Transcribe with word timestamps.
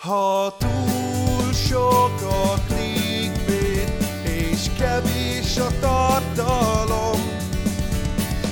Ha 0.00 0.52
túl 0.58 1.52
sok 1.52 2.22
a 2.22 2.54
clickbait, 2.66 3.92
és 4.22 4.70
kevés 4.78 5.56
a 5.56 5.68
tartalom, 5.80 7.20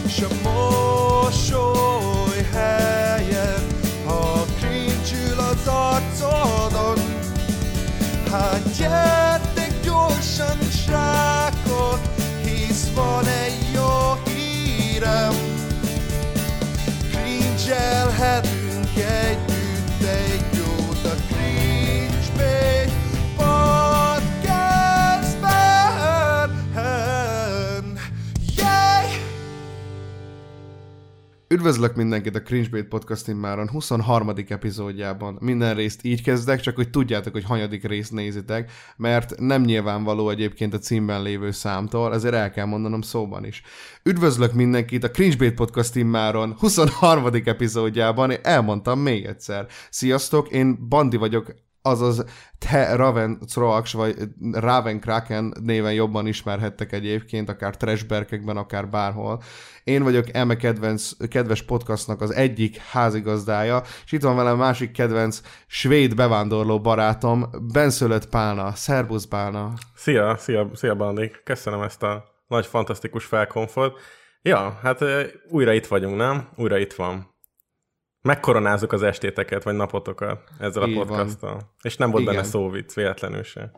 s 0.08 0.20
a 0.20 0.28
mosoly 0.42 2.42
helyen, 2.52 3.66
ha 4.04 4.44
cringe 4.58 5.42
az 5.50 5.66
arcodon, 5.66 6.98
hát 8.30 8.76
gyertek 8.76 9.17
Üdvözlök 31.58 31.94
mindenkit 31.94 32.36
a 32.36 32.42
Cringebait 32.42 32.88
Podcast 32.88 33.28
immáron 33.28 33.68
23. 33.68 34.32
epizódjában. 34.48 35.38
Minden 35.40 35.74
részt 35.74 36.04
így 36.04 36.22
kezdek, 36.22 36.60
csak 36.60 36.76
hogy 36.76 36.90
tudjátok, 36.90 37.32
hogy 37.32 37.44
hanyadik 37.44 37.84
részt 37.86 38.12
nézitek, 38.12 38.70
mert 38.96 39.38
nem 39.38 39.62
nyilvánvaló 39.62 40.30
egyébként 40.30 40.74
a 40.74 40.78
címben 40.78 41.22
lévő 41.22 41.50
számtól, 41.50 42.14
ezért 42.14 42.34
el 42.34 42.50
kell 42.50 42.64
mondanom 42.64 43.00
szóban 43.00 43.44
is. 43.44 43.62
Üdvözlök 44.02 44.52
mindenkit 44.52 45.04
a 45.04 45.10
Cringebait 45.10 45.54
Podcast 45.54 45.96
immáron 45.96 46.54
23. 46.58 47.24
epizódjában, 47.44 48.30
én 48.30 48.38
elmondtam 48.42 49.00
még 49.00 49.24
egyszer. 49.24 49.66
Sziasztok, 49.90 50.48
én 50.48 50.88
Bandi 50.88 51.16
vagyok, 51.16 51.54
azaz 51.88 52.24
te 52.58 52.96
Raven 52.96 53.38
Troax, 53.52 53.92
vagy 53.92 54.16
Raven 54.52 55.00
Kraken 55.00 55.54
néven 55.60 55.92
jobban 55.92 56.26
ismerhettek 56.26 56.92
egyébként, 56.92 57.48
akár 57.48 57.76
trashberkekben, 57.76 58.56
akár 58.56 58.88
bárhol. 58.88 59.42
Én 59.84 60.02
vagyok 60.02 60.24
eme 60.32 60.56
kedvenc, 60.56 61.28
kedves 61.28 61.62
podcastnak 61.62 62.20
az 62.20 62.34
egyik 62.34 62.76
házigazdája, 62.76 63.82
és 64.04 64.12
itt 64.12 64.22
van 64.22 64.36
velem 64.36 64.56
másik 64.56 64.92
kedvenc 64.92 65.40
svéd 65.66 66.14
bevándorló 66.14 66.80
barátom, 66.80 67.50
Benszülött 67.72 68.28
Pálna. 68.28 68.72
Szerbusz 68.74 69.26
Pálna. 69.26 69.72
Szia, 69.94 70.36
szia, 70.36 70.70
szia 70.74 70.94
Bandi. 70.94 71.30
Köszönöm 71.44 71.82
ezt 71.82 72.02
a 72.02 72.24
nagy, 72.46 72.66
fantasztikus 72.66 73.24
felkonfort. 73.24 73.96
Ja, 74.42 74.78
hát 74.82 75.04
újra 75.48 75.72
itt 75.72 75.86
vagyunk, 75.86 76.16
nem? 76.16 76.48
Újra 76.56 76.78
itt 76.78 76.92
van. 76.92 77.36
Megkoronázzuk 78.28 78.92
az 78.92 79.02
estéteket, 79.02 79.62
vagy 79.62 79.74
napotokat 79.74 80.38
ezzel 80.58 80.88
Így 80.88 80.94
a 80.94 80.98
van. 80.98 81.06
podcasttal. 81.06 81.60
És 81.82 81.96
nem 81.96 82.10
volt 82.10 82.22
Igen. 82.22 82.34
benne 82.34 82.46
szóvic, 82.46 82.94
véletlenül 82.94 83.42
se. 83.42 83.70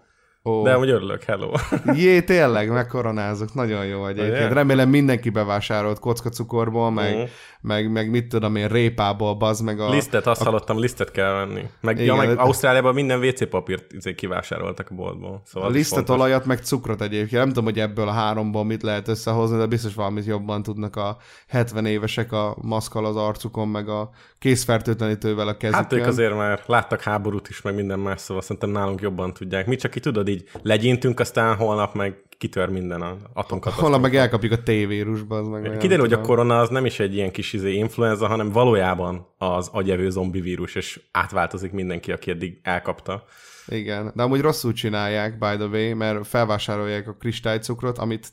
Ó, 0.45 0.63
De 0.63 0.79
úgy 0.79 0.91
örülök, 0.91 1.23
hello. 1.23 1.51
Jé, 1.95 2.23
tényleg, 2.23 2.71
megkoronázok, 2.71 3.55
nagyon 3.55 3.87
jó 3.87 4.07
egyébként. 4.07 4.35
Ugye? 4.37 4.49
Remélem 4.49 4.89
mindenki 4.89 5.31
bevásárolt 5.31 5.99
kockacukorból, 5.99 6.91
meg, 6.91 7.15
Mhm. 7.17 7.25
meg, 7.61 7.91
meg 7.93 8.11
mit 8.11 8.27
tudom 8.29 8.57
én, 8.57 8.69
répából, 8.69 9.35
bazd 9.35 9.65
meg 9.65 9.81
a... 9.81 9.91
Lisztet, 9.91 10.27
azt 10.27 10.43
hallottam, 10.43 10.79
lisztet 10.79 11.11
kell 11.11 11.33
venni. 11.33 11.63
Meg, 11.81 11.97
ja, 11.99 12.03
Igen, 12.05 12.17
meg 12.17 12.29
de- 12.29 12.43
Ausztráliában 12.43 12.95
minden 12.95 13.19
WC 13.25 13.49
papírt 13.49 13.93
izé 13.93 14.15
kivásároltak 14.15 14.91
a 14.91 14.95
boltból. 14.95 15.43
Szóval 15.45 15.69
A 15.69 15.73
lisztet, 15.73 15.97
fontos. 15.97 16.17
olajat, 16.17 16.45
meg 16.45 16.59
cukrot 16.59 17.03
egyébként. 17.03 17.41
Nem 17.43 17.49
tudom, 17.49 17.65
hogy 17.65 17.79
ebből 17.79 18.09
a 18.09 18.13
háromból 18.13 18.65
mit 18.65 18.83
lehet 18.83 19.09
összehozni, 19.09 19.57
de 19.59 19.67
biztos 19.67 19.95
valamit 19.95 20.25
jobban 20.27 20.63
tudnak 20.63 20.97
a 20.97 21.17
70 21.49 21.87
évesek 21.87 22.33
a 22.33 22.57
maszkal 22.63 23.05
az 23.07 23.17
arcukon, 23.17 23.69
meg 23.69 23.89
a 23.89 24.11
készfertőtlenítővel 24.41 25.49
a 25.49 25.57
kezükön. 25.57 25.83
Hát 25.83 25.93
ők 25.93 26.07
azért 26.07 26.35
már 26.35 26.63
láttak 26.67 27.01
háborút 27.01 27.49
is, 27.49 27.63
meg 27.63 27.75
minden 27.75 27.99
más, 27.99 28.21
szóval 28.21 28.43
szerintem 28.43 28.71
nálunk 28.71 29.01
jobban 29.01 29.33
tudják. 29.33 29.67
Mi 29.67 29.77
csak 29.77 29.91
ki 29.91 30.01
tudod, 30.01 30.29
így 30.29 30.49
legyintünk, 30.63 31.21
aztán 31.21 31.57
holnap 31.57 31.95
meg 31.95 32.25
kitör 32.39 32.69
minden 32.69 33.01
a 33.01 33.17
atomkatasztrófa. 33.33 33.81
Holnap 33.81 34.01
meg 34.01 34.17
elkapjuk 34.17 34.53
a 34.53 34.63
T-vírusba, 34.63 35.37
az 35.37 35.47
meg 35.47 35.77
Kiderül, 35.79 36.05
hogy 36.05 36.13
a 36.13 36.21
korona 36.21 36.59
az 36.59 36.69
nem 36.69 36.85
is 36.85 37.01
egy 37.01 37.15
ilyen 37.15 37.31
kis 37.31 37.53
izé 37.53 37.73
influenza, 37.73 38.27
hanem 38.27 38.53
valójában 38.53 39.27
az 39.39 39.69
agyevő 39.73 40.11
zombi 40.11 40.41
vírus, 40.41 40.75
és 40.75 41.01
átváltozik 41.11 41.73
mindenki, 41.73 42.13
aki 42.13 42.31
eddig 42.31 42.61
elkapta. 42.63 43.25
Igen, 43.67 44.13
de 44.15 44.23
amúgy 44.23 44.41
rosszul 44.41 44.73
csinálják, 44.73 45.39
by 45.39 45.57
the 45.57 45.67
way, 45.67 45.95
mert 45.95 46.27
felvásárolják 46.27 47.09
a 47.09 47.15
kristálycukrot, 47.15 47.99
amit, 47.99 48.33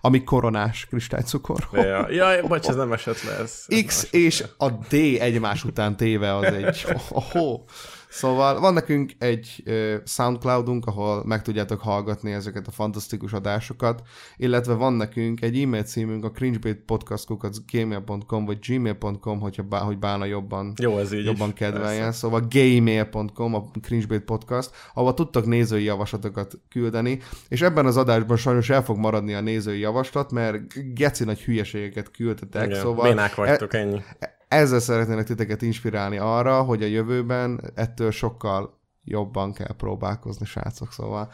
ami 0.00 0.24
koronás 0.24 0.86
kristálycukor. 0.86 1.68
Ja, 1.72 2.10
jaj, 2.10 2.42
bocs, 2.42 2.66
ez 2.66 2.76
nem 2.76 2.92
esett 2.92 3.22
le. 3.22 3.38
Ez, 3.38 3.64
X 3.86 4.08
nem 4.10 4.22
és 4.22 4.44
a 4.56 4.70
D 4.70 4.92
egymás 5.18 5.64
után 5.64 5.96
téve 5.96 6.36
az 6.36 6.44
egy... 6.44 6.86
Oh, 7.10 7.60
Szóval 8.08 8.60
van 8.60 8.72
nekünk 8.72 9.12
egy 9.18 9.62
Soundcloudunk, 10.04 10.86
ahol 10.86 11.22
meg 11.26 11.42
tudjátok 11.42 11.80
hallgatni 11.80 12.32
ezeket 12.32 12.66
a 12.66 12.70
fantasztikus 12.70 13.32
adásokat, 13.32 14.02
illetve 14.36 14.74
van 14.74 14.92
nekünk 14.92 15.42
egy 15.42 15.60
e-mail 15.60 15.82
címünk 15.82 16.24
a 16.24 16.30
cringebait.podcast.gmail.com 16.30 18.44
vagy 18.44 18.58
gmail.com, 18.66 19.40
hogyha 19.40 19.62
bá, 19.62 19.78
hogy 19.78 19.98
bána 19.98 20.24
jobban 20.24 20.72
Jó, 20.80 20.98
ez 20.98 21.12
így 21.12 21.24
jobban 21.24 21.52
kedveljen, 21.52 22.02
persze. 22.02 22.18
szóval 22.18 22.46
gaymail.com, 22.50 23.54
a 23.54 23.64
Cringebait 23.82 24.22
Podcast, 24.22 24.70
ahol 24.94 25.14
tudtak 25.14 25.46
nézői 25.46 25.84
javaslatokat 25.84 26.58
küldeni, 26.68 27.18
és 27.48 27.62
ebben 27.62 27.86
az 27.86 27.96
adásban 27.96 28.36
sajnos 28.36 28.70
el 28.70 28.84
fog 28.84 28.96
maradni 28.96 29.34
a 29.34 29.40
nézői 29.40 29.78
javaslat, 29.78 30.32
mert 30.32 30.94
geci 30.94 31.24
nagy 31.24 31.40
hülyeségeket 31.40 32.10
küldtetek, 32.10 32.66
Igen, 32.66 32.80
szóval 32.80 33.08
Bénák 33.08 33.34
vagytok, 33.34 33.74
ennyi. 33.74 34.02
Ezzel 34.48 34.80
szeretnének 34.80 35.26
titeket 35.26 35.62
inspirálni 35.62 36.18
arra, 36.18 36.62
hogy 36.62 36.82
a 36.82 36.86
jövőben 36.86 37.60
ettől 37.74 38.10
sokkal 38.10 38.80
jobban 39.04 39.52
kell 39.52 39.74
próbálkozni, 39.76 40.46
srácok, 40.46 40.92
szóval 40.92 41.30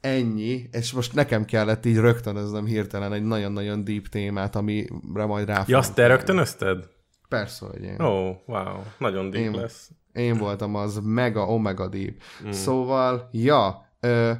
ennyi, 0.00 0.68
és 0.72 0.92
most 0.92 1.14
nekem 1.14 1.44
kellett 1.44 1.86
így 1.86 1.96
rögtönöznem 1.96 2.64
hirtelen 2.64 3.12
egy 3.12 3.22
nagyon-nagyon 3.22 3.84
deep 3.84 4.06
témát, 4.06 4.56
amire 4.56 5.24
majd 5.26 5.46
rá 5.46 5.64
Ja, 5.66 5.78
azt 5.78 5.94
te 5.94 6.06
rögtönözted? 6.06 6.88
Persze, 7.28 7.66
hogy 7.66 7.82
én. 7.82 8.00
Ó, 8.00 8.28
oh, 8.28 8.36
wow, 8.46 8.76
nagyon 8.98 9.30
deep 9.30 9.44
Én- 9.44 9.60
lesz. 9.60 9.90
Én 10.12 10.38
voltam 10.38 10.74
az 10.74 11.00
mega 11.02 11.46
omega 11.46 11.88
deep. 11.88 12.14
Mm. 12.46 12.50
Szóval, 12.50 13.28
ja, 13.32 13.88
ö, 14.00 14.32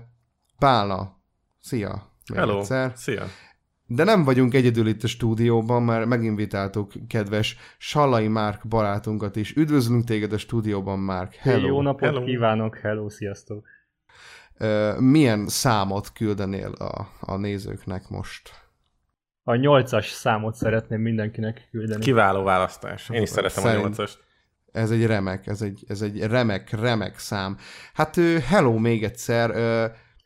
Pálna, 0.58 1.16
szia! 1.60 2.12
Hello, 2.34 2.58
egyszer. 2.58 2.92
szia. 2.96 3.24
De 3.91 4.04
nem 4.04 4.25
vagyunk 4.25 4.54
egyedül 4.54 4.87
itt 4.87 5.03
a 5.03 5.06
stúdióban, 5.06 5.82
mert 5.82 6.06
meginvitáltuk 6.06 6.93
kedves 7.06 7.56
Sallai 7.78 8.28
Márk 8.28 8.66
barátunkat 8.69 9.37
is. 9.37 9.56
Üdvözlünk 9.56 10.04
téged 10.04 10.32
a 10.32 10.38
stúdióban, 10.38 10.99
Márk. 10.99 11.34
Hello. 11.34 11.66
Jó 11.66 11.82
napot 11.82 12.09
Hello. 12.09 12.25
Kívánok, 12.25 12.76
hello, 12.76 13.09
sziasztok! 13.09 13.66
Milyen 14.99 15.47
számot 15.47 16.12
küldenél 16.12 16.72
a, 16.72 17.09
a 17.21 17.37
nézőknek 17.37 18.09
most? 18.09 18.50
A 19.43 19.54
nyolcas 19.54 20.09
számot 20.10 20.55
szeretném 20.55 21.00
mindenkinek 21.00 21.69
küldeni. 21.70 22.03
Kiváló 22.03 22.43
választás. 22.43 23.09
Én 23.10 23.22
is 23.22 23.28
szeretem 23.28 23.62
Szerint- 23.62 23.82
a 23.82 23.87
nyolcast. 23.87 24.25
Ez 24.72 24.91
egy 24.91 25.06
remek, 25.06 25.47
ez 25.47 25.62
egy, 25.62 25.84
ez 25.88 26.03
egy 26.03 26.20
remek, 26.22 26.81
remek 26.81 27.19
szám. 27.19 27.56
Hát 27.94 28.16
hello 28.49 28.78
még 28.78 29.05
egyszer. 29.05 29.50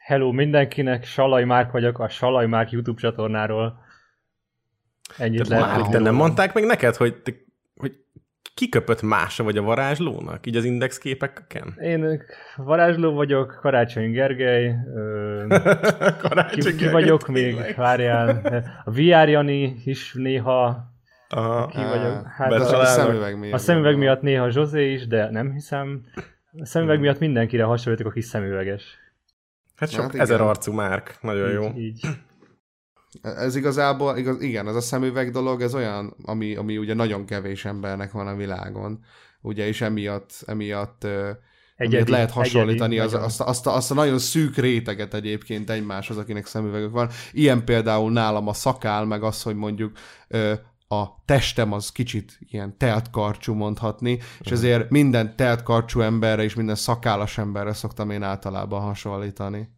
Hello 0.04 0.32
mindenkinek, 0.32 1.04
Salaj 1.04 1.44
Márk 1.44 1.72
vagyok 1.72 1.98
a 1.98 2.08
Salaj 2.08 2.46
Márk 2.46 2.70
YouTube 2.70 3.00
csatornáról. 3.00 3.84
Ennyit 5.18 5.48
lehet. 5.48 5.66
Márik, 5.66 5.86
te 5.86 5.98
nem 5.98 6.14
mondták 6.14 6.54
meg 6.54 6.64
neked, 6.64 6.94
hogy, 6.94 7.16
te, 7.22 7.32
hogy 7.76 7.92
kiköpött 8.54 9.02
mása 9.02 9.44
vagy 9.44 9.56
a 9.56 9.62
varázslónak, 9.62 10.46
így 10.46 10.56
az 10.56 10.64
index 10.64 10.98
képeken? 10.98 11.74
Én 11.80 12.22
varázsló 12.56 13.12
vagyok, 13.12 13.58
Karácsony 13.60 14.10
Gergely, 14.10 14.74
ö, 14.94 15.44
Karácsony 16.22 16.58
ki, 16.58 16.70
ki 16.70 16.70
Gergely, 16.70 16.92
vagyok 16.92 17.22
tényleg. 17.22 17.64
még, 17.64 17.76
várjál, 17.76 18.28
a 18.84 18.90
VR 18.90 19.28
Jani 19.28 19.76
is 19.84 20.12
néha, 20.14 20.90
Aha. 21.28 21.66
ki 21.66 21.76
vagyok, 21.76 22.26
hát 22.26 22.52
a 22.52 22.58
Betalálnak. 22.58 22.86
szemüveg 22.86 23.38
miatt. 23.38 23.54
a 23.54 23.58
szemüveg 23.58 23.96
miatt 23.96 24.22
néha 24.22 24.50
Zsozé 24.50 24.92
is, 24.92 25.06
de 25.06 25.30
nem 25.30 25.52
hiszem. 25.52 26.04
A 26.58 26.64
szemüveg 26.66 27.00
miatt 27.00 27.18
mindenkire 27.18 27.64
hasonlítok, 27.64 28.06
aki 28.06 28.20
szemüveges. 28.20 29.00
Hát 29.76 29.90
sok 29.90 30.02
Hát 30.02 30.14
ezer 30.14 30.40
arcú 30.40 30.72
Márk, 30.72 31.18
nagyon 31.20 31.50
jó. 31.50 31.66
Így, 31.66 31.78
így. 31.78 32.06
Ez 33.22 33.56
igazából, 33.56 34.16
igaz, 34.16 34.42
igen, 34.42 34.68
ez 34.68 34.74
a 34.74 34.80
szemüveg 34.80 35.30
dolog, 35.30 35.62
ez 35.62 35.74
olyan, 35.74 36.16
ami, 36.24 36.54
ami 36.56 36.78
ugye 36.78 36.94
nagyon 36.94 37.24
kevés 37.26 37.64
embernek 37.64 38.12
van 38.12 38.26
a 38.26 38.36
világon, 38.36 39.04
ugye, 39.40 39.66
és 39.66 39.80
emiatt, 39.80 40.42
emiatt, 40.46 41.06
Egyedi, 41.76 42.10
lehet 42.10 42.30
hasonlítani 42.30 42.98
egyedi, 42.98 43.14
az, 43.14 43.22
azt, 43.22 43.40
a- 43.40 43.46
azt, 43.46 43.66
a, 43.66 43.74
azt 43.74 43.90
a 43.90 43.94
nagyon 43.94 44.18
szűk 44.18 44.56
réteget 44.56 45.14
egyébként 45.14 45.70
egymáshoz, 45.70 46.16
akinek 46.16 46.46
szemüvegük 46.46 46.90
van. 46.90 47.08
Ilyen 47.32 47.64
például 47.64 48.12
nálam 48.12 48.48
a 48.48 48.52
szakál, 48.52 49.04
meg 49.04 49.22
az, 49.22 49.42
hogy 49.42 49.54
mondjuk 49.56 49.92
a 50.92 51.22
testem 51.24 51.72
az 51.72 51.92
kicsit 51.92 52.38
ilyen 52.48 52.76
teltkarcsú 52.78 53.54
mondhatni, 53.54 54.18
és 54.40 54.50
ezért 54.50 54.90
minden 54.90 55.36
teltkarcsú 55.36 56.00
emberre 56.00 56.42
és 56.42 56.54
minden 56.54 56.74
szakállas 56.74 57.38
emberre 57.38 57.72
szoktam 57.72 58.10
én 58.10 58.22
általában 58.22 58.80
hasonlítani. 58.80 59.68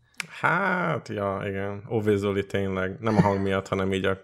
Hát, 0.41 1.09
ja, 1.09 1.43
igen. 1.49 1.83
Óvézoli 1.91 2.47
tényleg. 2.47 2.97
Nem 3.01 3.17
a 3.17 3.21
hang 3.21 3.43
miatt, 3.43 3.69
hanem 3.69 3.93
így 3.93 4.05
a 4.05 4.19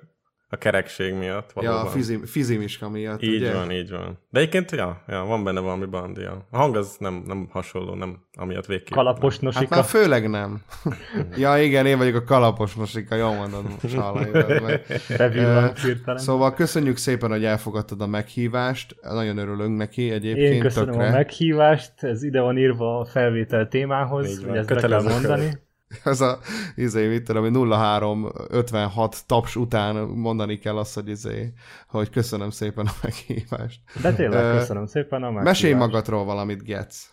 a 0.53 0.57
kerekség 0.57 1.15
miatt 1.15 1.53
Ja, 1.55 1.63
valóban. 1.63 1.87
a 1.87 1.89
fizim, 1.91 2.25
fizimiska 2.25 2.89
miatt, 2.89 3.23
Így 3.23 3.35
ugye? 3.41 3.55
van, 3.55 3.71
így 3.73 3.91
van. 3.91 4.19
De 4.31 4.39
egyébként, 4.41 4.71
ja, 4.71 5.03
ja, 5.09 5.25
van 5.25 5.45
benne 5.45 5.61
valami 5.61 5.85
bandia. 5.87 6.47
A 6.51 6.57
hang 6.57 6.77
az 6.77 6.97
nem, 6.99 7.23
nem 7.27 7.49
hasonló, 7.51 7.95
nem 7.95 8.19
amiatt 8.39 8.67
végképp. 8.67 8.95
Kalapos 8.95 9.33
Hát 9.35 9.43
nosika. 9.43 9.75
már 9.75 9.85
főleg 9.85 10.29
nem. 10.31 10.63
ja, 11.37 11.59
igen, 11.63 11.87
én 11.87 11.99
vagyok 11.99 12.15
a 12.15 12.25
kalapos 12.25 12.75
mosika, 12.75 13.15
jól 13.15 13.35
mondod, 13.35 13.65
Ö, 13.83 15.67
hirtelen. 15.83 16.19
Szóval 16.19 16.55
köszönjük 16.55 16.97
szépen, 16.97 17.31
hogy 17.31 17.45
elfogadtad 17.45 18.01
a 18.01 18.07
meghívást, 18.07 18.97
nagyon 19.03 19.39
örülünk 19.39 19.77
neki 19.77 20.11
egyébként. 20.11 20.55
Én 20.55 20.61
köszönöm 20.61 20.91
tökre. 20.95 21.09
a 21.09 21.11
meghívást, 21.11 21.93
ez 21.97 22.23
ide 22.23 22.41
van 22.41 22.59
írva 22.59 22.99
a 22.99 23.05
felvétel 23.05 23.69
témához, 23.69 24.45
hogy 24.45 24.57
ezt 24.57 24.69
be 24.69 24.81
kell 24.81 25.03
mondani. 25.03 25.49
Ez 26.05 26.21
a, 26.21 26.39
izé, 26.75 27.09
mit 27.09 27.25
tudom, 27.25 27.53
0356 27.53 29.27
taps 29.27 29.57
után 29.57 29.97
mondani 29.97 30.59
kell 30.59 30.77
azt, 30.77 30.95
hogy 30.95 31.09
izé, 31.09 31.53
hogy 31.87 32.11
köszönöm 32.11 32.51
szépen 32.51 32.87
a 32.87 32.93
meghívást. 33.03 33.81
De 34.03 34.13
tényleg 34.13 34.45
Ö, 34.45 34.59
köszönöm 34.59 34.87
szépen 34.87 35.23
a 35.23 35.31
meghívást. 35.31 35.47
Mesélj 35.47 35.73
magadról 35.73 36.25
valamit, 36.25 36.63
Getsz. 36.63 37.11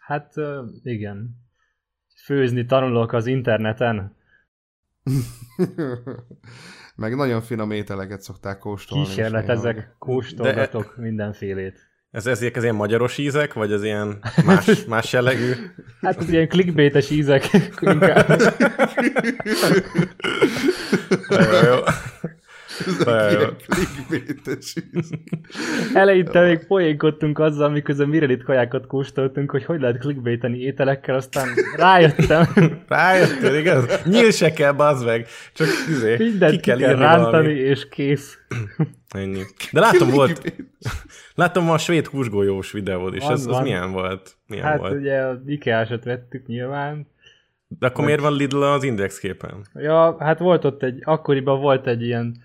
Hát 0.00 0.36
ö, 0.36 0.64
igen. 0.82 1.40
Főzni 2.24 2.64
tanulok 2.64 3.12
az 3.12 3.26
interneten. 3.26 4.16
Meg 6.96 7.16
nagyon 7.16 7.40
finom 7.40 7.70
ételeket 7.70 8.20
szokták 8.20 8.58
kóstolni. 8.58 9.04
Kísérletezek, 9.04 9.94
kóstolgatok 9.98 10.96
mindenfélét. 10.96 11.91
Ez, 12.12 12.26
ezek 12.26 12.56
az 12.56 12.62
ilyen 12.62 12.74
magyaros 12.74 13.18
ízek, 13.18 13.52
vagy 13.52 13.72
az 13.72 13.82
ilyen 13.82 14.18
más, 14.44 14.66
más 14.88 15.12
jellegű? 15.12 15.52
Hát 16.00 16.16
az 16.16 16.28
ilyen 16.28 16.48
clickbaites 16.48 17.10
ízek 17.10 17.50
inkább. 17.80 18.40
Jó. 21.30 21.66
Jó. 21.66 21.78
Eleinte 25.94 26.40
még 26.46 26.66
poénkodtunk 26.66 27.38
azzal, 27.38 27.68
miközben 27.68 28.08
mirelit 28.08 28.44
kajákat 28.44 28.86
kóstoltunk, 28.86 29.50
hogy 29.50 29.64
hogy 29.64 29.80
lehet 29.80 29.98
clickbaiteni 29.98 30.58
ételekkel, 30.58 31.14
aztán 31.14 31.48
rájöttem, 31.76 32.46
Rájöttél, 32.88 33.54
igaz? 33.54 34.02
Nyíl 34.04 34.30
se 34.30 34.52
kell, 34.52 34.72
bazd 34.72 35.04
meg. 35.06 35.26
Csak 35.52 35.66
izé, 35.88 36.16
mindent 36.18 36.52
ki 36.52 36.60
kell 36.60 36.76
kell 36.78 36.88
írni 36.90 37.02
rántani, 37.02 37.30
valami. 37.30 37.52
és 37.52 37.88
kész. 37.88 38.38
Ennyi. 39.08 39.42
De 39.72 39.80
látom, 39.80 40.10
volt, 40.10 40.52
látom 41.34 41.70
a 41.70 41.78
svéd 41.78 42.06
húsgolyós 42.06 42.72
videód 42.72 43.14
is. 43.14 43.22
Az 43.22 43.30
Az, 43.30 43.46
az 43.46 43.62
milyen 43.62 43.92
volt? 43.92 44.36
Milyen 44.46 44.64
Hát 44.64 44.78
volt? 44.78 44.92
ugye 44.94 45.16
az 45.16 45.38
IKEA-sat 45.46 46.04
vettük 46.04 46.46
nyilván. 46.46 47.06
De 47.78 47.86
akkor 47.86 48.04
miért 48.04 48.20
van 48.20 48.36
Lidl 48.36 48.62
az 48.62 48.82
index 48.82 49.18
képen? 49.18 49.66
Ja, 49.74 50.16
hát 50.18 50.38
volt 50.38 50.64
ott 50.64 50.82
egy, 50.82 51.00
akkoriban 51.04 51.60
volt 51.60 51.86
egy 51.86 52.02
ilyen, 52.02 52.36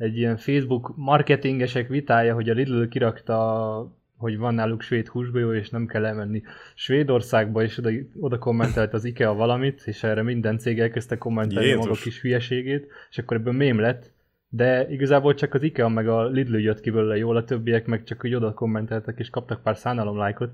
egy 0.00 0.16
ilyen 0.16 0.36
Facebook 0.36 0.96
marketingesek 0.96 1.88
vitája, 1.88 2.34
hogy 2.34 2.48
a 2.50 2.52
Lidl 2.52 2.82
kirakta, 2.82 3.92
hogy 4.16 4.38
van 4.38 4.54
náluk 4.54 4.82
svéd 4.82 5.06
húsgolyó, 5.06 5.52
és 5.52 5.70
nem 5.70 5.86
kell 5.86 6.04
elmenni 6.04 6.42
Svédországba, 6.74 7.62
és 7.62 7.78
oda, 7.78 7.90
oda 8.20 8.38
kommentelt 8.38 8.92
az 8.92 9.04
IKEA 9.04 9.34
valamit, 9.34 9.82
és 9.84 10.02
erre 10.02 10.22
minden 10.22 10.58
cég 10.58 10.80
elkezdte 10.80 11.18
kommentelni 11.18 11.66
Jézus. 11.66 11.84
maga 11.84 11.98
kis 12.02 12.20
hülyeségét, 12.20 12.86
és 13.10 13.18
akkor 13.18 13.36
ebből 13.36 13.52
mém 13.52 13.78
lett, 13.78 14.12
de 14.48 14.88
igazából 14.88 15.34
csak 15.34 15.54
az 15.54 15.62
IKEA 15.62 15.88
meg 15.88 16.08
a 16.08 16.26
Lidl 16.26 16.56
jött 16.56 16.80
ki 16.80 16.90
belőle 16.90 17.16
jól, 17.16 17.36
a 17.36 17.44
többiek 17.44 17.86
meg 17.86 18.04
csak 18.04 18.24
úgy 18.24 18.34
oda 18.34 18.54
kommenteltek, 18.54 19.18
és 19.18 19.30
kaptak 19.30 19.62
pár 19.62 19.76
szánalom 19.76 20.16
lájkot, 20.16 20.52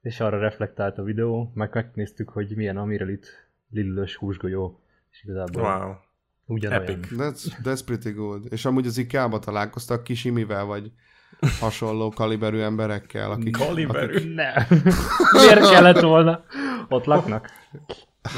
és 0.00 0.20
arra 0.20 0.38
reflektált 0.38 0.98
a 0.98 1.02
videó, 1.02 1.50
meg 1.54 1.70
megnéztük, 1.72 2.28
hogy 2.28 2.52
milyen 2.56 2.76
amiről 2.76 3.08
itt 3.08 3.48
Lidl-ös 3.70 4.16
húsgolyó, 4.16 4.80
és 5.10 5.24
igazából 5.24 5.62
Wow. 5.62 5.94
Ugyanolyan. 6.46 6.82
Epic. 6.82 7.08
That's, 7.10 7.44
that's 7.64 7.80
pretty 7.84 8.10
good. 8.10 8.46
És 8.50 8.64
amúgy 8.64 8.86
az 8.86 8.98
IKEA-ba 8.98 9.38
találkoztak 9.38 10.02
kisimivel, 10.02 10.64
vagy 10.64 10.90
hasonló 11.60 12.10
kaliberű 12.10 12.58
emberekkel, 12.58 13.30
akik... 13.30 13.56
Kaliberű. 13.56 14.34
Ne. 14.34 14.52
Miért 15.32 15.70
kellett 15.70 16.00
volna? 16.00 16.44
Ott 16.88 17.04
laknak? 17.04 17.50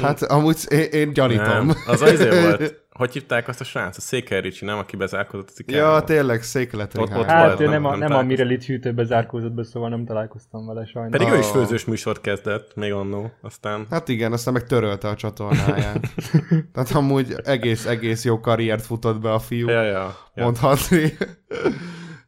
Hát 0.01 0.21
amúgy 0.21 0.57
én, 0.69 0.79
én 0.79 1.13
gyanítom. 1.13 1.65
Nem, 1.65 1.75
az 1.85 2.01
azért 2.01 2.41
volt. 2.41 2.85
Hogy 2.97 3.13
hívták 3.13 3.47
azt 3.47 3.61
a 3.61 3.63
srác? 3.63 3.97
A 3.97 4.01
Székely 4.01 4.41
Ricsi, 4.41 4.65
nem? 4.65 4.77
Aki 4.77 4.95
bezárkozott 4.95 5.49
az 5.49 5.59
Ja, 5.65 5.75
ikea 5.75 6.03
tényleg 6.03 6.41
székletri 6.43 7.01
Ott-. 7.01 7.09
Hát 7.11 7.45
volt, 7.47 7.59
ő 7.59 7.63
nem- 7.63 7.71
nem, 7.81 7.85
a, 7.85 7.95
nem 7.95 8.11
a. 8.11 8.21
Mirelit 8.21 8.63
hűtőbe 8.65 9.03
zárkózott 9.03 9.51
be, 9.51 9.63
szóval 9.63 9.89
nem 9.89 10.05
találkoztam 10.05 10.65
vele 10.67 10.85
sajnos. 10.85 11.11
Pedig 11.17 11.33
ő 11.33 11.37
is 11.37 11.45
Oh. 11.45 11.51
főzős 11.51 11.85
műsort 11.85 12.21
kezdett, 12.21 12.75
még 12.75 12.91
annó. 12.91 13.31
Aztán 13.41 13.85
Hát 13.89 14.07
igen, 14.07 14.31
aztán 14.31 14.53
meg 14.53 14.63
törölte 14.63 15.07
a 15.07 15.15
csatornáját. 15.15 15.99
Tehát 16.73 16.91
amúgy 16.93 17.35
egész, 17.43 17.85
egész 17.85 18.25
jó 18.25 18.39
karriert 18.39 18.85
futott 18.85 19.19
be 19.21 19.31
a 19.33 19.39
fiú, 19.39 19.67
Ja, 19.69 19.81
ja. 19.81 20.15
ja. 20.35 20.43
mondhatni. 20.43 21.17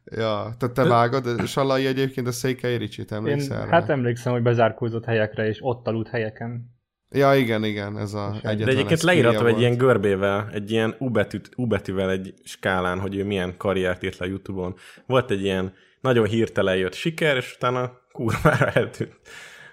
ja, 0.04 0.54
tehát 0.58 0.74
te 0.74 0.84
vágod, 0.84 1.46
Salai 1.46 1.86
egyébként 1.86 2.26
a 2.26 2.32
Székely 2.32 2.76
Ricsit 2.76 3.10
Én, 3.10 3.16
emlékszel 3.18 3.64
rá? 3.64 3.70
hát 3.70 3.88
emlékszem, 3.88 4.32
hogy 4.32 4.42
bezárkózott 4.42 5.04
helyekre, 5.04 5.46
és 5.48 5.58
ott 5.62 5.86
aludt 5.86 6.08
helyeken. 6.08 6.78
Ja, 7.12 7.34
igen, 7.34 7.64
igen, 7.64 7.98
ez 7.98 8.14
a 8.14 8.30
De 8.30 8.40
De 8.42 8.48
egyetlen 8.48 8.76
egyébként 8.76 9.02
leírhatom 9.02 9.46
egy 9.46 9.60
ilyen 9.60 9.76
görbével, 9.76 10.48
egy 10.52 10.70
ilyen 10.70 10.94
U, 10.98 11.10
betűt, 11.10 11.50
U 11.56 11.66
betűvel 11.66 12.10
egy 12.10 12.34
skálán, 12.44 13.00
hogy 13.00 13.16
ő 13.16 13.24
milyen 13.24 13.56
karriert 13.56 14.02
írt 14.02 14.18
le 14.18 14.26
Youtube-on. 14.26 14.74
Volt 15.06 15.30
egy 15.30 15.42
ilyen 15.42 15.72
nagyon 16.00 16.26
hirtelen 16.26 16.76
jött 16.76 16.94
siker, 16.94 17.36
és 17.36 17.54
utána 17.54 17.92
kurvára 18.12 18.70
eltűnt. 18.70 19.20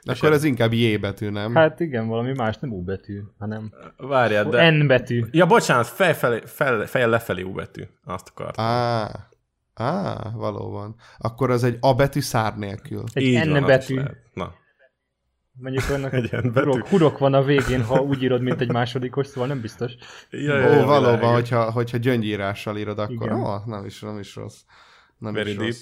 És 0.04 0.20
Akkor 0.20 0.32
ez 0.32 0.44
inkább 0.44 0.74
J 0.74 0.96
betű, 0.96 1.30
nem? 1.30 1.56
Hát 1.56 1.80
igen, 1.80 2.08
valami 2.08 2.34
más, 2.34 2.58
nem 2.58 2.72
U 2.72 2.84
betű, 2.84 3.22
hanem 3.38 3.74
Várjál, 3.98 4.50
de... 4.50 4.70
N 4.70 4.88
betű. 4.88 5.24
Ja, 5.32 5.46
bocsánat, 5.46 5.88
fej, 5.88 6.14
felé, 6.14 6.42
fel, 6.86 7.10
lefelé 7.10 7.42
U 7.42 7.52
betű. 7.52 7.84
Azt 8.06 8.32
akartam. 8.36 8.66
Á, 8.66 9.10
á, 9.74 10.16
valóban. 10.36 10.96
Akkor 11.18 11.52
az 11.52 11.64
egy 11.64 11.78
A 11.80 11.94
betű 11.94 12.20
szár 12.20 12.58
nélkül. 12.58 13.04
Egy 13.14 13.24
Így 13.24 13.46
N 13.46 13.52
van, 13.52 13.66
betű. 13.66 14.02
Na, 14.34 14.54
Mondjuk 15.60 15.90
annak 15.90 16.14
hurok, 16.54 16.88
hurok 16.88 17.18
van 17.18 17.34
a 17.34 17.44
végén, 17.44 17.84
ha 17.84 18.00
úgy 18.02 18.24
írod, 18.24 18.42
mint 18.42 18.62
egy 18.62 18.72
másodikos, 18.72 19.28
szóval 19.28 19.48
nem 19.48 19.62
biztos. 19.62 19.92
ja, 20.30 20.54
Ó, 20.56 20.86
valóban, 20.86 21.02
világos. 21.20 21.30
hogyha, 21.34 21.72
hogyha 21.72 21.98
gyöngyírással 21.98 22.78
írod, 22.78 23.00
akkor 23.00 23.28
Igen. 23.28 23.40
ó, 23.44 23.56
nem 23.66 23.86
is, 23.86 24.00
nem 24.00 24.20
is 24.20 24.36
rossz. 24.36 24.58
Nem 25.18 25.34
Very 25.34 25.50
is 25.50 25.56
deep. 25.56 25.70
rossz. 25.70 25.82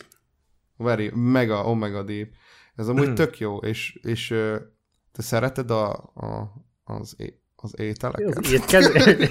Very, 0.78 1.12
mega, 1.14 1.64
omega 1.66 2.04
deep. 2.04 2.30
Ez 2.76 2.88
amúgy 2.88 3.14
tök 3.14 3.40
jó, 3.40 3.58
és, 3.58 4.00
és 4.02 4.28
te 5.12 5.22
szereted 5.22 5.72
a, 5.72 5.90
a, 6.14 6.52
az, 6.84 7.16
é, 7.18 7.40
az 7.56 7.80
ételeket? 7.80 8.38
Az 8.38 8.52
étkező. 8.52 8.94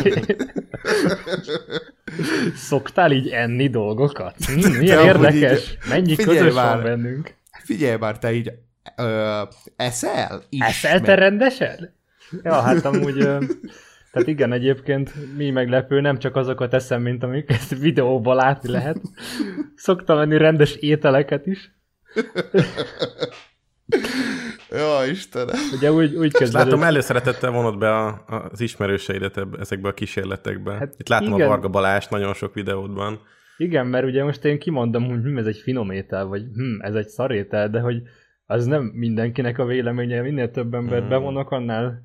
Szoktál 2.54 3.12
így 3.12 3.28
enni 3.28 3.68
dolgokat? 3.68 4.44
Hm, 4.44 4.52
milyen 4.78 4.96
De 4.98 5.04
érdekes. 5.04 5.70
így- 5.70 5.78
Mennyi 5.88 6.14
figyelj 6.14 6.38
közös 6.38 6.54
már. 6.54 6.74
van 6.74 6.82
bennünk. 6.82 7.34
Figyelj 7.64 7.96
már, 7.96 8.18
te 8.18 8.32
így 8.32 8.52
ö, 8.96 9.42
eszel? 9.76 10.42
Is, 10.48 10.60
Eszel 10.60 11.00
te 11.00 11.14
rendesen? 11.14 11.94
Ja, 12.42 12.60
hát 12.60 12.84
amúgy... 12.84 13.20
ö, 13.20 13.38
Tehát 14.12 14.28
igen, 14.28 14.52
egyébként 14.52 15.12
mi 15.36 15.50
meglepő, 15.50 16.00
nem 16.00 16.18
csak 16.18 16.36
azokat 16.36 16.74
eszem, 16.74 17.02
mint 17.02 17.22
amik 17.22 17.50
ezt 17.50 17.78
videóban 17.78 18.36
látni 18.36 18.70
lehet. 18.70 19.00
Szoktam 19.76 20.18
enni 20.18 20.36
rendes 20.36 20.74
ételeket 20.74 21.46
is. 21.46 21.72
Ja, 24.70 25.04
Istenem. 25.10 25.56
Ugye 25.76 25.92
úgy, 25.92 26.14
úgy 26.14 26.32
kezdődött. 26.32 26.66
látom, 26.66 26.82
előszeretettel 26.82 27.50
vonod 27.50 27.78
be 27.78 27.96
a, 27.96 28.24
az 28.52 28.60
ismerőseidet 28.60 29.36
ebbe, 29.36 29.58
ezekbe 29.58 29.88
a 29.88 29.94
kísérletekbe. 29.94 30.70
Hát 30.70 30.80
Hát 30.80 30.94
Itt 30.98 31.08
látom 31.08 31.32
igen. 31.34 31.46
a 31.46 31.48
Varga 31.48 31.68
Balázs 31.68 32.06
nagyon 32.06 32.34
sok 32.34 32.54
videódban. 32.54 33.20
Igen, 33.56 33.86
mert 33.86 34.04
ugye 34.06 34.24
most 34.24 34.44
én 34.44 34.58
kimondom, 34.58 35.08
hogy 35.08 35.20
hm, 35.22 35.36
ez 35.38 35.46
egy 35.46 35.56
finom 35.62 35.90
étel, 35.90 36.24
vagy 36.24 36.42
hm, 36.54 36.80
ez 36.80 36.94
egy 36.94 37.08
szarétel, 37.08 37.68
de 37.70 37.80
hogy 37.80 38.02
az 38.54 38.66
nem 38.66 38.82
mindenkinek 38.84 39.58
a 39.58 39.64
véleménye, 39.64 40.20
minél 40.20 40.50
több 40.50 40.74
embert 40.74 41.04
Mm. 41.04 41.08
bevonok, 41.08 41.50
annál 41.50 42.00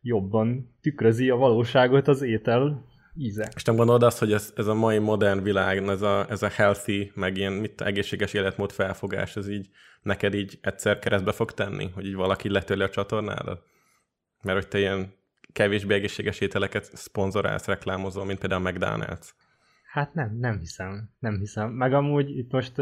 jobban 0.00 0.76
tükrözi 0.80 1.30
a 1.30 1.36
valóságot 1.36 2.08
az 2.08 2.22
étel 2.22 2.84
íze. 3.14 3.50
És 3.54 3.64
nem 3.64 3.76
gondolod 3.76 4.02
azt, 4.02 4.18
hogy 4.18 4.32
ez, 4.32 4.52
ez 4.56 4.66
a 4.66 4.74
mai 4.74 4.98
modern 4.98 5.42
világ, 5.42 5.88
ez 5.88 6.02
a, 6.02 6.26
ez 6.28 6.42
a 6.42 6.48
healthy, 6.48 7.12
meg 7.14 7.36
ilyen 7.36 7.52
mit, 7.52 7.80
egészséges 7.80 8.32
életmód 8.32 8.70
felfogás, 8.70 9.36
ez 9.36 9.48
így 9.48 9.68
neked 10.02 10.34
így 10.34 10.58
egyszer 10.60 10.98
keresztbe 10.98 11.32
fog 11.32 11.52
tenni, 11.52 11.90
hogy 11.94 12.06
így 12.06 12.14
valaki 12.14 12.48
letörli 12.48 12.82
a 12.82 12.88
csatornádat? 12.88 13.62
Mert 14.42 14.58
hogy 14.58 14.68
te 14.68 14.78
ilyen 14.78 15.12
kevésbé 15.52 15.94
egészséges 15.94 16.40
ételeket 16.40 16.84
szponzorálsz, 16.96 17.66
reklámozol, 17.66 18.24
mint 18.24 18.38
például 18.38 18.66
a 18.66 18.70
McDonald's. 18.70 19.28
Hát 19.92 20.14
nem, 20.14 20.36
nem 20.38 20.58
hiszem, 20.58 21.10
nem 21.18 21.38
hiszem. 21.38 21.70
Meg 21.70 21.92
amúgy 21.92 22.36
itt 22.36 22.52
most 22.52 22.72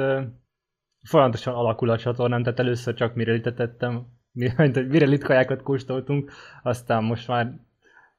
folyamatosan 1.08 1.54
alakul 1.54 1.90
a 1.90 1.98
csatornám, 1.98 2.42
tehát 2.42 2.58
először 2.58 2.94
csak 2.94 3.14
mire 3.14 3.40
tettem, 3.40 4.06
mint 4.32 4.88
mire 4.88 5.06
litkajákat 5.06 5.62
kóstoltunk, 5.62 6.32
aztán 6.62 7.04
most 7.04 7.28
már 7.28 7.52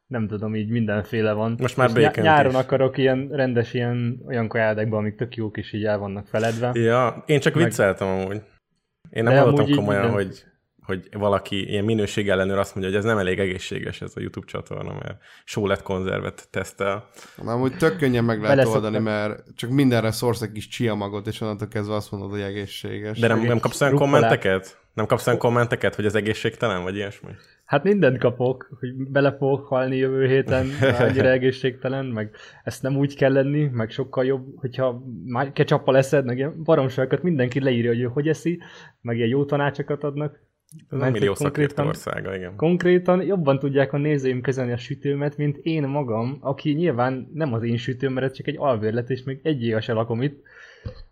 nem 0.07 0.27
tudom, 0.27 0.55
így 0.55 0.69
mindenféle 0.69 1.31
van. 1.33 1.55
Most 1.59 1.77
már 1.77 1.89
És 1.89 1.93
ny- 1.93 2.15
nyáron 2.21 2.51
is. 2.51 2.57
akarok 2.57 2.97
ilyen 2.97 3.27
rendes 3.31 3.73
ilyen 3.73 4.21
olyan 4.27 4.47
kajádekba, 4.47 4.97
amik 4.97 5.15
tök 5.15 5.35
jók, 5.35 5.57
és 5.57 5.73
így 5.73 5.85
el 5.85 5.97
vannak 5.97 6.27
feledve. 6.27 6.71
Ja, 6.73 7.23
én 7.25 7.39
csak 7.39 7.53
Meg- 7.53 7.63
vicceltem 7.63 8.07
amúgy. 8.07 8.41
Én 9.09 9.23
nem 9.23 9.37
hallottam 9.37 9.67
így 9.67 9.75
komolyan, 9.75 10.01
minden- 10.01 10.23
hogy, 10.25 10.43
hogy 10.89 11.09
valaki 11.11 11.69
ilyen 11.69 11.83
minőség 11.83 12.29
ellenőr 12.29 12.57
azt 12.57 12.75
mondja, 12.75 12.93
hogy 12.93 13.03
ez 13.03 13.09
nem 13.11 13.17
elég 13.17 13.39
egészséges 13.39 14.01
ez 14.01 14.11
a 14.15 14.19
YouTube 14.19 14.45
csatorna, 14.47 14.93
mert 14.93 15.17
sólet 15.43 15.81
konzervet 15.81 16.47
tesztel. 16.51 17.09
Na, 17.43 17.51
amúgy 17.51 17.77
tök 17.77 17.97
könnyen 17.97 18.23
meg 18.23 18.41
lehet 18.41 18.55
Beleszoktak. 18.55 18.83
oldani, 18.83 19.03
mert 19.03 19.43
csak 19.55 19.69
mindenre 19.69 20.11
szórsz 20.11 20.41
egy 20.41 20.51
kis 20.51 20.67
chia 20.67 20.95
magot, 20.95 21.27
és 21.27 21.41
onnantól 21.41 21.67
kezdve 21.67 21.95
azt 21.95 22.11
mondod, 22.11 22.29
hogy 22.29 22.41
egészséges. 22.41 23.19
De 23.19 23.27
nem, 23.27 23.41
nem 23.41 23.59
kapsz 23.59 23.81
olyan 23.81 23.95
kommenteket? 23.95 24.77
Nem 24.93 25.05
kapsz 25.05 25.27
olyan 25.27 25.39
kommenteket, 25.39 25.95
hogy 25.95 26.05
ez 26.05 26.15
egészségtelen, 26.15 26.83
vagy 26.83 26.95
ilyesmi? 26.95 27.29
Hát 27.65 27.83
mindent 27.83 28.17
kapok, 28.17 28.69
hogy 28.79 28.93
bele 28.95 29.35
fogok 29.37 29.65
halni 29.65 29.97
jövő 29.97 30.27
héten, 30.27 30.67
annyira 30.99 31.29
egészségtelen, 31.29 32.05
meg 32.05 32.35
ezt 32.63 32.81
nem 32.81 32.97
úgy 32.97 33.15
kell 33.15 33.31
lenni, 33.31 33.69
meg 33.71 33.89
sokkal 33.89 34.25
jobb, 34.25 34.45
hogyha 34.55 35.03
már 35.25 35.51
ketchuppal 35.51 35.97
eszed, 35.97 36.25
meg 36.25 36.37
ilyen 36.37 36.63
baromságokat 36.63 37.23
mindenki 37.23 37.59
leírja, 37.59 37.89
hogy 37.89 38.01
ő 38.01 38.05
hogy 38.05 38.27
eszi, 38.27 38.59
meg 39.01 39.15
ilyen 39.15 39.29
jó 39.29 39.45
tanácsokat 39.45 40.03
adnak. 40.03 40.39
Ez 40.71 40.85
a 40.89 40.95
Mert 40.95 41.11
millió 41.11 41.35
szakértő 41.35 41.83
országa, 41.83 42.35
igen. 42.35 42.55
Konkrétan 42.55 43.21
jobban 43.21 43.59
tudják 43.59 43.93
a 43.93 43.97
nézőim 43.97 44.41
kezelni 44.41 44.71
a 44.71 44.77
sütőmet, 44.77 45.37
mint 45.37 45.57
én 45.57 45.87
magam, 45.87 46.37
aki 46.41 46.71
nyilván 46.71 47.29
nem 47.33 47.53
az 47.53 47.63
én 47.63 47.77
sütőm, 47.77 48.13
mert 48.13 48.25
ez 48.25 48.33
csak 48.33 48.47
egy 48.47 48.57
alvérlet, 48.57 49.09
és 49.09 49.23
még 49.23 49.39
egy 49.43 49.63
éve 49.63 49.81
se 49.81 49.93
lakom 49.93 50.21
itt, 50.21 50.43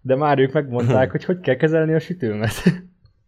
de 0.02 0.16
már 0.16 0.40
ők 0.40 0.54
megmondták, 0.54 1.12
hogy 1.12 1.24
hogy 1.24 1.40
kell 1.40 1.56
kezelni 1.56 1.94
a 1.94 2.00
sütőmet. 2.00 2.54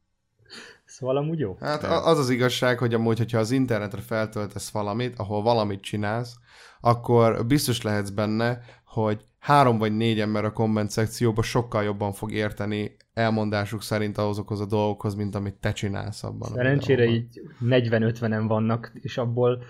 szóval 0.86 1.18
amúgy 1.18 1.40
jó. 1.40 1.58
Hát 1.60 1.84
az 1.84 2.20
az 2.20 2.30
igazság, 2.30 2.78
hogy 2.78 2.94
amúgy, 2.94 3.18
hogyha 3.18 3.40
az 3.40 3.52
internetre 3.52 4.02
feltöltesz 4.02 4.72
valamit, 4.72 5.14
ahol 5.18 5.42
valamit 5.42 5.82
csinálsz, 5.82 6.36
akkor 6.82 7.46
biztos 7.46 7.82
lehetsz 7.82 8.10
benne, 8.10 8.62
hogy 8.86 9.22
három 9.40 9.78
vagy 9.78 9.98
négy 9.98 10.20
ember 10.20 10.46
a 10.46 10.52
komment 10.52 10.90
szekcióban 10.90 11.44
sokkal 11.44 11.84
jobban 11.84 12.12
fog 12.12 12.32
érteni 12.32 12.98
elmondásuk 13.14 13.82
szerint 13.82 14.18
azokhoz 14.18 14.60
a 14.60 14.66
dolgokhoz, 14.66 15.16
mint 15.16 15.36
amit 15.36 15.56
te 15.56 15.72
csinálsz 15.72 16.24
abban. 16.24 16.52
a 16.52 16.56
Szerencsére 16.56 17.06
videóban. 17.06 17.28
így 17.72 17.90
40-50-en 17.90 18.44
vannak, 18.48 18.92
és 18.94 19.18
abból, 19.18 19.64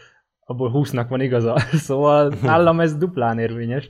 abból 0.46 0.72
20-nak 0.74 1.06
van 1.10 1.22
igaza. 1.22 1.60
Szóval 1.88 2.34
nálam 2.42 2.80
ez 2.80 2.98
duplán 2.98 3.40
érvényes. 3.40 3.90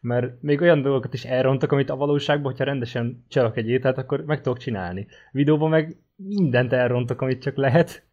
Mert 0.00 0.42
még 0.42 0.60
olyan 0.60 0.82
dolgokat 0.82 1.14
is 1.14 1.24
elrontok, 1.24 1.72
amit 1.72 1.90
a 1.90 1.96
valóságban, 1.96 2.50
hogyha 2.50 2.64
rendesen 2.64 3.24
csinálok 3.28 3.56
egy 3.56 3.68
ételt, 3.68 3.98
akkor 3.98 4.20
meg 4.24 4.40
tudok 4.40 4.58
csinálni. 4.58 5.06
Videóban 5.32 5.70
meg 5.70 5.96
mindent 6.16 6.72
elrontok, 6.72 7.20
amit 7.20 7.42
csak 7.42 7.56
lehet, 7.56 8.06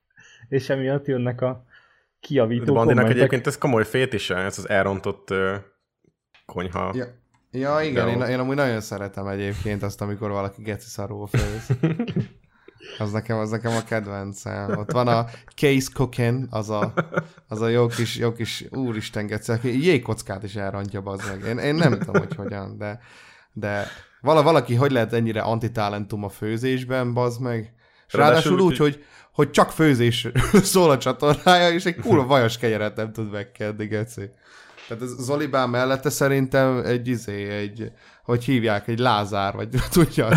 és 0.50 0.70
emiatt 0.70 1.06
jönnek 1.06 1.42
a 1.42 1.64
De 1.66 2.28
kiavító 2.28 2.74
Bandinak 2.74 2.86
kommentek. 2.86 3.16
egyébként 3.16 3.48
ez 3.48 3.58
komoly 3.58 3.86
fétise, 3.86 4.36
ez 4.36 4.58
az 4.58 4.70
elrontott 4.70 5.34
konyha. 6.46 6.94
Ja, 6.96 7.06
ja 7.52 7.82
igen, 7.82 8.08
én, 8.08 8.22
én 8.22 8.40
amúgy 8.40 8.56
nagyon 8.56 8.82
szeretem 8.82 9.28
egyébként 9.28 9.84
azt, 9.84 10.02
amikor 10.02 10.30
valaki 10.30 10.62
geci 10.62 10.88
szarul 10.88 11.28
főz. 11.28 11.78
Az 12.98 13.12
nekem, 13.12 13.38
az 13.38 13.50
nekem 13.50 13.76
a 13.76 13.84
kedvencem. 13.84 14.78
Ott 14.78 14.92
van 14.92 15.08
a 15.08 15.26
Case 15.56 15.90
Cooking, 15.94 16.48
az 16.50 16.70
a, 16.70 16.94
az 17.48 17.62
a 17.62 17.68
jó 17.68 17.88
kis, 17.88 18.18
jó 18.18 18.32
kis 18.32 18.66
úristen 18.72 19.28
geci, 19.28 19.52
aki 19.52 19.84
jégkockát 19.84 20.44
is 20.44 20.56
elrontja, 20.56 21.02
meg. 21.02 21.44
Én, 21.48 21.58
én 21.58 21.76
nem 21.76 22.00
tudom, 22.00 22.16
hogy 22.22 22.36
hogyan, 22.36 22.78
de, 22.78 23.00
de 23.54 23.88
vala, 24.22 24.44
valaki 24.44 24.76
hogy 24.76 24.92
lehet 24.92 25.14
ennyire 25.14 25.42
antitalentum 25.42 26.24
a 26.24 26.30
főzésben, 26.30 27.14
bazd 27.14 27.42
meg. 27.42 27.74
És 28.08 28.14
ráadásul 28.14 28.58
Ráadásul 28.58 28.60
úgy, 28.60 28.72
úgy, 28.72 28.78
hogy, 28.78 29.04
hogy 29.32 29.52
csak 29.52 29.72
főzés 29.72 30.28
szól 30.74 30.90
a 30.92 30.98
csatornája, 30.98 31.74
és 31.74 31.86
egy 31.86 31.96
kurva 31.96 32.26
vajas 32.26 32.58
kenyeret 32.58 32.96
nem 32.96 33.12
tud 33.12 33.32
megkenni, 33.32 33.86
geci. 33.86 34.30
Tehát 34.88 35.04
ez 35.04 35.10
Zolibán 35.10 35.70
mellette 35.70 36.10
szerintem 36.10 36.82
egy 36.86 37.08
izé, 37.08 37.50
egy, 37.50 37.92
hogy 38.24 38.44
hívják, 38.44 38.88
egy 38.88 39.00
Lázár, 39.00 39.54
vagy 39.54 39.70
tudja. 39.92 40.28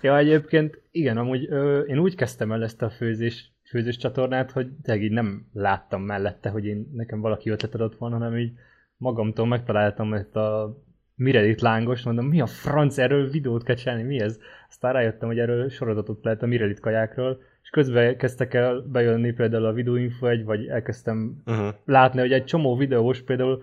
Ja, 0.00 0.18
egyébként 0.18 0.82
igen, 0.90 1.16
amúgy 1.16 1.46
ö, 1.50 1.80
én 1.80 1.98
úgy 1.98 2.14
kezdtem 2.14 2.52
el 2.52 2.62
ezt 2.62 2.82
a 2.82 2.90
főzés, 2.90 3.52
főzés 3.68 3.96
csatornát, 3.96 4.50
hogy 4.50 4.68
tényleg 4.82 5.04
így 5.04 5.12
nem 5.12 5.46
láttam 5.52 6.02
mellette, 6.02 6.48
hogy 6.48 6.64
én, 6.64 6.90
nekem 6.92 7.20
valaki 7.20 7.50
ötlet 7.50 7.74
adott 7.74 7.98
volna, 7.98 8.16
hanem 8.16 8.38
így 8.38 8.52
magamtól 8.96 9.46
megtaláltam 9.46 10.14
ezt 10.14 10.36
a 10.36 10.78
Mirelit 11.16 11.60
lángos, 11.60 12.02
mondom, 12.02 12.26
mi 12.26 12.40
a 12.40 12.46
franc, 12.46 12.98
erről 12.98 13.30
videót 13.30 13.62
kell 13.62 13.76
csinálni, 13.76 14.02
mi 14.02 14.20
ez? 14.20 14.38
Aztán 14.68 14.92
rájöttem, 14.92 15.28
hogy 15.28 15.38
erről 15.38 15.68
sorozatot 15.68 16.24
lehet 16.24 16.42
a 16.42 16.46
Mirelit 16.46 16.80
kajákról, 16.80 17.40
és 17.64 17.70
közben 17.70 18.16
kezdtek 18.16 18.54
el 18.54 18.80
bejönni 18.80 19.32
például 19.32 19.64
a 19.64 19.72
videóinfo 19.72 20.26
egy, 20.26 20.44
vagy 20.44 20.66
elkezdtem 20.66 21.42
Uh-huh. 21.46 21.74
látni, 21.84 22.20
hogy 22.20 22.32
egy 22.32 22.44
csomó 22.44 22.76
videós 22.76 23.22
például 23.22 23.62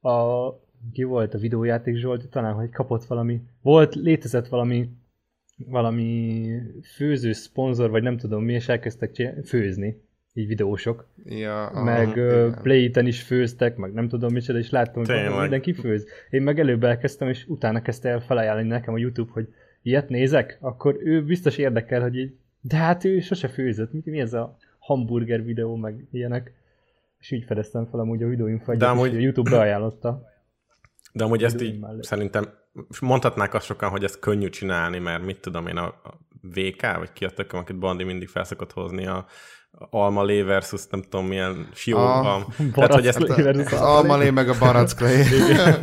a, 0.00 0.48
ki 0.92 1.02
volt 1.02 1.34
a 1.34 1.38
videójáték 1.38 1.96
Zsolt, 1.96 2.28
talán, 2.28 2.54
hogy 2.54 2.70
kapott 2.70 3.04
valami, 3.04 3.40
volt, 3.62 3.94
létezett 3.94 4.48
valami 4.48 4.90
valami 5.66 6.46
főző 6.96 7.32
szponzor, 7.32 7.90
vagy 7.90 8.02
nem 8.02 8.16
tudom 8.16 8.44
mi, 8.44 8.52
és 8.52 8.68
elkezdtek 8.68 9.12
csinálni, 9.12 9.42
főzni, 9.42 10.02
így 10.32 10.46
videósok. 10.46 11.06
Ja, 11.24 11.70
meg 11.74 12.08
uh. 12.16 12.62
Play-ten 12.62 13.06
is 13.06 13.22
főztek, 13.22 13.76
meg 13.76 13.92
nem 13.92 14.08
tudom 14.08 14.32
micsoda, 14.32 14.58
és 14.58 14.70
láttam, 14.70 15.04
hogy 15.04 15.14
Tényleg. 15.14 15.40
mindenki 15.40 15.72
főz. 15.72 16.06
Én 16.30 16.42
meg 16.42 16.58
előbb 16.58 16.84
elkezdtem, 16.84 17.28
és 17.28 17.46
utána 17.48 17.82
kezdte 17.82 18.08
el 18.08 18.20
felajánlani 18.20 18.68
nekem 18.68 18.94
a 18.94 18.98
YouTube, 18.98 19.32
hogy 19.32 19.48
ilyet 19.82 20.08
nézek, 20.08 20.58
akkor 20.60 20.96
ő 21.00 21.24
biztos 21.24 21.58
érdekel, 21.58 22.00
hogy 22.00 22.16
így, 22.16 22.34
de 22.64 22.76
hát 22.76 23.04
ő 23.04 23.20
sose 23.20 23.48
főzött, 23.48 23.92
mi, 23.92 24.00
mi 24.04 24.20
ez 24.20 24.32
a 24.32 24.56
hamburger 24.78 25.44
videó, 25.44 25.76
meg 25.76 26.06
ilyenek. 26.12 26.52
És 27.18 27.30
így 27.30 27.44
fedeztem 27.44 27.86
fel 27.90 28.00
amúgy 28.00 28.22
a 28.22 28.26
videóinfo 28.28 28.72
egyet, 28.72 28.88
amúgy- 28.88 29.14
a 29.14 29.18
YouTube 29.18 29.50
beajánlotta. 29.50 30.22
De 31.12 31.24
amúgy 31.24 31.44
ezt 31.44 31.62
így 31.62 31.78
mellett. 31.80 32.02
szerintem 32.02 32.44
mondhatnák 33.00 33.54
azt 33.54 33.66
sokan, 33.66 33.90
hogy 33.90 34.04
ezt 34.04 34.18
könnyű 34.18 34.48
csinálni, 34.48 34.98
mert 34.98 35.24
mit 35.24 35.40
tudom 35.40 35.66
én, 35.66 35.76
a, 35.76 35.84
a 35.86 36.20
VK, 36.42 36.96
vagy 36.98 37.12
ki 37.12 37.24
a 37.24 37.30
tököm, 37.30 37.60
akit 37.60 37.78
Bandi 37.78 38.04
mindig 38.04 38.28
felszokott 38.28 38.72
hozni, 38.72 39.06
a, 39.06 39.26
a 39.70 39.86
alma 39.90 40.24
lé 40.24 40.42
versus 40.42 40.86
nem 40.90 41.02
tudom 41.02 41.26
milyen 41.26 41.68
sió. 41.74 41.96
A- 41.96 42.34
A, 42.36 42.46
tehát, 42.74 42.92
hogy 42.94 43.06
ezt, 43.06 43.20
almalé. 43.22 43.64
almalé 43.72 44.30
meg 44.30 44.48
a 44.48 44.58
baracklé. 44.58 45.22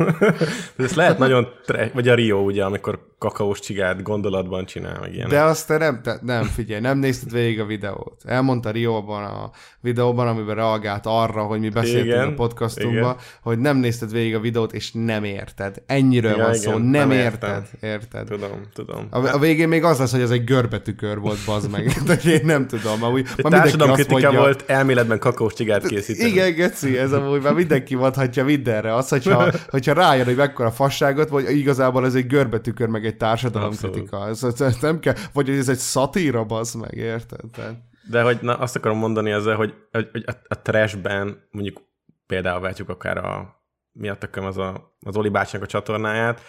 ezt 0.76 0.94
lehet 0.94 1.18
nagyon, 1.18 1.48
tre- 1.64 1.92
vagy 1.92 2.08
a 2.08 2.14
Rio, 2.14 2.38
ugye, 2.44 2.64
amikor 2.64 3.09
kakaós 3.20 3.60
csigát 3.60 4.02
gondolatban 4.02 4.64
csinál, 4.64 4.98
meg 5.00 5.12
ilyenek. 5.14 5.32
De 5.32 5.42
azt 5.42 5.66
te 5.66 5.78
nem, 5.78 6.00
te, 6.02 6.18
nem, 6.22 6.44
figyelj, 6.44 6.80
nem 6.80 6.98
nézted 6.98 7.32
végig 7.32 7.60
a 7.60 7.64
videót. 7.64 8.22
Elmondta 8.24 8.70
Rióban 8.70 9.24
a 9.24 9.50
videóban, 9.80 10.28
amiben 10.28 10.54
reagált 10.54 11.06
arra, 11.06 11.42
hogy 11.42 11.60
mi 11.60 11.68
beszéltünk 11.68 12.06
Igen, 12.06 12.28
a 12.28 12.34
podcastunkban, 12.34 13.00
igen. 13.00 13.16
hogy 13.42 13.58
nem 13.58 13.76
nézted 13.76 14.12
végig 14.12 14.34
a 14.34 14.40
videót, 14.40 14.72
és 14.72 14.90
nem 14.92 15.24
érted. 15.24 15.82
Ennyiről 15.86 16.30
Ja, 16.30 16.36
van 16.36 16.54
igen, 16.54 16.60
szó, 16.60 16.70
nem, 16.70 16.80
nem 16.90 17.10
érted. 17.10 17.50
értem. 17.80 17.90
Érted. 17.90 18.26
Tudom, 18.26 18.60
tudom. 18.74 19.06
A, 19.10 19.26
a 19.26 19.38
végén 19.38 19.68
még 19.68 19.84
az 19.84 19.98
lesz, 19.98 20.10
hogy 20.12 20.20
ez 20.20 20.30
egy 20.30 20.44
görbetükör 20.44 21.18
volt, 21.18 21.38
bazd 21.46 21.70
meg. 21.70 21.92
De 22.06 22.18
én 22.30 22.40
nem 22.44 22.66
tudom, 22.66 23.02
amúgy 23.02 23.22
De 23.22 23.48
már 23.48 23.60
társadalom 23.60 23.94
kritika 23.94 24.20
mondja, 24.20 24.40
volt 24.40 24.64
elméletben 24.66 25.18
kakaós 25.18 25.54
csigát 25.54 25.86
készíteni. 25.86 26.30
igen, 26.30 26.54
geci, 26.54 26.98
ez 26.98 27.12
amúgy 27.12 27.42
már 27.42 27.54
mindenki 27.54 27.94
mondhatja 27.94 28.44
mindenre. 28.44 28.94
Az, 28.94 29.08
hogyha, 29.08 29.52
hogyha 29.68 29.92
rájön, 29.92 30.24
hogy 30.24 30.36
mekkora 30.36 30.70
fasságot, 30.70 31.28
vagy 31.28 31.56
igazából 31.56 32.04
ez 32.04 32.14
egy 32.14 32.26
görbetükör, 32.26 32.88
meg 32.88 33.06
egy 33.06 33.09
társadalomkritika. 33.16 34.28
Ez, 34.28 34.44
ez, 34.44 34.60
ez, 34.60 34.76
nem 34.76 35.00
kell, 35.00 35.14
vagy 35.32 35.48
hogy 35.48 35.58
ez 35.58 35.68
egy 35.68 35.78
szatíra, 35.78 36.44
bazd 36.44 36.80
meg, 36.80 36.94
érted? 36.94 37.40
Tehát, 37.52 37.74
De 38.10 38.22
hogy 38.22 38.38
na, 38.40 38.54
azt 38.58 38.76
akarom 38.76 38.98
mondani 38.98 39.30
ezzel, 39.30 39.56
hogy, 39.56 39.74
hogy, 39.90 40.08
hogy 40.12 40.24
a, 40.26 40.32
a 40.48 40.62
trashben 40.62 41.48
mondjuk 41.50 41.82
például 42.26 42.60
vetjük 42.60 42.88
akár 42.88 43.16
a 43.16 43.58
mi 43.92 44.08
a 44.08 44.14
tököm 44.14 44.44
az, 44.44 44.58
a, 44.58 44.96
az 45.00 45.16
Oli 45.16 45.28
bácsinak 45.28 45.64
a 45.64 45.68
csatornáját, 45.68 46.40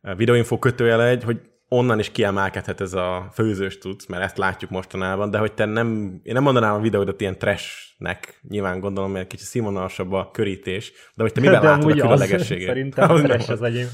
a 0.00 0.14
videóinfo 0.14 0.58
kötőjele 0.58 1.06
egy, 1.06 1.24
hogy 1.24 1.40
onnan 1.68 1.98
is 1.98 2.10
kiemelkedhet 2.10 2.80
ez 2.80 2.92
a 2.94 3.30
főzős 3.32 3.78
tudsz, 3.78 4.06
mert 4.06 4.22
ezt 4.22 4.38
látjuk 4.38 4.70
mostanában, 4.70 5.30
de 5.30 5.38
hogy 5.38 5.52
te 5.52 5.64
nem, 5.64 6.20
én 6.22 6.32
nem 6.32 6.42
mondanám 6.42 6.74
a 6.74 6.80
videódat 6.80 7.20
ilyen 7.20 7.38
trashnek, 7.38 8.40
nyilván 8.48 8.80
gondolom, 8.80 9.12
mert 9.12 9.26
kicsit 9.26 9.46
színvonalasabb 9.46 10.12
a 10.12 10.30
körítés, 10.32 10.92
de 11.14 11.22
hogy 11.22 11.32
te 11.32 11.40
miben 11.40 11.60
De 11.60 11.68
látod 11.68 11.90
a 11.90 11.94
különlegességét? 11.94 12.66
Szerintem 12.66 13.10
Az 13.10 13.20
trash 13.20 13.50
az. 13.50 13.60
az 13.60 13.62
enyém. 13.62 13.88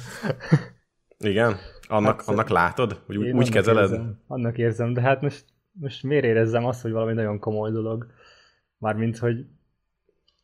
Igen? 1.19 1.59
Annak, 1.89 2.21
Hát, 2.21 2.29
annak 2.29 2.49
látod? 2.49 3.01
Hogy 3.07 3.17
úgy, 3.17 3.27
úgy 3.27 3.33
annak 3.33 3.49
kezeled? 3.49 3.91
Érzem, 3.91 4.21
annak 4.27 4.59
érzem, 4.59 4.93
de 4.93 5.01
hát 5.01 5.21
most, 5.21 5.45
most 5.73 6.03
miért 6.03 6.25
érezzem 6.25 6.65
azt, 6.65 6.83
hogy 6.83 6.93
valami 6.93 7.13
nagyon 7.13 7.39
komoly 7.39 7.71
dolog? 7.71 8.07
Mármint, 8.79 9.19
hogy 9.19 9.47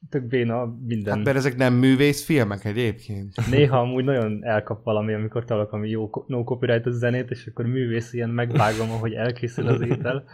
tök 0.08 0.22
béna 0.26 0.76
minden. 0.86 1.14
hát 1.14 1.24
mert 1.24 1.36
ezek 1.36 1.56
nem 1.56 1.74
művész 1.74 2.24
filmek 2.24 2.64
egyébként. 2.64 3.34
Néha 3.50 3.78
amúgy 3.78 4.04
nagyon 4.04 4.44
elkap 4.44 4.84
valami, 4.84 5.12
amikor 5.14 5.44
találok 5.44 5.72
ami 5.72 5.88
jó 5.88 6.10
no 6.26 6.44
copyright 6.44 6.90
zenét, 6.90 7.30
és 7.30 7.46
akkor 7.46 7.66
művész 7.66 8.12
ilyen 8.12 8.30
megvágom, 8.30 8.90
ahogy 8.90 9.12
elkészül 9.12 9.66
az 9.66 9.80
étel. 9.80 10.24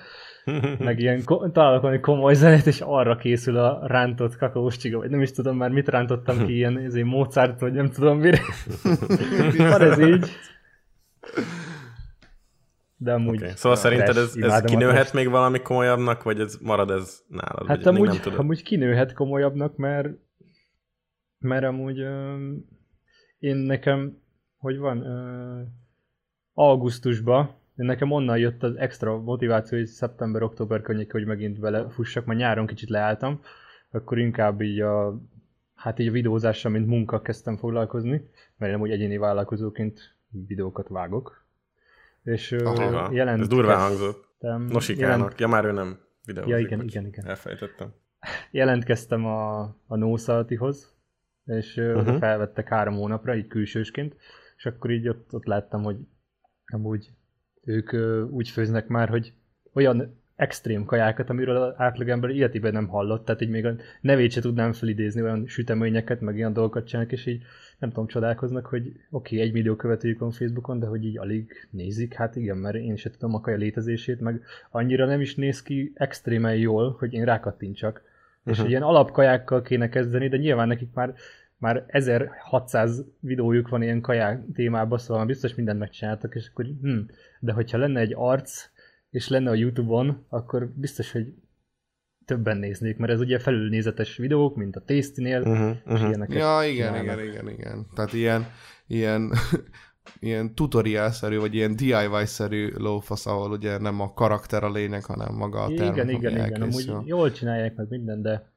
Meg 0.79 0.99
ilyen 1.01 1.25
ko- 1.25 1.53
találok 1.53 1.83
valami 1.83 2.01
komoly 2.01 2.35
zenét, 2.35 2.67
és 2.67 2.81
arra 2.81 3.17
készül 3.17 3.57
a 3.57 3.87
rántott 3.87 4.37
kakaós 4.37 4.77
csiga, 4.77 4.99
vagy 4.99 5.11
nem 5.11 5.21
is 5.21 5.31
tudom 5.31 5.57
már 5.57 5.71
mit 5.71 5.89
rántottam 5.89 6.47
ki, 6.47 6.55
ilyen 6.55 6.79
ezért 6.79 7.07
Mozart, 7.07 7.61
vagy 7.61 7.73
nem 7.73 7.91
tudom 7.91 8.19
mire. 8.19 8.41
Van 9.57 9.83
ez 9.91 9.99
így. 9.99 10.27
De 12.97 13.13
amúgy... 13.13 13.37
Okay. 13.37 13.51
Szóval 13.55 13.79
szerinted 13.79 14.17
ez, 14.17 14.37
ez 14.37 14.61
kinőhet 14.61 15.13
még 15.13 15.29
valami 15.29 15.61
komolyabbnak, 15.61 16.23
vagy 16.23 16.41
ez 16.41 16.59
marad 16.63 16.91
ez 16.91 17.23
nálad? 17.29 17.67
Hát 17.67 17.87
amúgy, 17.87 18.09
nem 18.09 18.21
tudod? 18.21 18.39
amúgy 18.39 18.63
kinőhet 18.63 19.13
komolyabbnak, 19.13 19.77
mert, 19.77 20.09
mert 21.39 21.65
amúgy 21.65 22.01
öm, 22.01 22.65
én 23.39 23.57
nekem, 23.57 24.19
hogy 24.57 24.79
van, 24.79 25.01
ö, 25.01 25.63
augusztusban 26.53 27.65
Nekem 27.77 28.11
onnan 28.11 28.39
jött 28.39 28.63
az 28.63 28.77
extra 28.77 29.19
motiváció, 29.19 29.79
hogy 29.79 29.87
szeptember-október 29.87 30.81
környék, 30.81 31.13
hogy 31.13 31.25
megint 31.25 31.59
vele 31.59 31.89
fussak, 31.89 32.25
mert 32.25 32.39
nyáron 32.39 32.67
kicsit 32.67 32.89
leálltam, 32.89 33.41
akkor 33.91 34.19
inkább 34.19 34.61
így 34.61 34.81
a, 34.81 35.21
hát 35.75 35.99
így 35.99 36.09
a 36.09 36.13
videózással, 36.13 36.71
mint 36.71 36.87
munka 36.87 37.23
kezdtem 37.23 37.57
foglalkozni, 37.57 38.31
mert 38.57 38.73
nem 38.73 38.81
úgy 38.81 38.91
egyéni 38.91 39.17
vállalkozóként 39.17 40.16
videókat 40.47 40.89
vágok. 40.89 41.45
És 42.23 42.53
Aha, 42.53 43.13
jelent 43.13 43.41
ez 43.41 43.49
durván 43.49 43.79
hangzott. 43.81 44.29
jelent- 44.41 44.73
Nosikának. 44.73 45.41
Ja, 45.41 45.47
már 45.49 45.65
ő 45.65 45.73
nem 45.73 45.99
videózik. 46.25 46.53
Ja, 46.53 46.59
igen, 46.59 46.83
igen, 46.83 47.07
igen. 47.07 47.27
Elfejtettem. 47.27 47.93
jelentkeztem 48.51 49.25
a, 49.27 49.61
a 49.87 49.97
Nószalatihoz, 49.97 50.95
és 51.45 51.77
uh-huh. 51.77 51.97
Uh-huh. 52.03 52.19
felvettek 52.19 52.69
három 52.69 52.95
hónapra, 52.95 53.37
így 53.37 53.47
külsősként, 53.47 54.17
és 54.57 54.67
akkor 54.67 54.91
így 54.91 55.09
ott, 55.09 55.35
ott 55.35 55.45
láttam, 55.45 55.83
hogy 55.83 55.97
amúgy 56.67 57.11
ők 57.65 57.93
ö, 57.93 58.23
úgy 58.23 58.49
főznek 58.49 58.87
már, 58.89 59.09
hogy 59.09 59.33
olyan 59.73 60.21
extrém 60.37 60.85
kajákat, 60.85 61.31
amiről 61.31 61.57
az 61.57 61.75
átlagember 61.77 62.31
életében 62.31 62.73
nem 62.73 62.87
hallott, 62.87 63.25
tehát 63.25 63.41
így 63.41 63.49
még 63.49 63.67
a 63.67 63.75
nevét 64.01 64.31
se 64.31 64.41
tudnám 64.41 64.73
felidézni, 64.73 65.23
olyan 65.23 65.47
süteményeket, 65.47 66.21
meg 66.21 66.37
ilyen 66.37 66.53
dolgokat 66.53 66.87
csinálnak, 66.87 67.13
és 67.13 67.27
így 67.27 67.43
nem 67.79 67.91
tudom, 67.91 68.07
csodálkoznak, 68.07 68.67
hogy 68.67 68.87
oké, 68.87 68.97
okay, 69.11 69.41
egy 69.41 69.53
millió 69.53 69.77
követőjük 69.77 70.19
van 70.19 70.31
Facebookon, 70.31 70.79
de 70.79 70.87
hogy 70.87 71.05
így 71.05 71.19
alig 71.19 71.69
nézik, 71.71 72.15
hát 72.15 72.37
igen, 72.37 72.57
mert 72.57 72.77
én 72.77 72.97
se 72.97 73.11
tudom 73.11 73.35
a 73.35 73.41
kaja 73.41 73.57
létezését, 73.57 74.21
meg 74.21 74.43
annyira 74.71 75.07
nem 75.07 75.21
is 75.21 75.35
néz 75.35 75.63
ki 75.63 75.93
extrémen 75.95 76.57
jól, 76.57 76.97
hogy 76.99 77.13
én 77.13 77.25
rákattintsak. 77.25 78.03
És 78.05 78.43
Mhm. 78.43 78.51
uh-huh. 78.51 78.69
ilyen 78.69 78.83
alapkajákkal 78.83 79.63
kéne 79.63 79.89
kezdeni, 79.89 80.29
de 80.29 80.37
nyilván 80.37 80.69
nekik 80.69 80.93
már 80.95 81.15
már 81.59 81.85
1600 81.87 83.05
videójuk 83.21 83.69
van 83.69 83.83
ilyen 83.83 84.01
kaják 84.01 84.43
témában, 84.55 84.99
szóval 84.99 85.27
biztos 85.27 85.55
mindent 85.55 85.79
megcsináltak, 85.79 86.35
és 86.35 86.49
akkor 86.49 86.65
hm, 86.65 86.99
de 87.41 87.53
hogyha 87.53 87.79
lenne 87.79 88.01
egy 88.01 88.13
arc, 88.17 88.69
és 89.11 89.29
lenne 89.29 89.51
a 89.51 89.55
Youtube-on, 89.55 90.25
akkor 90.29 90.67
biztos, 90.75 91.13
hogy 91.13 91.35
többen 92.25 92.57
néznék, 92.57 92.97
mert 92.97 93.13
ez 93.13 93.21
ugye 93.21 93.39
felülnézetes 93.39 94.17
videók, 94.17 94.57
mint 94.57 94.77
a 94.77 94.83
Tasty-nél, 94.85 95.41
Uh-huh, 95.41 95.69
és 95.69 95.93
uh-huh. 95.93 96.09
ilyeneket 96.09 96.37
Ja, 96.37 96.61
igen, 96.65 96.93
csinálnak. 96.95 97.25
igen, 97.25 97.29
igen, 97.29 97.49
igen. 97.49 97.87
Tehát 97.95 98.13
ilyen, 98.13 98.47
ilyen, 98.87 99.33
ilyen 100.21 100.55
tutorial-szerű, 100.55 101.39
vagy 101.39 101.55
ilyen 101.55 101.77
DIY-szerű 101.77 102.71
lófasz, 102.77 103.27
ahol 103.27 103.51
ugye 103.51 103.79
nem 103.79 104.01
a 104.01 104.13
karakter 104.13 104.65
a 104.65 104.71
lényeg, 104.71 105.05
hanem 105.05 105.35
maga 105.35 105.63
a 105.63 105.67
termék, 105.75 105.93
Igen, 105.93 106.09
igen, 106.09 106.47
igen, 106.47 106.63
amúgy 106.63 106.93
jól 107.05 107.31
csinálják 107.33 107.75
meg 107.75 107.89
minden, 107.89 108.23
de, 108.23 108.53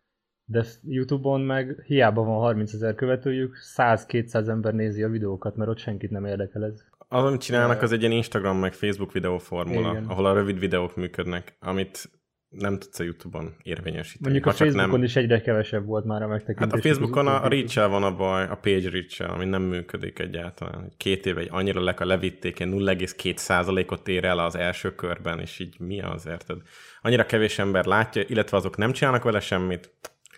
de 0.46 0.66
Youtube-on 0.84 1.42
meg 1.42 1.84
hiába 1.86 2.24
van 2.24 2.40
30 2.40 2.74
ezer 2.74 2.96
követőjük, 2.96 3.58
100-200 3.78 4.48
ember 4.48 4.74
nézi 4.74 5.04
a 5.04 5.10
videókat, 5.10 5.56
mert 5.56 5.70
ott 5.70 5.78
senkit 5.78 6.12
nem 6.12 6.26
érdekel 6.26 6.64
ez. 6.66 6.84
Az, 7.12 7.24
amit 7.24 7.42
csinálnak, 7.42 7.82
az 7.82 7.92
egy 7.92 8.00
ilyen 8.00 8.12
Instagram 8.12 8.58
meg 8.58 8.74
Facebook 8.74 9.12
videóformula, 9.12 9.92
Igen. 9.92 10.06
ahol 10.06 10.26
a 10.26 10.34
rövid 10.34 10.60
videók 10.60 10.96
működnek, 10.96 11.58
amit 11.60 12.10
nem 12.50 12.80
tudsz 12.80 13.00
a 13.00 13.04
YouTube-on 13.04 13.56
érvényesíteni. 13.64 14.32
Mondjuk 14.32 14.46
a 14.46 14.52
Facebookon 14.52 14.90
nem... 14.90 15.04
is 15.04 15.16
egyre 15.16 15.42
kevesebb 15.42 15.86
volt 15.86 16.06
már 16.06 16.22
a 16.22 16.28
megtekintés. 16.28 16.72
Hát 16.72 16.86
a 16.86 16.88
Facebookon 16.88 17.28
a, 17.28 17.44
a 17.44 17.48
reach 17.48 17.76
van 17.76 18.04
a 18.04 18.16
baj, 18.16 18.44
a 18.44 18.56
page 18.56 18.90
reach 18.90 19.32
ami 19.34 19.46
nem 19.46 19.62
működik 19.62 20.20
egyáltalán. 20.20 20.92
Két 20.98 21.26
éve 21.26 21.40
egy 21.40 21.48
annyira 21.52 21.84
le, 21.84 21.96
levitték, 21.98 22.60
ilyen 22.60 22.74
0,2%-ot 22.74 24.08
ér 24.08 24.26
el 24.26 24.40
az 24.40 24.56
első 24.56 24.96
körben, 24.96 25.40
és 25.40 25.60
így 25.60 25.80
mi 25.80 26.02
az, 26.02 26.26
érted? 26.26 26.58
Annyira 27.02 27.26
kevés 27.26 27.60
ember 27.60 27.86
látja, 27.86 28.24
illetve 28.28 28.58
azok 28.58 28.78
nem 28.78 28.92
csinálnak 28.92 29.24
vele 29.24 29.40
semmit, 29.40 29.94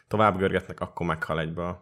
tovább 0.07 0.37
görgetnek, 0.37 0.79
akkor 0.79 1.05
meghal 1.05 1.39
egybe. 1.39 1.77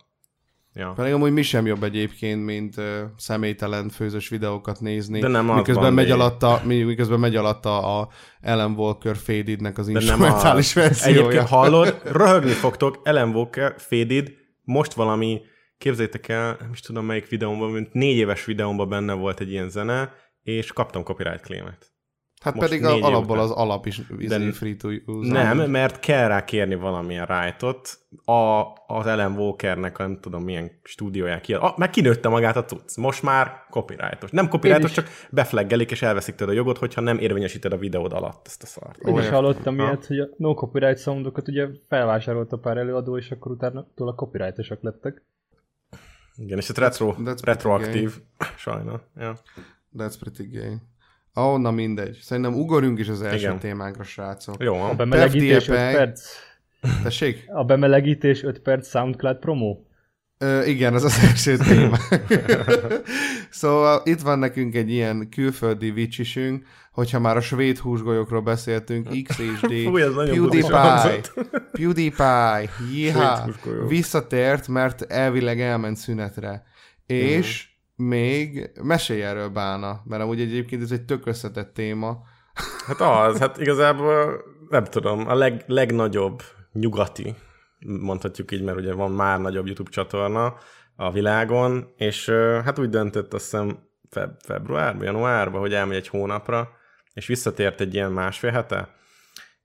Ja. 0.73 0.93
Pedig 0.95 1.13
amúgy 1.13 1.31
mi 1.31 1.41
sem 1.41 1.65
jobb 1.65 1.83
egyébként, 1.83 2.45
mint 2.45 2.77
uh, 2.77 2.85
személytelen 3.17 3.89
főzős 3.89 4.29
videókat 4.29 4.79
nézni. 4.79 5.19
De 5.19 5.27
nem 5.27 5.45
miközben 5.45 5.93
megy, 5.93 6.11
alatta, 6.11 6.61
mi- 6.65 6.83
miközben 6.83 7.19
megy 7.19 7.35
alatta 7.35 7.99
a 7.99 8.09
Ellen 8.41 8.71
Walker 8.71 9.15
Fadednek 9.17 9.77
az 9.77 9.87
instrumentális 9.87 10.73
verziója. 10.73 11.19
Egyébként 11.19 11.47
hallod, 11.47 12.01
röhögni 12.03 12.51
fogtok, 12.51 12.99
Ellen 13.03 13.29
Walker, 13.29 13.73
Faded, 13.77 14.31
most 14.63 14.93
valami, 14.93 15.41
képzeljétek 15.77 16.27
el, 16.27 16.57
nem 16.59 16.69
is 16.73 16.79
tudom 16.79 17.05
melyik 17.05 17.27
videómban, 17.27 17.71
mint 17.71 17.93
négy 17.93 18.17
éves 18.17 18.45
videómban 18.45 18.89
benne 18.89 19.13
volt 19.13 19.39
egy 19.39 19.51
ilyen 19.51 19.69
zene, 19.69 20.13
és 20.43 20.71
kaptam 20.73 21.03
copyright 21.03 21.41
claimet. 21.41 21.88
Hát 22.39 22.53
most 22.55 22.67
pedig 22.67 22.85
a, 22.85 22.93
alapból 22.93 23.35
után. 23.37 23.49
az 23.49 23.51
alap 23.51 23.85
is 23.85 24.01
izé, 24.17 24.37
De- 24.37 24.51
free 24.51 24.75
to 24.75 24.89
use. 25.05 25.31
Nem, 25.31 25.69
mert 25.69 25.99
kell 25.99 26.27
rá 26.27 26.43
kérni 26.45 26.75
valamilyen 26.75 27.25
rájtot. 27.25 27.99
A, 28.25 28.63
az 28.87 29.05
Ellen 29.05 29.31
Walkernek, 29.37 29.99
a 29.99 30.03
nem 30.03 30.19
tudom 30.19 30.43
milyen 30.43 30.71
stúdióján 30.83 31.41
ki. 31.41 31.53
Ah, 31.53 31.77
meg 31.77 31.89
kinőtte 31.89 32.29
magát 32.29 32.55
a 32.55 32.65
cucc. 32.65 32.95
Most 32.97 33.23
már 33.23 33.51
copyrightos. 33.69 34.31
Nem 34.31 34.47
copyrightos, 34.47 34.91
csak 34.91 35.07
befleggelik 35.29 35.91
és 35.91 36.01
elveszik 36.01 36.35
tőled 36.35 36.53
a 36.53 36.57
jogot, 36.57 36.77
hogyha 36.77 37.01
nem 37.01 37.17
érvényesíted 37.17 37.73
a 37.73 37.77
videód 37.77 38.13
alatt 38.13 38.47
ezt 38.47 38.63
a 38.63 38.65
szart. 38.65 38.97
Én 38.97 39.17
is 39.17 39.29
hallottam 39.29 39.77
Ha. 39.77 39.83
ilyet, 39.83 40.05
hogy 40.05 40.19
a 40.19 40.27
no 40.37 40.53
copyright 40.53 40.99
soundokat 41.01 41.47
ugye 41.47 41.67
felvásárolta 41.87 42.57
pár 42.57 42.77
előadó, 42.77 43.17
és 43.17 43.31
akkor 43.31 43.51
utána 43.51 43.87
tőle 43.95 44.13
copyrightosak 44.15 44.81
lettek. 44.81 45.21
Igen, 46.35 46.57
és 46.57 46.69
ez 46.69 46.75
retro, 46.77 47.15
that's 47.19 47.39
retroaktív. 47.43 48.19
Sajna. 48.57 49.01
Ja. 49.17 49.37
That's 49.97 50.13
pretty 50.19 50.43
gay. 50.43 50.73
Ó, 51.39 51.53
oh, 51.53 51.59
na 51.59 51.71
mindegy. 51.71 52.17
Szerintem 52.21 52.53
ugorjunk 52.53 52.99
is 52.99 53.07
az 53.07 53.21
első 53.21 53.37
Igen. 53.37 53.59
témánkra, 53.59 54.03
srácok. 54.03 54.63
Jó, 54.63 54.75
A 54.81 54.95
bemelegítés 54.95 55.67
5 55.67 55.77
FDP. 55.77 55.95
perc. 55.95 56.21
Tessék? 57.03 57.43
A 57.47 57.63
bemelegítés 57.63 58.43
5 58.43 58.59
perc 58.59 58.89
SoundCloud 58.89 59.37
promó. 59.37 59.83
Ö, 60.37 60.63
igen, 60.63 60.95
ez 60.95 61.03
az 61.03 61.19
első 61.23 61.57
téma. 61.57 61.97
szóval 63.49 64.01
itt 64.05 64.19
van 64.19 64.39
nekünk 64.39 64.75
egy 64.75 64.89
ilyen 64.91 65.29
külföldi 65.29 65.91
vicsisünk, 65.91 66.65
hogyha 66.91 67.19
már 67.19 67.37
a 67.37 67.41
svéd 67.41 67.77
húsgolyókról 67.77 68.41
beszéltünk, 68.41 69.07
XHD, 69.23 69.73
Fúj, 69.83 70.01
ez 70.01 70.13
nagyon 70.13 70.37
bulis 70.37 70.65
PewDiePie. 70.65 71.21
PewDiePie, 71.71 72.69
jiha, 72.93 73.49
visszatért, 73.87 74.67
mert 74.67 75.01
elvileg 75.01 75.61
elment 75.61 75.97
szünetre. 75.97 76.63
És 77.05 77.67
még 77.99 78.71
mesélj 78.81 79.23
erről 79.23 79.49
Bána, 79.49 80.01
mert 80.05 80.21
amúgy 80.21 80.41
egyébként 80.41 80.81
ez 80.81 80.91
egy 80.91 81.05
tök 81.05 81.25
összetett 81.25 81.73
téma. 81.73 82.17
Hát 82.85 83.01
az, 83.01 83.39
hát 83.39 83.57
igazából 83.57 84.43
nem 84.69 84.83
tudom, 84.83 85.27
a 85.27 85.35
leg, 85.35 85.63
legnagyobb 85.67 86.41
nyugati, 86.71 87.35
mondhatjuk 87.79 88.51
így, 88.51 88.63
mert 88.63 88.77
ugye 88.77 88.93
van 88.93 89.11
már 89.11 89.39
nagyobb 89.39 89.65
YouTube 89.65 89.89
csatorna 89.89 90.57
a 90.95 91.11
világon, 91.11 91.93
és 91.97 92.29
hát 92.63 92.79
úgy 92.79 92.89
döntött 92.89 93.33
azt 93.33 93.43
hiszem 93.43 93.79
feb- 94.09 94.45
februárban, 94.45 95.03
januárban, 95.03 95.59
hogy 95.59 95.73
elmegy 95.73 95.97
egy 95.97 96.07
hónapra, 96.07 96.69
és 97.13 97.27
visszatért 97.27 97.81
egy 97.81 97.93
ilyen 97.93 98.11
másfél 98.11 98.51
hete, 98.51 98.95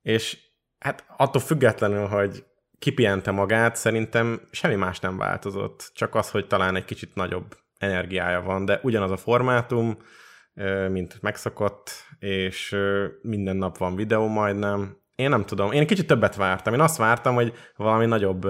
és 0.03 0.39
hát 0.79 1.05
attól 1.17 1.41
függetlenül, 1.41 2.07
hogy 2.07 2.45
kipihente 2.79 3.31
magát, 3.31 3.77
szerintem 3.77 4.41
semmi 4.51 4.75
más 4.75 5.01
nem 5.01 5.17
változott, 5.17 5.91
csak 5.95 6.15
az, 6.15 6.31
hogy 6.31 6.47
talán 6.47 6.77
egy 6.77 6.85
kicsit 6.85 7.15
nagyobb 7.15 7.63
energiája 7.85 8.43
van, 8.43 8.65
de 8.65 8.81
ugyanaz 8.83 9.11
a 9.11 9.17
formátum, 9.17 9.97
mint 10.89 11.23
megszokott, 11.23 11.91
és 12.19 12.77
minden 13.23 13.57
nap 13.57 13.79
van 13.79 13.97
videó 13.97 14.27
majdnem. 14.27 14.97
Én 15.15 15.29
nem 15.29 15.45
tudom, 15.45 15.73
én 15.73 15.87
kicsit 15.87 16.07
többet 16.07 16.37
vártam. 16.37 16.73
Én 16.73 16.81
azt 16.81 16.97
vártam, 16.97 17.35
hogy 17.35 17.53
valami 17.77 18.07
nagyobb, 18.07 18.47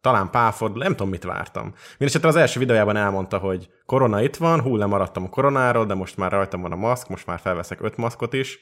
talán 0.00 0.30
pálforduló, 0.30 0.82
nem 0.82 0.92
tudom, 0.92 1.08
mit 1.08 1.24
vártam. 1.24 1.74
Mindenesetre 1.88 2.28
az 2.28 2.36
első 2.36 2.58
videójában 2.58 2.96
elmondta, 2.96 3.38
hogy 3.38 3.68
korona 3.86 4.22
itt 4.22 4.36
van, 4.36 4.60
hú, 4.60 4.76
lemaradtam 4.76 5.24
a 5.24 5.28
koronáról, 5.28 5.86
de 5.86 5.94
most 5.94 6.16
már 6.16 6.30
rajtam 6.30 6.60
van 6.60 6.72
a 6.72 6.76
maszk, 6.76 7.08
most 7.08 7.26
már 7.26 7.38
felveszek 7.38 7.82
öt 7.82 7.96
maszkot 7.96 8.32
is, 8.32 8.58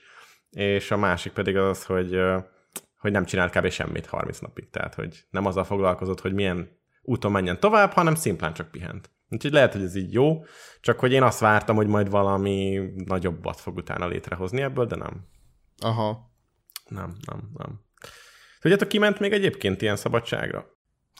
és 0.50 0.90
a 0.90 0.96
másik 0.96 1.32
pedig 1.32 1.56
az, 1.56 1.84
hogy, 1.84 2.20
hogy 2.98 3.12
nem 3.12 3.24
csinált 3.24 3.56
kb. 3.56 3.68
semmit 3.68 4.06
30 4.06 4.38
napig. 4.38 4.70
Tehát, 4.70 4.94
hogy 4.94 5.24
nem 5.30 5.46
azzal 5.46 5.64
foglalkozott, 5.64 6.20
hogy 6.20 6.32
milyen 6.32 6.68
úton 7.02 7.32
menjen 7.32 7.60
tovább, 7.60 7.92
hanem 7.92 8.14
szimplán 8.14 8.52
csak 8.52 8.70
pihent. 8.70 9.10
Úgyhogy 9.28 9.52
lehet, 9.52 9.72
hogy 9.72 9.82
ez 9.82 9.94
így 9.94 10.12
jó, 10.12 10.44
csak 10.80 10.98
hogy 10.98 11.12
én 11.12 11.22
azt 11.22 11.40
vártam, 11.40 11.76
hogy 11.76 11.86
majd 11.86 12.10
valami 12.10 12.80
nagyobbat 12.94 13.60
fog 13.60 13.76
utána 13.76 14.08
létrehozni 14.08 14.60
ebből, 14.60 14.86
de 14.86 14.96
nem. 14.96 15.26
Aha. 15.78 16.32
Nem, 16.88 17.16
nem, 17.26 17.50
nem. 17.54 17.80
Tudjátok, 18.60 18.88
ki 18.88 18.98
ment 18.98 19.18
még 19.18 19.32
egyébként 19.32 19.82
ilyen 19.82 19.96
szabadságra? 19.96 20.66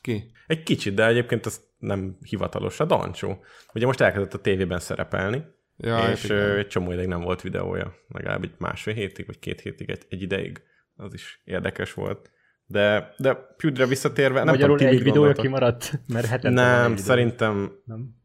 Ki? 0.00 0.32
Egy 0.46 0.62
kicsit, 0.62 0.94
de 0.94 1.06
egyébként 1.06 1.46
ez 1.46 1.60
nem 1.78 2.16
hivatalos. 2.20 2.80
A 2.80 2.84
Dancsó. 2.84 3.44
Ugye 3.72 3.86
most 3.86 4.00
elkezdett 4.00 4.34
a 4.34 4.40
tévében 4.40 4.80
szerepelni, 4.80 5.44
Ja, 5.76 5.88
ja, 5.88 5.94
hát 5.96 6.12
és 6.12 6.24
igen. 6.24 6.56
egy 6.56 6.66
csomó 6.66 6.92
ideig 6.92 7.08
nem 7.08 7.20
volt 7.20 7.42
videója. 7.42 7.94
Legalább 8.08 8.42
egy 8.42 8.54
másfél 8.58 8.94
hétig, 8.94 9.26
vagy 9.26 9.38
két 9.38 9.60
hétig, 9.60 9.90
egy, 9.90 10.06
egy 10.08 10.22
ideig. 10.22 10.62
Az 10.96 11.14
is 11.14 11.40
érdekes 11.44 11.92
volt. 11.92 12.30
De, 12.74 13.14
de 13.16 13.34
Pewdre 13.56 13.86
visszatérve, 13.86 14.38
nem 14.38 14.54
Magyarul 14.54 14.78
tudom, 14.78 14.92
egy 14.92 15.02
videója 15.02 15.32
kimaradt, 15.32 15.92
mert 16.06 16.26
hetente 16.26 16.62
van 16.62 16.80
Nem, 16.80 16.96
szerintem 16.96 17.72
Nem. 17.84 18.22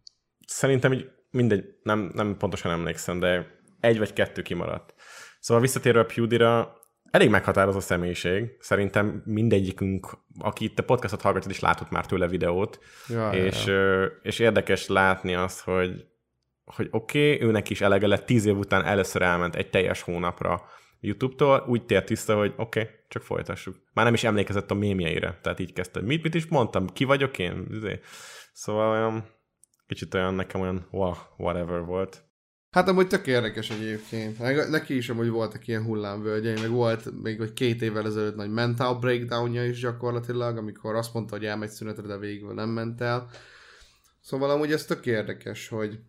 Szerintem 0.48 0.94
így 0.94 1.10
mindegy, 1.32 1.66
nem, 1.84 2.12
nem 2.14 2.38
pontosan 2.38 2.72
emlékszem, 2.72 3.20
de 3.20 3.48
egy 3.80 3.98
vagy 3.98 4.14
kettő 4.14 4.42
kimaradt. 4.42 4.94
Szóval 5.40 5.64
visszatérve 5.64 6.00
a 6.00 6.06
PewDie-ra, 6.06 6.74
elég 7.12 7.30
meghatározó 7.30 7.80
személyiség. 7.80 8.56
Szerintem 8.60 9.22
mindegyikünk, 9.26 10.18
aki 10.40 10.64
itt 10.64 10.80
a 10.80 10.84
podcastot 10.84 11.22
hallgatja, 11.22 11.52
is 11.52 11.60
látott 11.60 11.90
már 11.90 12.06
tőle 12.06 12.28
videót, 12.28 12.80
Ja, 13.08 13.30
és, 13.30 13.66
ja. 13.66 14.06
és 14.22 14.40
érdekes 14.40 14.88
látni 14.88 15.36
azt, 15.36 15.62
hogy, 15.62 16.06
hogy 16.66 16.88
oké, 16.92 17.34
okay, 17.34 17.48
őnek 17.48 17.70
is 17.70 17.82
elege 17.82 18.08
lett, 18.08 18.26
tíz 18.26 18.46
év 18.46 18.58
után 18.58 18.86
először 18.86 19.22
elment 19.22 19.56
egy 19.56 19.70
teljes 19.70 20.02
hónapra 20.02 20.62
YouTube-tól, 21.00 21.66
úgy 21.68 21.86
tért 21.86 22.06
tiszta, 22.06 22.38
hogy 22.38 22.54
oké, 22.58 22.82
okay, 22.82 22.94
csak 23.08 23.22
folytassuk. 23.22 23.76
Már 23.94 24.06
nem 24.06 24.14
is 24.14 24.24
emlékezett 24.24 24.72
a 24.72 24.74
mémjeire, 24.74 25.40
tehát 25.42 25.60
így 25.60 25.74
kezdte. 25.74 26.02
Mit, 26.02 26.24
mit 26.24 26.36
is 26.36 26.46
mondtam, 26.46 26.88
ki 26.88 27.04
vagyok 27.04 27.40
én? 27.40 27.68
Izé. 27.72 28.00
Szóval 28.54 28.90
olyan, 28.90 29.26
kicsit 29.88 30.14
olyan 30.14 30.34
nekem 30.34 30.62
olyan 30.62 30.88
wow, 30.92 31.14
whatever 31.38 31.82
volt. 31.82 32.24
Hát 32.72 32.88
amúgy 32.88 33.08
tök 33.08 33.28
érdekes 33.28 33.70
egyébként. 33.70 34.40
Neki 34.70 34.96
is 34.96 35.10
amúgy 35.10 35.30
voltak 35.30 35.68
ilyen 35.68 35.84
hullámvölgyei, 35.84 36.62
meg 36.62 36.70
volt 36.70 37.22
még 37.22 37.38
hogy 37.38 37.54
két 37.54 37.82
évvel 37.82 38.06
ezelőtt 38.06 38.36
nagy 38.36 38.52
mental 38.52 39.00
breakdownja 39.00 39.66
is 39.66 39.80
gyakorlatilag, 39.80 40.58
amikor 40.58 40.96
azt 40.96 41.14
mondta, 41.14 41.36
hogy 41.36 41.46
elmegy 41.46 41.70
szünetre, 41.70 42.08
de 42.08 42.18
végül 42.18 42.54
nem 42.54 42.70
ment 42.70 43.02
el. 43.02 43.30
Szóval 44.22 44.50
amúgy 44.50 44.72
ez 44.72 44.86
tök 44.86 45.06
érdekes, 45.06 45.68
hogy 45.68 46.00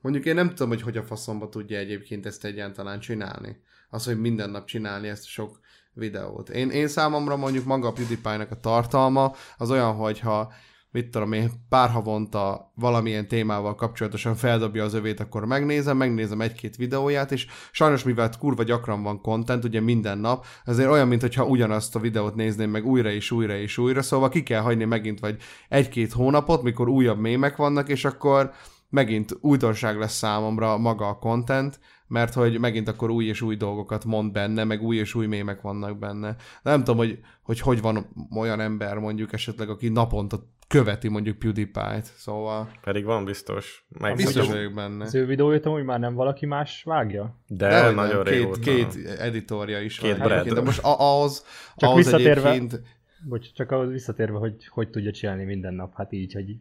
mondjuk 0.00 0.24
én 0.24 0.34
nem 0.34 0.48
tudom, 0.48 0.68
hogy 0.68 0.82
hogy 0.82 0.96
a 0.96 1.02
faszomba 1.02 1.48
tudja 1.48 1.78
egyébként 1.78 2.26
ezt 2.26 2.44
egyáltalán 2.44 3.00
csinálni. 3.00 3.56
Az, 3.90 4.04
hogy 4.04 4.20
minden 4.20 4.50
nap 4.50 4.64
csinálni 4.64 5.08
ezt 5.08 5.26
sok 5.26 5.60
videót. 5.92 6.48
Én, 6.48 6.70
én 6.70 6.88
számomra 6.88 7.36
mondjuk 7.36 7.64
maga 7.64 7.88
a 7.88 7.92
PewDiePie-nak 7.92 8.50
a 8.50 8.60
tartalma 8.60 9.32
az 9.56 9.70
olyan, 9.70 9.94
hogyha 9.94 10.52
mit 10.92 11.10
tudom 11.10 11.32
én, 11.32 11.50
pár 11.68 11.90
havonta 11.90 12.72
valamilyen 12.74 13.28
témával 13.28 13.74
kapcsolatosan 13.74 14.34
feldobja 14.34 14.84
az 14.84 14.94
övét, 14.94 15.20
akkor 15.20 15.44
megnézem, 15.44 15.96
megnézem 15.96 16.40
egy-két 16.40 16.76
videóját, 16.76 17.32
és 17.32 17.46
sajnos 17.72 18.02
mivel 18.02 18.30
kurva 18.38 18.62
gyakran 18.62 19.02
van 19.02 19.20
content, 19.20 19.64
ugye 19.64 19.80
minden 19.80 20.18
nap, 20.18 20.44
ezért 20.64 20.90
olyan, 20.90 21.08
mintha 21.08 21.44
ugyanazt 21.44 21.96
a 21.96 22.00
videót 22.00 22.34
nézném 22.34 22.70
meg 22.70 22.86
újra 22.86 23.10
és 23.10 23.30
újra 23.30 23.56
és 23.56 23.78
újra, 23.78 24.02
szóval 24.02 24.28
ki 24.28 24.42
kell 24.42 24.60
hagyni 24.60 24.84
megint 24.84 25.20
vagy 25.20 25.36
egy-két 25.68 26.12
hónapot, 26.12 26.62
mikor 26.62 26.88
újabb 26.88 27.18
mémek 27.18 27.56
vannak, 27.56 27.88
és 27.88 28.04
akkor 28.04 28.52
megint 28.90 29.36
újdonság 29.40 29.98
lesz 29.98 30.16
számomra 30.16 30.78
maga 30.78 31.08
a 31.08 31.18
content, 31.18 31.80
mert 32.06 32.34
hogy 32.34 32.58
megint 32.58 32.88
akkor 32.88 33.10
új 33.10 33.24
és 33.24 33.40
új 33.40 33.56
dolgokat 33.56 34.04
mond 34.04 34.32
benne, 34.32 34.64
meg 34.64 34.82
új 34.82 34.96
és 34.96 35.14
új 35.14 35.26
mémek 35.26 35.60
vannak 35.60 35.98
benne. 35.98 36.36
De 36.62 36.70
nem 36.70 36.78
tudom, 36.78 36.96
hogy 36.96 37.18
hogy, 37.42 37.60
hogy 37.60 37.80
van 37.80 38.06
olyan 38.36 38.60
ember 38.60 38.98
mondjuk 38.98 39.32
esetleg, 39.32 39.68
aki 39.68 39.88
naponta 39.88 40.38
követi 40.68 41.08
mondjuk 41.08 41.38
PewDiePie-t, 41.38 42.04
szóval... 42.04 42.70
Pedig 42.82 43.04
van 43.04 43.24
biztos. 43.24 43.86
Meg 43.98 44.16
biztos 44.16 44.48
vagyok 44.48 44.74
benne. 44.74 45.04
Az 45.04 45.14
ő 45.14 45.26
videóit 45.26 45.64
hogy 45.64 45.84
már 45.84 45.98
nem 45.98 46.14
valaki 46.14 46.46
más 46.46 46.82
vágja? 46.82 47.38
De, 47.46 47.68
De 47.68 47.90
nagyon 47.90 48.24
két, 48.24 48.32
régóta. 48.32 48.60
Két 48.60 49.06
editorja 49.18 49.80
is 49.80 49.98
két 49.98 50.16
van. 50.16 50.48
De 50.54 50.60
most 50.60 50.80
ahhoz, 50.82 51.44
csak 51.76 51.88
ahhoz 51.90 52.04
visszatérve, 52.04 52.48
egyébként... 52.48 52.82
Bocs, 53.28 53.52
csak 53.52 53.70
ahhoz 53.70 53.90
visszatérve, 53.90 54.38
hogy 54.38 54.66
hogy 54.66 54.90
tudja 54.90 55.12
csinálni 55.12 55.44
minden 55.44 55.74
nap, 55.74 55.94
hát 55.94 56.12
így, 56.12 56.32
hogy 56.32 56.56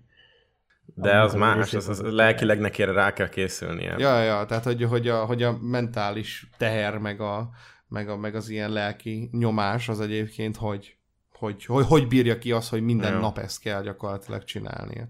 de 0.95 1.21
az 1.21 1.34
más, 1.34 1.73
az, 1.73 1.89
az 1.89 2.02
lelkileg 2.02 2.60
neki 2.60 2.82
erre 2.82 2.91
rá 2.91 3.13
kell 3.13 3.30
készülnie. 3.30 3.95
Ja, 3.97 4.21
ja, 4.21 4.45
tehát 4.45 4.63
hogy, 4.63 4.84
hogy, 4.84 5.08
a, 5.08 5.25
hogy 5.25 5.43
a 5.43 5.58
mentális 5.62 6.49
teher, 6.58 6.97
meg, 6.97 7.21
a, 7.21 7.49
meg, 7.88 8.10
a, 8.10 8.17
meg 8.17 8.36
az 8.36 8.49
ilyen 8.49 8.71
lelki 8.71 9.30
nyomás 9.32 9.89
az 9.89 9.99
egyébként, 9.99 10.58
hogy 10.58 10.99
hogy, 11.39 11.65
hogy, 11.65 11.86
hogy 11.86 12.08
bírja 12.08 12.38
ki 12.38 12.52
az, 12.52 12.69
hogy 12.69 12.82
minden 12.82 13.13
ja. 13.13 13.19
nap 13.19 13.38
ezt 13.38 13.62
kell 13.62 13.82
gyakorlatilag 13.82 14.43
csinálnia. 14.43 15.08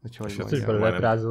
Hogy 0.00 0.16
hogy 0.16 0.34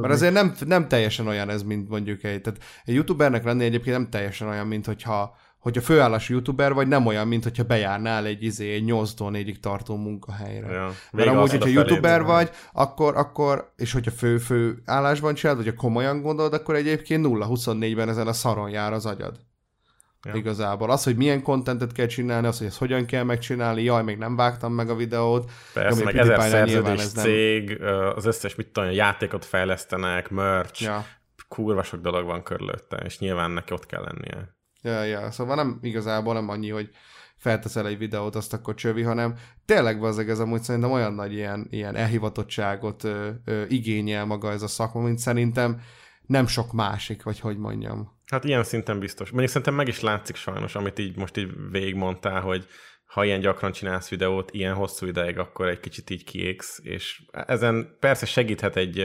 Mert 0.00 0.12
azért 0.12 0.32
nem, 0.32 0.54
nem 0.66 0.88
teljesen 0.88 1.26
olyan 1.26 1.48
ez, 1.48 1.62
mint 1.62 1.88
mondjuk 1.88 2.24
egy, 2.24 2.40
tehát 2.40 2.62
egy 2.84 2.94
youtubernek 2.94 3.44
lenni 3.44 3.64
egyébként 3.64 3.96
nem 3.96 4.10
teljesen 4.10 4.48
olyan, 4.48 4.66
mint 4.66 4.86
hogyha 4.86 5.36
hogyha 5.60 5.82
főállású 5.82 6.32
youtuber 6.32 6.72
vagy, 6.72 6.88
nem 6.88 7.06
olyan, 7.06 7.28
mint 7.28 7.42
hogyha 7.42 7.64
bejárnál 7.64 8.26
egy, 8.26 8.42
izé, 8.42 8.72
egy 8.72 8.84
8-tól 8.86 9.30
4 9.30 9.60
tartó 9.60 9.96
munkahelyre. 9.96 10.72
Ja, 10.72 10.92
Mert 11.12 11.28
amúgy, 11.28 11.50
hogyha 11.50 11.68
youtuber 11.68 12.22
vagy, 12.22 12.50
akkor, 12.72 13.16
akkor, 13.16 13.72
és 13.76 13.92
hogyha 13.92 14.10
fő, 14.10 14.38
fő 14.38 14.82
állásban 14.84 15.34
csinálod, 15.34 15.64
vagy 15.64 15.74
komolyan 15.74 16.22
gondolod, 16.22 16.52
akkor 16.52 16.74
egyébként 16.74 17.26
0-24-ben 17.28 18.08
ezen 18.08 18.26
a 18.26 18.32
szaron 18.32 18.70
jár 18.70 18.92
az 18.92 19.06
agyad. 19.06 19.36
Ja. 20.24 20.34
Igazából. 20.34 20.90
Az, 20.90 21.04
hogy 21.04 21.16
milyen 21.16 21.42
kontentet 21.42 21.92
kell 21.92 22.06
csinálni, 22.06 22.46
az, 22.46 22.58
hogy 22.58 22.66
ezt 22.66 22.78
hogyan 22.78 23.04
kell 23.06 23.22
megcsinálni, 23.22 23.82
jaj, 23.82 24.02
még 24.02 24.16
nem 24.16 24.36
vágtam 24.36 24.72
meg 24.72 24.90
a 24.90 24.94
videót. 24.94 25.50
Persze, 25.74 26.04
meg 26.04 26.16
ezer 26.16 26.40
szerződés 26.40 27.00
ez 27.00 27.12
cég, 27.12 27.78
nem... 27.78 28.12
az 28.16 28.24
összes, 28.24 28.54
mit 28.54 28.68
tudom, 28.68 28.90
játékot 28.90 29.44
fejlesztenek, 29.44 30.30
merch, 30.30 30.82
ja. 30.82 31.04
kurva 31.48 31.82
sok 31.82 32.00
dolog 32.00 32.24
van 32.24 32.42
körülötte, 32.42 32.96
és 32.96 33.18
nyilván 33.18 33.50
neki 33.50 33.72
ott 33.72 33.86
kell 33.86 34.02
lennie. 34.02 34.58
Ja, 34.82 35.02
ja, 35.02 35.30
szóval 35.30 35.56
nem 35.56 35.78
igazából 35.82 36.34
nem 36.34 36.48
annyi, 36.48 36.68
hogy 36.68 36.90
felteszel 37.36 37.86
egy 37.86 37.98
videót, 37.98 38.36
azt 38.36 38.52
akkor 38.52 38.74
csövi, 38.74 39.02
hanem 39.02 39.34
tényleg 39.64 39.98
vazzeg 40.00 40.30
ez 40.30 40.38
amúgy 40.38 40.62
szerintem 40.62 40.90
olyan 40.90 41.12
nagy 41.12 41.32
ilyen, 41.32 41.66
ilyen 41.70 41.96
elhivatottságot 41.96 43.04
ö, 43.04 43.30
ö, 43.44 43.64
igényel 43.68 44.24
maga 44.24 44.50
ez 44.50 44.62
a 44.62 44.68
szakma, 44.68 45.00
mint 45.00 45.18
szerintem 45.18 45.80
nem 46.26 46.46
sok 46.46 46.72
másik, 46.72 47.22
vagy 47.22 47.40
hogy 47.40 47.58
mondjam. 47.58 48.18
Hát 48.26 48.44
ilyen 48.44 48.64
szinten 48.64 48.98
biztos. 48.98 49.28
Mondjuk 49.28 49.50
szerintem 49.50 49.74
meg 49.74 49.88
is 49.88 50.00
látszik 50.00 50.36
sajnos, 50.36 50.74
amit 50.74 50.98
így 50.98 51.16
most 51.16 51.36
így 51.36 51.50
végigmondtál, 51.70 52.40
hogy 52.40 52.66
ha 53.04 53.24
ilyen 53.24 53.40
gyakran 53.40 53.72
csinálsz 53.72 54.08
videót, 54.08 54.50
ilyen 54.50 54.74
hosszú 54.74 55.06
ideig, 55.06 55.38
akkor 55.38 55.68
egy 55.68 55.80
kicsit 55.80 56.10
így 56.10 56.24
kiégsz, 56.24 56.80
és 56.82 57.22
ezen 57.30 57.96
persze 58.00 58.26
segíthet 58.26 58.76
egy, 58.76 58.98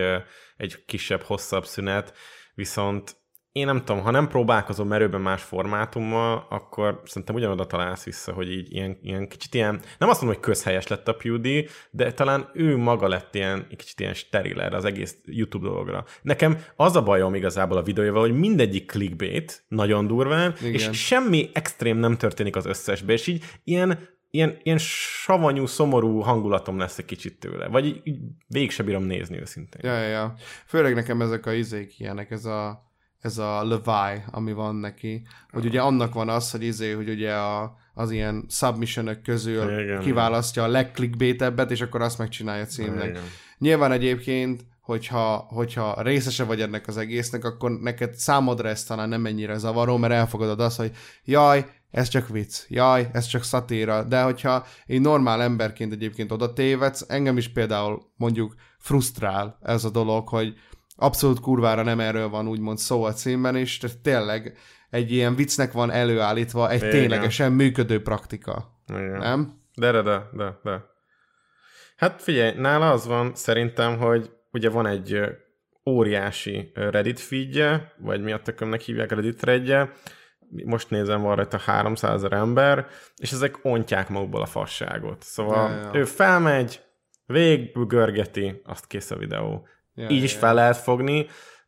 egy 0.57 0.85
kisebb, 0.85 1.21
hosszabb 1.21 1.65
szünet, 1.65 2.13
viszont 2.53 3.15
én 3.55 3.65
nem 3.65 3.83
tudom, 3.83 4.01
ha 4.01 4.11
nem 4.11 4.27
próbálkozom 4.27 4.87
merőben 4.87 5.21
más 5.21 5.43
formátummal, 5.43 6.45
akkor 6.49 7.01
szerintem 7.05 7.35
ugyanoda 7.35 7.65
találsz 7.65 8.03
vissza, 8.03 8.33
hogy 8.33 8.51
így 8.51 8.73
ilyen, 8.73 8.97
ilyen 9.01 9.27
kicsit 9.27 9.53
ilyen, 9.53 9.79
nem 9.97 10.09
azt 10.09 10.21
mondom, 10.21 10.39
hogy 10.39 10.49
közhelyes 10.49 10.87
lett 10.87 11.07
a 11.07 11.15
PewDie, 11.15 11.65
de 11.91 12.11
talán 12.11 12.49
ő 12.53 12.77
maga 12.77 13.07
lett 13.07 13.35
ilyen, 13.35 13.67
kicsit 13.77 13.99
ilyen 13.99 14.13
steril 14.13 14.61
erre 14.61 14.75
az 14.75 14.85
egész 14.85 15.17
YouTube 15.25 15.67
dologra. 15.67 16.05
Nekem 16.21 16.57
az 16.75 16.95
a 16.95 17.03
bajom 17.03 17.35
igazából 17.35 17.77
a 17.77 17.83
videójával, 17.83 18.21
hogy 18.21 18.39
mindegyik 18.39 18.91
clickbait, 18.91 19.63
nagyon 19.67 20.07
durván, 20.07 20.53
Igen. 20.59 20.73
és 20.73 20.89
semmi 20.91 21.49
extrém 21.53 21.97
nem 21.97 22.17
történik 22.17 22.55
az 22.55 22.65
összesbe, 22.65 23.13
és 23.13 23.27
így 23.27 23.43
ilyen 23.63 24.13
ilyen, 24.29 24.57
ilyen 24.63 24.77
savanyú, 24.77 25.65
szomorú 25.65 26.19
hangulatom 26.19 26.77
lesz 26.77 26.97
egy 26.97 27.05
kicsit 27.05 27.39
tőle. 27.39 27.67
Vagy 27.67 27.85
így, 27.85 28.01
így 28.03 28.19
végig 28.47 28.71
se 28.71 28.83
bírom 28.83 29.03
nézni 29.03 29.39
őszintén. 29.39 29.81
Ja, 29.83 30.01
ja, 30.01 30.07
ja. 30.07 30.35
Főleg 30.65 30.93
nekem 30.93 31.21
ezek 31.21 31.45
a 31.45 31.53
izék 31.53 31.99
ilyenek, 31.99 32.31
ez 32.31 32.45
a 32.45 32.85
ez 33.25 33.37
a 33.37 33.63
Levi, 33.63 34.21
ami 34.31 34.53
van 34.53 34.75
neki, 34.75 35.21
hogy 35.51 35.65
ugye 35.65 35.81
annak 35.81 36.13
van 36.13 36.29
az, 36.29 36.51
hogy 36.51 36.63
izé, 36.63 36.91
hogy 36.91 37.09
ugye 37.09 37.33
a, 37.33 37.75
az 37.93 38.11
ilyen 38.11 38.45
submissionök 38.49 39.21
közül 39.21 39.79
igen, 39.79 39.99
kiválasztja 39.99 40.63
a 40.63 40.67
legclickbaitebbet, 40.67 41.71
és 41.71 41.81
akkor 41.81 42.01
azt 42.01 42.17
megcsinálja 42.17 42.65
címnek. 42.65 43.09
Igen. 43.09 43.23
Nyilván 43.57 43.91
egyébként, 43.91 44.65
hogyha, 44.81 45.35
hogyha 45.35 46.01
részese 46.01 46.43
vagy 46.43 46.61
ennek 46.61 46.87
az 46.87 46.97
egésznek, 46.97 47.43
akkor 47.43 47.71
neked 47.71 48.13
számodra 48.13 48.69
ez 48.69 48.83
talán 48.83 49.09
nem 49.09 49.25
ennyire 49.25 49.57
zavaró, 49.57 49.97
mert 49.97 50.13
elfogadod 50.13 50.59
azt, 50.59 50.77
hogy 50.77 50.91
jaj, 51.23 51.65
ez 51.91 52.07
csak 52.07 52.27
vicc, 52.27 52.63
jaj, 52.67 53.09
ez 53.13 53.25
csak 53.25 53.43
szatíra, 53.43 54.03
de 54.03 54.21
hogyha 54.21 54.65
egy 54.85 55.01
normál 55.01 55.41
emberként 55.41 55.91
egyébként 55.91 56.31
oda 56.31 56.53
tévedsz, 56.53 57.05
engem 57.07 57.37
is 57.37 57.49
például 57.49 58.01
mondjuk 58.15 58.55
frusztrál 58.77 59.57
ez 59.61 59.83
a 59.83 59.89
dolog, 59.89 60.27
hogy 60.27 60.53
abszolút 60.95 61.39
kurvára 61.39 61.83
nem 61.83 61.99
erről 61.99 62.29
van 62.29 62.47
úgymond 62.47 62.77
szó 62.77 63.03
a 63.03 63.13
címben, 63.13 63.55
és 63.55 63.79
tényleg 64.01 64.57
egy 64.89 65.11
ilyen 65.11 65.35
viccnek 65.35 65.71
van 65.71 65.91
előállítva 65.91 66.69
egy 66.69 66.77
Igen. 66.77 66.89
ténylegesen 66.89 67.51
működő 67.51 68.01
praktika. 68.01 68.81
Igen. 68.87 69.17
Nem? 69.17 69.61
De, 69.75 69.91
de, 69.91 70.01
de, 70.01 70.29
de, 70.33 70.59
de. 70.63 70.83
Hát 71.95 72.21
figyelj, 72.21 72.53
nála 72.57 72.91
az 72.91 73.07
van 73.07 73.35
szerintem, 73.35 73.97
hogy 73.97 74.31
ugye 74.51 74.69
van 74.69 74.85
egy 74.85 75.19
óriási 75.89 76.71
Reddit 76.73 77.19
feedje, 77.19 77.93
vagy 77.97 78.21
mi 78.21 78.31
a 78.31 78.41
tökömnek 78.41 78.81
hívják 78.81 79.11
Reddit 79.11 79.37
threadje, 79.37 79.91
most 80.65 80.89
nézem, 80.89 81.21
van 81.21 81.35
rajta 81.35 81.57
300 81.57 82.13
ezer 82.13 82.33
ember, 82.33 82.87
és 83.15 83.31
ezek 83.31 83.59
ontják 83.61 84.09
magukból 84.09 84.41
a 84.41 84.45
fasságot. 84.45 85.21
Szóval 85.21 85.69
ja, 85.69 85.77
ja. 85.77 85.89
ő 85.93 86.03
felmegy, 86.03 86.81
görgeti, 87.87 88.61
azt 88.65 88.87
kész 88.87 89.11
a 89.11 89.15
videó. 89.15 89.67
Ja, 89.95 90.09
Így 90.09 90.23
is 90.23 90.33
fel 90.33 90.53
lehet 90.53 90.77
fogni, 90.77 91.27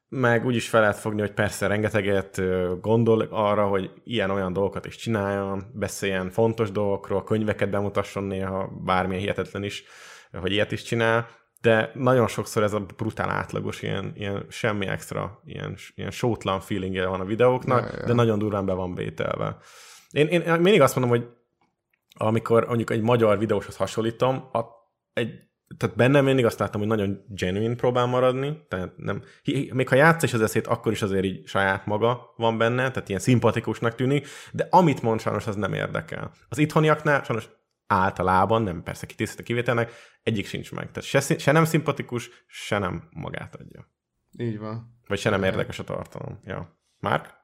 meg 0.10 0.46
úgy 0.46 0.56
is 0.56 0.70
fel 0.70 0.82
lehet 0.82 0.98
fogni, 0.98 1.20
hogy 1.20 1.34
persze 1.34 1.68
rengeteget 1.68 2.42
gondol 2.82 3.22
arra, 3.30 3.68
hogy 3.68 3.92
ilyen-olyan 4.04 4.54
dolgokat 4.54 4.86
is 4.86 4.96
csináljon, 4.96 5.64
beszéljen 5.74 6.30
fontos 6.30 6.72
dolgokról, 6.72 7.24
könyveket 7.24 7.70
bemutasson 7.70 8.24
néha, 8.24 8.68
bármilyen 8.84 9.22
hihetetlen 9.22 9.64
is, 9.64 9.84
hogy 10.32 10.52
ilyet 10.52 10.72
is 10.72 10.84
csinál, 10.84 11.28
de 11.62 11.92
nagyon 11.94 12.28
sokszor 12.28 12.64
ez 12.64 12.74
a 12.74 12.80
brutál 12.80 13.30
átlagos, 13.30 13.82
ilyen, 13.82 14.12
ilyen 14.16 14.46
semmi 14.50 14.86
extra, 14.86 15.42
ilyen, 15.46 15.76
ilyen 15.96 16.12
sótlan 16.12 16.60
feelingje 16.60 17.08
van 17.08 17.20
a 17.20 17.26
videóknak, 17.26 17.92
ja, 17.92 17.98
ja. 18.00 18.06
de 18.06 18.14
nagyon 18.14 18.40
durván 18.40 18.66
be 18.66 18.74
van 18.74 18.96
vételve. 18.96 19.58
Én, 20.12 20.28
én 20.28 20.42
mindig 20.42 20.82
azt 20.82 20.96
mondom, 20.96 21.18
hogy 21.18 21.30
amikor 22.18 22.66
mondjuk 22.68 22.90
egy 22.90 23.02
magyar 23.02 23.38
videóshoz 23.38 23.76
hasonlítom, 23.76 24.50
a, 24.52 24.62
egy 25.14 25.47
tehát 25.78 25.96
bennem 25.96 26.24
mindig 26.24 26.46
azt 26.46 26.60
láttam, 26.60 26.80
hogy 26.80 26.90
nagyon 26.90 27.24
genuine 27.28 27.76
próbál 27.76 28.06
maradni, 28.06 28.66
tehát 28.68 28.92
nem, 28.98 29.24
még 29.74 29.88
ha 29.88 29.96
játsz 29.96 30.24
is 30.24 30.34
az 30.34 30.42
eszét, 30.42 30.68
akkor 30.68 30.92
is 30.92 31.02
azért 31.02 31.24
így 31.24 31.48
saját 31.48 31.86
maga 31.86 32.34
van 32.36 32.58
benne, 32.58 32.92
tehát 32.92 33.10
ilyen 33.10 33.22
szimpatikusnak 33.22 33.96
tűnik, 33.96 34.28
de 34.52 34.68
amit 34.70 35.02
mond 35.02 35.20
sajnos, 35.20 35.48
az 35.48 35.56
nem 35.56 35.74
érdekel. 35.74 36.32
Az 36.50 36.58
itthoniaknál 36.58 37.24
sajnos 37.24 37.50
általában, 37.88 38.62
nem 38.62 38.84
persze 38.84 39.06
kitészített 39.06 39.46
kivételnek, 39.46 39.92
egyik 40.24 40.48
sincs 40.48 40.72
meg. 40.72 40.92
Tehát 40.92 41.10
se, 41.10 41.38
se 41.38 41.52
nem 41.52 41.66
szimpatikus, 41.66 42.30
se 42.48 42.78
nem 42.78 43.10
magát 43.12 43.56
adja. 43.56 43.90
Így 44.38 44.60
van. 44.60 45.00
Vagy 45.08 45.20
se 45.20 45.30
nem 45.30 45.44
érdekes 45.44 45.80
a 45.80 45.84
tartalom. 45.84 46.40
Ja. 46.44 46.80
Márk? 47.00 47.37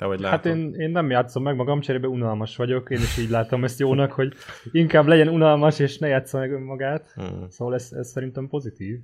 Te 0.00 0.06
hogy 0.06 0.20
látod? 0.20 0.36
Hát 0.44 0.56
én, 0.56 0.74
én 0.74 0.90
nem 0.90 1.10
játszom 1.10 1.42
meg 1.42 1.56
magam, 1.56 1.80
cserébe 1.80 2.06
unalmas 2.08 2.56
vagyok, 2.56 2.90
én 2.90 2.98
is 2.98 3.18
így 3.18 3.28
látom 3.30 3.64
ezt 3.64 3.78
jónak, 3.78 4.12
hogy 4.12 4.32
inkább 4.72 5.06
legyen 5.06 5.28
unalmas, 5.28 5.78
és 5.78 5.98
ne 5.98 6.08
játsza 6.08 6.38
meg 6.38 6.52
önmagát. 6.52 7.10
Hmm. 7.10 7.48
Szóval 7.50 7.74
ez, 7.74 7.92
ez 7.92 8.08
szerintem 8.08 8.48
pozitív. 8.48 9.00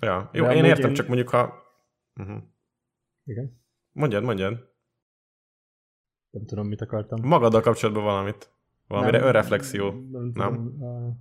Ja. 0.00 0.30
Jó, 0.32 0.44
De 0.44 0.54
én 0.54 0.64
értem, 0.64 0.88
én- 0.88 0.94
csak 0.94 1.06
mondjuk 1.06 1.28
ha... 1.28 1.54
Uh-huh. 2.16 2.36
Igen. 3.24 3.60
Mondjad, 3.92 4.22
mondjad. 4.22 4.68
Nem 6.30 6.44
tudom, 6.46 6.66
mit 6.68 6.80
akartam. 6.80 7.18
Magaddal 7.22 7.60
kapcsolatban 7.60 8.04
valamit. 8.04 8.50
Valamire 8.86 9.18
Nem- 9.18 9.26
önreflexió. 9.26 9.90
Nem, 9.90 10.30
Nem? 10.34 10.54
tudom, 10.54 10.78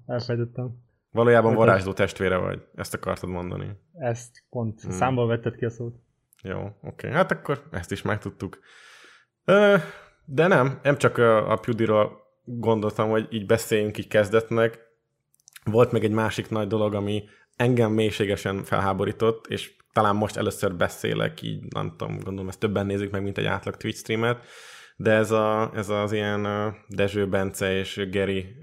á, 0.07 0.13
elfelejtettem. 0.13 0.77
Valójában 1.11 1.55
varázsló 1.55 1.93
testvére 1.93 2.37
vagy. 2.37 2.65
Ezt 2.75 2.93
akartad 2.93 3.29
mondani. 3.29 3.79
Ezt 3.93 4.43
pont 4.49 4.81
Hmm. 4.81 4.91
számból 4.91 5.27
vetted 5.27 5.55
ki 5.55 5.65
a 5.65 5.69
szót. 5.69 5.95
Jó, 6.43 6.77
oké. 6.81 7.09
Hát 7.09 7.31
akkor 7.31 7.63
ezt 7.71 7.91
is 7.91 8.01
megtudtuk. 8.01 8.59
De 10.25 10.47
nem, 10.47 10.79
nem 10.83 10.97
csak 10.97 11.17
a, 11.17 11.51
a 11.51 11.55
PewDie-ról 11.55 12.27
gondoltam, 12.43 13.09
hogy 13.09 13.27
így 13.29 13.45
beszéljünk 13.45 13.97
így 13.97 14.07
kezdetnek. 14.07 14.79
Volt 15.63 15.91
még 15.91 16.03
egy 16.03 16.11
másik 16.11 16.49
nagy 16.49 16.67
dolog, 16.67 16.93
ami 16.93 17.23
engem 17.55 17.91
mélységesen 17.91 18.63
felháborított, 18.63 19.47
és 19.47 19.71
talán 19.93 20.15
most 20.15 20.37
először 20.37 20.75
beszélek, 20.75 21.41
így 21.41 21.63
nem 21.73 21.93
tudom, 21.97 22.19
gondolom 22.19 22.47
ezt 22.47 22.59
többen 22.59 22.85
nézik 22.85 23.11
meg, 23.11 23.23
mint 23.23 23.37
egy 23.37 23.45
átlag 23.45 23.77
Twitch 23.77 23.99
streamet, 23.99 24.45
de 24.95 25.11
ez, 25.11 25.31
a, 25.31 25.71
ez 25.75 25.89
az 25.89 26.11
ilyen 26.11 26.47
Dezső 26.87 27.27
Bence 27.27 27.77
és 27.77 28.07
Geri 28.11 28.55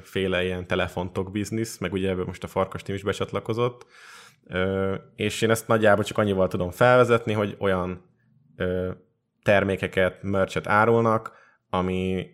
féle 0.00 0.44
ilyen 0.44 0.66
telefontok 0.66 1.30
biznisz, 1.30 1.78
meg 1.78 1.92
ugye 1.92 2.08
ebből 2.08 2.24
most 2.24 2.44
a 2.44 2.46
Farkas 2.46 2.82
team 2.82 2.96
is 2.96 3.04
becsatlakozott, 3.04 3.86
és 5.16 5.42
én 5.42 5.50
ezt 5.50 5.68
nagyjából 5.68 6.04
csak 6.04 6.18
annyival 6.18 6.48
tudom 6.48 6.70
felvezetni, 6.70 7.32
hogy 7.32 7.56
olyan 7.58 8.04
termékeket, 9.44 10.22
merchet 10.22 10.66
árulnak, 10.68 11.32
ami 11.70 12.26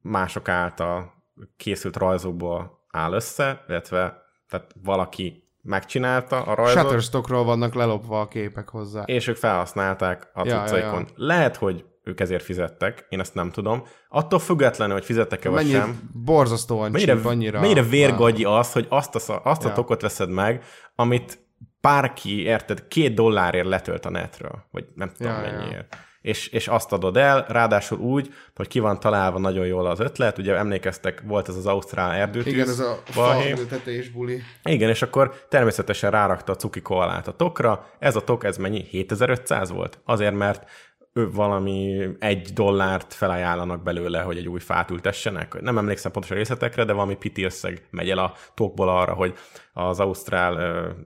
mások 0.00 0.48
által 0.48 1.12
készült 1.56 1.96
rajzokból 1.96 2.84
áll 2.90 3.12
össze, 3.12 3.64
illetve 3.68 4.22
tehát 4.48 4.70
valaki 4.82 5.42
megcsinálta 5.62 6.42
a 6.42 6.54
rajzot, 6.54 6.78
Shutterstockról 6.82 7.44
vannak 7.44 7.74
lelopva 7.74 8.20
a 8.20 8.28
képek 8.28 8.68
hozzá. 8.68 9.02
és 9.02 9.26
ők 9.26 9.36
felhasználták 9.36 10.30
a 10.34 10.46
Ja, 10.46 10.54
ja, 10.54 10.60
cuccaikon. 10.64 11.00
ja. 11.00 11.12
Lehet, 11.16 11.56
hogy 11.56 11.84
ők 12.02 12.20
ezért 12.20 12.42
fizettek, 12.42 13.06
én 13.08 13.20
ezt 13.20 13.34
nem 13.34 13.50
tudom. 13.50 13.82
Attól 14.08 14.38
függetlenül, 14.38 14.94
hogy 14.94 15.04
fizettek-e 15.04 15.48
vagy 15.48 15.70
sem, 15.70 16.10
borzasztóan 16.24 16.90
mennyire, 16.90 17.12
cheap, 17.12 17.24
annyira... 17.26 17.60
mennyire 17.60 17.82
vérgagyi 17.82 18.44
az, 18.44 18.72
hogy 18.72 18.86
azt 18.88 19.14
a, 19.30 19.40
azt 19.44 19.64
a 19.64 19.68
Ja. 19.68 19.74
tokot 19.74 20.00
veszed 20.02 20.30
meg, 20.30 20.64
amit 20.94 21.38
bárki, 21.80 22.42
érted, 22.42 22.88
két 22.88 23.14
dollárért 23.14 23.66
letölt 23.66 24.06
a 24.06 24.10
netről, 24.10 24.64
vagy 24.70 24.84
nem 24.94 25.12
tudom 25.16 25.32
Ja, 25.32 25.42
ja. 25.42 25.86
És, 26.20 26.48
és 26.48 26.68
azt 26.68 26.92
adod 26.92 27.16
el, 27.16 27.44
ráadásul 27.48 27.98
úgy, 27.98 28.34
hogy 28.54 28.68
ki 28.68 28.78
van 28.78 29.00
találva 29.00 29.38
nagyon 29.38 29.66
jól 29.66 29.86
az 29.86 30.00
ötlet, 30.00 30.38
ugye 30.38 30.56
emlékeztek, 30.56 31.22
volt 31.26 31.48
ez 31.48 31.56
az 31.56 31.66
Ausztrál 31.66 32.12
erdőtűz. 32.12 32.52
Igen, 32.52 32.68
ez 32.68 32.78
a 32.78 33.02
balhé. 33.14 33.50
faültetés 33.52 34.08
buli. 34.08 34.42
Igen, 34.64 34.88
és 34.88 35.02
akkor 35.02 35.44
természetesen 35.48 36.10
rárakta 36.10 36.52
a 36.52 36.56
cuki 36.56 36.80
koalát 36.80 37.28
a 37.28 37.32
tokra. 37.32 37.86
Ez 37.98 38.16
a 38.16 38.24
tok, 38.24 38.44
ez 38.44 38.56
mennyi? 38.56 38.82
7500 38.82 39.70
volt? 39.70 40.00
Azért, 40.04 40.34
mert 40.34 40.70
ő 41.12 41.30
valami 41.30 42.08
egy 42.18 42.52
dollárt 42.52 43.14
felajánlanak 43.14 43.82
belőle, 43.82 44.20
hogy 44.20 44.36
egy 44.36 44.48
új 44.48 44.60
fát 44.60 44.90
ültessenek. 44.90 45.60
Nem 45.60 45.78
emlékszem 45.78 46.12
pontosan 46.12 46.36
a 46.36 46.40
részletekre, 46.40 46.84
de 46.84 46.92
valami 46.92 47.16
piti 47.16 47.44
összeg 47.44 47.86
megy 47.90 48.10
el 48.10 48.18
a 48.18 48.32
tokból 48.54 48.88
arra, 48.88 49.12
hogy 49.12 49.34
az 49.72 50.00
ausztrál, 50.00 50.54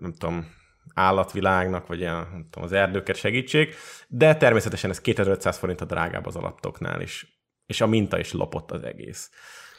nem 0.00 0.12
tudom, 0.18 0.46
állatvilágnak, 0.94 1.86
vagy 1.86 1.98
ilyen, 2.00 2.14
nem 2.14 2.46
tudom, 2.50 2.64
az 2.68 2.72
erdőket 2.72 3.16
segítsék, 3.16 3.74
de 4.08 4.36
természetesen 4.36 4.90
ez 4.90 5.00
2500 5.00 5.56
forint 5.58 5.80
a 5.80 5.84
drágább 5.84 6.26
az 6.26 6.36
alaptoknál 6.36 7.00
is. 7.00 7.40
És 7.66 7.80
a 7.80 7.86
minta 7.86 8.18
is 8.18 8.32
lopott 8.32 8.70
az 8.70 8.82
egész. 8.82 9.30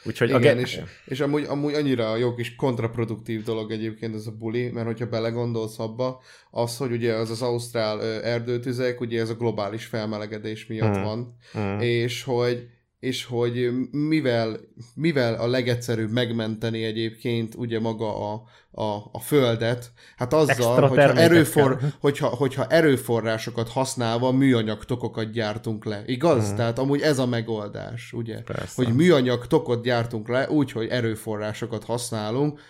Úgyhogy 0.06 0.32
a 0.32 0.38
Igen, 0.38 0.56
ge- 0.56 0.66
és, 0.66 0.80
és 1.04 1.20
amúgy, 1.20 1.44
amúgy 1.44 1.74
annyira 1.74 2.16
jó 2.16 2.34
kis 2.34 2.54
kontraproduktív 2.54 3.42
dolog 3.42 3.70
egyébként 3.70 4.14
ez 4.14 4.26
a 4.26 4.30
buli, 4.32 4.70
mert 4.70 4.86
hogyha 4.86 5.06
belegondolsz 5.06 5.78
abba, 5.78 6.20
az, 6.50 6.76
hogy 6.76 6.92
ugye 6.92 7.14
az 7.14 7.30
az 7.30 7.42
ausztrál 7.42 8.02
erdőtüzek, 8.22 9.00
ugye 9.00 9.20
ez 9.20 9.28
a 9.30 9.34
globális 9.34 9.84
felmelegedés 9.86 10.66
miatt 10.66 10.94
Hmm. 10.94 11.02
van, 11.02 11.36
Mm. 11.58 11.78
és 11.78 12.22
hogy 12.22 12.66
és 13.04 13.24
hogy 13.24 13.70
mivel, 13.90 14.60
mivel 14.94 15.34
a 15.34 15.46
legegyszerűbb 15.46 16.10
megmenteni 16.10 16.84
egyébként 16.84 17.54
ugye 17.54 17.80
maga 17.80 18.32
a, 18.32 18.42
a, 18.70 19.08
a 19.12 19.20
földet, 19.20 19.92
hát 20.16 20.32
azzal, 20.32 20.88
hogyha, 20.88 21.14
erőfor, 21.14 21.78
hogyha, 22.00 22.26
hogyha 22.26 22.66
erőforrásokat 22.66 23.68
használva 23.68 24.32
műanyag 24.32 24.84
tokokat 24.84 25.30
gyártunk 25.30 25.84
le. 25.84 26.02
Igaz? 26.06 26.46
Mhm. 26.46 26.56
Tehát 26.56 26.78
amúgy 26.78 27.00
ez 27.00 27.18
a 27.18 27.26
megoldás, 27.26 28.12
ugye? 28.12 28.42
Persze. 28.42 28.84
Hogy 28.84 28.94
műanyag 28.94 29.46
tokot 29.46 29.82
gyártunk 29.82 30.28
le, 30.28 30.50
úgy, 30.50 30.72
hogy 30.72 30.88
erőforrásokat 30.88 31.84
használunk. 31.84 32.60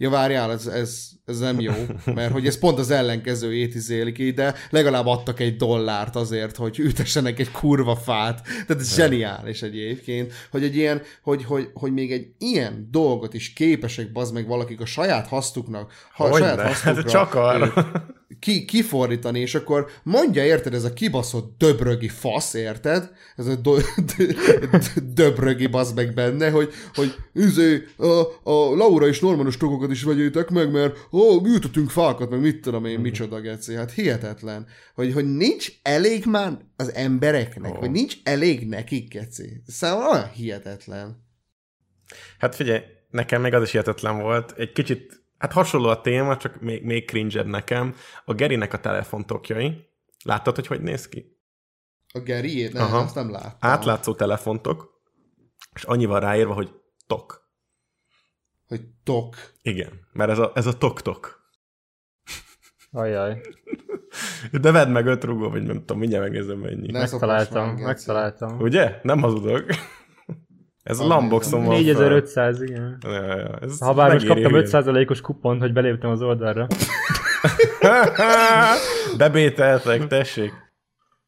Ja, 0.00 0.10
várjál, 0.10 0.52
ez, 0.52 0.66
ez, 0.66 1.08
ez 1.24 1.38
nem 1.38 1.60
jó, 1.60 1.72
mert 2.14 2.32
hogy 2.32 2.46
ez 2.46 2.58
pont 2.58 2.78
az 2.78 2.90
ellenkezőjét 2.90 3.74
izélik 3.74 4.14
ki, 4.14 4.30
de 4.30 4.54
legalább 4.70 5.06
adtak 5.06 5.40
egy 5.40 5.56
dollárt 5.56 6.16
azért, 6.16 6.56
hogy 6.56 6.78
ütessenek 6.78 7.38
egy 7.38 7.50
kurva 7.50 7.96
fát. 7.96 8.42
Tehát 8.42 8.82
ez 8.82 8.94
zseniális 8.94 9.62
egyébként, 9.62 10.32
hogy 10.50 10.62
egy 10.64 10.76
ilyen, 10.76 11.02
hogy, 11.22 11.44
hogy, 11.44 11.68
hogy 11.72 11.92
még 11.92 12.12
egy 12.12 12.28
ilyen 12.38 12.88
dolgot 12.90 13.34
is 13.34 13.52
képesek 13.52 14.12
bazd 14.12 14.34
meg 14.34 14.46
valakik 14.46 14.80
a 14.80 14.86
saját 14.86 15.26
hasztuknak, 15.26 15.92
ha 16.12 16.24
a 16.24 16.36
saját 16.38 16.60
hasztukra 16.60 16.94
Hát 16.94 17.10
csak 17.10 17.34
arra. 17.34 17.72
ö, 17.76 17.80
ki, 18.38 18.64
kifordítani, 18.64 19.40
és 19.40 19.54
akkor 19.54 19.90
mondja, 20.02 20.44
érted, 20.44 20.74
ez 20.74 20.84
a 20.84 20.92
kibaszott 20.92 21.58
döbrögi 21.58 22.08
fasz, 22.08 22.54
érted? 22.54 23.10
Ez 23.36 23.46
a 23.46 23.54
do, 23.54 23.76
d, 23.76 24.36
döbrögi 25.14 25.66
bazd 25.66 25.96
meg 25.96 26.14
benne, 26.14 26.50
hogy, 26.50 26.72
hogy 26.94 27.14
üzé, 27.32 27.84
a, 27.96 28.06
a 28.42 28.74
Laura 28.74 29.06
és 29.06 29.20
Normanos 29.20 29.56
tokokat 29.56 29.90
is 29.90 30.02
vegyétek 30.02 30.50
meg, 30.50 30.70
mert 30.70 30.96
ó, 31.12 31.46
ültetünk 31.46 31.90
fákat, 31.90 32.30
meg 32.30 32.40
mit 32.40 32.60
tudom 32.60 32.84
én, 32.84 33.00
micsoda 33.00 33.40
geci. 33.40 33.74
Hát 33.74 33.92
hihetetlen, 33.92 34.66
hogy, 34.94 35.12
hogy 35.12 35.36
nincs 35.36 35.72
elég 35.82 36.24
már 36.26 36.58
az 36.76 36.94
embereknek, 36.94 37.74
Ó. 37.74 37.78
hogy 37.78 37.90
nincs 37.90 38.16
elég 38.22 38.68
nekik, 38.68 39.12
geci. 39.12 39.62
Számomra 39.66 40.10
olyan 40.10 40.30
hihetetlen. 40.30 41.26
Hát 42.38 42.54
figyelj, 42.54 42.80
nekem 43.10 43.40
még 43.42 43.54
az 43.54 43.62
is 43.62 43.70
hihetetlen 43.70 44.18
volt. 44.18 44.54
Egy 44.56 44.72
kicsit, 44.72 45.22
hát 45.38 45.52
hasonló 45.52 45.88
a 45.88 46.00
téma, 46.00 46.36
csak 46.36 46.60
még, 46.60 46.84
még 46.84 47.06
cringe 47.06 47.42
nekem. 47.42 47.94
A 48.24 48.34
Gerinek 48.34 48.72
a 48.72 48.80
telefontokjai. 48.80 49.86
Láttad, 50.24 50.54
hogy 50.54 50.66
hogy 50.66 50.80
néz 50.80 51.08
ki? 51.08 51.36
A 52.12 52.18
Geriét? 52.18 52.72
Nem, 52.72 52.82
Aha. 52.82 52.98
azt 52.98 53.14
nem 53.14 53.30
láttam. 53.30 53.70
Átlátszó 53.70 54.14
telefontok, 54.14 55.00
és 55.74 55.82
annyival 55.82 56.20
ráírva, 56.20 56.54
hogy 56.54 56.70
tok. 57.06 57.50
Hogy 58.66 58.80
tok. 59.04 59.36
Igen, 59.62 60.08
mert 60.12 60.30
ez 60.30 60.38
a, 60.38 60.52
ez 60.54 60.66
a 60.66 60.78
tok-tok. 60.78 61.50
Ajaj, 62.90 63.40
De 64.60 64.72
vedd 64.72 64.88
meg 64.88 65.06
öt 65.06 65.24
rugó, 65.24 65.50
vagy 65.50 65.62
nem 65.62 65.78
tudom, 65.78 65.98
mindjárt 65.98 66.24
megnézem 66.24 66.58
mennyi. 66.58 66.90
Ne 66.90 66.98
megtaláltam, 66.98 67.74
megtaláltam. 67.74 68.60
Ugye? 68.60 69.00
Nem 69.02 69.20
hazudok. 69.20 69.64
Ez 70.88 70.98
a 70.98 71.06
Lamboxon 71.06 71.64
van. 71.64 71.74
4500, 71.74 72.62
igen. 72.62 72.98
Ja, 73.00 73.10
ja, 73.10 73.58
ez 73.60 73.78
Ha 73.80 73.94
bár 73.94 74.12
most 74.12 74.26
kaptam 74.26 74.54
igen. 74.54 74.64
5%-os 74.66 75.20
kupont, 75.20 75.60
hogy 75.60 75.72
beléptem 75.72 76.10
az 76.10 76.22
oldalra. 76.22 76.66
Bebételtek, 79.16 80.06
tessék. 80.06 80.52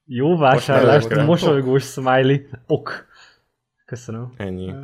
Jó 0.05 0.37
vásárlást, 0.37 1.09
Most 1.09 1.27
mosolygós 1.27 1.85
smiley. 1.85 2.39
Ok. 2.67 3.07
Köszönöm. 3.85 4.33
Ennyi. 4.37 4.75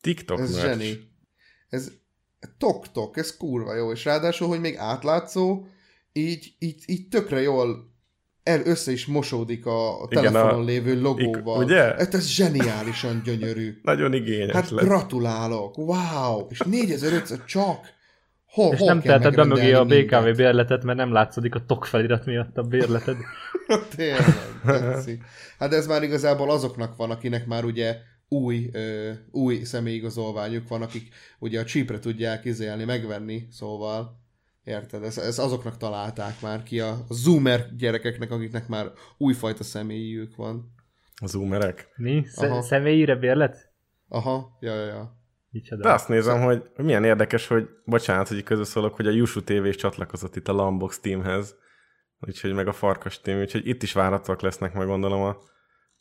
TikTok 0.00 0.38
Ez 0.38 0.54
merch. 0.54 0.66
zseni. 0.66 1.10
Ez 1.68 1.92
tok-tok, 2.58 3.16
ez 3.16 3.36
kurva 3.36 3.74
jó, 3.74 3.92
és 3.92 4.04
ráadásul, 4.04 4.48
hogy 4.48 4.60
még 4.60 4.76
átlátszó, 4.76 5.66
így, 6.12 6.54
így, 6.58 6.82
így 6.86 7.08
tökre 7.08 7.40
jól 7.40 7.89
el, 8.42 8.60
össze 8.64 8.92
is 8.92 9.06
mosódik 9.06 9.66
a, 9.66 10.06
Igen, 10.10 10.22
telefonon 10.22 10.60
a- 10.60 10.64
lévő 10.64 11.00
logóval. 11.00 11.64
ugye? 11.64 11.80
Hát 11.82 12.14
ez 12.14 12.26
zseniálisan 12.28 13.20
gyönyörű. 13.24 13.78
Nagyon 13.82 14.12
igényes 14.12 14.52
Hát 14.52 14.70
lett. 14.70 14.84
gratulálok, 14.84 15.78
wow, 15.78 16.46
és 16.48 16.58
4500 16.58 17.38
csak. 17.46 17.78
Hol, 18.46 18.72
És 18.72 18.78
hol 18.78 18.88
nem 18.88 19.00
teheted 19.00 19.34
be 19.34 19.44
mögé 19.44 19.72
a 19.72 19.84
BKV 19.84 19.92
mindent? 20.14 20.36
bérletet, 20.36 20.84
mert 20.84 20.98
nem 20.98 21.12
látszódik 21.12 21.54
a 21.54 21.64
TOK 21.66 21.84
felirat 21.84 22.24
miatt 22.26 22.56
a 22.56 22.62
bérleted. 22.62 23.16
Tényleg, 23.96 24.24
tetszik. 24.64 25.22
Hát 25.58 25.72
ez 25.72 25.86
már 25.86 26.02
igazából 26.02 26.50
azoknak 26.50 26.96
van, 26.96 27.10
akinek 27.10 27.46
már 27.46 27.64
ugye 27.64 27.96
új, 28.28 28.68
ö, 28.72 29.10
új 29.30 29.62
személyigazolványuk 29.64 30.68
van, 30.68 30.82
akik 30.82 31.08
ugye 31.38 31.60
a 31.60 31.64
csípre 31.64 31.98
tudják 31.98 32.44
izélni, 32.44 32.84
megvenni, 32.84 33.46
szóval 33.50 34.19
érted, 34.70 35.02
ez, 35.02 35.18
ez 35.18 35.38
azoknak 35.38 35.76
találták 35.76 36.40
már 36.40 36.62
ki, 36.62 36.80
a, 36.80 36.90
a 37.08 37.14
zoomer 37.14 37.76
gyerekeknek, 37.76 38.30
akiknek 38.30 38.68
már 38.68 38.90
újfajta 39.18 39.64
személyük 39.64 40.36
van. 40.36 40.74
A 41.22 41.26
zoomerek. 41.26 41.88
Mi? 41.96 42.24
Sze- 42.26 42.50
Aha. 42.50 42.62
személyire 42.62 43.16
bérlet? 43.16 43.72
Aha, 44.08 44.56
ja, 44.60 44.74
ja, 44.74 44.84
ja. 44.86 45.18
Micsoda. 45.50 45.82
De 45.82 45.92
azt 45.92 46.08
nézem, 46.08 46.40
hogy 46.40 46.62
milyen 46.76 47.04
érdekes, 47.04 47.46
hogy 47.46 47.68
bocsánat, 47.84 48.28
hogy 48.28 48.42
közösszólok, 48.42 48.96
hogy 48.96 49.06
a 49.06 49.10
Yusu 49.10 49.42
TV 49.44 49.64
is 49.64 49.76
csatlakozott 49.76 50.36
itt 50.36 50.48
a 50.48 50.52
Lambox 50.52 51.00
teamhez. 51.00 51.54
úgyhogy 52.20 52.52
meg 52.52 52.68
a 52.68 52.72
farkas 52.72 53.20
tím, 53.20 53.40
úgyhogy 53.40 53.66
itt 53.66 53.82
is 53.82 53.92
várhatóak 53.92 54.40
lesznek 54.40 54.74
meg 54.74 54.86
gondolom 54.86 55.22
a, 55.22 55.36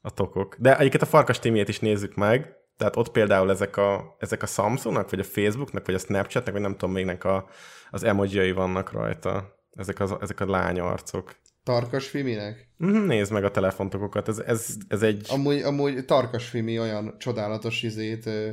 a 0.02 0.12
tokok. 0.12 0.56
De 0.60 0.78
egyiket 0.78 1.02
a 1.02 1.06
farkas 1.06 1.40
tímjét 1.40 1.68
is 1.68 1.80
nézzük 1.80 2.16
meg, 2.16 2.56
tehát 2.80 2.96
ott 2.96 3.12
például 3.12 3.50
ezek 3.50 3.78
a, 3.78 4.16
ezek 4.20 4.44
a 4.44 4.46
Samsungnak, 4.46 5.10
vagy 5.10 5.20
a 5.20 5.24
Facebooknak, 5.24 5.86
vagy 5.86 5.96
a 5.96 6.00
Snapchatnek, 6.00 6.54
vagy 6.54 6.62
nem 6.62 6.72
tudom 6.72 6.92
mégnek 6.92 7.24
a, 7.24 7.50
az 7.90 8.04
emoji 8.04 8.52
vannak 8.52 8.92
rajta. 8.92 9.58
Ezek, 9.74 10.00
az, 10.00 10.16
ezek 10.22 10.40
a 10.40 10.50
lányarcok. 10.50 11.36
Tarkas 11.64 12.08
Fiminek? 12.08 12.70
Mhm, 12.78 13.06
Nézd 13.06 13.32
meg 13.32 13.44
a 13.44 13.52
telefontokokat, 13.52 14.28
ez, 14.28 14.40
ez, 14.40 14.76
ez 14.88 15.02
egy... 15.02 15.26
Amúgy, 15.30 15.62
amúgy 15.62 16.06
Tarkas 16.06 16.48
Fimi 16.50 16.80
olyan 16.80 17.16
csodálatos 17.18 17.84
izét 17.84 18.26
ö, 18.26 18.50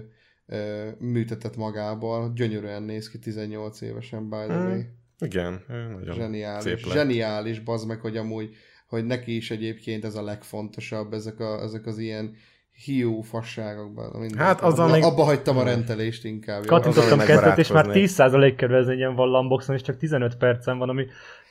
ö, 0.46 0.88
műtetett 0.98 1.56
magából, 1.56 2.32
gyönyörűen 2.34 2.82
néz 2.82 3.10
ki 3.10 3.18
18 3.18 3.80
évesen, 3.80 4.28
by 4.28 4.36
the 4.46 4.56
way. 4.56 4.80
Igen, 5.18 5.64
nagyon 5.68 6.14
Zseniális, 6.14 6.62
szép 6.62 6.84
lett. 6.84 6.94
zseniális, 6.94 7.60
bazd 7.60 7.86
meg, 7.86 8.00
hogy 8.00 8.16
amúgy, 8.16 8.54
hogy 8.88 9.04
neki 9.04 9.36
is 9.36 9.50
egyébként 9.50 10.04
ez 10.04 10.14
a 10.14 10.22
legfontosabb, 10.22 11.12
ezek, 11.12 11.40
a, 11.40 11.62
ezek 11.62 11.86
az 11.86 11.98
ilyen 11.98 12.36
hiú 12.84 13.20
fasságokban. 13.22 14.10
Minden. 14.18 14.38
Hát 14.46 14.60
azzal 14.60 14.84
abba, 14.84 14.94
még- 14.94 15.04
abba 15.04 15.22
hagytam 15.22 15.56
a 15.58 15.62
rendelést 15.64 16.24
inkább. 16.24 16.64
Kattintottam 16.66 17.18
kettőt, 17.18 17.56
és 17.58 17.68
már 17.68 17.86
megbarátkoznék. 17.86 18.52
10% 18.54 18.56
kedvezményen 18.56 19.14
van 19.14 19.28
Lamboxon, 19.28 19.74
és 19.74 19.82
csak 19.82 19.96
15 19.96 20.36
percen 20.36 20.78
van, 20.78 20.88
ami, 20.88 21.06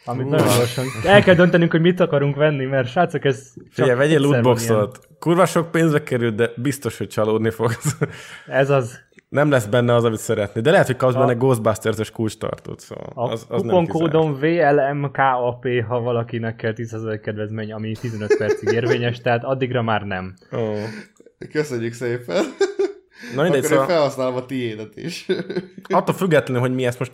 amit 0.06 0.30
nagyon 0.30 0.48
gyorsan. 0.58 0.86
El 1.06 1.24
kell 1.24 1.36
döntenünk, 1.36 1.72
hogy 1.72 1.82
mit 1.82 2.00
akarunk 2.00 2.36
venni, 2.36 2.66
mert 2.66 2.88
srácok, 2.88 3.26
ez 3.26 3.54
csak 3.56 3.66
Figyelj, 3.72 3.98
vegyél 3.98 4.20
lootboxot. 4.20 5.00
Kurva 5.20 5.46
sok 5.46 5.72
pénzbe 5.72 6.04
került, 6.04 6.36
de 6.36 6.50
biztos, 6.56 6.98
hogy 6.98 7.08
csalódni 7.08 7.50
fogsz. 7.50 7.98
Ez 8.48 8.70
az. 8.70 9.04
nem 9.30 9.50
lesz 9.50 9.66
benne 9.66 9.94
az, 9.94 10.04
amit 10.04 10.20
szeretnél. 10.20 10.64
De 10.64 10.72
lehet, 10.72 10.86
hogy 10.86 10.96
kapsz 10.96 11.16
A- 11.16 11.20
benne 11.20 11.34
Ghostbusters-es 11.34 12.12
kulcstartót. 12.12 12.80
Szóval 12.80 13.12
A 13.14 13.32
az, 13.32 13.46
az 13.50 13.62
kuponkódom 13.62 14.40
VLMKAP, 14.40 15.66
ha 15.88 16.00
valakinek 16.00 16.56
kell 16.56 16.74
10% 16.76 17.20
kedvezmény, 17.24 17.74
ami 17.74 17.92
15 18.02 18.38
percig 18.38 18.70
érvényes, 18.72 19.22
tehát 19.22 19.44
addigra 19.44 19.82
már 19.82 20.02
nem. 20.02 20.34
kizárt. 20.50 21.14
Köszönjük 21.52 21.94
szépen. 21.94 22.46
Na 23.36 23.42
mindegy, 23.42 23.48
Akkor 23.48 23.56
én 23.56 23.64
szóval 23.64 23.86
felhasználom 23.86 24.36
a 24.36 24.46
tiédet 24.46 24.98
is. 24.98 25.26
attól 25.84 26.16
függetlenül, 26.16 26.62
hogy 26.62 26.74
mi 26.74 26.86
ezt 26.86 27.00
most 27.00 27.12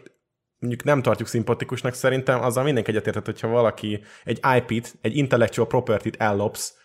mondjuk 0.59 0.83
nem 0.83 1.01
tartjuk 1.01 1.27
szimpatikusnak, 1.27 1.93
szerintem 1.93 2.41
azzal 2.41 2.63
mindenki 2.63 2.89
egyetértett, 2.89 3.25
hogyha 3.25 3.47
valaki 3.47 4.03
egy 4.23 4.39
IP-t, 4.57 4.97
egy 5.01 5.17
intellectual 5.17 5.67
property-t 5.67 6.15
ellopsz, 6.21 6.77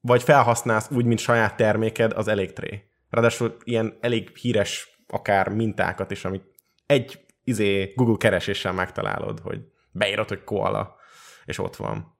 vagy 0.00 0.22
felhasználsz 0.22 0.90
úgy, 0.90 1.04
mint 1.04 1.18
saját 1.18 1.56
terméked, 1.56 2.12
az 2.12 2.28
elég 2.28 2.52
tré. 2.52 2.82
Ráadásul 3.10 3.56
ilyen 3.64 3.98
elég 4.00 4.36
híres 4.36 5.02
akár 5.06 5.48
mintákat 5.48 6.10
is, 6.10 6.24
amit 6.24 6.44
egy 6.86 7.24
izé 7.44 7.92
Google 7.96 8.16
kereséssel 8.18 8.72
megtalálod, 8.72 9.40
hogy 9.40 9.60
beírod, 9.90 10.28
hogy 10.28 10.44
koala, 10.44 10.96
és 11.44 11.58
ott 11.58 11.76
van. 11.76 12.16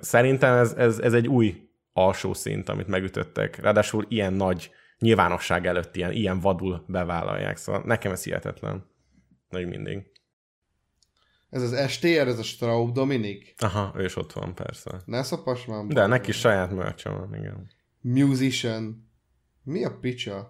Szerintem 0.00 0.54
ez, 0.54 0.72
ez, 0.72 0.98
ez 0.98 1.12
egy 1.12 1.28
új 1.28 1.68
alsó 1.94 2.34
szint, 2.34 2.68
amit 2.68 2.86
megütöttek. 2.86 3.56
Ráadásul 3.56 4.06
ilyen 4.08 4.32
nagy 4.32 4.70
nyilvánosság 4.98 5.66
előtt 5.66 5.96
ilyen, 5.96 6.12
ilyen 6.12 6.40
vadul 6.40 6.84
bevállalják. 6.88 7.56
Szóval 7.56 7.82
nekem 7.84 8.12
ez 8.12 8.24
hihetetlen. 8.24 8.86
Még 9.50 9.66
mindig. 9.66 10.12
Ez 11.50 11.62
az 11.62 11.90
STR, 11.90 12.06
ez 12.06 12.38
a 12.38 12.42
Straub 12.42 12.92
Dominik. 12.92 13.54
Aha, 13.58 13.92
ő 13.96 14.04
is 14.04 14.16
ott 14.16 14.32
van, 14.32 14.54
persze. 14.54 15.02
Ne 15.04 15.22
szopas 15.22 15.64
már. 15.64 15.84
De 15.84 16.06
neki 16.06 16.32
saját 16.32 16.70
merch 16.70 17.08
van, 17.08 17.34
igen. 17.34 17.70
Musician. 18.00 19.08
Mi 19.62 19.84
a 19.84 19.98
picsa? 20.00 20.48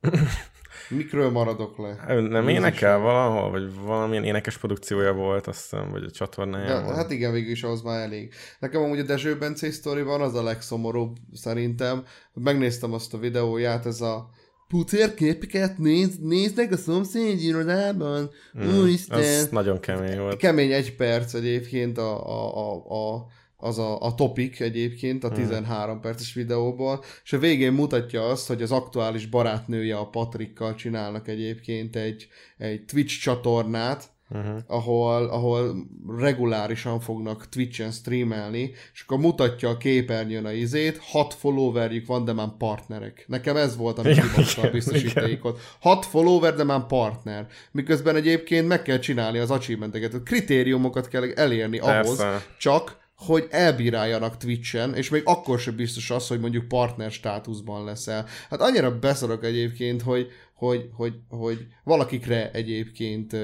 Mikről 0.88 1.30
maradok 1.30 1.78
le? 1.78 2.20
Nem 2.20 2.48
énekel 2.48 2.98
valahol, 2.98 3.50
vagy 3.50 3.74
valamilyen 3.84 4.24
énekes 4.24 4.58
produkciója 4.58 5.12
volt, 5.12 5.46
azt 5.46 5.60
hiszem, 5.60 5.90
vagy 5.90 6.04
a 6.04 6.10
csatornája 6.10 6.82
volt. 6.82 6.96
hát 6.96 7.10
igen, 7.10 7.32
végül 7.32 7.50
is 7.50 7.62
ahhoz 7.62 7.82
már 7.82 8.00
elég. 8.00 8.32
Nekem 8.58 8.82
amúgy 8.82 8.98
a 8.98 9.02
Dezső 9.02 9.38
Bence 9.38 9.70
sztoriban 9.70 10.20
az 10.20 10.34
a 10.34 10.42
legszomorúbb 10.42 11.16
szerintem. 11.32 12.04
Megnéztem 12.34 12.92
azt 12.92 13.14
a 13.14 13.18
videóját, 13.18 13.86
ez 13.86 14.00
a 14.00 14.30
putérképeket 14.68 15.78
néz, 15.78 16.18
néznek 16.18 16.72
a 16.72 16.76
szomszéd 16.76 17.42
irodában. 17.42 18.30
Mm, 18.58 18.78
Úristen. 18.78 19.18
az 19.18 19.48
nagyon 19.50 19.80
kemény 19.80 20.18
volt. 20.18 20.36
Kemény 20.36 20.72
egy 20.72 20.96
perc 20.96 21.34
egyébként 21.34 21.98
a, 21.98 22.26
a, 22.28 22.56
a, 22.56 23.14
a 23.14 23.26
az 23.56 23.78
a, 23.78 24.00
a 24.00 24.14
topik 24.14 24.60
egyébként 24.60 25.24
a 25.24 25.30
13 25.30 26.00
perces 26.00 26.34
videóból, 26.34 27.04
és 27.24 27.32
a 27.32 27.38
végén 27.38 27.72
mutatja 27.72 28.28
azt, 28.28 28.46
hogy 28.46 28.62
az 28.62 28.72
aktuális 28.72 29.26
barátnője 29.26 29.96
a 29.96 30.08
Patrikkal 30.08 30.74
csinálnak 30.74 31.28
egyébként 31.28 31.96
egy, 31.96 32.28
egy 32.58 32.84
Twitch 32.84 33.20
csatornát, 33.20 34.14
Uh-huh. 34.28 34.58
ahol, 34.66 35.28
ahol 35.28 35.86
regulárisan 36.18 37.00
fognak 37.00 37.48
Twitch-en 37.48 37.90
streamelni, 37.90 38.72
és 38.94 39.00
akkor 39.00 39.18
mutatja 39.18 39.68
a 39.68 39.76
képernyőn 39.76 40.44
a 40.44 40.52
izét, 40.52 40.98
hat 41.02 41.34
followerjük 41.34 42.06
van, 42.06 42.24
de 42.24 42.32
már 42.32 42.48
partnerek. 42.58 43.24
Nekem 43.28 43.56
ez 43.56 43.76
volt, 43.76 43.98
amit 43.98 44.20
kibaszta 44.20 44.62
a 44.62 44.70
biztosítékot. 44.70 45.60
Hat 45.80 46.04
follower, 46.04 46.54
de 46.54 46.64
már 46.64 46.86
partner. 46.86 47.46
Miközben 47.70 48.16
egyébként 48.16 48.68
meg 48.68 48.82
kell 48.82 48.98
csinálni 48.98 49.38
az 49.38 49.50
achievementeket, 49.50 50.14
a 50.14 50.22
kritériumokat 50.22 51.08
kell 51.08 51.32
elérni 51.34 51.78
ahhoz, 51.78 52.16
Persze. 52.16 52.46
csak 52.58 53.05
hogy 53.16 53.46
elbíráljanak 53.50 54.36
Twitch-en, 54.36 54.94
és 54.94 55.10
még 55.10 55.22
akkor 55.24 55.58
sem 55.58 55.76
biztos 55.76 56.10
az, 56.10 56.28
hogy 56.28 56.40
mondjuk 56.40 56.68
partner 56.68 57.10
státuszban 57.10 57.84
leszel. 57.84 58.26
Hát 58.50 58.60
annyira 58.60 58.98
beszarok 58.98 59.44
egyébként, 59.44 60.02
hogy, 60.02 60.28
hogy, 60.54 60.88
hogy, 60.92 61.14
hogy 61.28 61.66
valakikre 61.84 62.50
egyébként 62.50 63.36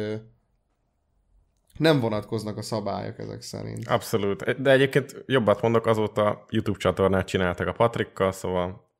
nem 1.77 2.01
vonatkoznak 2.01 2.57
a 2.57 2.63
szabályok 2.63 3.19
ezek 3.19 3.43
szerint. 3.43 3.89
Abszolút. 3.89 4.63
De 4.63 4.71
egyébként 4.71 5.25
jobbat 5.27 5.63
mondok, 5.63 5.87
azóta 5.87 6.45
YouTube 6.51 6.79
csatornát 6.79 7.27
csináltak 7.27 7.67
a 7.67 7.73
Patrikkal, 7.73 8.33
szóval 8.33 8.91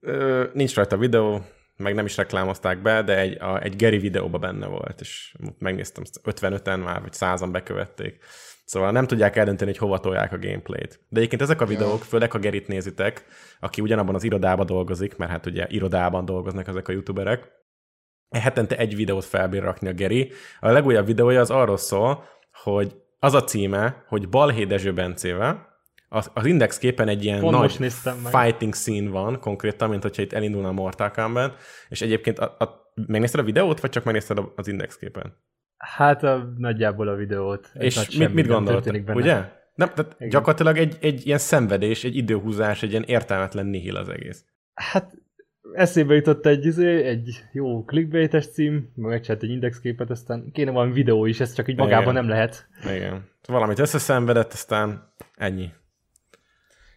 ö, 0.00 0.44
nincs 0.52 0.74
rajta 0.74 0.96
videó, 0.96 1.44
meg 1.76 1.94
nem 1.94 2.04
is 2.04 2.16
reklámozták 2.16 2.82
be, 2.82 3.02
de 3.02 3.18
egy, 3.18 3.40
a, 3.40 3.62
egy 3.62 3.76
Geri 3.76 3.98
videóban 3.98 4.40
benne 4.40 4.66
volt, 4.66 5.00
és 5.00 5.34
megnéztem, 5.58 6.04
55-en 6.24 6.84
már, 6.84 7.00
vagy 7.00 7.12
100-an 7.14 7.48
bekövették. 7.52 8.24
Szóval 8.66 8.90
nem 8.90 9.06
tudják 9.06 9.36
eldönteni, 9.36 9.70
hogy 9.70 9.78
hova 9.80 9.98
tolják 9.98 10.32
a 10.32 10.38
gameplayt. 10.38 11.00
De 11.08 11.18
egyébként 11.18 11.42
ezek 11.42 11.60
a 11.60 11.66
videók, 11.66 12.02
főleg 12.02 12.30
ha 12.32 12.38
Gerit 12.38 12.68
nézitek, 12.68 13.24
aki 13.60 13.80
ugyanabban 13.80 14.14
az 14.14 14.24
irodában 14.24 14.66
dolgozik, 14.66 15.16
mert 15.16 15.30
hát 15.30 15.46
ugye 15.46 15.66
irodában 15.68 16.24
dolgoznak 16.24 16.68
ezek 16.68 16.88
a 16.88 16.92
youtuberek, 16.92 17.50
hetente 18.30 18.76
egy 18.76 18.96
videót 18.96 19.24
felbír 19.24 19.62
rakni 19.62 19.88
a 19.88 19.92
Geri. 19.92 20.32
A 20.60 20.70
legújabb 20.70 21.06
videója 21.06 21.40
az 21.40 21.50
arról 21.50 21.76
szól, 21.76 22.24
hogy 22.52 22.94
az 23.18 23.34
a 23.34 23.44
címe, 23.44 24.04
hogy 24.08 24.28
Balhé 24.28 24.64
Dezső 24.64 24.92
Bencével, 24.92 25.74
az, 26.08 26.30
az 26.34 26.46
Index 26.46 26.78
képen 26.78 27.08
egy 27.08 27.24
ilyen 27.24 27.40
Pont 27.40 27.56
nagy 27.56 27.92
fighting 28.30 28.74
scene 28.74 29.10
van 29.10 29.40
konkrétan, 29.40 29.88
mint 29.88 30.02
hogyha 30.02 30.22
itt 30.22 30.32
elindulna 30.32 30.68
a 30.68 30.72
Mortal 30.72 31.10
Kombat, 31.10 31.56
és 31.88 32.00
egyébként 32.00 32.38
a, 32.38 32.56
a, 32.58 32.92
megnézted 33.06 33.40
a 33.40 33.44
videót, 33.44 33.80
vagy 33.80 33.90
csak 33.90 34.04
megnézted 34.04 34.38
a- 34.38 34.52
az 34.56 34.68
Index 34.68 34.96
képen? 34.96 35.36
Hát 35.76 36.22
a, 36.22 36.52
nagyjából 36.56 37.08
a 37.08 37.14
videót. 37.14 37.70
Egy 37.74 37.84
és 37.84 38.16
mit, 38.16 38.34
mit 38.34 38.46
történik 38.46 39.04
benne. 39.04 39.20
Ugye? 39.20 39.34
Nem, 39.74 39.88
tehát 39.94 40.14
Igen. 40.16 40.28
gyakorlatilag 40.28 40.76
egy, 40.76 40.96
egy 41.00 41.26
ilyen 41.26 41.38
szenvedés, 41.38 42.04
egy 42.04 42.16
időhúzás, 42.16 42.82
egy 42.82 42.90
ilyen 42.90 43.02
értelmetlen 43.02 43.66
nihil 43.66 43.96
az 43.96 44.08
egész. 44.08 44.44
Hát 44.74 45.14
eszébe 45.72 46.14
jutott 46.14 46.46
egy, 46.46 46.64
izé, 46.64 47.02
egy 47.02 47.44
jó 47.52 47.84
clickbaites 47.84 48.46
cím, 48.46 48.92
meg 48.94 49.10
megcsinált 49.10 49.42
egy 49.42 49.50
indexképet, 49.50 50.10
aztán 50.10 50.50
kéne 50.52 50.70
valami 50.70 50.92
videó 50.92 51.26
is, 51.26 51.40
ez 51.40 51.52
csak 51.52 51.68
így 51.68 51.76
magában 51.76 52.12
Igen. 52.12 52.14
nem 52.14 52.28
lehet. 52.28 52.68
Igen. 52.94 53.28
Valamit 53.46 53.78
összeszenvedett, 53.78 54.52
aztán 54.52 55.12
ennyi. 55.34 55.70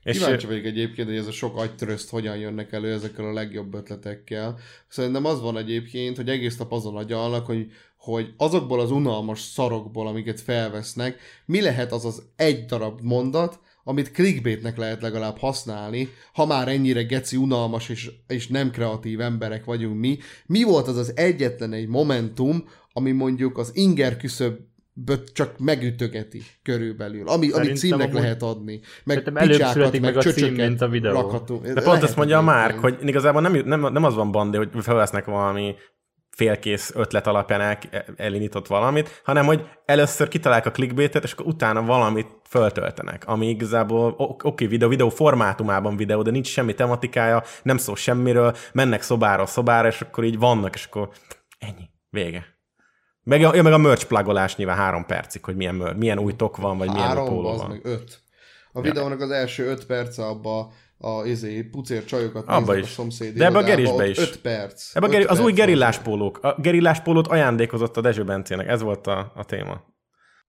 És 0.03 0.17
Kíváncsi 0.17 0.45
vagyok 0.45 0.65
egyébként, 0.65 1.07
hogy 1.07 1.17
ez 1.17 1.27
a 1.27 1.31
sok 1.31 1.57
agytöröszt 1.57 2.09
hogyan 2.09 2.37
jönnek 2.37 2.71
elő 2.71 2.91
ezekkel 2.91 3.25
a 3.25 3.33
legjobb 3.33 3.73
ötletekkel. 3.73 4.57
Szerintem 4.87 5.25
az 5.25 5.41
van 5.41 5.57
egyébként, 5.57 6.15
hogy 6.15 6.29
egész 6.29 6.57
nap 6.57 6.71
azon 6.71 6.95
agyalnak, 6.95 7.45
hogy, 7.45 7.67
hogy 7.99 8.33
azokból 8.37 8.79
az 8.79 8.91
unalmas 8.91 9.41
szarokból, 9.41 10.07
amiket 10.07 10.41
felvesznek, 10.41 11.19
mi 11.45 11.61
lehet 11.61 11.91
az 11.91 12.05
az 12.05 12.23
egy 12.35 12.65
darab 12.65 12.99
mondat, 13.01 13.59
amit 13.83 14.11
clickbaitnek 14.11 14.77
lehet 14.77 15.01
legalább 15.01 15.37
használni, 15.37 16.09
ha 16.33 16.45
már 16.45 16.67
ennyire 16.67 17.03
geci 17.03 17.35
unalmas 17.35 17.89
és, 17.89 18.11
és 18.27 18.47
nem 18.47 18.71
kreatív 18.71 19.21
emberek 19.21 19.65
vagyunk 19.65 19.99
mi. 19.99 20.17
Mi 20.45 20.63
volt 20.63 20.87
az 20.87 20.97
az 20.97 21.17
egyetlen 21.17 21.73
egy 21.73 21.87
momentum, 21.87 22.63
ami 22.93 23.11
mondjuk 23.11 23.57
az 23.57 23.71
inger 23.73 24.17
küszöb 24.17 24.57
csak 25.33 25.57
megütögeti 25.57 26.41
körülbelül, 26.63 27.27
ami, 27.27 27.47
Szerintem 27.47 27.75
címnek 27.75 28.07
amúgy- 28.07 28.21
lehet 28.21 28.41
adni. 28.43 28.79
Meg 29.03 29.23
picsákat, 29.23 29.73
születik 29.73 30.01
meg 30.01 30.17
a 30.17 30.21
cím, 30.21 30.53
mint 30.53 30.81
a 30.81 30.87
videó. 30.87 31.13
rakhatunk. 31.13 31.67
De 31.67 31.81
pont 31.81 32.03
ezt 32.03 32.15
mondja 32.15 32.37
a 32.37 32.41
Márk, 32.41 32.79
hogy 32.79 32.97
igazából 33.01 33.41
nem, 33.41 33.61
nem, 33.65 33.93
nem 33.93 34.03
az 34.03 34.15
van 34.15 34.31
bandi, 34.31 34.57
hogy 34.57 34.69
felvesznek 34.79 35.25
valami 35.25 35.75
félkész 36.29 36.91
ötlet 36.95 37.27
alapján 37.27 37.61
el, 37.61 37.77
elindított 38.15 38.67
valamit, 38.67 39.21
hanem 39.23 39.45
hogy 39.45 39.67
először 39.85 40.27
kitalálják 40.27 40.65
a 40.65 40.71
clickbaitet, 40.71 41.23
és 41.23 41.31
akkor 41.31 41.45
utána 41.45 41.83
valamit 41.83 42.27
föltöltenek, 42.49 43.27
ami 43.27 43.49
igazából 43.49 44.13
ok- 44.17 44.43
oké, 44.43 44.65
videó, 44.65 44.89
videó 44.89 45.09
formátumában 45.09 45.95
videó, 45.97 46.21
de 46.21 46.31
nincs 46.31 46.47
semmi 46.47 46.73
tematikája, 46.73 47.43
nem 47.63 47.77
szól 47.77 47.95
semmiről, 47.95 48.55
mennek 48.73 49.01
szobáról 49.01 49.45
szobára, 49.45 49.87
és 49.87 50.01
akkor 50.01 50.23
így 50.23 50.39
vannak, 50.39 50.75
és 50.75 50.85
akkor 50.85 51.09
ennyi, 51.59 51.89
vége. 52.09 52.45
Meg 53.23 53.43
a, 53.43 53.55
ja, 53.55 53.63
meg 53.63 53.73
a 53.73 53.77
merch 53.77 54.05
plugolás 54.05 54.55
nyilván 54.55 54.77
három 54.77 55.05
percig, 55.05 55.43
hogy 55.45 55.55
milyen, 55.55 55.75
milyen 55.75 56.19
új 56.19 56.35
tok 56.35 56.57
van, 56.57 56.77
vagy 56.77 56.89
milyen 56.89 57.09
új 57.09 57.15
Három, 57.15 57.27
póló 57.27 57.49
az 57.49 57.59
van. 57.59 57.69
meg 57.69 57.85
öt. 57.85 58.19
A 58.71 58.81
videónak 58.81 59.21
az 59.21 59.31
első 59.31 59.65
öt 59.65 59.85
perce 59.85 60.25
abba 60.25 60.71
a 61.01 61.25
izé, 61.25 61.61
pucér 61.63 62.05
csajokat 62.05 62.47
Abba 62.47 62.77
is. 62.77 62.83
a 62.83 62.87
szomszéd 62.87 63.37
De 63.37 63.45
ebbe 63.45 63.57
a 63.57 63.63
Gerisbe 63.63 64.07
is. 64.07 64.17
Öt 64.17 64.41
perc. 64.41 64.95
Ebben 64.95 65.09
a 65.09 65.11
geri- 65.11 65.25
az 65.25 65.39
új 65.39 65.51
gerillás 65.51 65.99
pólók. 65.99 66.39
A 66.43 66.55
gerillás 66.61 67.01
pólót 67.01 67.27
ajándékozott 67.27 67.97
a 67.97 68.01
Dezső 68.01 68.23
Bencének, 68.23 68.67
ez 68.67 68.81
volt 68.81 69.07
a, 69.07 69.31
a 69.35 69.45
téma. 69.45 69.81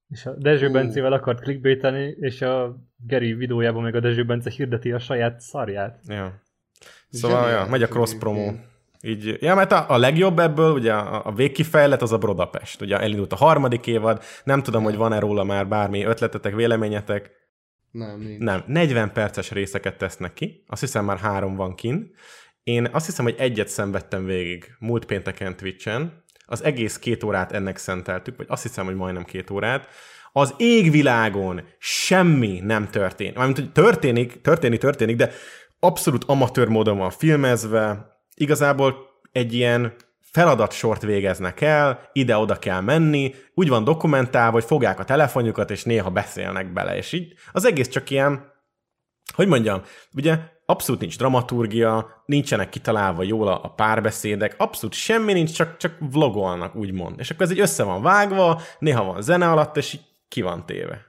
És 0.09 0.27
a 0.27 0.35
Dezső 0.39 0.69
Ú. 0.69 0.73
Bencével 0.73 1.13
akart 1.13 1.41
clickbaiteni, 1.41 2.17
és 2.21 2.43
a 2.43 2.77
Geri 2.97 3.35
videójában 3.35 3.83
meg 3.83 3.95
a 3.95 4.01
Dezső 4.01 4.25
Bence 4.25 4.51
hirdeti 4.51 4.93
a 4.93 4.99
saját 4.99 5.41
szarját. 5.41 6.01
Ja. 6.07 6.43
Szóval 7.11 7.39
ja, 7.39 7.47
Zseniális 7.47 7.71
megy 7.71 7.83
a 7.83 7.89
cross 7.89 8.15
promo. 8.15 8.53
Így, 9.03 9.37
ja, 9.41 9.55
mert 9.55 9.73
a, 9.73 9.85
a 9.89 9.97
legjobb 9.97 10.39
ebből, 10.39 10.73
ugye 10.73 10.93
a, 10.93 11.27
a 11.27 11.33
végkifejlet 11.33 12.03
az 12.03 12.13
a 12.13 12.19
Brodapest. 12.19 12.81
Ugye 12.81 12.99
elindult 12.99 13.33
a 13.33 13.37
harmadik 13.37 13.87
évad, 13.87 14.23
nem 14.45 14.63
tudom, 14.63 14.83
hogy 14.83 14.97
van-e 14.97 15.19
róla 15.19 15.45
már 15.45 15.69
bármi 15.69 16.05
ötletetek, 16.05 16.55
véleményetek. 16.55 17.31
Nem, 17.91 18.21
nincs. 18.21 18.39
Nem, 18.39 18.65
40 18.67 19.13
perces 19.13 19.51
részeket 19.51 19.99
tesznek 19.99 20.33
ki, 20.33 20.65
azt 20.67 20.81
hiszem 20.81 21.05
már 21.05 21.19
három 21.19 21.57
van 21.57 21.75
kin. 21.75 22.15
Én 22.63 22.89
azt 22.93 23.07
hiszem, 23.07 23.25
hogy 23.25 23.35
egyet 23.39 23.69
szenvedtem 23.69 24.25
végig 24.25 24.77
múlt 24.79 25.05
pénteken 25.05 25.57
Twitchen, 25.57 26.25
az 26.47 26.65
egész 26.65 26.99
két 26.99 27.25
órát 27.25 27.53
ennek 27.53 27.77
szenteltük, 27.77 28.37
vagy 28.37 28.47
azt 28.49 28.63
hiszem, 28.63 28.85
hogy 28.85 28.95
majdnem 28.95 29.25
két 29.25 29.51
órát. 29.51 29.89
Az 30.33 30.55
égvilágon 30.57 31.63
semmi 31.79 32.61
nem 32.61 32.89
történik. 32.89 33.35
Mármint, 33.35 33.59
hogy 33.59 33.73
történik, 33.73 34.41
történik, 34.41 34.81
történik, 34.81 35.17
de 35.17 35.31
abszolút 35.81 36.25
amatőr 36.25 36.69
módon 36.69 36.99
van 36.99 37.11
filmezve. 37.11 38.07
Igazából 38.35 38.97
egy 39.33 39.55
ilyen 39.55 39.95
feladatsort 40.33 41.03
végeznek 41.03 41.61
el, 41.61 42.11
ide-oda 42.13 42.59
kell 42.59 42.81
menni, 42.81 43.35
úgy 43.55 43.69
van 43.69 43.85
dokumentálva, 43.85 44.53
hogy 44.53 44.65
fogják 44.65 44.99
a 44.99 45.05
telefonjukat, 45.05 45.71
és 45.71 45.85
néha 45.85 46.11
beszélnek 46.11 46.73
bele, 46.73 46.97
és 46.97 47.13
így 47.13 47.35
az 47.53 47.65
egész 47.65 47.89
csak 47.89 48.11
ilyen, 48.11 48.53
hogy 49.35 49.49
mondjam, 49.49 49.83
ugye 50.17 50.39
abszolút 50.67 51.01
nincs 51.01 51.19
dramaturgia, 51.19 52.23
nincsenek 52.27 52.69
kitalálva 52.69 53.23
jól 53.23 53.49
a 53.49 53.69
párbeszédek, 53.69 54.55
abszolút 54.59 54.95
semmi 54.95 55.33
nincs, 55.33 55.53
csak, 55.53 55.77
csak 55.77 55.97
vlogolnak, 56.13 56.75
úgymond. 56.75 57.19
És 57.19 57.31
akkor 57.31 57.43
ez 57.43 57.53
így 57.53 57.61
össze 57.61 57.83
van 57.83 58.03
vágva, 58.03 58.61
néha 58.79 59.05
van 59.05 59.23
zene 59.23 59.51
alatt, 59.51 59.77
és 59.77 59.93
így 59.93 60.05
ki 60.29 60.43
van 60.43 60.67
téve. 60.67 61.09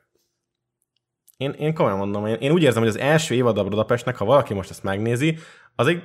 Én, 1.38 1.51
én 1.51 1.74
komolyan 1.74 1.97
mondom, 1.97 2.26
én, 2.26 2.36
én 2.36 2.51
úgy 2.51 2.63
érzem, 2.63 2.82
hogy 2.82 2.91
az 2.91 2.99
első 2.99 3.36
évad 3.36 3.57
a 3.57 3.63
Budapestnek, 3.63 4.17
ha 4.17 4.26
valaki 4.26 4.53
most 4.53 4.69
ezt 4.69 4.84
megnézi, 4.84 5.38
az 5.76 5.88
egy 5.88 6.03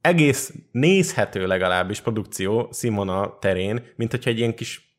egész 0.00 0.52
nézhető 0.72 1.46
legalábbis 1.46 2.00
produkció 2.00 2.70
Simona 2.72 3.38
terén, 3.38 3.82
mint 3.96 4.10
hogyha 4.10 4.30
egy 4.30 4.38
ilyen 4.38 4.54
kis 4.54 4.96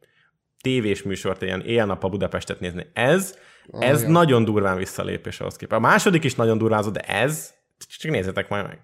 tévés 0.61 1.03
műsort, 1.03 1.41
ilyen 1.41 1.61
éjjel-nap 1.61 2.03
a 2.03 2.09
Budapestet 2.09 2.59
nézni. 2.59 2.85
Ez, 2.93 3.37
ez 3.79 3.99
Olyan. 3.99 4.11
nagyon 4.11 4.45
durván 4.45 4.77
visszalépés 4.77 5.39
ahhoz 5.39 5.55
képest. 5.55 5.81
A 5.81 5.83
második 5.87 6.23
is 6.23 6.35
nagyon 6.35 6.57
durvázott, 6.57 6.93
de 6.93 6.99
ez, 7.01 7.53
csak 7.99 8.11
nézzétek 8.11 8.49
majd 8.49 8.67
meg. 8.67 8.79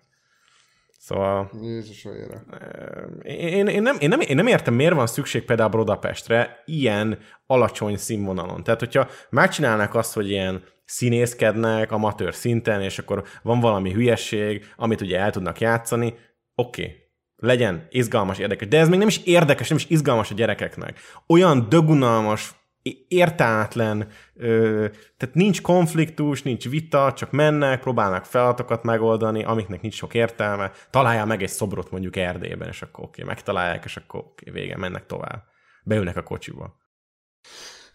Szóval 1.05 1.51
Jézus 1.61 2.05
olyanra. 2.05 2.41
én, 3.23 3.67
én, 3.67 3.81
nem, 3.81 3.97
én, 3.99 4.09
nem, 4.09 4.19
én 4.19 4.35
nem 4.35 4.47
értem, 4.47 4.73
miért 4.73 4.93
van 4.93 5.07
szükség 5.07 5.43
például 5.43 5.69
Budapestre 5.69 6.61
ilyen 6.65 7.17
alacsony 7.47 7.97
színvonalon. 7.97 8.63
Tehát, 8.63 8.79
hogyha 8.79 9.07
megcsinálnak 9.29 9.95
azt, 9.95 10.13
hogy 10.13 10.29
ilyen 10.29 10.63
színészkednek 10.85 11.91
amatőr 11.91 12.33
szinten, 12.33 12.81
és 12.81 12.99
akkor 12.99 13.23
van 13.43 13.59
valami 13.59 13.91
hülyesség, 13.91 14.65
amit 14.75 15.01
ugye 15.01 15.19
el 15.19 15.31
tudnak 15.31 15.59
játszani, 15.59 16.13
oké, 16.55 16.83
okay. 16.83 16.95
legyen 17.35 17.87
izgalmas, 17.89 18.37
érdekes. 18.37 18.67
De 18.67 18.79
ez 18.79 18.89
még 18.89 18.99
nem 18.99 19.07
is 19.07 19.21
érdekes, 19.23 19.67
nem 19.67 19.77
is 19.77 19.89
izgalmas 19.89 20.31
a 20.31 20.35
gyerekeknek. 20.35 20.99
Olyan 21.27 21.69
dögunalmas, 21.69 22.53
értelmetlen, 23.07 24.07
ö, 24.35 24.85
tehát 25.17 25.35
nincs 25.35 25.61
konfliktus, 25.61 26.43
nincs 26.43 26.69
vita, 26.69 27.13
csak 27.13 27.31
mennek, 27.31 27.79
próbálnak 27.79 28.25
feladatokat 28.25 28.83
megoldani, 28.83 29.43
amiknek 29.43 29.81
nincs 29.81 29.95
sok 29.95 30.13
értelme. 30.13 30.71
Találják 30.89 31.25
meg 31.25 31.41
egy 31.41 31.49
szobrot 31.49 31.91
mondjuk 31.91 32.15
Erdélyben, 32.15 32.67
és 32.67 32.81
akkor 32.81 33.03
oké, 33.03 33.21
okay, 33.21 33.33
megtalálják, 33.33 33.85
és 33.85 33.97
akkor 33.97 34.19
oké, 34.19 34.49
okay, 34.49 34.61
vége, 34.61 34.77
mennek 34.77 35.05
tovább. 35.05 35.43
Beülnek 35.83 36.17
a 36.17 36.23
kocsiba. 36.23 36.75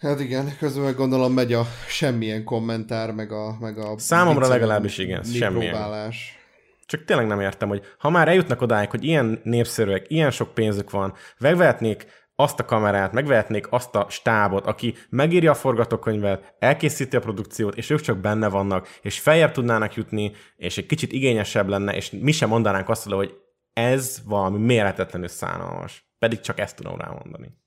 Hát 0.00 0.20
igen, 0.20 0.56
közben 0.58 0.84
meg 0.84 0.94
gondolom 0.94 1.32
megy 1.32 1.52
a 1.52 1.66
semmilyen 1.88 2.44
kommentár, 2.44 3.12
meg 3.12 3.32
a, 3.32 3.56
meg 3.60 3.78
a 3.78 3.98
Számomra 3.98 4.48
legalábbis 4.48 4.98
igen, 4.98 5.22
semmilyen. 5.22 5.72
próbálás. 5.72 6.38
Csak 6.86 7.04
tényleg 7.04 7.26
nem 7.26 7.40
értem, 7.40 7.68
hogy 7.68 7.82
ha 7.98 8.10
már 8.10 8.28
eljutnak 8.28 8.60
odáig, 8.60 8.90
hogy 8.90 9.04
ilyen 9.04 9.40
népszerűek, 9.42 10.04
ilyen 10.08 10.30
sok 10.30 10.54
pénzük 10.54 10.90
van, 10.90 11.14
megvehetnék 11.38 12.06
azt 12.42 12.60
a 12.60 12.64
kamerát, 12.64 13.12
megvehetnék 13.12 13.72
azt 13.72 13.94
a 13.94 14.06
stábot, 14.08 14.66
aki 14.66 14.94
megírja 15.08 15.50
a 15.50 15.54
forgatókönyvet, 15.54 16.54
elkészíti 16.58 17.16
a 17.16 17.20
produkciót, 17.20 17.76
és 17.76 17.90
ők 17.90 18.00
csak 18.00 18.18
benne 18.18 18.48
vannak, 18.48 18.88
és 19.02 19.20
feljebb 19.20 19.50
tudnának 19.50 19.94
jutni, 19.94 20.32
és 20.56 20.78
egy 20.78 20.86
kicsit 20.86 21.12
igényesebb 21.12 21.68
lenne, 21.68 21.94
és 21.96 22.10
mi 22.10 22.32
sem 22.32 22.48
mondanánk 22.48 22.88
azt, 22.88 23.10
hogy 23.10 23.34
ez 23.72 24.22
valami 24.24 24.58
méretetlenül 24.58 25.28
szánalmas. 25.28 26.04
Pedig 26.18 26.40
csak 26.40 26.58
ezt 26.58 26.76
tudom 26.76 26.98
rámondani. 26.98 27.58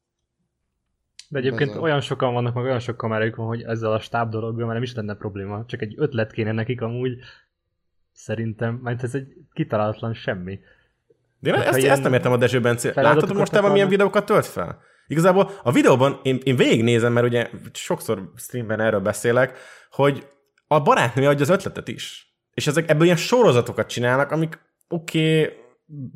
De 1.29 1.39
egyébként 1.39 1.75
olyan 1.75 2.01
sokan 2.01 2.33
vannak, 2.33 2.53
meg 2.53 2.63
olyan 2.63 2.79
sok 2.79 2.97
kamerájuk 2.97 3.35
van, 3.35 3.47
hogy 3.47 3.61
ezzel 3.61 3.91
a 3.91 3.99
stáb 3.99 4.29
dologgal 4.29 4.65
már 4.65 4.73
nem 4.73 4.83
is 4.83 4.95
lenne 4.95 5.15
probléma. 5.15 5.65
Csak 5.65 5.81
egy 5.81 5.93
ötlet 5.97 6.31
kéne 6.31 6.51
nekik 6.51 6.81
amúgy. 6.81 7.17
Szerintem, 8.11 8.75
mert 8.75 9.03
ez 9.03 9.15
egy 9.15 9.33
kitalálatlan 9.53 10.13
semmi. 10.13 10.59
De 11.43 11.49
én 11.49 11.55
Hát, 11.55 11.67
ezt, 11.67 11.77
ilyen 11.77 11.91
ezt 11.91 12.03
nem 12.03 12.13
értem 12.13 12.31
a 12.31 12.37
Dezső 12.37 12.59
Bence. 12.59 12.87
Látod 12.87 13.03
feladatokat 13.03 13.37
mostában 13.37 13.71
milyen 13.71 13.87
videókat 13.87 14.25
tölt 14.25 14.45
fel? 14.45 14.79
Igazából 15.07 15.51
a 15.63 15.71
videóban 15.71 16.19
én, 16.23 16.39
én 16.43 16.55
végignézem, 16.55 17.13
mert 17.13 17.25
ugye 17.25 17.49
sokszor 17.73 18.31
streamben 18.35 18.79
erről 18.79 18.99
beszélek, 18.99 19.57
hogy 19.91 20.27
a 20.67 20.81
barátnője 20.81 21.29
adja 21.29 21.41
az 21.41 21.49
ötletet 21.49 21.87
is. 21.87 22.35
És 22.53 22.67
ezek 22.67 22.89
ebből 22.89 23.05
ilyen 23.05 23.17
sorozatokat 23.17 23.87
csinálnak, 23.87 24.31
amik 24.31 24.59
oké, 24.87 25.41
okay, 25.41 25.53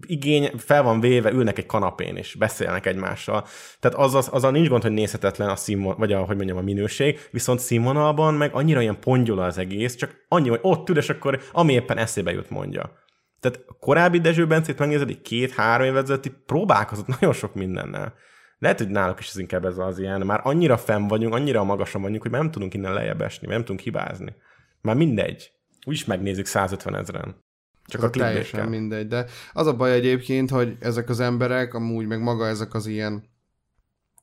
igény, 0.05 0.51
fel 0.57 0.83
van 0.83 0.99
véve, 0.99 1.31
ülnek 1.31 1.57
egy 1.57 1.65
kanapén, 1.65 2.15
és 2.15 2.35
beszélnek 2.35 2.85
egymással. 2.85 3.45
Tehát 3.79 3.97
az, 3.97 4.15
az, 4.15 4.27
azzal 4.31 4.51
nincs 4.51 4.67
gond, 4.67 4.81
hogy 4.81 4.91
nézhetetlen 4.91 5.49
a 5.49 5.55
színvonal, 5.55 5.97
vagy 5.97 6.13
a, 6.13 6.19
hogy 6.19 6.35
mondjam, 6.35 6.57
a 6.57 6.61
minőség, 6.61 7.19
viszont 7.31 7.59
színvonalban 7.59 8.33
meg 8.33 8.53
annyira 8.53 8.81
ilyen 8.81 8.99
pongyola 8.99 9.43
az 9.43 9.57
egész, 9.57 9.95
csak 9.95 10.25
annyi, 10.27 10.49
hogy 10.49 10.59
ott 10.61 10.89
ül, 10.89 10.97
és 10.97 11.09
akkor 11.09 11.39
ami 11.51 11.73
éppen 11.73 11.97
eszébe 11.97 12.31
jut 12.31 12.49
mondja. 12.49 13.05
Tehát 13.39 13.65
korábbi 13.79 14.19
Dezső 14.19 14.47
Bencét 14.47 14.79
megnézed, 14.79 15.09
egy 15.09 15.21
két-három 15.21 15.87
évet 15.87 16.03
ezelőtt 16.03 16.25
így 16.25 16.35
próbálkozott 16.45 17.07
nagyon 17.19 17.33
sok 17.33 17.53
mindennel. 17.53 18.13
Lehet, 18.59 18.77
hogy 18.77 18.89
náluk 18.89 19.19
is 19.19 19.27
ez 19.27 19.37
inkább 19.37 19.65
ez 19.65 19.77
az 19.77 19.99
ilyen, 19.99 20.21
már 20.21 20.39
annyira 20.43 20.77
fenn 20.77 21.07
vagyunk, 21.07 21.33
annyira 21.33 21.63
magasan 21.63 22.01
vagyunk, 22.01 22.21
hogy 22.21 22.31
már 22.31 22.41
nem 22.41 22.51
tudunk 22.51 22.73
innen 22.73 22.93
lejjebb 22.93 23.21
esni, 23.21 23.47
nem 23.47 23.59
tudunk 23.59 23.79
hibázni. 23.79 24.35
Már 24.81 24.95
mindegy. 24.95 25.51
Úgyis 25.85 26.05
megnézik 26.05 26.45
150 26.45 26.95
ezeren. 26.95 27.45
Csak 27.85 28.01
Ez 28.01 28.07
a 28.07 28.09
teljesen 28.09 28.67
mindegy, 28.67 29.07
de 29.07 29.25
az 29.53 29.67
a 29.67 29.75
baj 29.75 29.91
egyébként, 29.91 30.49
hogy 30.49 30.77
ezek 30.79 31.09
az 31.09 31.19
emberek, 31.19 31.73
amúgy 31.73 32.05
meg 32.05 32.21
maga 32.21 32.47
ezek 32.47 32.73
az 32.73 32.85
ilyen 32.85 33.23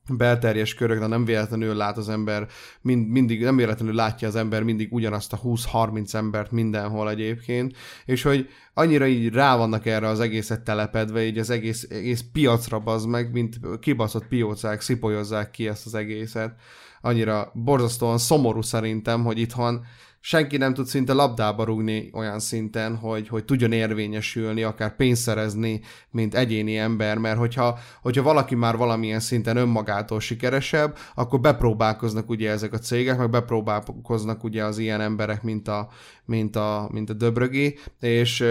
belterjes 0.08 0.74
körök, 0.74 0.98
de 0.98 1.06
nem 1.06 1.24
véletlenül 1.24 1.74
lát 1.74 1.96
az 1.96 2.08
ember, 2.08 2.46
mind, 2.80 3.08
mindig, 3.08 3.42
nem 3.42 3.56
véletlenül 3.56 3.94
látja 3.94 4.28
az 4.28 4.36
ember 4.36 4.62
mindig 4.62 4.92
ugyanazt 4.92 5.32
a 5.32 5.40
20-30 5.44 6.14
embert 6.14 6.50
mindenhol 6.50 7.10
egyébként, 7.10 7.76
és 8.04 8.22
hogy 8.22 8.48
annyira 8.74 9.06
így 9.06 9.32
rá 9.32 9.56
vannak 9.56 9.86
erre 9.86 10.08
az 10.08 10.20
egészet 10.20 10.60
telepedve, 10.60 11.24
így 11.24 11.38
az 11.38 11.50
egész, 11.50 11.86
egész 11.90 12.24
piacra 12.32 12.78
bazd 12.78 13.08
meg, 13.08 13.32
mint 13.32 13.58
kibaszott 13.80 14.26
piócák 14.26 14.80
szipolyozzák 14.80 15.50
ki 15.50 15.68
ezt 15.68 15.86
az 15.86 15.94
egészet. 15.94 16.54
Annyira 17.00 17.50
borzasztóan 17.54 18.18
szomorú 18.18 18.62
szerintem, 18.62 19.24
hogy 19.24 19.38
itthon 19.38 19.84
senki 20.26 20.56
nem 20.56 20.74
tud 20.74 20.86
szinte 20.86 21.12
labdába 21.12 21.64
rúgni 21.64 22.10
olyan 22.12 22.38
szinten, 22.38 22.96
hogy, 22.96 23.28
hogy 23.28 23.44
tudjon 23.44 23.72
érvényesülni, 23.72 24.62
akár 24.62 24.96
pénzt 24.96 25.22
szerezni, 25.22 25.80
mint 26.10 26.34
egyéni 26.34 26.78
ember, 26.78 27.18
mert 27.18 27.38
hogyha, 27.38 27.78
hogyha 28.02 28.22
valaki 28.22 28.54
már 28.54 28.76
valamilyen 28.76 29.20
szinten 29.20 29.56
önmagától 29.56 30.20
sikeresebb, 30.20 30.96
akkor 31.14 31.40
bepróbálkoznak 31.40 32.28
ugye 32.28 32.50
ezek 32.50 32.72
a 32.72 32.78
cégek, 32.78 33.18
meg 33.18 33.30
bepróbálkoznak 33.30 34.44
ugye 34.44 34.64
az 34.64 34.78
ilyen 34.78 35.00
emberek, 35.00 35.42
mint 35.42 35.68
a, 35.68 35.88
mint 36.24 36.56
a, 36.56 36.88
mint 36.92 37.10
a 37.10 37.14
Döbrögi, 37.14 37.78
és, 38.00 38.44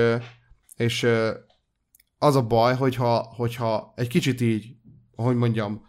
és 0.76 1.08
az 2.18 2.36
a 2.36 2.48
baj, 2.48 2.76
hogyha, 2.76 3.34
hogyha 3.36 3.94
egy 3.96 4.08
kicsit 4.08 4.42
így, 4.42 4.76
hogy 5.16 5.36
mondjam, 5.36 5.82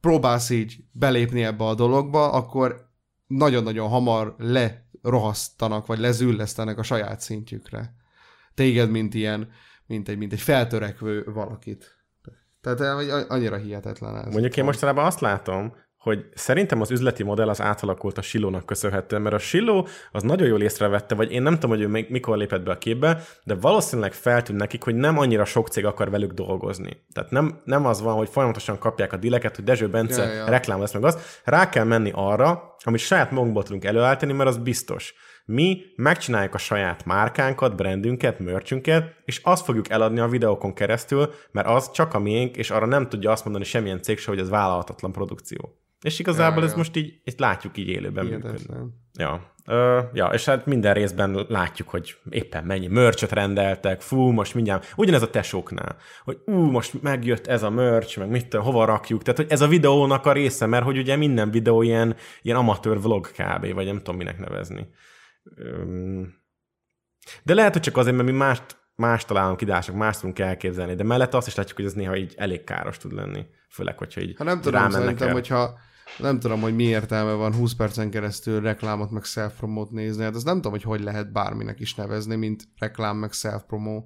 próbálsz 0.00 0.50
így 0.50 0.76
belépni 0.92 1.42
ebbe 1.42 1.64
a 1.64 1.74
dologba, 1.74 2.32
akkor 2.32 2.86
nagyon-nagyon 3.28 3.88
hamar 3.88 4.34
lerohasztanak, 5.08 5.86
vagy 5.86 5.98
lezüllesztenek 5.98 6.78
a 6.78 6.82
saját 6.82 7.20
szintjükre. 7.20 7.94
Téged, 8.54 8.90
mint 8.90 9.14
ilyen, 9.14 9.50
mint 9.86 10.08
egy, 10.08 10.18
mint 10.18 10.32
egy 10.32 10.40
feltörekvő 10.40 11.24
valakit. 11.24 11.96
Tehát 12.60 12.80
eh, 12.80 13.30
annyira 13.30 13.56
hihetetlen 13.56 14.16
ez. 14.16 14.32
Mondjuk 14.32 14.56
én 14.56 14.64
mostanában 14.64 15.04
azt 15.04 15.20
látom, 15.20 15.68
hogy 15.68 15.86
hogy 16.08 16.26
szerintem 16.34 16.80
az 16.80 16.90
üzleti 16.90 17.22
modell 17.22 17.48
az 17.48 17.60
átalakult 17.60 18.18
a 18.18 18.22
Silónak 18.22 18.66
köszönhetően, 18.66 19.22
mert 19.22 19.34
a 19.34 19.38
Siló 19.38 19.88
az 20.12 20.22
nagyon 20.22 20.48
jól 20.48 20.62
észrevette, 20.62 21.14
vagy 21.14 21.32
én 21.32 21.42
nem 21.42 21.54
tudom, 21.54 21.70
hogy 21.70 21.80
ő 21.80 21.88
még 21.88 22.10
mikor 22.10 22.36
lépett 22.36 22.62
be 22.62 22.70
a 22.70 22.78
képbe, 22.78 23.22
de 23.44 23.54
valószínűleg 23.54 24.12
feltűnt 24.12 24.58
nekik, 24.58 24.82
hogy 24.82 24.94
nem 24.94 25.18
annyira 25.18 25.44
sok 25.44 25.68
cég 25.68 25.84
akar 25.84 26.10
velük 26.10 26.32
dolgozni. 26.32 27.04
Tehát 27.12 27.30
nem, 27.30 27.60
nem 27.64 27.86
az 27.86 28.00
van, 28.02 28.14
hogy 28.14 28.28
folyamatosan 28.28 28.78
kapják 28.78 29.12
a 29.12 29.16
dileket, 29.16 29.56
hogy 29.56 29.64
Dezső 29.64 29.88
Bence 29.88 30.24
Ja, 30.24 30.32
ja. 30.32 30.48
reklám 30.48 30.80
lesz 30.80 30.92
meg 30.92 31.04
az. 31.04 31.40
Rá 31.44 31.68
kell 31.68 31.84
menni 31.84 32.10
arra, 32.14 32.67
amit 32.84 33.00
saját 33.00 33.30
magunkból 33.30 33.62
tudunk 33.62 33.84
előállítani, 33.84 34.32
mert 34.32 34.48
az 34.48 34.56
biztos. 34.58 35.14
Mi 35.44 35.80
megcsináljuk 35.96 36.54
a 36.54 36.58
saját 36.58 37.04
márkánkat, 37.04 37.76
brandünket, 37.76 38.38
merchünket, 38.38 39.14
és 39.24 39.40
azt 39.44 39.64
fogjuk 39.64 39.90
eladni 39.90 40.20
a 40.20 40.28
videókon 40.28 40.74
keresztül, 40.74 41.32
mert 41.50 41.68
az 41.68 41.90
csak 41.90 42.14
a 42.14 42.18
miénk, 42.18 42.56
és 42.56 42.70
arra 42.70 42.86
nem 42.86 43.08
tudja 43.08 43.30
azt 43.30 43.44
mondani 43.44 43.64
semmilyen 43.64 44.02
cég 44.02 44.18
se, 44.18 44.30
hogy 44.30 44.38
ez 44.38 44.48
vállalhatatlan 44.48 45.12
produkció. 45.12 45.78
És 46.00 46.18
igazából 46.18 46.58
Ja, 46.58 46.64
ez 46.64 46.70
ja. 46.70 46.76
most 46.76 46.96
így, 46.96 47.20
így 47.24 47.34
látjuk 47.38 47.76
így 47.76 47.88
élőben 47.88 48.24
működni. 48.24 48.48
Hihetetlen. 48.48 48.94
Ja. 49.18 49.54
Ö, 49.70 50.00
ja, 50.12 50.26
és 50.26 50.44
hát 50.44 50.66
minden 50.66 50.94
részben 50.94 51.44
látjuk, 51.48 51.88
hogy 51.88 52.16
éppen 52.30 52.64
mennyi 52.64 52.86
mörcsöt 52.86 53.32
rendeltek, 53.32 54.00
fú, 54.00 54.30
most 54.30 54.54
mindjárt, 54.54 54.92
ugyanez 54.96 55.22
a 55.22 55.30
tesóknál, 55.30 55.96
hogy 56.24 56.38
ú, 56.44 56.52
most 56.52 57.02
megjött 57.02 57.46
ez 57.46 57.62
a 57.62 57.70
mörcs, 57.70 58.18
meg 58.18 58.28
mit 58.28 58.54
hova 58.54 58.84
rakjuk, 58.84 59.22
tehát 59.22 59.40
hogy 59.40 59.50
ez 59.50 59.60
a 59.60 59.68
videónak 59.68 60.26
a 60.26 60.32
része, 60.32 60.66
mert 60.66 60.84
hogy 60.84 60.98
ugye 60.98 61.16
minden 61.16 61.50
videó 61.50 61.82
ilyen, 61.82 62.16
ilyen 62.42 62.56
amatőr 62.56 63.00
vlog 63.00 63.30
kb, 63.30 63.72
vagy 63.72 63.86
nem 63.86 63.96
tudom 63.96 64.16
minek 64.16 64.38
nevezni. 64.38 64.88
De 67.42 67.54
lehet, 67.54 67.72
hogy 67.72 67.82
csak 67.82 67.96
azért, 67.96 68.16
mert 68.16 68.28
mi 68.28 68.34
mást, 68.36 68.76
más 68.94 69.24
találunk 69.24 69.60
idások, 69.60 69.94
más 69.94 70.18
tudunk 70.18 70.38
elképzelni, 70.38 70.94
de 70.94 71.02
mellette 71.04 71.36
azt 71.36 71.46
is 71.46 71.54
látjuk, 71.54 71.76
hogy 71.76 71.86
ez 71.86 71.92
néha 71.92 72.16
így 72.16 72.34
elég 72.36 72.64
káros 72.64 72.98
tud 72.98 73.12
lenni, 73.12 73.46
főleg, 73.70 73.98
hogyha 73.98 74.20
így 74.20 74.34
Hát 74.38 74.46
nem 74.46 74.60
tudom, 74.60 74.90
szerintem, 74.90 75.28
el. 75.28 75.34
hogyha 75.34 75.78
nem 76.18 76.40
tudom, 76.40 76.60
hogy 76.60 76.74
mi 76.74 76.82
értelme 76.82 77.32
van 77.32 77.54
20 77.54 77.74
percen 77.74 78.10
keresztül 78.10 78.60
reklámot 78.60 79.10
meg 79.10 79.24
self-promote 79.24 79.94
nézni, 79.94 80.22
hát 80.22 80.34
az 80.34 80.44
nem 80.44 80.54
tudom, 80.54 80.72
hogy 80.72 80.82
hogy 80.82 81.02
lehet 81.02 81.32
bárminek 81.32 81.80
is 81.80 81.94
nevezni, 81.94 82.36
mint 82.36 82.64
reklám 82.78 83.16
meg 83.16 83.32
self-promo. 83.32 84.04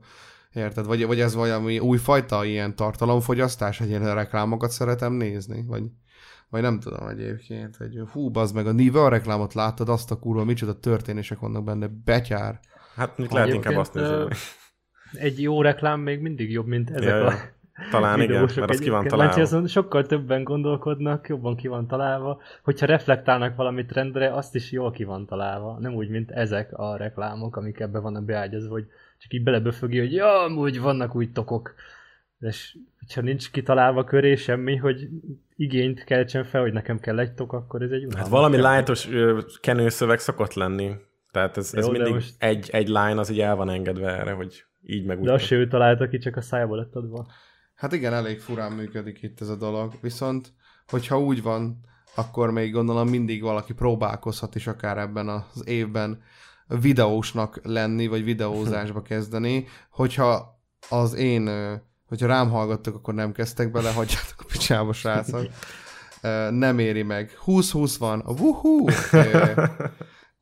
Érted? 0.53 0.87
Vagy, 0.87 1.07
vagy 1.07 1.21
ez 1.21 1.35
valami 1.35 1.79
újfajta 1.79 2.45
ilyen 2.45 2.77
tartalomfogyasztás, 2.77 3.79
hogy 3.79 3.91
én 3.91 4.03
a 4.03 4.15
reklámokat 4.15 4.71
szeretem 4.71 5.13
nézni? 5.13 5.65
Vagy, 5.67 5.83
vagy 6.49 6.63
nem 6.63 6.81
tudom 6.81 7.09
egyébként, 7.09 7.77
hogy 7.77 8.03
hú, 8.13 8.31
bazd 8.31 8.55
meg, 8.55 8.67
a 8.67 8.73
Nivea 8.73 9.09
reklámot 9.09 9.55
láttad, 9.55 9.89
azt 9.89 10.11
a 10.11 10.19
kurva, 10.19 10.45
micsoda 10.45 10.79
történések 10.79 11.39
vannak 11.39 11.65
benne, 11.65 11.89
betyár. 12.05 12.61
Hát 12.95 13.19
mondjuk 13.19 13.39
lehet 13.39 13.55
inkább 13.55 13.77
azt 13.77 13.95
nézni. 13.95 14.27
Egy 15.13 15.43
jó 15.43 15.63
reklám 15.63 16.01
még 16.01 16.21
mindig 16.21 16.51
jobb, 16.51 16.67
mint 16.67 16.91
ezek 16.91 17.09
Ja, 17.09 17.17
ja. 17.17 17.27
a 17.27 17.33
Talán 17.91 18.21
igen, 18.21 18.41
mert 18.57 18.71
az 18.71 18.79
ki 18.79 18.91
van 18.91 19.07
találva. 19.07 19.41
Azon 19.41 19.67
sokkal 19.67 20.07
többen 20.07 20.45
gondolkodnak, 20.45 21.29
jobban 21.29 21.57
ki 21.57 21.69
van 21.69 21.87
találva. 21.87 22.41
Hogyha 22.63 22.87
reflektálnak 22.87 23.57
valami 23.57 23.85
trendre, 23.87 24.33
azt 24.35 24.55
is 24.55 24.73
jól 24.73 24.91
ki 24.91 25.05
van 25.05 25.27
találva. 25.27 25.79
Nem 25.81 25.95
úgy, 25.95 26.09
mint 26.09 26.31
ezek 26.31 26.73
a 26.79 26.97
reklámok, 26.97 27.57
amik 27.57 27.81
ebbe 27.81 27.99
vannak 27.99 28.25
beágyazva, 28.25 28.73
hogy 28.73 28.87
csak 29.19 29.33
így 29.33 29.43
beleböfögi, 29.43 29.99
hogy 29.99 30.13
ja, 30.13 30.43
amúgy 30.43 30.81
vannak 30.81 31.15
új 31.15 31.33
tokok. 31.33 31.75
És 32.41 32.77
hogyha 32.99 33.21
nincs 33.21 33.51
kitalálva 33.51 34.05
köré 34.05 34.35
semmi, 34.35 34.77
hogy 34.77 35.09
igényt 35.57 36.05
keltsen 36.05 36.45
fel, 36.45 36.61
hogy 36.61 36.73
nekem 36.73 36.99
kell 36.99 37.19
egy 37.19 37.33
tok, 37.33 37.53
akkor 37.53 37.83
ez 37.83 37.91
egy 37.91 38.01
Hát 38.03 38.11
unalmas 38.11 38.31
valami 38.31 38.57
kell. 38.57 38.73
lightos 38.75 39.09
ö, 39.11 39.39
kenőszöveg 39.61 40.19
szokott 40.19 40.55
lenni. 40.55 40.91
Tehát 41.33 41.57
ez, 41.57 41.75
Jó, 41.77 41.91
mindig 41.91 42.13
most- 42.13 42.35
egy, 42.39 42.69
egy 42.73 42.87
line 42.89 43.19
az 43.19 43.31
így 43.31 43.41
el 43.41 43.57
van 43.57 43.71
engedve 43.71 44.09
erre, 44.19 44.33
hogy 44.33 44.65
így 44.87 45.05
meg 45.05 45.19
úgy. 45.19 45.25
De 45.25 45.33
azt 45.33 45.51
ő 45.51 45.69
találta 45.69 46.09
ki, 46.09 46.19
csak 46.19 46.37
a 46.37 46.41
szájába 46.41 46.77
lett 46.77 46.95
adva. 46.95 47.27
Hát 47.83 47.93
igen, 47.93 48.13
elég 48.13 48.41
furán 48.41 48.73
működik 48.73 49.23
itt 49.23 49.41
ez 49.41 49.49
a 49.49 49.57
dolog, 49.57 49.93
viszont 50.01 50.53
hogyha 50.87 51.21
úgy 51.21 51.43
van, 51.43 51.81
akkor 52.15 52.51
még 52.51 52.73
gondolom 52.73 53.09
mindig 53.09 53.43
valaki 53.43 53.73
próbálkozhat 53.73 54.55
is 54.55 54.67
akár 54.67 54.99
ebben 54.99 55.29
az 55.29 55.63
évben 55.65 56.23
videósnak 56.67 57.61
lenni, 57.63 58.07
vagy 58.07 58.25
videózásba 58.25 59.03
kezdeni, 59.13 59.67
hogyha 59.91 60.61
az 60.89 61.15
én, 61.15 61.51
hogyha 62.07 62.27
rám 62.27 62.51
hallgattok, 62.51 62.95
akkor 62.95 63.15
nem 63.15 63.33
kezdtek 63.33 63.71
bele, 63.71 63.93
hagyjátok 63.93 64.41
a 64.41 64.45
picsába, 64.45 64.93
srácok. 64.93 65.47
Nem 66.51 66.79
éri 66.79 67.03
meg. 67.03 67.39
20-20 67.47 67.95
van, 67.99 68.23
wuhú! 68.27 68.87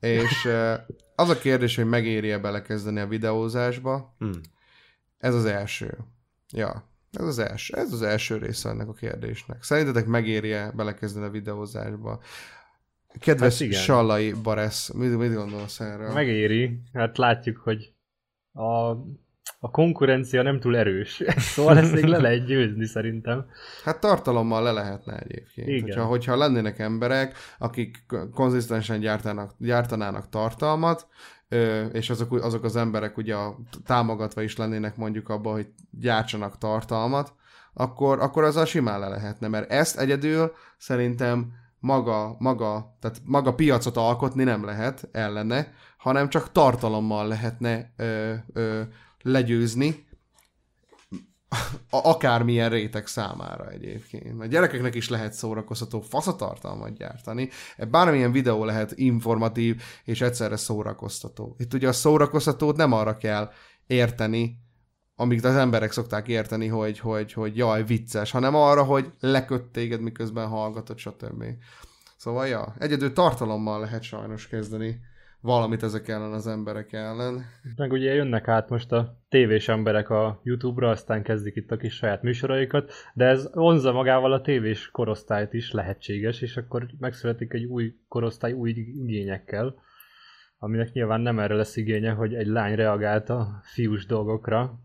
És 0.01 0.49
az 1.15 1.29
a 1.29 1.39
kérdés, 1.39 1.77
hogy 1.77 1.89
megéri-e 1.89 2.39
belekezdeni 2.39 3.01
a 3.01 3.07
videózásba, 3.07 4.15
Hmm. 4.19 4.41
ez 5.19 5.35
az 5.35 5.45
első. 5.45 5.99
Ja, 6.53 6.90
ez 7.13 7.27
az 7.27 7.39
első, 7.39 7.77
ez 7.77 7.93
az 7.93 8.03
első 8.03 8.37
része 8.37 8.69
ennek 8.69 8.89
a 8.89 8.93
kérdésnek. 8.93 9.63
Szerintetek 9.63 10.07
megéri-e 10.07 10.73
belekezdeni 10.75 11.27
a 11.27 11.31
videózásba? 11.31 12.21
Kedves 13.19 13.53
Hát 13.53 13.69
igen. 13.69 13.81
Sallai 13.81 14.33
Baresz, 14.33 14.93
mit, 14.93 15.19
mit 15.19 15.35
gondolsz 15.35 15.81
erről? 15.81 16.13
Megéri, 16.13 16.81
hát 16.93 17.19
látjuk, 17.19 17.57
hogy 17.57 17.93
a, 18.53 18.91
a 19.59 19.71
konkurencia 19.71 20.43
nem 20.43 20.61
túl 20.61 20.77
erős. 20.77 21.23
Szóval 21.37 21.79
ezt 21.79 21.93
még 21.93 22.05
le 22.05 22.19
lehet 22.19 22.45
győzni 22.45 22.87
szerintem. 22.87 23.47
Hát 23.85 24.01
tartalommal 24.01 24.63
le 24.63 24.73
lehetne 24.73 25.19
egyébként. 25.19 25.69
Igen. 25.69 25.83
Hogyha, 25.83 26.05
hogyha 26.05 26.37
lennének 26.37 26.79
emberek, 26.79 27.35
akik 27.59 28.05
konzisztensen 28.35 29.01
gyártanak, 29.01 29.55
gyártanának 29.59 30.29
tartalmat, 30.29 31.07
és 31.93 32.11
azok, 32.11 32.33
azok 32.33 32.65
az 32.65 32.77
emberek 32.77 33.17
ugye 33.17 33.35
a- 33.35 33.57
támogatva 33.85 34.43
is 34.43 34.57
lennének 34.57 34.97
mondjuk 34.97 35.29
abba, 35.29 35.51
hogy 35.53 35.69
gyártsanak 35.91 36.59
tartalmat, 36.59 37.33
akkor, 37.75 38.21
akkor 38.21 38.45
azzal 38.45 38.65
simán 38.65 39.01
le 39.01 39.09
lehetne, 39.09 39.49
mert 39.49 39.71
ezt 39.71 39.99
egyedül 39.99 40.53
szerintem 40.79 41.53
maga, 41.79 42.37
maga, 42.39 42.97
tehát 43.01 43.21
maga 43.25 43.55
piacot 43.55 43.97
alkotni 43.97 44.45
nem 44.45 44.65
lehet 44.65 45.09
ellene, 45.13 45.73
hanem 45.97 46.29
csak 46.29 46.53
tartalommal 46.53 47.27
lehetne 47.29 47.93
ö, 47.97 48.35
ö, 48.53 48.81
legyőzni, 49.23 50.07
a- 51.91 52.09
akármilyen 52.09 52.71
réteg 52.71 53.07
számára 53.07 53.71
egyébként. 53.71 54.41
A 54.41 54.47
gyerekeknek 54.47 54.95
is 54.95 55.09
lehet 55.09 55.33
szórakoztató 55.33 56.01
faszatartalmat 56.01 56.97
gyártani. 56.97 57.49
Bármilyen 57.91 58.33
videó 58.33 58.65
lehet 58.65 58.93
informatív 58.95 59.83
és 60.05 60.21
egyszerre 60.21 60.57
szórakoztató. 60.57 61.55
Itt 61.59 61.75
ugye 61.75 61.89
a 61.89 61.93
szórakoztatót 61.93 62.77
nem 62.77 62.93
arra 62.93 63.17
kell 63.17 63.51
érteni, 63.87 64.59
amit 65.15 65.45
az 65.45 65.55
emberek 65.55 65.93
szokták 65.93 66.29
érteni, 66.29 66.67
hogy, 66.67 66.99
hogy, 66.99 67.33
hogy 67.33 67.57
jaj, 67.57 67.85
vicces, 67.85 68.31
hanem 68.31 68.55
arra, 68.55 68.83
hogy 68.83 69.13
leköt 69.21 69.63
téged, 69.63 70.01
miközben 70.01 70.49
hallgatod, 70.49 70.99
stb. 70.99 71.45
Szóval, 72.17 72.47
ja, 72.47 72.75
egyedül 72.79 73.13
tartalommal 73.13 73.81
lehet 73.81 74.03
sajnos 74.03 74.49
kezdeni 74.49 75.01
valamit 75.41 75.83
ezek 75.83 76.09
ellen 76.09 76.33
az 76.33 76.47
emberek 76.47 76.93
ellen. 76.93 77.45
Meg 77.77 77.93
ugye 77.93 78.15
jönnek 78.15 78.49
át 78.49 78.69
most 78.69 78.93
a 78.93 79.17
tévés 79.29 79.69
emberek 79.69 80.11
a 80.11 80.41
YouTube-ra, 80.43 80.91
aztán 80.91 81.23
kezdik 81.23 81.57
itt 81.57 81.71
a 81.71 81.77
kis 81.77 81.95
saját 81.95 82.23
műsoraikat, 82.23 82.93
de 83.15 83.25
ez 83.25 83.49
vonza 83.53 83.93
magával 83.93 84.33
a 84.33 84.41
tévés 84.41 84.91
korosztályt 84.91 85.53
is 85.53 85.71
lehetséges, 85.71 86.41
és 86.41 86.57
akkor 86.57 86.87
megszületik 86.99 87.53
egy 87.53 87.65
új 87.65 87.95
korosztály 88.09 88.53
új 88.53 88.71
igényekkel, 88.71 89.75
aminek 90.59 90.93
nyilván 90.93 91.21
nem 91.21 91.39
erre 91.39 91.55
lesz 91.55 91.77
igénye, 91.77 92.13
hogy 92.13 92.35
egy 92.35 92.47
lány 92.47 92.75
reagált 92.75 93.29
a 93.29 93.61
fiús 93.63 94.07
dolgokra, 94.07 94.79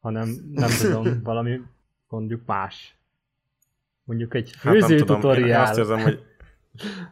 hanem 0.00 0.28
nem 0.52 0.70
tudom, 0.80 1.22
valami 1.22 1.60
mondjuk 2.08 2.46
más. 2.46 2.94
Mondjuk 4.04 4.34
egy 4.34 4.52
Hát 4.52 4.64
nem 4.64 4.72
főző 4.72 4.96
tudom, 4.96 5.16
én 5.16 5.22
tutoriál, 5.22 5.62
azt 5.62 5.78
érzem, 5.78 6.00
hogy 6.00 6.22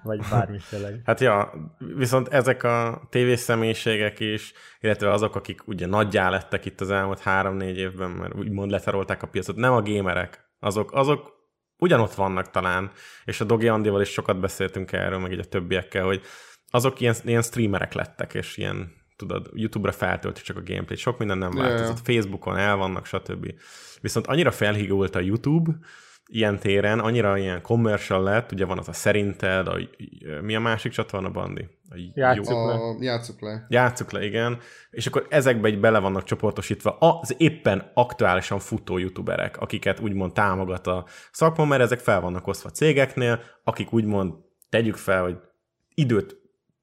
vagy 0.03 0.21
bármi 0.31 0.59
tényleg. 0.71 1.01
Hát 1.05 1.21
ja, 1.21 1.53
viszont 1.79 2.29
ezek 2.29 2.63
a 2.63 3.07
tévés 3.11 3.41
személyiségek 3.41 4.21
is, 4.21 4.53
illetve 4.81 5.13
azok, 5.13 5.35
akik 5.35 5.69
ugye 5.69 5.87
nagyjá 5.87 6.31
lettek 6.31 6.65
itt 6.65 6.81
az 6.81 6.91
elmúlt 6.91 7.21
három-négy 7.21 7.79
évben, 7.79 8.11
mert 8.11 8.35
úgymond 8.35 8.71
letarolták 8.71 9.23
a 9.23 9.27
piacot, 9.27 9.57
nem 9.57 9.73
a 9.73 9.83
gémerek, 9.83 10.51
azok, 10.61 10.93
azok 10.93 11.37
ugyanott 11.79 12.15
vannak 12.15 12.51
talán, 12.51 12.91
és 13.25 13.41
a 13.41 13.45
Dogi 13.45 13.69
Andival 13.69 14.01
is 14.01 14.09
sokat 14.09 14.41
beszéltünk 14.41 14.93
erről, 14.93 15.19
meg 15.19 15.33
így 15.33 15.39
a 15.39 15.45
többiekkel, 15.45 16.05
hogy 16.05 16.23
azok 16.71 17.01
ilyen, 17.01 17.15
ilyen 17.25 17.43
streamerek 17.43 17.93
lettek, 17.93 18.35
és 18.35 18.57
ilyen, 18.57 18.93
tudod, 19.17 19.51
YouTube-ra 19.53 19.93
feltöltik 19.93 20.45
csak 20.45 20.57
a 20.57 20.63
gameplayt, 20.65 21.01
sok 21.01 21.19
minden 21.19 21.39
nem 21.39 21.51
változott, 21.51 22.01
Facebookon 22.05 22.57
el 22.57 22.77
vannak, 22.77 23.07
stb. 23.07 23.55
Viszont 24.01 24.27
annyira 24.27 24.51
felhígult 24.51 25.15
a 25.15 25.21
YouTube, 25.21 25.79
ilyen 26.31 26.59
téren, 26.59 26.99
annyira 26.99 27.39
ilyen 27.39 27.63
commercial 27.63 28.23
lett, 28.23 28.53
ugye 28.53 28.65
van 28.65 28.79
az 28.79 28.89
a 28.89 28.93
szerinted, 28.93 29.67
a, 29.67 29.79
mi 30.43 30.55
a 30.55 30.61
másik 30.61 30.93
csatorna, 30.93 31.31
Bandi? 31.31 31.69
A 31.91 31.95
Játsszuk 32.15 32.49
jó- 32.49 32.67
le. 32.67 32.73
A, 32.73 32.97
játsszuk 33.01 33.41
le. 33.41 33.67
Játsszuk 33.69 34.13
le, 34.13 34.25
igen. 34.25 34.59
És 34.91 35.07
akkor 35.07 35.27
ezekbe 35.31 35.69
egy 35.69 35.81
bele 35.81 35.99
vannak 35.99 36.25
csoportosítva 36.25 36.97
az 36.99 37.35
éppen 37.39 37.91
aktuálisan 37.95 38.59
futó 38.59 38.99
youtuberek, 38.99 39.57
akiket 39.57 40.01
úgymond 40.01 40.33
támogat 40.33 40.87
a 40.87 41.05
szakma, 41.33 41.65
mert 41.65 41.83
ezek 41.83 41.99
fel 41.99 42.21
vannak 42.21 42.47
osztva 42.47 42.71
cégeknél, 42.71 43.41
akik 43.65 43.93
úgymond 43.93 44.35
tegyük 44.69 44.97
fel, 44.97 45.23
hogy 45.23 45.37
időt 45.95 46.37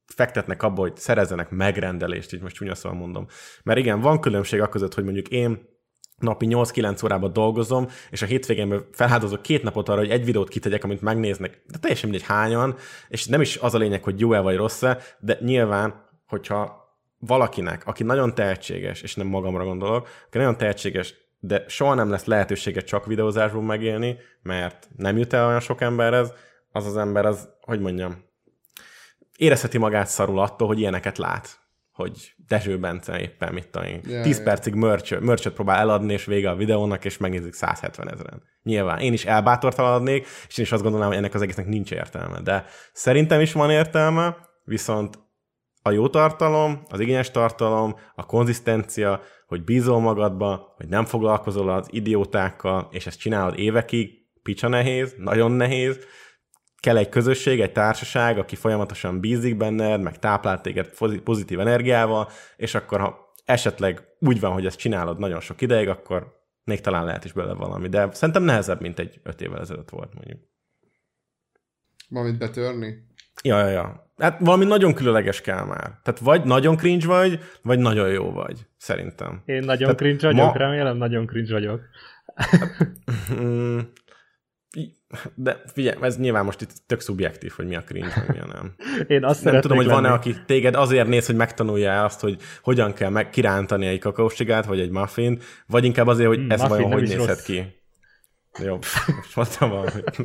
fektetnek 0.06 0.64
abba, 0.64 0.82
hogy 0.82 0.98
szerezzenek 0.98 1.50
megrendelést, 1.50 2.34
így 2.34 2.42
most 2.42 2.56
csúnya 2.56 2.76
szóval 2.76 2.98
mondom. 2.98 3.26
Mert 3.64 3.80
igen, 3.80 4.02
van 4.02 4.20
különbség 4.20 4.62
a 4.62 4.70
között, 4.70 4.94
hogy 4.94 5.04
mondjuk 5.04 5.28
én 5.28 5.74
napi 6.18 6.48
8-9 6.50 7.04
órában 7.04 7.34
dolgozom, 7.34 7.88
és 8.10 8.22
a 8.22 8.26
hétvégén 8.26 8.88
felháldozok 8.92 9.42
két 9.42 9.64
napot 9.64 9.90
arra, 9.90 10.00
hogy 10.00 10.10
egy 10.10 10.26
videót 10.26 10.50
kitegyek, 10.50 10.84
amit 10.84 11.02
megnéznek, 11.02 11.62
de 11.68 11.78
teljesen 11.78 12.10
mindegy 12.10 12.28
hányan, 12.28 12.76
és 13.08 13.26
nem 13.26 13.42
is 13.42 13.58
az 13.58 13.74
a 13.74 13.78
lényeg, 13.78 14.04
hogy 14.04 14.20
jó-e 14.20 14.40
vagy 14.40 14.56
rossz-e, 14.56 14.98
de 15.20 15.38
nyilván, 15.42 16.10
hogyha 16.28 16.84
valakinek, 17.20 17.88
aki 17.88 18.04
nagyon 18.04 18.36
tehetséges, 18.36 19.02
és 19.02 19.16
nem 19.16 19.28
magamra 19.28 19.64
gondolok, 19.64 20.08
aki 20.28 20.38
nagyon 20.38 20.58
tehetséges, 20.58 21.14
de 21.40 21.64
soha 21.68 21.94
nem 21.94 22.10
lesz 22.10 22.26
lehetősége 22.26 22.82
csak 22.82 23.06
videózásból 23.06 23.62
megélni, 23.62 24.18
mert 24.42 24.90
nem 24.98 25.18
jut 25.18 25.34
el 25.34 25.48
olyan 25.48 25.60
sok 25.60 25.82
emberhez, 25.82 26.34
az 26.72 26.86
az 26.86 26.98
ember 26.98 27.26
az, 27.26 27.50
hogy 27.62 27.80
mondjam, 27.80 28.24
érezheti 29.38 29.78
magát 29.78 30.08
szarul 30.08 30.40
attól, 30.40 30.68
hogy 30.68 30.80
ilyeneket 30.80 31.18
lát 31.18 31.65
hogy 31.96 32.34
Dezső 32.48 32.80
Bence 32.80 33.20
éppen 33.20 33.54
mit 33.54 33.68
tudom 33.68 33.88
én, 33.88 34.02
Ja, 34.08 34.22
10 34.22 34.38
ja. 34.38 34.44
percig 34.44 34.74
merch, 34.74 35.22
merch 35.22 35.50
próbál 35.50 35.80
eladni, 35.80 36.14
és 36.14 36.26
vége 36.26 36.50
a 36.50 36.56
videónak, 36.56 37.06
és 37.06 37.18
megnézik 37.18 37.54
170 37.54 38.12
ezeren. 38.12 38.44
Nyilván. 38.64 39.00
Én 39.00 39.14
is 39.14 39.26
elbátortalanodnék, 39.26 40.28
és 40.48 40.58
én 40.58 40.66
is 40.66 40.72
azt 40.72 40.82
gondolnám, 40.82 41.10
hogy 41.10 41.18
ennek 41.18 41.34
az 41.34 41.42
egésznek 41.42 41.68
nincs 41.68 41.92
értelme. 41.92 42.42
De 42.42 42.66
szerintem 42.94 43.42
is 43.42 43.54
van 43.54 43.72
értelme, 43.72 44.38
viszont 44.64 45.20
a 45.82 45.92
jó 45.92 46.08
tartalom, 46.08 46.82
az 46.90 47.00
igényes 47.00 47.32
tartalom, 47.32 47.96
a 48.16 48.26
konzisztencia, 48.26 49.22
hogy 49.48 49.64
bízol 49.64 50.00
magadba, 50.00 50.74
hogy 50.78 50.88
nem 50.88 51.06
foglalkozol 51.06 51.70
az 51.70 51.88
idiótákkal, 51.92 52.88
és 52.92 53.08
ezt 53.08 53.20
csinálod 53.20 53.60
évekig, 53.60 54.10
picsa 54.44 54.68
nehéz, 54.68 55.16
nagyon 55.18 55.52
nehéz, 55.52 56.00
kell 56.86 56.98
egy 56.98 57.10
közösség, 57.10 57.62
egy 57.62 57.72
társaság, 57.72 58.38
aki 58.38 58.56
folyamatosan 58.56 59.20
bízik 59.20 59.58
benned, 59.58 60.02
meg 60.02 60.20
táplál 60.20 60.62
téged 60.62 60.88
pozi- 60.88 61.20
pozitív 61.20 61.60
energiával, 61.60 62.30
és 62.58 62.76
akkor 62.76 63.00
ha 63.00 63.34
esetleg 63.46 64.02
úgy 64.20 64.40
van, 64.40 64.52
hogy 64.52 64.66
ezt 64.66 64.78
csinálod 64.78 65.20
nagyon 65.20 65.40
sok 65.40 65.62
ideig, 65.62 65.88
akkor 65.88 66.44
még 66.64 66.82
talán 66.82 67.06
lehet 67.06 67.26
is 67.26 67.32
belőle 67.32 67.54
valami. 67.54 67.88
De 67.88 68.10
szerintem 68.12 68.44
nehezebb, 68.44 68.82
mint 68.82 69.00
egy 69.00 69.20
öt 69.24 69.42
évvel 69.42 69.60
ezelőtt 69.60 69.90
volt, 69.90 70.14
mondjuk. 70.14 70.40
Valamit 72.10 72.38
betörni? 72.38 72.94
Ja, 73.44 73.60
ja, 73.60 73.68
ja. 73.68 74.12
Hát 74.18 74.40
valami 74.40 74.66
nagyon 74.66 74.94
különleges 74.94 75.42
kell 75.42 75.66
már. 75.66 76.00
Tehát 76.04 76.20
vagy 76.20 76.44
nagyon 76.44 76.76
cringe 76.76 77.08
vagy, 77.08 77.40
vagy 77.62 77.80
nagyon 77.80 78.10
jó 78.10 78.32
vagy, 78.32 78.68
szerintem. 78.78 79.42
Én 79.46 79.64
nagyon 79.64 79.78
Tehát 79.78 79.96
cringe 79.96 80.28
vagyok, 80.28 80.54
ma- 80.54 80.58
remélem 80.58 80.98
nagyon 80.98 81.26
cringe 81.26 81.54
vagyok. 81.54 81.82
Mm, 84.80 84.84
De 85.36 85.62
figyelj, 85.74 85.98
ez 86.02 86.18
nyilván 86.18 86.46
most 86.46 86.62
itt 86.62 86.72
tök 86.86 87.00
szubjektív, 87.00 87.52
hogy 87.56 87.68
mi 87.68 87.76
a 87.76 87.84
cringe, 87.84 88.26
mi 88.28 88.40
a 88.40 88.46
nem. 88.46 88.76
Én 89.16 89.24
azt 89.24 89.44
Nem 89.44 89.62
tudom, 89.62 89.78
hogy 89.78 89.88
van-e, 89.88 90.12
aki 90.12 90.36
téged 90.46 90.76
azért 90.76 91.08
néz, 91.08 91.26
hogy 91.26 91.36
megtanulja 91.36 92.04
azt, 92.04 92.20
hogy 92.20 92.42
hogyan 92.62 92.94
kell 92.94 93.10
meg 93.10 93.30
kirántani 93.30 93.86
egy 93.86 94.00
kakaósigát, 94.00 94.66
vagy 94.66 94.80
egy 94.80 94.90
muffin, 94.90 95.40
vagy 95.68 95.84
inkább 95.84 96.08
azért, 96.08 96.28
hogy 96.28 96.38
Hmm, 96.38 96.52
ez 96.52 96.60
muffin 96.62 96.76
vajon 96.76 96.92
hogy 96.92 97.02
nézhet 97.02 97.28
rossz. 97.28 97.44
ki. 97.44 97.84
Jó, 98.64 98.76
most 98.76 99.36
mondtam 99.36 99.70
valamit. 99.70 100.24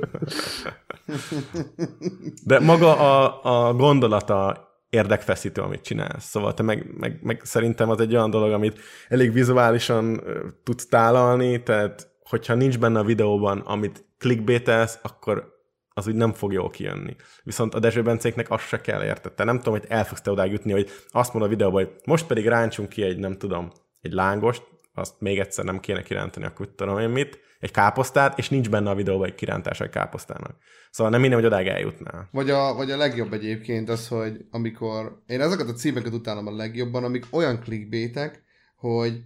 De 2.45 2.61
maga 2.61 2.97
a, 2.99 3.41
a 3.69 3.75
gondolata 3.75 4.69
érdekfeszítő, 4.91 5.61
amit 5.63 5.83
csinálsz. 5.83 6.25
Szóval 6.25 6.55
te 6.55 6.63
meg, 6.63 6.87
meg, 6.97 7.19
meg 7.23 7.41
szerintem 7.45 7.91
az 7.91 8.01
egy 8.01 8.15
olyan 8.15 8.31
dolog, 8.31 8.53
amit 8.53 8.81
elég 9.09 9.33
vizuálisan 9.33 10.23
tudsz 10.65 10.87
tálalni, 10.87 11.63
tehát 11.63 12.09
hogyha 12.25 12.55
nincs 12.55 12.79
benne 12.79 12.99
a 12.99 13.05
videóban, 13.05 13.59
amit 13.59 14.05
clickbaitelsz, 14.21 14.99
akkor 15.03 15.59
az 15.89 16.07
úgy 16.07 16.14
nem 16.14 16.33
fog 16.33 16.53
jól 16.53 16.71
kijönni. 16.71 17.16
Viszont 17.43 17.75
a 17.75 17.79
Dezső 17.79 18.03
Bencéknek 18.03 18.51
azt 18.51 18.66
se 18.66 18.81
kell 18.81 19.05
értette. 19.05 19.45
Nem 19.45 19.57
tudom, 19.57 19.79
hogy 19.79 19.85
el 19.89 20.05
fogsz 20.05 20.21
te 20.21 20.31
odáig 20.31 20.53
jutni, 20.53 20.73
hogy 20.73 20.91
azt 21.09 21.33
mondod 21.33 21.51
a 21.51 21.55
videóban, 21.55 21.85
hogy 21.85 21.95
most 22.05 22.27
pedig 22.27 22.47
ráncsunk 22.47 22.89
ki 22.89 23.03
egy, 23.03 23.18
nem 23.18 23.39
tudom, 23.39 23.71
egy 24.01 24.12
lángost, 24.12 24.62
azt 24.95 25.14
még 25.18 25.39
egyszer 25.39 25.64
nem 25.64 25.81
kéne 25.81 26.03
kirántani, 26.03 26.47
akkor 26.47 26.68
tudom 26.75 26.99
én 26.99 27.09
mit, 27.09 27.39
egy 27.61 27.71
káposztát, 27.71 28.39
és 28.39 28.49
nincs 28.49 28.71
benne 28.71 28.91
a 28.91 28.95
videóban 28.95 29.29
egy 29.29 29.35
kirántás 29.35 29.81
egy 29.81 29.91
káposztának. 29.91 30.57
Szóval 30.91 31.12
nem 31.12 31.21
minden, 31.21 31.39
hogy 31.39 31.49
odáig 31.49 31.66
eljutnál. 31.66 32.29
Vagy 32.33 32.51
a, 32.51 32.75
vagy 32.75 32.91
a 32.91 32.97
legjobb 32.97 33.33
egyébként 33.33 33.89
az, 33.89 34.09
hogy 34.09 34.45
amikor... 34.51 35.23
Én 35.27 35.41
ezeket 35.41 35.68
a 35.68 35.73
címeket 35.73 36.12
utálom 36.12 36.47
a 36.47 36.57
legjobban, 36.57 37.05
amik 37.05 37.27
olyan 37.31 37.61
clickbaitek, 37.61 38.43
hogy, 38.77 39.21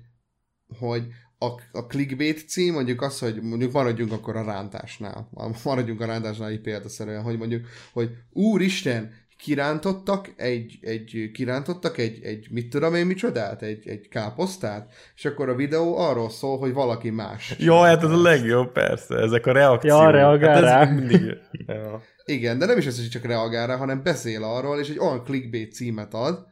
hogy 0.78 1.06
a, 1.44 1.60
a 1.72 1.86
clickbait 1.86 2.48
cím 2.48 2.72
mondjuk 2.72 3.02
az, 3.02 3.18
hogy 3.18 3.42
mondjuk 3.42 3.72
maradjunk 3.72 4.12
akkor 4.12 4.36
a 4.36 4.44
rántásnál. 4.44 5.28
Maradjunk 5.64 6.00
a 6.00 6.06
rántásnál 6.06 6.52
így 6.52 6.60
példaszerűen, 6.60 7.22
hogy 7.22 7.38
mondjuk, 7.38 7.66
hogy 7.92 8.10
úristen, 8.32 9.12
kirántottak 9.44 10.32
egy, 10.36 10.78
egy 10.80 11.30
kirántottak 11.32 11.98
egy, 11.98 12.20
egy 12.22 12.46
mit 12.50 12.68
tudom 12.68 12.94
én 12.94 13.06
micsodát, 13.06 13.62
egy, 13.62 13.88
egy 13.88 14.08
káposztát, 14.08 14.92
és 15.14 15.24
akkor 15.24 15.48
a 15.48 15.54
videó 15.54 15.98
arról 15.98 16.30
szól, 16.30 16.58
hogy 16.58 16.72
valaki 16.72 17.10
más. 17.10 17.54
Jó, 17.58 17.80
hát 17.80 18.02
ez 18.02 18.10
a 18.10 18.22
legjobb, 18.22 18.72
persze, 18.72 19.16
ezek 19.16 19.46
a 19.46 19.52
reakciók. 19.52 20.00
Ja, 20.00 20.10
reagál 20.10 20.64
hát 20.64 20.86
rá. 20.86 20.92
mindig... 20.92 21.20
Ja. 21.66 22.02
Igen, 22.24 22.58
de 22.58 22.66
nem 22.66 22.78
is 22.78 22.86
ez, 22.86 22.96
hogy 22.96 23.08
csak 23.08 23.24
reagál 23.24 23.66
rá, 23.66 23.76
hanem 23.76 24.02
beszél 24.02 24.42
arról, 24.42 24.78
és 24.78 24.88
egy 24.88 24.98
olyan 24.98 25.24
clickbait 25.24 25.72
címet 25.72 26.14
ad, 26.14 26.46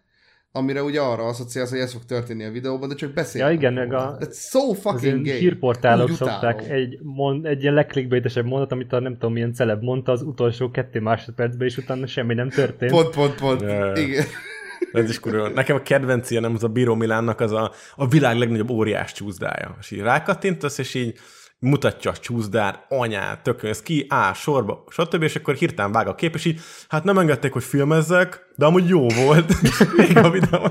amire 0.52 0.82
ugye 0.82 1.00
arra 1.00 1.24
asszociálsz, 1.24 1.70
hogy 1.70 1.78
ez 1.78 1.92
fog 1.92 2.04
történni 2.04 2.44
a 2.44 2.50
videóban, 2.50 2.88
de 2.88 2.94
csak 2.94 3.12
beszél. 3.12 3.42
Ja, 3.44 3.50
igen, 3.50 3.72
meg 3.72 3.92
a- 3.92 4.16
That's 4.20 4.48
so 4.50 4.72
fucking 4.72 5.24
gay. 5.26 5.38
hírportálok 5.38 6.08
Úgy 6.08 6.14
szokták 6.16 6.60
utálom. 6.60 6.74
egy, 6.76 6.98
mond, 7.02 7.46
egy 7.46 7.62
ilyen 7.62 7.74
legklikbeitesebb 7.74 8.44
mondat, 8.44 8.72
amit 8.72 8.92
a 8.92 9.00
nem 9.00 9.12
tudom 9.12 9.32
milyen 9.32 9.52
celeb 9.54 9.82
mondta 9.82 10.12
az 10.12 10.22
utolsó 10.22 10.70
kettő 10.70 11.00
másodpercben, 11.00 11.66
és 11.66 11.76
utána 11.76 12.06
semmi 12.06 12.34
nem 12.34 12.48
történt. 12.48 12.90
Pont, 12.92 13.10
pont, 13.14 13.34
pont. 13.34 13.60
Ja. 13.60 13.92
Igen. 13.96 14.24
Ez 14.92 15.08
is 15.08 15.20
kurva. 15.20 15.48
Nekem 15.48 15.76
a 15.76 15.82
kedvenc 15.82 16.30
nem 16.30 16.54
az 16.54 16.64
a 16.64 16.68
Bíró 16.68 16.94
Milánnak 16.94 17.40
az 17.40 17.52
a, 17.52 17.72
a 17.96 18.08
világ 18.08 18.36
legnagyobb 18.36 18.70
óriás 18.70 19.12
csúszdája. 19.12 19.76
És 19.80 19.90
így 19.90 20.00
rákattintasz, 20.00 20.78
és 20.78 20.94
így 20.94 21.18
mutatja 21.62 22.10
a 22.10 22.16
csúszdát, 22.16 22.84
anyát, 22.88 23.42
tökölsz 23.42 23.82
ki, 23.82 24.06
á, 24.08 24.32
sorba, 24.32 24.84
stb. 24.88 25.22
És 25.22 25.36
akkor 25.36 25.54
hirtelen 25.54 25.92
vág 25.92 26.06
a 26.06 26.14
kép, 26.14 26.34
és 26.34 26.44
így, 26.44 26.60
hát 26.88 27.04
nem 27.04 27.18
engedték, 27.18 27.52
hogy 27.52 27.62
filmezzek, 27.62 28.46
de 28.56 28.64
amúgy 28.64 28.88
jó 28.88 29.06
volt. 29.08 29.52
Még 29.96 30.16
a 30.16 30.30
videó. 30.30 30.68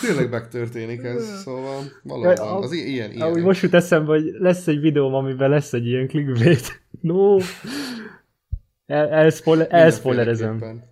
Tényleg 0.00 0.30
megtörténik 0.30 1.02
ez, 1.02 1.40
szóval 1.42 1.82
valóban. 2.02 2.62
Az 2.62 2.72
ilyen, 2.72 3.10
ilyen. 3.10 3.26
Ahogy 3.26 3.42
most 3.42 3.62
jut 3.62 3.74
eszembe, 3.74 4.12
hogy 4.12 4.24
lesz 4.38 4.66
egy 4.66 4.80
videóm, 4.80 5.14
amiben 5.14 5.50
lesz 5.50 5.72
egy 5.72 5.86
ilyen 5.86 6.08
clickbait. 6.08 6.80
No! 7.00 7.36
El, 8.86 9.08
elspoiler, 9.08 9.66
elspoilerezem. 9.70 10.82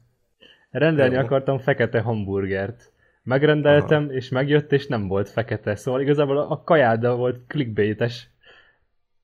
Rendelni 0.71 1.17
akartam 1.17 1.59
fekete 1.59 2.01
hamburgert. 2.01 2.93
Megrendeltem, 3.27 4.03
Aha. 4.03 4.13
és 4.13 4.29
megjött, 4.29 4.73
és 4.73 4.87
nem 4.87 5.09
volt 5.09 5.29
fekete. 5.29 5.77
Szóval 5.77 6.01
igazából 6.01 6.39
a 6.39 6.63
kajáda 6.65 7.17
volt 7.17 7.41
clickbaites. 7.47 8.31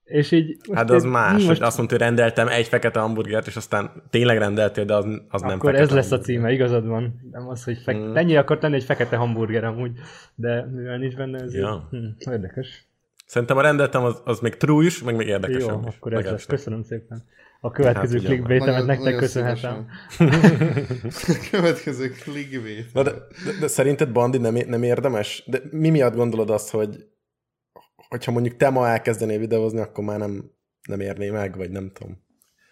És 0.04 0.30
így... 0.30 0.56
Hát 0.72 0.90
az 0.90 1.04
más, 1.04 1.44
most 1.44 1.62
azt 1.62 1.76
mondta, 1.76 1.94
hogy 1.96 2.04
rendeltem 2.04 2.48
egy 2.48 2.66
fekete 2.66 3.00
hamburgert, 3.00 3.46
és 3.46 3.56
aztán 3.56 3.90
tényleg 4.10 4.38
rendeltél, 4.38 4.84
de 4.84 4.94
az, 4.94 5.04
az 5.28 5.42
nem 5.42 5.50
Akkor 5.50 5.74
ez 5.74 5.90
lesz 5.90 6.10
a 6.10 6.18
címe, 6.18 6.52
igazad 6.52 6.86
van. 6.86 7.20
Nem 7.30 7.48
az, 7.48 7.64
hogy 7.64 7.78
fek... 7.78 7.96
Mm. 7.96 8.00
Mm. 8.00 8.16
ennyi 8.16 8.36
akart 8.36 8.62
lenni 8.62 8.74
egy 8.74 8.84
fekete 8.84 9.16
hamburger 9.16 9.64
amúgy, 9.64 9.92
de 10.34 10.66
mivel 10.74 10.98
nincs 10.98 11.16
benne, 11.16 11.40
ez 11.40 11.54
Ja. 11.54 11.88
hm, 11.90 12.30
érdekes. 12.32 12.86
Szerintem 13.26 13.56
a 13.56 13.60
rendeltem, 13.62 14.04
az, 14.04 14.22
az 14.24 14.40
még 14.40 14.56
true 14.56 14.84
is, 14.84 15.02
meg 15.02 15.16
még 15.16 15.26
Jó, 15.26 15.32
érdekesebb 15.32 15.86
is. 15.88 15.94
akkor 15.96 16.12
ez 16.12 16.24
lesz. 16.24 16.46
Köszönöm 16.46 16.82
szépen. 16.82 17.24
A 17.64 17.70
következő 17.70 18.18
Hát, 18.18 18.26
clickbaitemet 18.26 18.86
nektek 18.86 19.16
köszönhetem. 19.16 19.86
szívesen. 20.08 21.40
Következő 21.50 22.08
clickbait. 22.10 22.92
Na 22.92 23.02
de, 23.02 23.10
de, 23.10 23.58
de 23.60 23.66
szerinted 23.66 24.12
Bandi 24.12 24.38
nem, 24.38 24.54
nem 24.66 24.82
érdemes? 24.82 25.44
De 25.46 25.60
mi 25.70 25.90
miatt 25.90 26.14
gondolod 26.14 26.50
azt, 26.50 26.70
hogy 26.70 27.06
hogyha 28.08 28.32
mondjuk 28.32 28.56
te 28.56 28.70
ma 28.70 28.88
elkezdenél 28.88 29.38
videózni, 29.38 29.80
akkor 29.80 30.04
már 30.04 30.18
nem, 30.18 30.50
nem 30.88 31.00
érné 31.00 31.30
meg, 31.30 31.56
vagy 31.56 31.70
nem 31.70 31.90
tudom. 31.92 32.22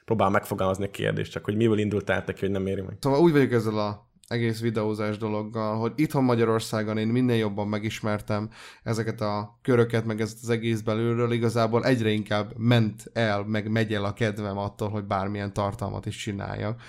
Próbál 0.04 0.30
megfogalmazni 0.30 0.84
a 0.84 0.90
kérdést, 0.90 1.32
csak 1.32 1.44
hogy 1.44 1.56
miből 1.56 1.78
indultál 1.78 2.24
te 2.24 2.32
ki, 2.32 2.40
hogy 2.40 2.50
nem 2.50 2.66
éri 2.66 2.80
meg. 2.80 2.96
Szóval 3.00 3.20
úgy 3.20 3.32
vagyok 3.32 3.52
ezzel 3.52 3.78
a 3.78 4.09
egész 4.30 4.60
videózás 4.60 5.18
dologgal, 5.18 5.78
hogy 5.78 5.92
itthon 5.96 6.24
Magyarországon 6.24 6.98
én 6.98 7.08
minél 7.08 7.36
jobban 7.36 7.68
megismertem 7.68 8.48
ezeket 8.82 9.20
a 9.20 9.58
köröket, 9.62 10.04
meg 10.04 10.20
ezt 10.20 10.38
az 10.42 10.48
egész 10.48 10.80
belülről, 10.80 11.32
igazából 11.32 11.84
egyre 11.84 12.10
inkább 12.10 12.52
ment 12.56 13.10
el, 13.12 13.44
meg 13.44 13.70
megy 13.70 13.94
el 13.94 14.04
a 14.04 14.12
kedvem 14.12 14.58
attól, 14.58 14.88
hogy 14.88 15.04
bármilyen 15.04 15.52
tartalmat 15.52 16.06
is 16.06 16.16
csináljak. 16.16 16.80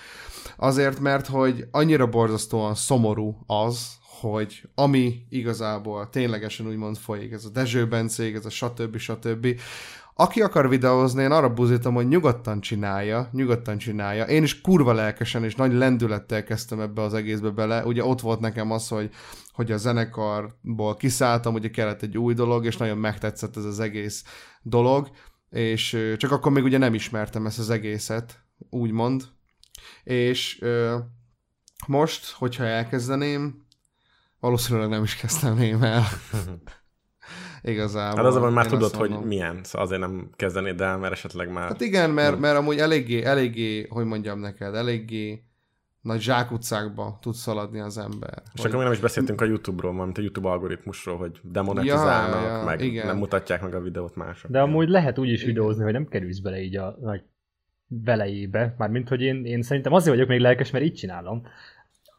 Azért, 0.57 0.99
mert 0.99 1.27
hogy 1.27 1.67
annyira 1.71 2.07
borzasztóan 2.07 2.75
szomorú 2.75 3.37
az, 3.45 3.99
hogy 4.21 4.69
ami 4.75 5.25
igazából 5.29 6.09
ténylegesen 6.09 6.67
úgymond 6.67 6.97
folyik, 6.97 7.31
ez 7.31 7.45
a 7.45 7.49
Dezső 7.49 7.87
Bencék, 7.87 8.35
ez 8.35 8.45
a 8.45 8.49
stb. 8.49 8.97
stb. 8.97 9.59
Aki 10.13 10.41
akar 10.41 10.69
videózni, 10.69 11.23
én 11.23 11.31
arra 11.31 11.53
buzítom, 11.53 11.93
hogy 11.93 12.07
nyugodtan 12.07 12.61
csinálja, 12.61 13.29
nyugodtan 13.31 13.77
csinálja. 13.77 14.23
Én 14.23 14.43
is 14.43 14.61
kurva 14.61 14.93
lelkesen 14.93 15.43
és 15.43 15.55
nagy 15.55 15.73
lendülettel 15.73 16.43
kezdtem 16.43 16.79
ebbe 16.79 17.01
az 17.01 17.13
egészbe 17.13 17.49
bele. 17.49 17.85
Ugye 17.85 18.03
ott 18.03 18.21
volt 18.21 18.39
nekem 18.39 18.71
az, 18.71 18.87
hogy, 18.87 19.09
hogy 19.51 19.71
a 19.71 19.77
zenekarból 19.77 20.95
kiszálltam, 20.95 21.53
ugye 21.53 21.69
kellett 21.69 22.01
egy 22.01 22.17
új 22.17 22.33
dolog, 22.33 22.65
és 22.65 22.77
nagyon 22.77 22.97
megtetszett 22.97 23.57
ez 23.57 23.63
az 23.63 23.79
egész 23.79 24.23
dolog, 24.61 25.09
és 25.49 26.15
csak 26.17 26.31
akkor 26.31 26.51
még 26.51 26.63
ugye 26.63 26.77
nem 26.77 26.93
ismertem 26.93 27.45
ezt 27.45 27.59
az 27.59 27.69
egészet, 27.69 28.39
úgymond. 28.69 29.23
És 30.03 30.63
most, 31.87 32.31
hogyha 32.31 32.63
elkezdeném, 32.63 33.65
valószínűleg 34.39 34.89
nem 34.89 35.03
is 35.03 35.15
kezdeném 35.15 35.83
el. 35.83 36.03
igazából. 37.63 38.23
Hát 38.23 38.33
az, 38.33 38.37
hogy 38.37 38.53
már 38.53 38.67
tudod, 38.67 38.95
hogy 38.95 39.09
milyen, 39.23 39.59
szóval 39.63 39.87
azért 39.87 40.01
nem 40.01 40.29
kezdenéd 40.35 40.81
el, 40.81 40.97
mert 40.97 41.13
esetleg 41.13 41.51
már... 41.51 41.67
Hát 41.67 41.81
igen, 41.81 42.09
mert, 42.09 42.39
mert 42.39 42.57
amúgy 42.57 42.77
eléggé, 42.77 43.23
eléggé, 43.23 43.87
hogy 43.89 44.05
mondjam 44.05 44.39
neked, 44.39 44.75
eléggé 44.75 45.43
nagy 46.01 46.21
zsákutcákba 46.21 47.17
tud 47.21 47.33
szaladni 47.33 47.79
az 47.79 47.97
ember. 47.97 48.41
És 48.53 48.63
akkor 48.63 48.77
mi 48.77 48.83
nem 48.83 48.91
is 48.91 48.99
beszéltünk 48.99 49.41
a 49.41 49.45
YouTube-ról, 49.45 49.93
mint 49.93 50.17
a 50.17 50.21
YouTube 50.21 50.49
algoritmusról, 50.49 51.17
hogy 51.17 51.39
demonetizálnak, 51.43 52.41
Ja, 52.41 52.57
ja, 52.57 52.63
meg 52.63 52.81
igen. 52.81 53.05
nem 53.05 53.17
mutatják 53.17 53.61
meg 53.61 53.75
a 53.75 53.81
videót 53.81 54.15
mások. 54.15 54.51
De 54.51 54.61
amúgy 54.61 54.89
lehet 54.89 55.17
úgy 55.17 55.29
is 55.29 55.43
videózni, 55.43 55.83
hogy 55.83 55.93
nem 55.93 56.07
kerülsz 56.07 56.39
bele 56.39 56.61
így 56.61 56.75
a 56.75 56.97
nagy 57.01 57.23
velejébe. 57.87 58.75
Mármint, 58.77 59.09
hogy 59.09 59.21
én, 59.21 59.45
én 59.45 59.61
szerintem 59.61 59.93
azért 59.93 60.15
vagyok 60.15 60.29
még 60.29 60.39
lelkes, 60.39 60.71
mert 60.71 60.85
így 60.85 60.93
csinálom. 60.93 61.43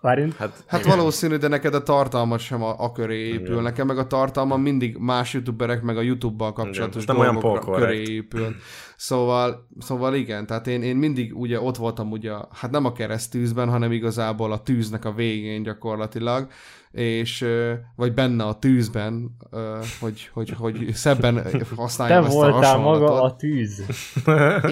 Én, 0.03 0.35
Hát, 0.39 0.65
Hát 0.67 0.85
igen. 0.85 0.97
valószínű, 0.97 1.37
de 1.37 1.49
neked 1.49 1.75
a 1.75 1.83
tartalmat 1.83 2.39
sem 2.39 2.63
a, 2.63 2.75
a 2.79 2.93
köré 2.93 3.27
épül. 3.29 3.51
Igen. 3.53 3.63
Nekem 3.63 3.87
meg 3.87 3.99
a 3.99 4.07
tartalma 4.07 4.57
mindig 4.57 4.97
más 4.97 5.33
youtuberek, 5.35 5.83
meg 5.83 5.97
a 5.97 6.01
YouTube-bal 6.01 6.53
kapcsolatos 6.53 7.03
Igen, 7.03 7.15
nem 7.17 7.25
olyan 7.25 7.39
polkorrekt. 7.39 7.87
köré 7.87 8.13
épül. 8.13 8.55
Szóval, 8.97 9.69
szóval 9.79 10.15
igen, 10.15 10.47
tehát 10.47 10.67
én, 10.67 10.83
én 10.83 10.97
mindig 10.97 11.37
ugye 11.39 11.61
ott 11.61 11.77
voltam 11.77 12.11
ugye, 12.11 12.33
hát 12.53 12.71
nem 12.71 12.85
a 12.85 12.93
keresztűzben, 12.93 13.69
hanem 13.69 13.93
igazából 13.93 14.53
a 14.53 14.63
tűznek 14.63 15.05
a 15.05 15.13
végén 15.13 15.63
gyakorlatilag, 15.63 16.49
és 16.91 17.47
vagy 17.97 18.15
benne 18.15 18.45
a 18.45 18.59
tűzben, 18.59 19.37
hogy, 20.01 20.31
hogy, 20.33 20.51
hogy 20.51 20.89
szebben 20.95 21.35
te 21.35 21.65
használjam 21.77 22.25
ezt 22.25 22.33
a 22.33 22.35
voltál 22.37 22.53
hasonlatot. 22.77 23.01
maga 23.09 23.23
a 23.23 23.37
tűz. 23.37 23.83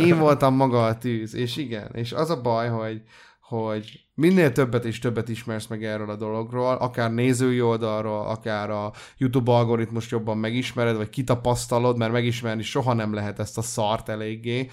Én 0.07 0.19
voltam 0.19 0.55
maga 0.55 0.85
a 0.87 0.99
tűz, 0.99 1.35
és 1.35 1.57
igen, 1.57 1.91
és 1.93 2.13
az 2.13 2.31
a 2.31 2.41
baj, 2.41 2.69
hogy, 2.69 3.03
hogy 3.41 4.01
minél 4.21 4.53
többet 4.53 4.85
és 4.85 4.99
többet 4.99 5.29
ismersz 5.29 5.67
meg 5.67 5.85
erről 5.85 6.11
a 6.11 6.17
dologról, 6.17 6.75
akár 6.75 7.13
nézői 7.13 7.61
oldalról, 7.61 8.27
akár 8.27 8.71
a 8.71 8.93
YouTube 9.17 9.53
algoritmus 9.53 10.11
jobban 10.11 10.39
megismered, 10.39 10.97
vagy 10.97 11.11
kitapasztalod, 11.11 11.97
mert 11.97 12.13
megismerni 12.13 12.63
soha 12.63 12.93
nem 12.93 13.15
lehet 13.15 13.39
ezt 13.39 13.59
a 13.59 13.63
szart 13.63 14.09
eléggé, 14.09 14.71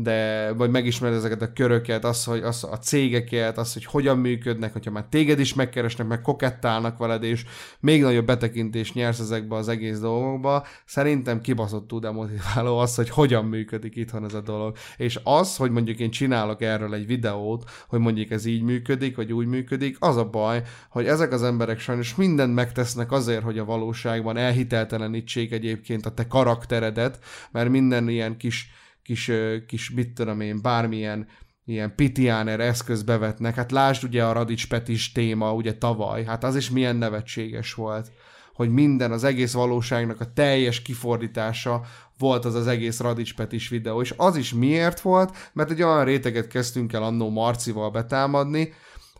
de 0.00 0.52
vagy 0.52 0.70
megismered 0.70 1.16
ezeket 1.16 1.42
a 1.42 1.52
köröket, 1.52 2.04
az, 2.04 2.24
hogy 2.24 2.42
az, 2.42 2.64
a 2.64 2.78
cégeket, 2.78 3.58
az, 3.58 3.72
hogy 3.72 3.84
hogyan 3.84 4.18
működnek, 4.18 4.72
hogyha 4.72 4.90
már 4.90 5.04
téged 5.10 5.40
is 5.40 5.54
megkeresnek, 5.54 6.06
meg 6.06 6.20
kokettálnak 6.20 6.98
veled, 6.98 7.22
és 7.22 7.44
még 7.80 8.02
nagyobb 8.02 8.26
betekintést 8.26 8.94
nyersz 8.94 9.18
ezekbe 9.18 9.56
az 9.56 9.68
egész 9.68 9.98
dolgokba, 9.98 10.66
szerintem 10.84 11.40
kibaszottul 11.40 12.00
demotiváló 12.00 12.78
az, 12.78 12.94
hogy 12.94 13.10
hogyan 13.10 13.44
működik 13.44 13.96
itthon 13.96 14.24
ez 14.24 14.34
a 14.34 14.40
dolog. 14.40 14.76
És 14.96 15.20
az, 15.24 15.56
hogy 15.56 15.70
mondjuk 15.70 15.98
én 15.98 16.10
csinálok 16.10 16.62
erről 16.62 16.94
egy 16.94 17.06
videót, 17.06 17.70
hogy 17.88 17.98
mondjuk 18.00 18.30
ez 18.30 18.44
így 18.44 18.62
működik, 18.62 19.16
vagy 19.16 19.32
úgy 19.32 19.46
működik, 19.46 19.96
az 19.98 20.16
a 20.16 20.24
baj, 20.24 20.62
hogy 20.90 21.06
ezek 21.06 21.32
az 21.32 21.42
emberek 21.42 21.78
sajnos 21.78 22.14
mindent 22.14 22.54
megtesznek 22.54 23.12
azért, 23.12 23.42
hogy 23.42 23.58
a 23.58 23.64
valóságban 23.64 24.36
elhiteltelenítsék 24.36 25.52
egyébként 25.52 26.06
a 26.06 26.14
te 26.14 26.26
karakteredet, 26.26 27.18
mert 27.50 27.68
minden 27.68 28.08
ilyen 28.08 28.36
kis 28.36 28.70
kis, 29.08 29.30
kis 29.66 29.90
mit 29.90 30.14
tudom 30.14 30.40
én, 30.40 30.62
bármilyen 30.62 31.26
ilyen 31.64 31.94
pitiáner 31.94 32.60
eszköz 32.60 33.02
bevetnek. 33.02 33.54
Hát 33.54 33.72
lásd 33.72 34.04
ugye 34.04 34.24
a 34.24 34.32
Radics 34.32 34.68
Petis 34.68 35.12
téma 35.12 35.54
ugye 35.54 35.74
tavaly, 35.74 36.24
hát 36.24 36.44
az 36.44 36.56
is 36.56 36.70
milyen 36.70 36.96
nevetséges 36.96 37.74
volt 37.74 38.12
hogy 38.54 38.70
minden, 38.70 39.12
az 39.12 39.24
egész 39.24 39.52
valóságnak 39.52 40.20
a 40.20 40.32
teljes 40.32 40.82
kifordítása 40.82 41.82
volt 42.18 42.44
az 42.44 42.54
az 42.54 42.66
egész 42.66 43.00
Radics 43.00 43.34
Petis 43.34 43.68
videó, 43.68 44.00
és 44.00 44.14
az 44.16 44.36
is 44.36 44.52
miért 44.52 45.00
volt, 45.00 45.50
mert 45.52 45.70
egy 45.70 45.82
olyan 45.82 46.04
réteget 46.04 46.46
kezdtünk 46.46 46.92
el 46.92 47.02
annó 47.02 47.30
Marcival 47.30 47.90
betámadni, 47.90 48.72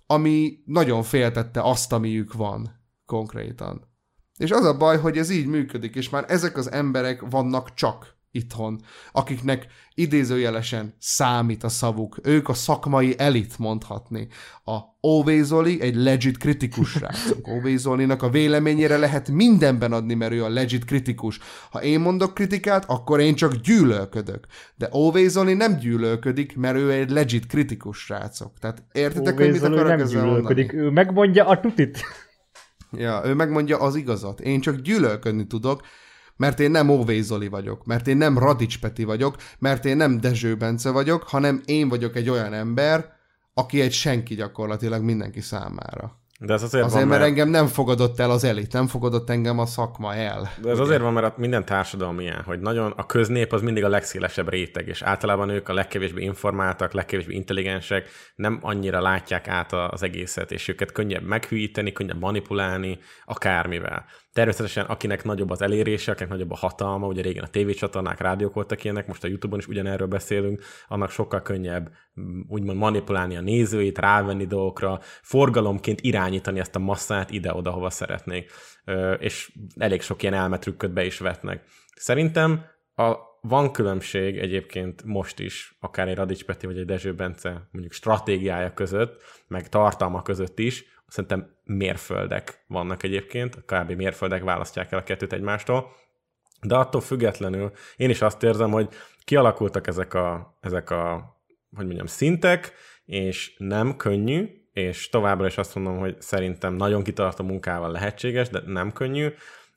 ami 0.07 0.59
nagyon 0.65 1.03
féltette 1.03 1.61
azt, 1.61 1.93
amiük 1.93 2.33
van 2.33 2.81
konkrétan. 3.07 3.89
És 4.37 4.51
az 4.51 4.65
a 4.65 4.77
baj, 4.77 4.99
hogy 4.99 5.19
ez 5.19 5.31
így 5.31 5.47
működik, 5.47 5.95
és 5.95 6.09
már 6.09 6.25
ezek 6.29 6.57
az 6.57 6.71
emberek 6.71 7.23
vannak 7.31 7.75
csak 7.75 8.18
itthon, 8.31 8.81
akiknek 9.13 9.67
idézőjelesen 9.95 10.95
számít 10.99 11.65
a 11.65 11.69
szavuk. 11.69 12.19
Ők 12.23 12.49
a 12.49 12.55
szakmai 12.55 13.15
elit 13.19 13.59
mondhatni. 13.59 14.29
A 14.65 14.79
Óvé 15.07 15.43
Zoli 15.43 15.81
egy 15.81 15.95
legit 15.95 16.37
kritikus 16.37 16.91
srácok. 16.91 17.49
Óvé 17.55 17.77
Zolinak 17.77 18.23
a 18.23 18.31
véleményére 18.31 18.97
lehet 18.97 19.31
mindenben 19.31 19.93
adni, 19.93 20.15
mert 20.15 20.33
ő 20.33 20.45
a 20.45 20.49
legit 20.49 20.85
kritikus. 20.85 21.39
Ha 21.71 21.83
én 21.83 22.01
mondok 22.01 22.35
kritikát, 22.35 22.85
akkor 22.89 23.21
én 23.21 23.35
csak 23.35 23.55
gyűlölködök. 23.55 24.47
De 24.77 24.89
Óvé 24.95 25.27
Zoli 25.27 25.55
nem 25.55 25.77
gyűlölködik, 25.77 26.57
mert 26.57 26.77
ő 26.77 26.93
egy 26.93 27.11
legit 27.11 27.47
kritikus 27.47 27.99
srácok. 27.99 28.59
Tehát 28.59 28.85
értitek, 28.93 29.37
hogy 29.37 29.51
mit 29.51 29.63
akarok 29.63 29.89
nem 29.89 30.01
ezzel 30.01 30.23
gyűlölködik, 30.23 30.73
mondani? 30.73 30.89
ő 30.89 30.91
megmondja 30.91 31.47
a 31.47 31.61
tutit. 31.61 31.99
Ja, 32.93 33.23
ő 33.25 33.35
megmondja 33.35 33.79
az 33.79 33.95
igazat. 33.95 34.41
Én 34.41 34.61
csak 34.61 34.77
gyűlölködni 34.77 35.47
tudok, 35.47 35.83
mert 36.39 36.61
én 36.61 36.71
nem 36.71 36.89
Óvé 36.89 37.21
Zoli 37.21 37.49
vagyok, 37.49 37.85
mert 37.85 38.07
én 38.07 38.17
nem 38.17 38.39
Radics 38.39 38.81
Peti 38.81 39.05
vagyok, 39.05 39.37
mert 39.59 39.85
én 39.85 39.97
nem 39.97 40.21
Dezső 40.21 40.57
Bence 40.57 40.91
vagyok, 40.91 41.23
hanem 41.23 41.63
én 41.65 41.89
vagyok 41.89 42.17
egy 42.17 42.29
olyan 42.29 42.53
ember, 42.53 43.17
aki 43.55 43.81
egy 43.81 43.93
senki 43.93 44.35
gyakorlatilag 44.35 45.03
mindenki 45.03 45.41
számára. 45.41 46.19
De 46.41 46.53
ez 46.53 46.63
azért, 46.63 46.85
Azért, 46.85 47.01
van, 47.01 47.09
mert 47.09 47.21
mert, 47.21 47.33
engem 47.33 47.49
nem 47.49 47.67
fogadott 47.67 48.19
el 48.19 48.31
az 48.31 48.45
elit, 48.45 48.73
nem 48.73 48.87
fogadott 48.87 49.31
engem 49.31 49.59
a 49.59 49.67
szakma 49.67 50.15
el. 50.15 50.51
de 50.63 50.71
ez 50.71 50.79
azért 50.79 51.01
van, 51.01 51.13
mert 51.13 51.37
minden 51.37 51.65
társadalom 51.65 52.21
ilyen, 52.21 52.43
hogy 52.43 52.61
nagyon 52.61 52.93
a 52.97 53.07
köznép 53.07 53.53
az 53.53 53.63
mindig 53.63 53.85
a 53.85 53.89
legszélesebb 53.89 54.49
réteg, 54.49 54.89
és 54.89 55.03
általában 55.03 55.49
ők 55.49 55.69
a 55.69 55.73
legkevésbé 55.73 56.25
informáltak, 56.25 56.93
legkevésbé 56.93 57.35
intelligensek, 57.35 58.09
nem 58.35 58.59
annyira 58.63 59.01
látják 59.01 59.49
át 59.49 59.73
az 59.73 60.03
egészet, 60.03 60.53
és 60.53 60.69
őket 60.69 60.93
könnyebb 60.93 61.23
meghűíteni, 61.23 61.93
könnyebb 61.93 62.21
manipulálni, 62.21 62.99
akármivel. 63.25 64.05
Természetesen, 64.33 64.85
akinek 64.85 65.25
nagyobb 65.25 65.51
az 65.51 65.63
elérése, 65.63 66.13
akinek 66.13 66.31
nagyobb 66.31 66.51
a 66.51 66.57
hatalma, 66.57 67.07
ugye 67.07 67.23
régen 67.23 67.45
a 67.45 67.49
tévécsatornák, 67.49 68.21
rádiók 68.21 68.55
voltak 68.55 68.85
ilyenek, 68.85 69.07
most 69.07 69.25
a 69.25 69.29
YouTube-on 69.29 69.59
is 69.59 69.67
ugyanerről 69.67 70.07
beszélünk, 70.07 70.63
annak 70.89 71.11
sokkal 71.11 71.43
könnyebb 71.43 71.91
mm, 72.21 72.41
úgymond 72.49 72.79
manipulálni 72.79 73.37
a 73.37 73.41
nézőit, 73.41 73.99
rávenni 73.99 74.47
dolgokra, 74.47 75.01
forgalomként 75.23 76.01
irányítani 76.01 76.59
ezt 76.59 76.77
a 76.77 76.79
masszát 76.79 77.31
ide-oda, 77.31 77.71
hova 77.71 77.91
szeretnék. 77.91 78.51
És 79.19 79.53
elég 79.77 80.03
sok 80.03 80.23
ilyen 80.23 80.35
elmetrükköt 80.35 80.93
be 80.93 81.05
is 81.05 81.19
vetnek. 81.19 81.65
Szerintem 81.95 82.65
a, 82.95 83.17
van 83.41 83.73
különbség 83.73 84.39
egyébként 84.39 85.05
most 85.05 85.39
is, 85.39 85.77
akár 85.81 86.09
egy 86.09 86.17
Radics 86.17 86.45
Peti 86.45 86.67
vagy 86.67 86.79
egy 86.79 86.85
Dezső 86.85 87.15
Bence 87.15 87.69
mondjuk 87.71 87.93
stratégiája 87.93 88.75
között, 88.75 89.23
meg 89.47 89.69
tartalma 89.69 90.23
között 90.23 90.59
is, 90.59 90.85
szerintem 91.09 91.57
mérföldek 91.65 92.65
vannak 92.67 93.03
egyébként, 93.03 93.65
kb. 93.65 93.91
mérföldek 93.91 94.43
választják 94.43 94.93
el 94.93 94.99
a 94.99 95.03
kettőt 95.03 95.33
egymástól, 95.33 95.93
de 96.63 96.75
attól 96.77 97.01
függetlenül 97.01 97.73
én 97.97 98.11
is 98.11 98.23
azt 98.23 98.43
érzem, 98.43 98.71
hogy 98.71 98.89
kialakultak 99.25 99.87
ezek 99.87 100.15
a, 100.15 100.59
ezek 100.61 100.91
a 100.91 101.37
hogy 101.77 101.85
mondjam, 101.85 102.07
szintek, 102.07 102.73
és 103.05 103.55
nem 103.59 103.97
könnyű, 103.97 104.49
és 104.73 105.09
továbbra 105.09 105.47
is 105.47 105.59
azt 105.59 105.75
mondom, 105.75 105.99
hogy 105.99 106.21
szerintem 106.21 106.75
nagyon 106.75 107.03
kitartó 107.03 107.45
munkával 107.45 107.91
lehetséges, 107.91 108.49
de 108.49 108.63
nem 108.67 108.93
könnyű. 108.93 109.29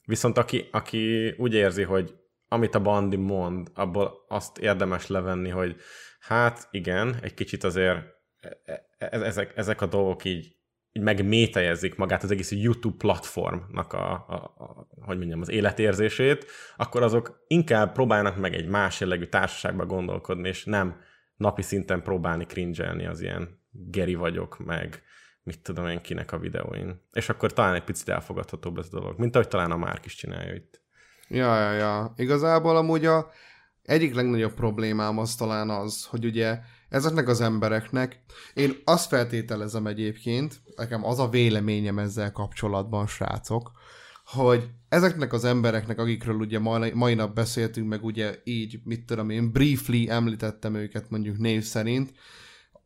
Viszont 0.06 0.38
aki, 0.38 0.68
aki 0.72 1.34
úgy 1.38 1.54
érzi, 1.54 1.84
hogy 1.84 2.16
amit 2.48 2.76
a 2.76 2.82
Bandi 2.82 3.16
mond, 3.16 3.68
abból 3.74 4.26
azt 4.28 4.58
érdemes 4.58 5.08
levenni, 5.08 5.50
hogy 5.50 5.76
hát 6.20 6.68
igen, 6.72 7.16
egy 7.22 7.34
kicsit 7.34 7.64
azért 7.64 7.98
e- 8.40 8.86
e- 8.98 9.10
ezek, 9.10 9.54
ezek 9.56 9.82
a 9.82 9.86
dolgok 9.86 10.26
így, 10.26 10.56
így 10.92 11.04
megmétejezik 11.04 11.96
magát 11.96 12.24
az 12.24 12.32
egész 12.32 12.52
YouTube 12.52 12.98
platformnak 12.98 13.94
a, 13.94 14.12
a, 14.12 14.34
a, 14.64 14.88
hogy 15.02 15.18
mondjam, 15.18 15.42
az 15.42 15.50
életérzését, 15.50 16.46
akkor 16.78 17.04
azok 17.04 17.44
inkább 17.48 17.94
próbálnak 17.94 18.38
meg 18.38 18.54
egy 18.54 18.68
más 18.68 19.00
jellegű 19.00 19.26
társaságba 19.26 19.86
gondolkodni, 19.86 20.48
és 20.48 20.66
nem 20.66 21.02
napi 21.36 21.62
szinten 21.62 22.02
próbálni 22.02 22.46
cringe 22.46 23.10
az 23.10 23.22
ilyen 23.22 23.60
Geri 23.74 24.16
vagyok, 24.16 24.66
meg 24.66 25.04
mit 25.44 25.64
tudom 25.64 25.88
én 25.88 26.02
kinek 26.02 26.32
a 26.32 26.38
videóin. 26.38 27.02
És 27.12 27.30
akkor 27.30 27.54
talán 27.54 27.74
egy 27.76 27.84
picit 27.84 28.10
elfogadhatóbb 28.10 28.78
ez 28.78 28.88
a 28.92 29.00
dolog, 29.00 29.20
mint 29.20 29.36
ahogy 29.36 29.48
talán 29.48 29.72
a 29.72 29.78
Márk 29.78 30.06
is 30.06 30.16
csinálja 30.16 30.54
itt. 30.54 30.82
Ja, 31.28 31.60
ja, 31.60 31.72
ja. 31.72 32.14
Igazából 32.16 32.78
amúgy 32.78 33.06
a 33.06 33.32
egyik 33.84 34.14
legnagyobb 34.14 34.54
problémám 34.54 35.18
az 35.18 35.36
talán 35.36 35.70
az, 35.70 36.06
hogy 36.06 36.26
ugye 36.26 36.60
ezeknek 36.90 37.28
az 37.28 37.42
embereknek, 37.42 38.24
én 38.54 38.76
azt 38.84 39.08
feltételezem 39.08 39.88
egyébként, 39.88 40.62
nekem 40.76 41.06
az 41.06 41.20
a 41.20 41.30
véleményem 41.30 42.00
ezzel 42.00 42.32
kapcsolatban, 42.32 43.08
srácok, 43.08 43.72
hogy 44.26 44.70
ezeknek 44.90 45.34
az 45.34 45.44
embereknek, 45.44 46.00
akikről 46.00 46.36
ugye 46.36 46.60
mai, 46.60 46.92
mai 46.94 47.14
nap 47.14 47.34
beszéltünk, 47.36 47.88
meg 47.88 48.04
ugye 48.04 48.36
így, 48.44 48.80
mit 48.84 49.06
tudom 49.06 49.30
én, 49.30 49.52
briefly 49.52 50.10
említettem 50.10 50.76
őket 50.76 51.10
mondjuk 51.10 51.38
név 51.38 51.64
szerint, 51.64 52.14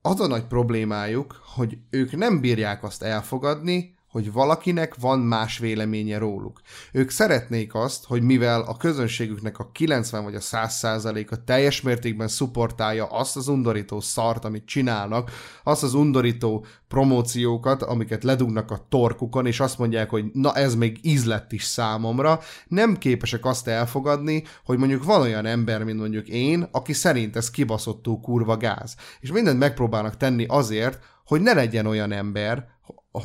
az 0.01 0.19
a 0.19 0.27
nagy 0.27 0.45
problémájuk, 0.45 1.41
hogy 1.55 1.77
ők 1.89 2.15
nem 2.15 2.41
bírják 2.41 2.83
azt 2.83 3.03
elfogadni, 3.03 3.94
hogy 4.15 4.31
valakinek 4.31 4.95
van 4.95 5.19
más 5.19 5.57
véleménye 5.57 6.17
róluk. 6.17 6.61
Ők 6.91 7.09
szeretnék 7.09 7.73
azt, 7.73 8.05
hogy 8.05 8.21
mivel 8.21 8.61
a 8.61 8.77
közönségüknek 8.77 9.59
a 9.59 9.69
90 9.71 10.23
vagy 10.23 10.35
a 10.35 10.39
100 10.39 10.73
százaléka 10.73 11.43
teljes 11.43 11.81
mértékben 11.81 12.27
szupportálja 12.27 13.05
azt 13.05 13.35
az 13.35 13.47
undorító 13.47 13.99
szart, 13.99 14.45
amit 14.45 14.65
csinálnak, 14.65 15.31
azt 15.63 15.83
az 15.83 15.93
undorító 15.93 16.65
promóciókat, 16.87 17.83
amiket 17.83 18.23
ledugnak 18.23 18.71
a 18.71 18.85
torkukon, 18.89 19.45
és 19.45 19.59
azt 19.59 19.77
mondják, 19.77 20.09
hogy 20.09 20.25
na 20.33 20.53
ez 20.53 20.75
még 20.75 20.99
ízlett 21.01 21.51
is 21.51 21.63
számomra, 21.63 22.39
nem 22.67 22.97
képesek 22.97 23.45
azt 23.45 23.67
elfogadni, 23.67 24.43
hogy 24.65 24.77
mondjuk 24.77 25.03
van 25.03 25.21
olyan 25.21 25.45
ember, 25.45 25.83
mint 25.83 25.99
mondjuk 25.99 26.27
én, 26.27 26.67
aki 26.71 26.93
szerint 26.93 27.35
ez 27.35 27.49
kibaszottú 27.49 28.19
kurva 28.19 28.57
gáz. 28.57 28.95
És 29.19 29.31
mindent 29.31 29.59
megpróbálnak 29.59 30.17
tenni 30.17 30.45
azért, 30.47 30.99
hogy 31.25 31.41
ne 31.41 31.53
legyen 31.53 31.85
olyan 31.85 32.11
ember, 32.11 32.74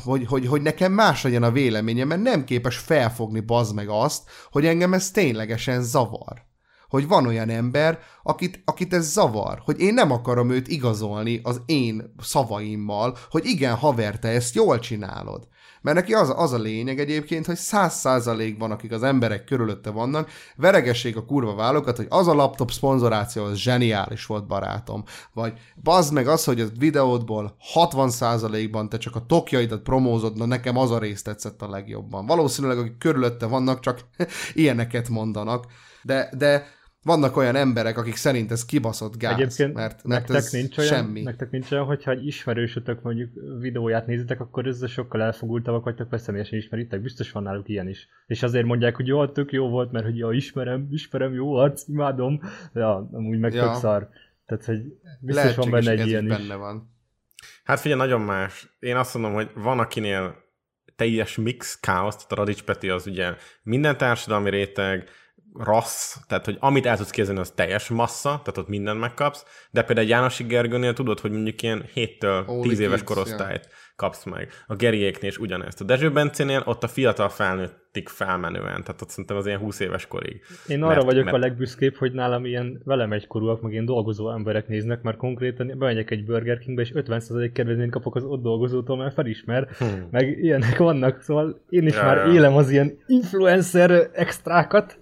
hogy, 0.03 0.25
hogy, 0.25 0.47
hogy 0.47 0.61
nekem 0.61 0.91
más 0.91 1.23
legyen 1.23 1.43
a 1.43 1.51
véleményem, 1.51 2.07
mert 2.07 2.21
nem 2.21 2.43
képes 2.43 2.77
felfogni 2.77 3.39
bazd 3.39 3.75
meg 3.75 3.89
azt, 3.89 4.29
hogy 4.51 4.65
engem 4.65 4.93
ez 4.93 5.11
ténylegesen 5.11 5.81
zavar. 5.81 6.49
Hogy 6.89 7.07
van 7.07 7.27
olyan 7.27 7.49
ember, 7.49 7.99
akit, 8.23 8.61
akit 8.65 8.93
ez 8.93 9.11
zavar, 9.11 9.61
hogy 9.65 9.79
én 9.79 9.93
nem 9.93 10.11
akarom 10.11 10.49
őt 10.49 10.67
igazolni 10.67 11.39
az 11.43 11.61
én 11.65 12.13
szavaimmal, 12.21 13.17
hogy 13.29 13.45
igen, 13.45 13.75
haver, 13.75 14.19
te 14.19 14.27
ezt 14.27 14.55
jól 14.55 14.79
csinálod. 14.79 15.47
Mert 15.81 15.97
neki 15.97 16.13
az, 16.13 16.33
az 16.35 16.53
a 16.53 16.57
lényeg 16.57 16.99
egyébként, 16.99 17.45
hogy 17.45 17.55
száz 17.55 17.93
százalékban, 17.93 18.71
akik 18.71 18.91
az 18.91 19.03
emberek 19.03 19.43
körülötte 19.43 19.89
vannak, 19.89 20.29
veregessék 20.55 21.17
a 21.17 21.25
kurva 21.25 21.55
vállokat, 21.55 21.97
hogy 21.97 22.05
az 22.09 22.27
a 22.27 22.33
laptop 22.33 22.71
szponzoráció 22.71 23.43
az 23.43 23.57
zseniális 23.57 24.25
volt, 24.25 24.47
barátom. 24.47 25.03
Vagy 25.33 25.53
bazd 25.83 26.13
meg 26.13 26.27
az, 26.27 26.43
hogy 26.43 26.61
a 26.61 26.65
videódból 26.79 27.55
60 27.59 28.09
százalékban 28.09 28.89
te 28.89 28.97
csak 28.97 29.15
a 29.15 29.25
tokjaidat 29.25 29.81
promózod, 29.81 30.37
na 30.37 30.45
nekem 30.45 30.77
az 30.77 30.91
a 30.91 30.99
rész 30.99 31.21
tetszett 31.21 31.61
a 31.61 31.69
legjobban. 31.69 32.25
Valószínűleg, 32.25 32.77
akik 32.77 32.97
körülötte 32.97 33.45
vannak, 33.45 33.79
csak 33.79 33.99
ilyeneket 34.53 35.09
mondanak. 35.09 35.65
De, 36.03 36.29
de 36.37 36.79
vannak 37.03 37.37
olyan 37.37 37.55
emberek, 37.55 37.97
akik 37.97 38.15
szerint 38.15 38.51
ez 38.51 38.65
kibaszott 38.65 39.17
gáz, 39.17 39.33
Egyébként 39.33 39.73
mert, 39.73 40.03
mert 40.03 40.27
nektek, 40.27 40.35
ez 40.35 40.51
nincs 40.51 40.77
olyan, 40.77 40.93
semmi. 40.93 41.21
nektek 41.21 41.51
nincs 41.51 41.71
olyan, 41.71 41.85
hogyha 41.85 42.11
egy 42.11 42.25
ismerősötök 42.25 43.01
mondjuk 43.01 43.29
videóját 43.59 44.07
nézitek, 44.07 44.39
akkor 44.39 44.67
ezzel 44.67 44.87
sokkal 44.87 45.21
elfogultabbak 45.21 45.83
vagytok, 45.83 46.09
vagy 46.09 46.19
személyesen 46.19 46.57
ismeritek, 46.59 47.01
biztos 47.01 47.31
van 47.31 47.43
náluk 47.43 47.69
ilyen 47.69 47.87
is. 47.87 48.07
És 48.27 48.43
azért 48.43 48.65
mondják, 48.65 48.95
hogy 48.95 49.07
jó, 49.07 49.27
tök 49.27 49.51
jó 49.51 49.69
volt, 49.69 49.91
mert 49.91 50.05
hogy 50.05 50.17
ja, 50.17 50.31
ismerem, 50.31 50.87
ismerem, 50.91 51.33
jó 51.33 51.53
arc, 51.55 51.87
imádom, 51.87 52.41
ja, 52.73 53.09
amúgy 53.11 53.39
meg 53.39 53.53
Ja. 53.53 53.63
tök 53.63 53.73
szar. 53.73 54.09
Tehát, 54.45 54.65
hogy 54.65 54.81
biztos 55.19 55.55
van 55.55 55.69
Lehetséges, 55.69 55.71
benne 55.71 55.89
hogy 55.89 55.93
egy 55.93 55.99
ez 55.99 56.07
ilyen 56.07 56.25
is 56.25 56.31
is. 56.31 56.37
benne 56.37 56.55
van. 56.55 56.89
Hát 57.63 57.79
figyelj, 57.79 57.99
nagyon 57.99 58.21
más. 58.21 58.75
Én 58.79 58.95
azt 58.95 59.13
mondom, 59.13 59.33
hogy 59.33 59.49
van 59.55 59.79
akinél 59.79 60.35
teljes 60.95 61.35
mix, 61.37 61.79
káosz, 61.79 62.15
tehát 62.15 62.31
a 62.31 62.35
Radics 62.35 62.63
Peti 62.63 62.89
az 62.89 63.07
ugye 63.07 63.33
minden 63.63 63.97
társadalmi 63.97 64.49
réteg, 64.49 65.09
rassz, 65.53 66.17
tehát 66.27 66.45
hogy 66.45 66.57
amit 66.59 66.85
el 66.85 66.97
tudsz 66.97 67.09
képzelni, 67.09 67.39
az 67.39 67.51
teljes 67.51 67.89
massza, 67.89 68.29
tehát 68.29 68.57
ott 68.57 68.67
mindent 68.67 68.99
megkapsz, 68.99 69.45
de 69.71 69.83
például 69.83 70.05
egy 70.07 70.13
Jánosi 70.13 70.43
Gergőnél 70.43 70.93
tudod, 70.93 71.19
hogy 71.19 71.31
mondjuk 71.31 71.61
ilyen 71.61 71.83
7-től 71.95 72.47
Only 72.47 72.61
10 72.67 72.79
éves 72.79 72.99
kids, 72.99 73.11
korosztályt 73.13 73.69
kapsz 73.95 74.23
meg. 74.23 74.49
A 74.67 74.75
Geriéknél 74.75 75.29
is 75.29 75.37
ugyanezt. 75.37 75.81
A 75.81 75.83
Dezső 75.83 76.11
Bencénél 76.11 76.61
ott 76.65 76.83
a 76.83 76.87
fiatal 76.87 77.29
felnőttig 77.29 78.07
felmenően, 78.07 78.83
tehát 78.83 79.01
ott 79.01 79.09
szerintem 79.09 79.37
az 79.37 79.45
ilyen 79.45 79.59
20 79.59 79.79
éves 79.79 80.07
korig. 80.07 80.41
Én 80.67 80.83
arra 80.83 80.93
Mert- 80.93 81.05
vagyok 81.05 81.23
mert- 81.23 81.35
a 81.37 81.39
legbüszkébb, 81.39 81.95
hogy 81.95 82.11
nálam 82.11 82.45
ilyen 82.45 82.81
velem 82.85 83.11
egykorúak, 83.13 83.61
meg 83.61 83.71
ilyen 83.71 83.85
dolgozó 83.85 84.31
emberek 84.31 84.67
néznek, 84.67 85.01
mert 85.01 85.17
konkrétan 85.17 85.67
bemegyek 85.77 86.11
egy 86.11 86.25
Burger 86.25 86.57
Kingbe, 86.57 86.81
és 86.81 86.91
50% 86.95 87.51
kedvezményt 87.53 87.91
kapok 87.91 88.15
az 88.15 88.23
ott 88.23 88.41
dolgozótól, 88.41 88.97
mert 88.97 89.13
felismer, 89.13 89.67
Hmm. 89.77 90.07
meg 90.11 90.37
ilyenek 90.43 90.77
vannak, 90.77 91.21
szóval 91.21 91.61
én 91.69 91.87
is 91.87 91.95
Ja, 91.95 92.03
már 92.03 92.17
ja. 92.17 92.33
élem 92.33 92.55
az 92.55 92.69
ilyen 92.69 92.97
influencer 93.07 94.09
extrákat, 94.13 94.99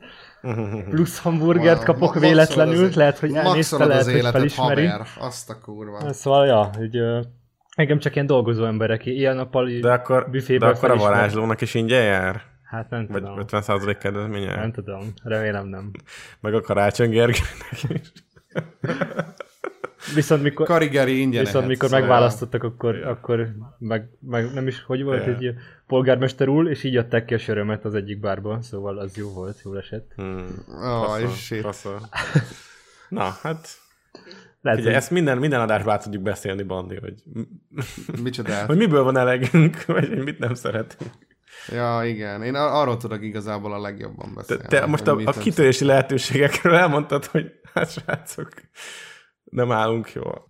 plusz 0.90 1.20
hamburgert 1.20 1.76
Wow, 1.78 1.86
kapok 1.86 2.14
ma- 2.14 2.20
véletlenül, 2.20 2.86
az- 2.86 2.96
lehet, 2.96 3.20
hogy 3.20 3.36
elnézte, 3.36 3.78
lehet, 3.86 4.00
az 4.00 4.06
hogy 4.06 4.14
életet, 4.16 4.32
felismeri. 4.32 4.86
haver, 4.86 5.08
azt 5.20 5.50
a 5.50 5.60
kurva. 5.60 6.14
Szóval, 6.14 6.46
ja, 6.46 6.70
hogy 6.78 6.98
ö, 6.98 7.22
engem 7.76 8.00
csak 8.00 8.14
ilyen 8.16 8.28
dolgozó 8.28 8.66
emberek, 8.66 9.06
ilyen 9.06 9.36
nappal 9.36 9.70
De 9.82 9.92
akkor, 9.92 10.24
de 10.24 10.30
büfében 10.30 10.70
akkor 10.70 10.84
a 10.84 10.88
felismer. 10.88 11.12
varázslónak 11.14 11.62
is 11.62 11.74
ingyen 11.74 12.04
jár? 12.04 12.42
Hát 12.64 12.90
nem 12.90 13.08
Vagy 13.10 13.22
tudom. 13.24 13.40
50% 13.48 13.98
kedvezménye? 14.00 14.56
Nem 14.56 14.72
tudom, 14.72 15.02
remélem 15.24 15.68
nem. 15.68 15.92
Meg 16.40 16.54
a 16.54 16.62
Karácsony 16.62 17.10
Gergőnek 17.10 17.72
is. 17.72 18.12
Viszont 20.16 20.43
mikor, 20.43 20.66
Karigeri 20.66 21.20
ingyen 21.20 21.43
Viszont 21.43 21.68
mikor 21.68 21.89
szóval- 21.89 22.00
megválasztottak, 22.08 22.64
akkor, 22.64 22.95
akkor 23.04 23.47
meg, 23.78 24.10
meg, 24.20 24.54
nem 24.54 24.68
is, 24.68 24.84
hogy 24.84 25.04
volt, 25.04 25.26
Ja. 25.26 25.34
egy 25.34 25.54
polgármester 25.88 26.47
úr, 26.47 26.70
és 26.70 26.84
így 26.84 26.97
adták 26.97 27.26
ki 27.26 27.34
a 27.34 27.38
sörömet 27.38 27.86
az 27.86 27.93
egyik 27.95 28.20
bárban, 28.20 28.62
szóval 28.62 28.97
az 28.97 29.16
jó 29.18 29.30
volt, 29.34 29.62
jól 29.64 29.78
esett. 29.78 30.12
Hmm. 30.16 30.45
Aj, 30.82 31.24
Faszol. 31.62 32.00
Na, 33.10 33.38
hát 33.41 33.68
Lehet, 34.62 34.80
ugye 34.80 34.88
hogy 34.89 34.97
ezt 34.97 35.12
minden, 35.12 35.38
minden 35.38 35.62
adásban 35.62 35.93
át 35.93 36.04
tudjuk 36.04 36.24
beszélni, 36.24 36.64
Bandi, 36.64 36.95
hogy, 36.95 37.14
Micsoda? 38.24 38.66
hogy 38.66 38.78
miből 38.78 39.04
van 39.04 39.18
elegünk, 39.18 39.86
vagy 39.86 40.08
hogy 40.08 40.24
mit 40.24 40.39
nem 40.39 40.54
szeretünk. 40.54 41.12
Ja, 41.72 42.02
igen. 42.06 42.43
Én 42.43 42.56
ar- 42.56 42.74
arról 42.74 42.97
tudok 42.97 43.24
igazából 43.24 43.74
a 43.74 43.80
legjobban 43.82 44.28
Te, 44.28 44.34
beszélni. 44.36 44.64
te 44.68 44.86
most 44.86 45.08
a, 45.08 45.22
a 45.26 45.32
kitörési 45.32 45.86
lehetőségekről 45.86 46.76
elmondtad, 46.76 47.26
hogy 47.26 47.52
hát 47.74 47.91
srácok, 47.91 48.50
nem 49.50 49.72
állunk 49.72 50.12
jól. 50.14 50.47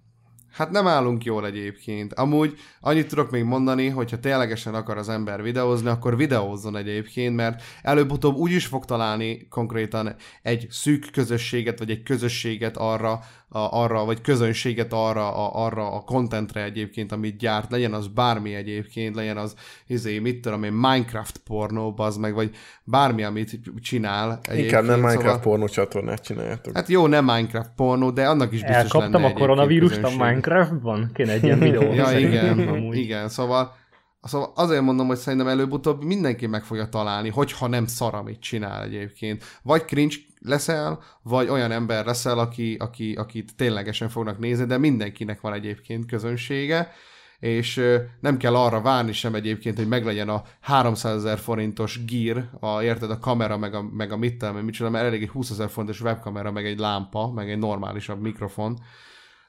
Hát 0.52 0.72
nem 0.72 0.88
állunk 0.88 1.24
jól 1.24 1.46
egyébként. 1.46 2.14
Amúgy 2.14 2.58
annyit 2.82 3.08
tudok 3.08 3.32
még 3.32 3.44
mondani, 3.44 3.88
hogy 3.88 4.12
ha 4.12 4.20
ténylegesen 4.20 4.74
akar 4.74 4.98
az 4.98 5.10
ember 5.10 5.42
videózni, 5.42 5.90
akkor 5.90 6.18
videózzon 6.18 6.76
egyébként, 6.76 7.36
mert 7.36 7.62
előbb-utóbb 7.82 8.36
úgy 8.36 8.52
is 8.52 8.66
fog 8.66 8.86
találni 8.86 9.48
konkrétan 9.48 10.16
egy 10.42 10.68
szűk 10.70 11.12
közösséget, 11.12 11.80
vagy 11.80 11.90
egy 11.90 12.04
közösséget 12.04 12.78
arra, 12.78 13.20
a, 13.50 13.60
arra 13.60 14.06
vagy 14.06 14.22
közönséget 14.22 14.94
arra 14.94 15.34
a, 15.34 15.66
arra 15.66 15.92
a 15.92 16.00
contentre 16.00 16.64
egyébként, 16.64 17.12
amit 17.12 17.38
gyárt, 17.38 17.72
legyen 17.72 17.94
az 17.94 18.08
bármi 18.08 18.54
egyébként, 18.56 19.16
legyen 19.16 19.38
az, 19.38 19.56
izé, 19.88 20.20
mit 20.20 20.42
tudom 20.42 20.64
én, 20.64 20.72
Minecraft 20.72 21.38
pornó, 21.38 21.94
az 21.98 22.18
meg, 22.18 22.34
vagy 22.34 22.56
bármi, 22.84 23.24
amit 23.24 23.60
csinál. 23.82 24.40
egyébként, 24.42 24.66
Inkább 24.66 24.84
nem 24.84 25.00
Minecraft 25.00 25.26
szóval, 25.26 25.40
pornó 25.40 25.68
csatornát 25.68 26.24
csináljátok. 26.24 26.76
Hát 26.76 26.88
jó, 26.88 27.08
nem 27.08 27.26
Minecraft 27.26 27.72
pornó, 27.76 28.12
de 28.12 28.28
annak 28.28 28.52
is 28.54 28.62
biztos 28.62 28.76
elkaptam 28.76 29.22
lenne 29.22 29.34
a 29.34 29.38
koronavírust 29.38 30.04
a. 30.04 30.10
Minecraftban? 30.10 31.10
Kéne 31.14 31.32
egy 31.32 31.44
ilyen 31.44 31.60
videó. 31.60 31.92
Ja, 32.00 32.20
igen, 32.20 32.60
igen, 32.94 33.30
szóval, 33.30 33.76
szóval 34.22 34.52
azért 34.56 34.82
mondom, 34.82 35.08
hogy 35.08 35.18
szerintem 35.18 35.48
előbb-utóbb 35.48 36.04
mindenki 36.04 36.48
meg 36.48 36.64
fogja 36.64 36.90
találni, 36.90 37.30
hogyha 37.30 37.68
nem 37.68 37.86
szar, 37.86 38.14
amit 38.14 38.40
csinál 38.40 38.84
egyébként. 38.84 39.44
Vagy 39.64 39.86
cringe 39.86 40.16
leszel, 40.40 41.04
vagy 41.24 41.48
olyan 41.48 41.72
ember 41.72 42.06
leszel, 42.06 42.40
aki, 42.40 42.76
aki, 42.76 43.14
akit 43.14 43.56
ténylegesen 43.56 44.10
fognak 44.10 44.40
nézni, 44.40 44.66
de 44.66 44.78
mindenkinek 44.78 45.42
van 45.42 45.54
egyébként 45.54 46.06
közönsége, 46.06 46.92
és 47.40 47.82
nem 48.20 48.38
kell 48.38 48.56
arra 48.56 48.82
várni 48.82 49.12
sem 49.12 49.36
egyébként, 49.36 49.78
hogy 49.78 49.88
meglegyen 49.88 50.30
a 50.30 50.44
300 50.62 51.16
ezer 51.16 51.38
forintos 51.38 52.06
gír, 52.06 52.50
a, 52.60 52.82
érted, 52.82 53.12
a 53.12 53.20
kamera, 53.20 53.58
meg 53.58 53.74
a, 53.74 53.82
meg 53.82 54.12
a 54.12 54.18
mit 54.18 54.44
én, 54.44 54.50
micsoda, 54.50 54.90
mert 54.90 55.06
elég 55.06 55.22
egy 55.22 55.30
20 55.30 55.50
ezer 55.50 55.70
forintos 55.70 56.02
webkamera, 56.02 56.52
meg 56.52 56.66
egy 56.66 56.80
lámpa, 56.80 57.32
meg 57.32 57.52
egy 57.52 57.58
normálisabb 57.58 58.22
mikrofon, 58.22 58.80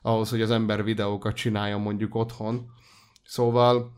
ahhoz, 0.02 0.30
hogy 0.30 0.42
az 0.42 0.50
ember 0.50 0.84
videókat 0.84 1.34
csináljon 1.34 1.80
mondjuk 1.80 2.14
otthon. 2.14 2.66
Szóval 3.24 3.92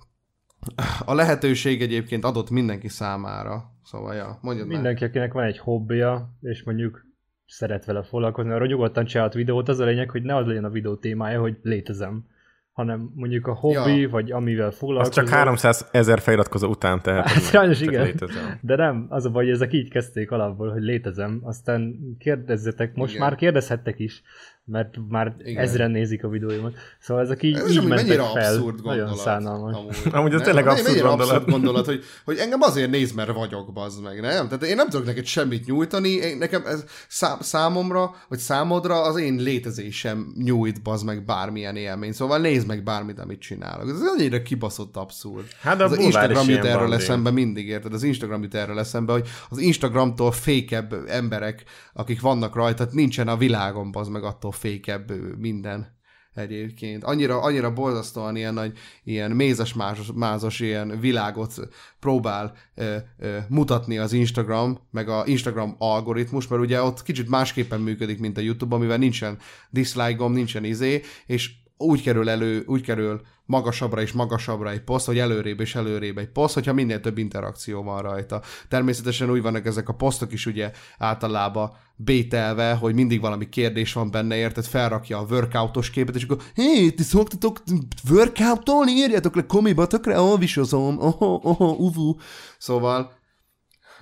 a 1.05 1.14
lehetőség 1.14 1.82
egyébként 1.82 2.24
adott 2.24 2.51
mindenki 2.51 2.88
számára. 2.88 3.71
Szóval, 3.93 4.14
ja, 4.14 4.38
mondjad. 4.40 4.66
Mindenki, 4.66 5.05
akinek 5.05 5.32
van 5.32 5.45
egy 5.45 5.59
hobbija, 5.59 6.28
és 6.40 6.62
mondjuk 6.62 7.07
szeret 7.47 7.84
vele 7.84 8.03
foglalkozni, 8.03 8.51
arra 8.53 8.66
nyugodtan 8.66 9.05
csinálhat 9.05 9.34
videót, 9.34 9.68
az 9.68 9.78
a 9.78 9.84
lényeg, 9.84 10.11
hogy 10.11 10.22
ne 10.22 10.36
az 10.36 10.47
legyen 10.47 10.64
a 10.64 10.70
videó 10.70 10.97
témája, 10.97 11.40
hogy 11.40 11.57
létezem, 11.62 12.24
hanem 12.72 13.11
mondjuk 13.14 13.47
a 13.47 13.55
hobbi, 13.55 14.01
Ja. 14.01 14.09
vagy 14.09 14.30
amivel 14.30 14.66
Az 14.66 14.76
foglalkozol. 14.76 15.24
csak 15.24 15.34
300 15.34 15.88
ezer 15.93 16.18
feliratkozó 16.20 16.68
után 16.68 17.03
tehet. 17.03 17.26
Hát 17.28 17.43
sajnos 17.53 17.80
igen. 17.80 18.05
Létezem. 18.05 18.59
De 18.61 18.76
nem, 18.76 19.07
az 19.09 19.24
a 19.24 19.30
baj, 19.30 19.45
hogy 19.45 19.53
ezek 19.53 19.72
így 19.72 19.90
kezdték 19.90 20.30
alapból, 20.30 20.70
hogy 20.72 20.82
létezem, 20.82 21.40
aztán 21.43 21.95
kérdezzetek, 22.18 22.95
most 22.95 23.14
Igen. 23.14 23.24
már 23.26 23.36
kérdezhettek 23.36 23.99
is, 23.99 24.22
mert 24.64 24.94
már 25.08 25.34
Igen. 25.38 25.62
Ezren 25.62 25.90
nézik 25.90 26.24
a 26.24 26.28
videóimat. 26.28 26.74
Szóval 27.00 27.22
ezek 27.22 27.42
így, 27.42 27.56
Ez 27.56 27.70
így 27.70 27.76
mentek 27.76 28.06
mennyire 28.06 28.22
fel. 28.22 28.52
abszurd 28.54 28.84
Nagyon 28.84 28.98
gondolat. 28.98 29.24
szánalmas. 29.24 29.76
Amúgy, 29.76 29.96
Amúgy 30.18 30.32
ez 30.34 30.40
tényleg 30.40 30.64
Mennyire 30.64 30.80
abszurd 30.82 31.02
gondolat. 31.06 31.30
abszurd 31.36 31.50
gondolat, 31.50 31.84
hogy, 31.86 32.02
hogy 32.24 32.36
engem 32.36 32.60
azért 32.60 32.90
néz, 32.90 33.12
mert 33.12 33.32
vagyok, 33.32 33.72
bazd 33.72 34.02
meg, 34.02 34.20
nem? 34.20 34.48
Tehát 34.48 34.64
én 34.64 34.76
nem 34.76 34.88
tudok 34.88 35.06
neked 35.06 35.24
semmit 35.24 35.66
nyújtani, 35.66 36.08
én, 36.08 36.36
nekem 36.38 36.62
ez 36.66 36.84
szám, 37.08 37.36
számomra, 37.40 38.14
vagy 38.28 38.38
számodra 38.38 39.02
az 39.02 39.16
én 39.16 39.34
létezésem 39.34 40.32
nyújt, 40.38 40.82
bazd 40.82 41.04
meg 41.04 41.24
bármilyen 41.24 41.76
élmény. 41.76 42.12
Szóval 42.12 42.38
nézd 42.38 42.66
meg 42.66 42.82
bármit, 42.82 43.18
amit 43.18 43.40
csinálok. 43.40 43.88
Ez 43.88 44.00
annyira 44.16 44.42
kibaszott 44.42 44.96
abszurd. 44.96 45.44
Hát 45.60 45.76
de 45.76 45.84
a 45.84 45.86
az 45.86 45.98
Instagram 45.98 46.48
jut 46.48 46.64
erről 46.64 46.94
eszembe 46.94 47.30
mindig, 47.30 47.66
érted? 47.68 47.92
Az 47.92 48.02
Instagram 48.02 48.42
jut 48.42 48.54
erről 48.54 48.78
eszembe, 48.78 49.12
hogy 49.12 49.28
az 49.48 49.58
Instagramtól 49.58 50.32
fékebb 50.32 50.94
emberek, 51.06 51.64
akik 51.92 52.20
vannak 52.20 52.54
rajta, 52.54 52.76
tehát 52.76 52.92
nincsen 52.92 53.28
a 53.28 53.36
világon, 53.36 53.90
bazd 53.92 54.10
meg 54.10 54.22
attól 54.24 54.51
fékebb 54.53 55.36
minden. 55.38 56.00
egyébként. 56.34 57.05
Annyira, 57.05 57.40
annyira 57.40 57.72
borzasztóan 57.72 58.36
ilyen 58.36 58.55
nagy, 58.55 58.78
ilyen 59.05 59.30
mézes 59.30 59.74
mázos, 59.74 60.12
mázos 60.14 60.61
ilyen 60.61 61.00
világot 61.00 61.55
próbál 62.00 62.55
ö, 62.74 62.96
ö, 63.18 63.38
mutatni 63.48 63.98
az 63.98 64.12
Instagram, 64.12 64.78
meg 64.90 65.09
a 65.09 65.22
Instagram 65.26 65.74
algoritmus, 65.78 66.48
mert 66.48 66.62
ugye 66.62 66.82
ott 66.82 67.03
kicsit 67.03 67.28
másképpen 67.28 67.80
működik, 67.80 68.18
mint 68.18 68.36
a 68.36 68.40
YouTube, 68.40 68.74
amivel 68.74 68.98
nincsen 68.98 69.38
dislike-om, 69.70 70.32
nincsen 70.32 70.64
izé, 70.64 71.03
és 71.26 71.50
úgy 71.83 72.03
kerül 72.03 72.28
elő, 72.28 72.62
úgy 72.66 72.83
kerül 72.83 73.20
magasabbra 73.45 74.01
és 74.01 74.12
magasabbra 74.12 74.70
egy 74.70 74.80
poszt, 74.80 75.07
hogy 75.07 75.18
előrébb 75.18 75.61
és 75.61 75.74
előrébb 75.74 76.18
egy 76.18 76.28
poszt, 76.28 76.55
hogyha 76.55 76.72
minél 76.72 77.01
több 77.01 77.18
interakció 77.18 77.83
van 77.83 78.03
rajta. 78.03 78.43
Természetesen 78.68 79.30
úgy 79.30 79.43
vannak 79.43 79.66
ezek 79.66 79.89
a 79.89 79.95
posztok 79.95 80.33
is 80.33 80.47
ugye 80.47 80.70
általában 80.99 81.72
bételve, 81.97 82.74
hogy 82.74 82.95
mindig 82.95 83.20
valami 83.20 83.49
kérdés 83.49 83.93
van 83.93 84.11
benne, 84.11 84.37
érted, 84.37 84.64
felrakja 84.64 85.18
a 85.18 85.26
workoutos 85.30 85.91
képet, 85.91 86.14
és 86.14 86.24
akkor 86.24 86.43
hé, 86.55 86.91
ti 86.91 87.03
szoktatok 87.03 87.62
workoutolni, 88.11 88.91
írjátok 88.91 89.35
le 89.35 89.47
komiba, 89.47 89.87
tökre 89.87 90.16
alvisozom, 90.16 90.99
oho, 90.99 91.41
oho, 91.43 91.64
uvu. 91.64 92.16
Szóval, 92.59 93.12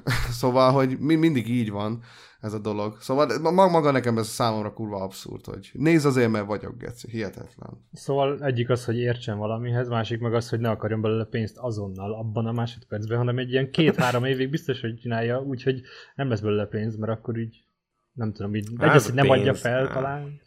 szóval, 0.41 0.73
hogy 0.73 0.99
mi, 0.99 1.15
mindig 1.15 1.49
így 1.49 1.71
van 1.71 2.03
ez 2.41 2.53
a 2.53 2.59
dolog. 2.59 3.01
Szóval 3.01 3.39
ma- 3.41 3.69
maga 3.69 3.91
nekem 3.91 4.19
ez 4.19 4.27
számomra 4.27 4.73
kurva 4.73 5.03
abszurd, 5.03 5.45
hogy 5.45 5.71
nézd 5.73 6.07
azért, 6.07 6.31
mert 6.31 6.47
vagyok, 6.47 6.77
Geci, 6.79 7.11
hihetetlen. 7.11 7.71
Szóval 7.93 8.45
egyik 8.45 8.69
az, 8.71 8.85
hogy 8.85 8.97
értsen 8.99 9.39
valamihez, 9.39 9.89
másik 9.89 10.21
meg 10.21 10.35
az, 10.35 10.49
hogy 10.49 10.61
ne 10.61 10.71
akarjon 10.71 11.01
belőle 11.01 11.25
pénzt 11.25 11.57
azonnal, 11.59 12.15
abban 12.15 12.47
a 12.47 12.53
másodpercben, 12.53 13.19
hanem 13.19 13.39
egy 13.39 13.51
ilyen 13.51 13.71
két-három 13.71 14.25
évig 14.25 14.51
biztos, 14.51 14.81
hogy 14.81 14.97
csinálja, 14.97 15.41
úgyhogy 15.43 15.81
nem 16.15 16.29
lesz 16.29 16.41
belőle 16.41 16.67
pénz, 16.67 16.97
mert 16.97 17.13
akkor 17.13 17.39
így 17.39 17.65
nem 18.13 18.33
tudom, 18.33 18.55
így 18.55 18.69
Hát 18.79 18.91
egy 18.91 18.97
az, 18.97 19.05
hogy 19.05 19.15
nem 19.15 19.27
pénz, 19.27 19.39
adja 19.39 19.55
fel 19.55 19.85
hát. 19.85 19.93
talán, 19.93 20.41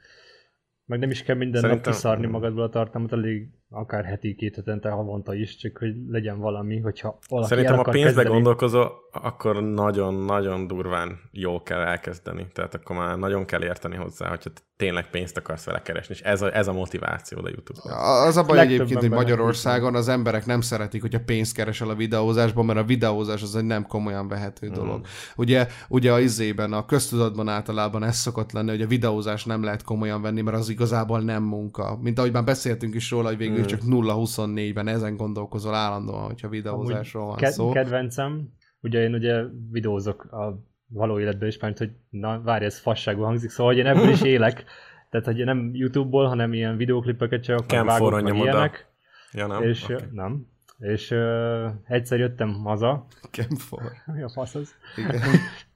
meg 0.85 0.99
nem 0.99 1.09
is 1.09 1.23
kell 1.23 1.35
minden 1.35 1.61
Szerintem- 1.61 1.85
nap 1.85 1.95
kiszarni 1.95 2.25
magadból 2.27 2.63
a 2.63 2.69
tartalmat, 2.69 3.11
elég 3.11 3.49
akár 3.73 4.03
heti, 4.05 4.35
két 4.35 4.55
hetente, 4.55 4.89
havonta 4.89 5.33
is, 5.35 5.55
csak 5.55 5.77
hogy 5.77 5.95
legyen 6.09 6.39
valami, 6.39 6.79
hogyha 6.79 7.19
valaki 7.29 7.49
Szerintem 7.49 7.79
a 7.79 7.83
pénzbe 7.83 8.03
kezdeni. 8.03 8.29
gondolkozó, 8.29 8.85
akkor 9.11 9.63
nagyon-nagyon 9.63 10.67
durván 10.67 11.19
jól 11.31 11.63
kell 11.63 11.79
elkezdeni. 11.79 12.47
Tehát 12.53 12.73
akkor 12.73 12.95
már 12.95 13.17
nagyon 13.17 13.45
kell 13.45 13.63
érteni 13.63 13.95
hozzá, 13.95 14.29
hogyha 14.29 14.49
tényleg 14.77 15.09
pénzt 15.09 15.37
akarsz 15.37 15.65
vele 15.65 15.81
keresni. 15.81 16.15
És 16.15 16.21
ez 16.21 16.41
a, 16.41 16.55
ez 16.55 16.67
a 16.67 16.73
motiváció 16.73 17.37
a 17.43 17.49
YouTube-ban. 17.49 17.97
Az 18.27 18.37
a 18.37 18.43
baj 18.43 18.59
egyébként, 18.59 18.99
hogy 18.99 19.09
Magyarországon 19.09 19.95
az 19.95 20.07
emberek 20.07 20.45
nem 20.45 20.61
szeretik, 20.61 21.01
hogyha 21.01 21.19
pénzt 21.25 21.55
keresel 21.55 21.89
a 21.89 21.95
videózásban, 21.95 22.65
mert 22.65 22.79
a 22.79 22.83
videózás 22.83 23.41
az 23.41 23.55
egy 23.55 23.63
nem 23.65 23.85
komolyan 23.87 24.27
vehető 24.27 24.67
Mm. 24.67 24.73
dolog. 24.73 25.05
Ugye, 25.35 25.67
ugye 25.89 26.11
a 26.11 26.19
izében, 26.19 26.73
a 26.73 26.85
köztudatban 26.85 27.47
általában 27.47 28.03
ez 28.03 28.15
szokott 28.15 28.51
lenni, 28.51 28.69
hogy 28.69 28.81
a 28.81 28.87
videózás 28.87 29.45
nem 29.45 29.63
lehet 29.63 29.83
komolyan 29.83 30.21
venni, 30.21 30.41
mert 30.41 30.57
az 30.57 30.69
igazából 30.69 31.19
nem 31.21 31.43
munka. 31.43 31.97
Mint 32.01 32.19
ahogy 32.19 32.31
már 32.31 32.43
beszéltünk 32.43 32.95
is 32.95 33.11
róla, 33.11 33.27
hogy 33.27 33.37
végül 33.37 33.62
Mm. 33.63 33.67
csak 33.67 33.79
0-24-ben 33.85 34.87
ezen 34.87 35.15
gondolkozol 35.15 35.73
állandóan, 35.75 36.25
hogyha 36.25 36.47
videózásról 36.49 37.25
van 37.25 37.35
Ke- 37.35 37.51
szó. 37.51 37.71
kedvencem, 37.71 38.49
ugye 38.81 39.01
én 39.01 39.13
ugye 39.13 39.43
videózok 39.71 40.23
a 40.23 40.63
való 40.87 41.19
életben 41.19 41.47
is, 41.47 41.59
mert 41.59 41.77
hogy 41.77 41.91
na 42.09 42.41
várj, 42.41 42.65
ez 42.65 42.79
fasságú 42.79 43.21
hangzik, 43.21 43.49
szóval 43.49 43.73
hogy 43.73 43.81
én 43.81 43.87
ebből 43.87 44.09
is 44.09 44.21
élek, 44.35 44.63
tehát 45.09 45.25
hogy 45.25 45.43
nem 45.43 45.69
YouTube-ból, 45.73 46.27
hanem 46.27 46.53
ilyen 46.53 46.77
videóklipeket 46.77 47.43
csak 47.43 47.59
Cam 47.67 47.85
vágok, 47.85 48.21
meg 48.21 48.35
ilyenek, 48.35 48.91
Ja, 49.31 49.47
nem? 49.47 49.61
és 49.63 49.83
Okay. 49.83 49.97
nem, 50.11 50.47
és 50.79 51.11
uh, 51.11 51.65
egyszer 51.87 52.19
jöttem 52.19 52.53
haza, 52.53 53.05
Camfor. 53.31 53.81
mi 54.15 54.21
a 54.23 54.29
fasz 54.29 54.55
az? 54.61 54.75
Igen. 54.95 55.21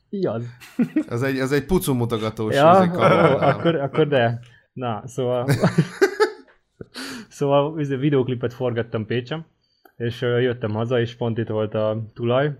Igaz. 0.10 0.44
Ez 1.10 1.22
egy, 1.22 1.38
ez 1.40 1.52
egy 1.52 1.66
pucu 1.66 1.94
mutogatós 1.94 2.56
Ja, 2.56 2.90
ó, 2.96 3.00
akkor, 3.40 3.76
akkor 3.76 4.08
de. 4.08 4.40
Na, 4.74 5.02
szóval... 5.06 5.48
szóval 7.38 7.80
izé, 7.80 7.96
videóklipet 7.96 8.54
forgattam 8.54 9.06
Pécsem, 9.06 9.46
és 9.96 10.22
jöttem 10.22 10.72
haza, 10.72 11.00
és 11.00 11.16
pont 11.16 11.38
itt 11.38 11.48
volt 11.48 11.74
a 11.74 12.04
tulaj, 12.14 12.56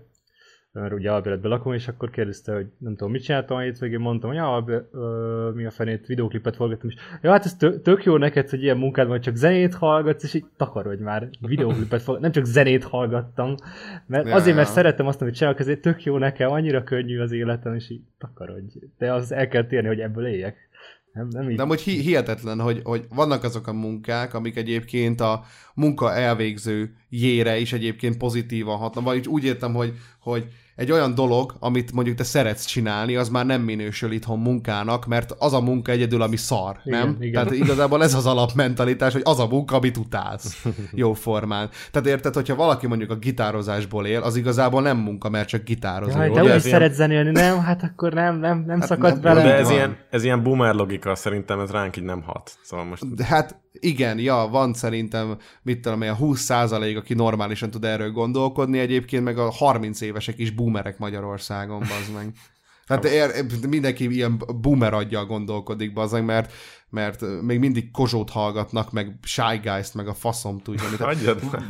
mert 0.72 0.92
ugye 0.92 1.10
albéletben 1.10 1.50
lakom, 1.50 1.72
és 1.72 1.88
akkor 1.88 2.10
kérdezte, 2.10 2.54
hogy 2.54 2.66
nem 2.78 2.96
tudom, 2.96 3.12
mit 3.12 3.22
csináltam 3.22 3.56
a 3.56 3.60
hétvégén, 3.60 4.00
mondtam, 4.00 4.30
hogy 4.30 4.38
ja, 4.38 4.64
ö, 4.90 5.50
mi 5.54 5.64
a 5.64 5.70
fenét, 5.70 6.06
videóklipet 6.06 6.56
forgattam, 6.56 6.88
és 6.88 6.96
ja, 7.22 7.30
hát 7.30 7.44
ez 7.44 7.56
tök, 7.56 7.82
tök 7.82 8.04
jó 8.04 8.16
neked, 8.16 8.50
hogy 8.50 8.62
ilyen 8.62 8.76
munkád 8.76 9.08
van, 9.08 9.20
csak 9.20 9.34
zenét 9.34 9.74
hallgatsz, 9.74 10.24
és 10.24 10.34
így 10.34 10.44
takarodj 10.56 11.02
már, 11.02 11.28
videóklipet 11.40 12.02
forgattam, 12.02 12.20
nem 12.20 12.32
csak 12.32 12.44
zenét 12.44 12.84
hallgattam, 12.84 13.54
mert 14.06 14.26
Ja, 14.26 14.34
azért, 14.34 14.56
mert 14.56 14.68
ja. 14.68 14.74
szeretem 14.74 15.06
azt, 15.06 15.22
amit 15.22 15.34
csinálok, 15.34 15.60
ezért 15.60 15.80
tök 15.80 16.04
jó 16.04 16.18
nekem, 16.18 16.50
annyira 16.50 16.82
könnyű 16.82 17.20
az 17.20 17.32
életem, 17.32 17.74
és 17.74 17.90
így 17.90 18.02
takarodj. 18.18 18.78
De 18.98 19.12
az 19.12 19.32
el 19.32 19.48
kell 19.48 19.66
térni, 19.66 19.88
hogy 19.88 20.00
ebből 20.00 20.26
éljek. 20.26 20.67
Nem, 21.18 21.28
nem 21.28 21.50
így. 21.50 21.56
De 21.56 21.76
hi- 21.82 22.00
hihetetlen, 22.00 22.60
hogy, 22.60 22.80
hogy 22.84 23.06
vannak 23.14 23.44
azok 23.44 23.66
a 23.66 23.72
munkák, 23.72 24.34
amik 24.34 24.56
egyébként 24.56 25.20
a 25.20 25.44
munka 25.74 26.14
elvégző 26.14 26.94
jére 27.08 27.58
is 27.58 27.72
egyébként 27.72 28.16
pozitívan 28.16 28.76
hatnak. 28.76 29.04
Vagy 29.04 29.28
úgy 29.28 29.44
értem, 29.44 29.74
hogy, 29.74 29.94
hogy 30.20 30.48
egy 30.78 30.92
olyan 30.92 31.14
dolog, 31.14 31.54
amit 31.60 31.92
mondjuk 31.92 32.16
te 32.16 32.24
szeretsz 32.24 32.64
csinálni, 32.64 33.16
az 33.16 33.28
már 33.28 33.46
nem 33.46 33.62
minősül 33.62 34.12
itthon 34.12 34.38
munkának, 34.38 35.06
mert 35.06 35.34
az 35.38 35.52
a 35.52 35.60
munka 35.60 35.92
egyedül, 35.92 36.22
ami 36.22 36.36
szar, 36.36 36.76
Igen, 36.84 36.98
nem? 37.00 37.16
igen. 37.20 37.32
Tehát 37.44 37.58
igazából 37.64 38.02
ez 38.02 38.14
az 38.14 38.26
alapmentalitás, 38.26 39.12
hogy 39.12 39.22
az 39.24 39.38
a 39.38 39.46
munka, 39.46 39.76
amit 39.76 39.96
utálsz 39.96 40.66
jó 40.92 41.12
formán. 41.12 41.68
Tehát 41.90 42.08
érted, 42.08 42.34
hogyha 42.34 42.54
valaki 42.54 42.86
mondjuk 42.86 43.10
a 43.10 43.14
gitározásból 43.16 44.06
él, 44.06 44.20
az 44.20 44.36
igazából 44.36 44.82
nem 44.82 44.96
munka, 44.96 45.28
mert 45.28 45.48
csak 45.48 45.64
gitározik. 45.64 46.16
Jaj, 46.16 46.28
de 46.30 46.40
úgy 46.42 46.44
is 46.46 46.50
ilyen- 46.50 46.60
szeret 46.60 46.94
zenélni, 46.94 47.30
nem? 47.30 47.58
Hát 47.60 47.82
akkor 47.82 48.12
nem, 48.12 48.38
nem, 48.38 48.64
nem 48.66 48.78
Hát 48.80 48.88
szakadt 48.88 49.12
nem- 49.12 49.20
bele. 49.22 49.42
De 49.42 49.54
ez 49.54 49.64
van. 49.64 49.72
ilyen, 49.74 49.96
ez 50.10 50.24
ilyen 50.24 50.42
boomer 50.42 50.74
logika, 50.74 51.14
szerintem 51.14 51.60
ez 51.60 51.70
ránk 51.70 51.96
így 51.96 52.04
nem 52.04 52.22
hat. 52.22 52.58
Szóval 52.62 52.84
most 52.84 53.14
De 53.14 53.24
hát 53.24 53.56
igen, 53.80 54.18
ja, 54.18 54.48
van 54.50 54.74
szerintem, 54.74 55.36
mit 55.62 55.80
tudom 55.80 56.02
én, 56.02 56.10
a 56.10 56.14
20 56.14 56.50
aki 56.50 57.14
normálisan 57.14 57.70
tud 57.70 57.84
erről 57.84 58.10
gondolkodni, 58.10 58.78
egyébként 58.78 59.24
meg 59.24 59.38
a 59.38 59.50
30 59.50 60.00
évesek 60.00 60.38
is 60.38 60.50
boomerek 60.50 60.98
Magyarországon, 60.98 61.78
bazd 61.78 62.14
meg. 62.14 62.32
Tehát 62.86 63.04
ér, 63.04 63.44
mindenki 63.68 64.10
ilyen 64.14 64.42
boomer 64.60 64.94
aggyal 64.94 65.26
gondolkodik, 65.26 65.92
bazd 65.92 66.12
meg, 66.12 66.24
mert, 66.24 66.52
mert 66.90 67.24
még 67.42 67.58
mindig 67.58 67.90
Kozsót 67.90 68.30
hallgatnak, 68.30 68.92
meg 68.92 69.18
Shy 69.22 69.60
Guys-t, 69.62 69.94
meg 69.94 70.08
a 70.08 70.14
faszom 70.14 70.58
tudja. 70.60 70.84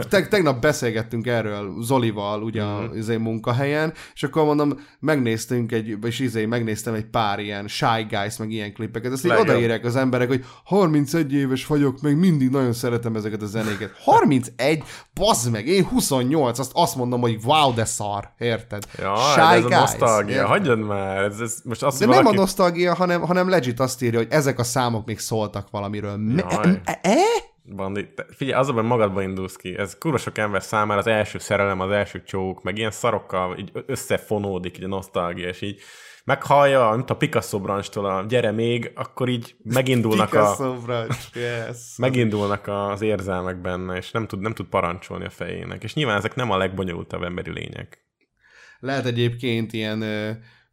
Te, 0.09 0.27
tegnap 0.29 0.61
beszélgettünk 0.61 1.27
erről 1.27 1.83
Zolival 1.83 2.43
ugye 2.43 2.63
Mhm. 2.65 2.99
az 2.99 3.09
én 3.09 3.21
munkahelyen, 3.21 3.93
és 4.15 4.23
akkor 4.23 4.45
mondom, 4.45 4.81
megnéztünk 5.01 5.73
egy, 5.73 5.97
és 6.03 6.19
izé, 6.19 6.47
megnéztem 6.47 6.95
egy 6.95 7.05
pár 7.07 7.39
ilyen 7.39 7.69
Shy 7.69 8.07
Guys, 8.11 8.37
meg 8.37 8.51
ilyen 8.51 8.73
klippeket, 8.73 9.13
így 9.19 9.25
Legjobb. 9.25 9.49
odaírják 9.49 9.85
az 9.85 9.97
emberek, 9.97 10.29
hogy 10.29 10.45
31 10.65 11.33
éves 11.33 11.67
vagyok, 11.67 12.01
még 12.01 12.17
mindig 12.17 12.51
nagyon 12.51 12.73
szeretem 12.73 13.17
ezeket 13.17 13.43
a 13.43 13.47
zenéket. 13.47 13.91
31? 14.05 14.83
Bazd 15.15 15.51
meg, 15.51 15.67
én 15.67 15.85
28, 15.85 16.59
azt, 16.59 16.71
azt 16.75 16.97
mondom, 16.97 17.21
hogy 17.21 17.39
wow, 17.45 17.75
de 17.75 17.85
szar, 17.85 18.31
érted? 18.39 18.85
Ja, 18.99 19.17
Shy 19.17 19.41
ez 19.41 19.65
a 19.65 19.69
Guys, 19.69 19.79
nosztalgia. 19.79 20.35
érted? 20.35 20.49
Hagyjad 20.49 20.79
már. 20.87 21.17
Ez, 21.23 21.41
ez 21.41 21.55
most 21.65 21.83
azt, 21.83 21.99
De 21.99 22.05
hogy 22.07 22.15
nem 22.15 22.21
a 22.25 22.29
valaki... 22.29 22.41
nosztalgia, 22.41 22.95
hanem, 22.95 23.21
hanem 23.21 23.49
legit 23.49 23.81
azt 23.81 24.03
írja, 24.03 24.19
hogy 24.19 24.29
ezek 24.31 24.59
a 24.59 24.65
számok 24.65 25.07
még 25.09 25.19
szóltak 25.19 25.71
valamiről. 25.71 26.17
Me- 26.17 26.79
e- 26.85 26.99
e? 27.03 27.17
Bandi, 27.75 28.13
te, 28.15 28.27
figyelj, 28.31 28.61
az 28.61 28.69
a 28.69 28.73
baj, 28.73 28.83
magadba 28.83 29.23
indulsz 29.23 29.57
ki. 29.57 29.77
Ez 29.79 29.99
kurva 29.99 30.19
sok 30.19 30.39
ember 30.39 30.63
számára 30.63 31.01
az 31.01 31.07
első 31.07 31.39
szerelem, 31.39 31.81
az 31.81 31.91
első 31.91 32.23
csók, 32.23 32.63
meg 32.63 32.79
ilyen 32.79 32.91
szarokkal 32.91 33.59
így 33.59 33.73
összefonódik 33.87 34.79
így 34.79 34.85
a 34.85 34.89
nosztalgia, 34.89 35.49
és 35.49 35.61
így 35.61 35.81
meghallja, 36.25 36.93
mint 36.95 37.11
a 37.11 37.17
Picasso 37.17 37.61
brancstól 37.61 38.07
a 38.07 38.25
gyere 38.29 38.51
még, 38.51 38.93
akkor 38.95 39.29
így 39.29 39.57
megindulnak 39.63 40.35
a, 40.35 40.77
branch, 40.85 41.37
yes. 41.37 41.97
megindulnak 41.97 42.67
az 42.67 43.03
érzelmek 43.03 43.61
benne, 43.61 43.97
és 43.97 44.11
nem 44.11 44.27
tud, 44.27 44.41
nem 44.41 44.55
tud 44.55 44.67
parancsolni 44.67 45.25
a 45.25 45.31
fejének. 45.31 45.83
És 45.83 45.95
nyilván 45.95 46.17
ezek 46.17 46.35
nem 46.35 46.51
a 46.51 46.57
legbonyolultabb 46.57 47.23
emberi 47.23 47.51
lények. 47.51 48.07
Lehet 48.81 49.07
egyébként 49.07 49.73
ilyen, 49.73 50.05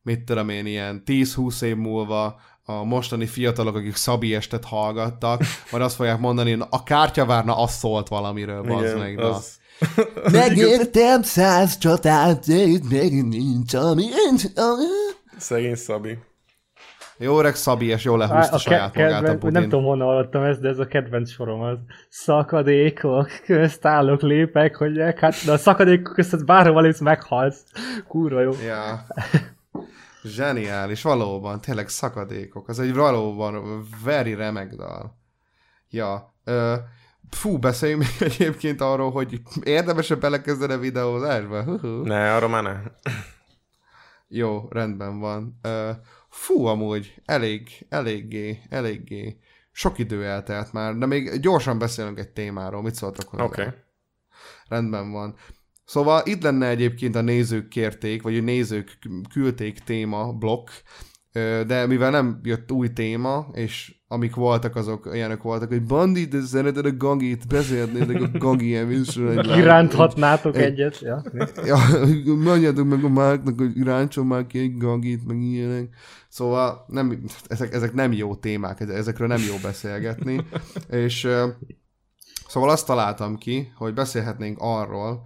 mit 0.01 0.23
tudom 0.23 0.49
én, 0.49 0.65
ilyen 0.65 1.03
10-20 1.05 1.61
év 1.61 1.75
múlva 1.75 2.41
a 2.65 2.83
mostani 2.83 3.25
fiatalok, 3.25 3.75
akik 3.75 3.95
Szabi 3.95 4.35
estet 4.35 4.65
hallgattak, 4.65 5.41
majd 5.71 5.83
azt 5.83 5.95
fogják 5.95 6.19
mondani, 6.19 6.51
hogy 6.51 6.67
a 6.69 6.83
kártyavárna 6.83 7.57
az 7.57 7.71
szólt 7.71 8.07
valamiről, 8.07 8.61
bazd 8.61 8.97
meg. 8.97 9.15
Na. 9.15 9.33
az... 9.33 9.57
Megértem 10.31 11.21
száz 11.21 11.77
csatát, 11.77 12.45
de 12.45 12.55
itt 12.55 12.89
még 12.89 13.23
nincs, 13.23 13.73
ami... 13.73 14.03
Szegény 15.37 15.75
Szabi. 15.75 16.17
Jó 17.17 17.39
öreg 17.39 17.55
Szabi, 17.55 17.85
és 17.85 18.03
jól 18.03 18.17
lehúzta 18.17 18.55
Á, 18.55 18.57
saját 18.57 18.91
ke- 18.91 19.03
magát 19.03 19.29
a 19.29 19.37
budin. 19.37 19.51
Nem 19.51 19.63
tudom, 19.63 19.83
honnan 19.83 20.07
hallottam 20.07 20.43
ezt, 20.43 20.61
de 20.61 20.67
ez 20.67 20.79
a 20.79 20.85
kedvenc 20.85 21.31
sorom 21.31 21.61
az. 21.61 21.77
Szakadékok, 22.09 23.29
közt 23.45 23.85
állok, 23.85 24.21
lépek, 24.21 24.75
hogy 24.75 24.97
hát 25.15 25.45
de 25.45 25.51
a 25.51 25.57
szakadékok 25.57 26.13
között 26.13 26.45
bárhova 26.45 26.81
lépsz, 26.81 26.99
meghalsz. 26.99 27.63
Kurva 28.07 28.41
jó. 28.41 28.51
Ja. 28.65 29.05
Zseniális, 30.25 31.01
valóban, 31.01 31.61
tényleg 31.61 31.89
szakadékok. 31.89 32.67
Az 32.67 32.79
egy 32.79 32.93
valóban 32.93 33.83
very 34.03 34.33
remek 34.33 34.73
dal. 34.73 35.17
Ja. 35.89 36.35
Ö, 36.43 36.75
fú, 37.29 37.57
beszéljünk 37.57 38.01
még 38.01 38.31
egyébként 38.31 38.81
arról, 38.81 39.11
hogy 39.11 39.41
érdemes-e 39.63 40.15
belekezdeni 40.15 40.73
a 40.73 40.77
videózásba? 40.77 41.63
Ne, 42.03 42.35
arra 42.35 42.47
már 42.47 42.63
ne. 42.63 42.81
Jó, 44.27 44.67
rendben 44.69 45.19
van. 45.19 45.59
Ö, 45.61 45.91
fú, 46.29 46.65
amúgy 46.65 47.21
elég, 47.25 47.85
eléggé, 47.89 48.61
eléggé 48.69 49.39
sok 49.77 49.97
idő 49.97 50.25
eltelt 50.25 50.73
már, 50.73 50.95
de 50.95 51.05
még 51.05 51.39
gyorsan 51.39 51.79
beszélünk 51.79 52.19
egy 52.19 52.29
témáról. 52.29 52.81
Mit 52.81 52.95
szóltak 52.95 53.27
hozzá? 53.27 53.43
Oké. 53.43 53.61
Okay. 53.61 53.73
Rendben 54.67 55.11
van. 55.11 55.35
Szóval 55.85 56.21
itt 56.25 56.43
lenne 56.43 56.67
egyébként 56.67 57.15
a 57.15 57.21
nézők 57.21 57.67
kérték, 57.67 58.21
vagy 58.21 58.37
a 58.37 58.41
nézők 58.41 58.97
küldték 59.33 59.79
téma, 59.79 60.33
blokk, 60.33 60.69
de 61.67 61.85
mivel 61.85 62.11
nem 62.11 62.39
jött 62.43 62.71
új 62.71 62.93
téma, 62.93 63.47
és 63.53 63.95
amik 64.07 64.35
voltak, 64.35 64.75
azok 64.75 65.05
olyanok 65.05 65.41
voltak, 65.43 65.67
hogy 65.69 65.83
Bandi, 65.83 66.25
de 66.25 66.41
szereted 66.41 66.85
a 66.85 66.97
gangit, 66.97 67.47
beszélnétek 67.47 68.21
a 68.21 68.37
gangi 68.37 68.65
ilyen 68.65 68.85
műsorra. 68.85 69.41
Kiránthatnátok 69.41 70.55
egy- 70.57 70.63
egyet. 70.63 70.99
Ja. 70.99 71.23
Ja, 71.65 71.77
mondjátok 72.35 72.87
meg 72.87 73.03
a 73.03 73.09
máknak, 73.09 73.57
hogy 73.59 73.83
ráncson 73.83 74.25
már 74.25 74.47
ki 74.47 74.59
egy 74.59 74.77
gangit, 74.77 75.25
meg 75.25 75.41
ilyenek. 75.41 75.89
Szóval 76.29 76.85
nem, 76.87 77.23
ezek, 77.47 77.73
ezek 77.73 77.93
nem 77.93 78.11
jó 78.13 78.35
témák, 78.35 78.79
ez- 78.79 78.89
ezekről 78.89 79.27
nem 79.27 79.41
jó 79.49 79.55
beszélgetni. 79.61 80.45
És 80.89 81.27
szóval 82.47 82.69
azt 82.69 82.85
találtam 82.85 83.37
ki, 83.37 83.71
hogy 83.75 83.93
beszélhetnénk 83.93 84.57
arról, 84.59 85.21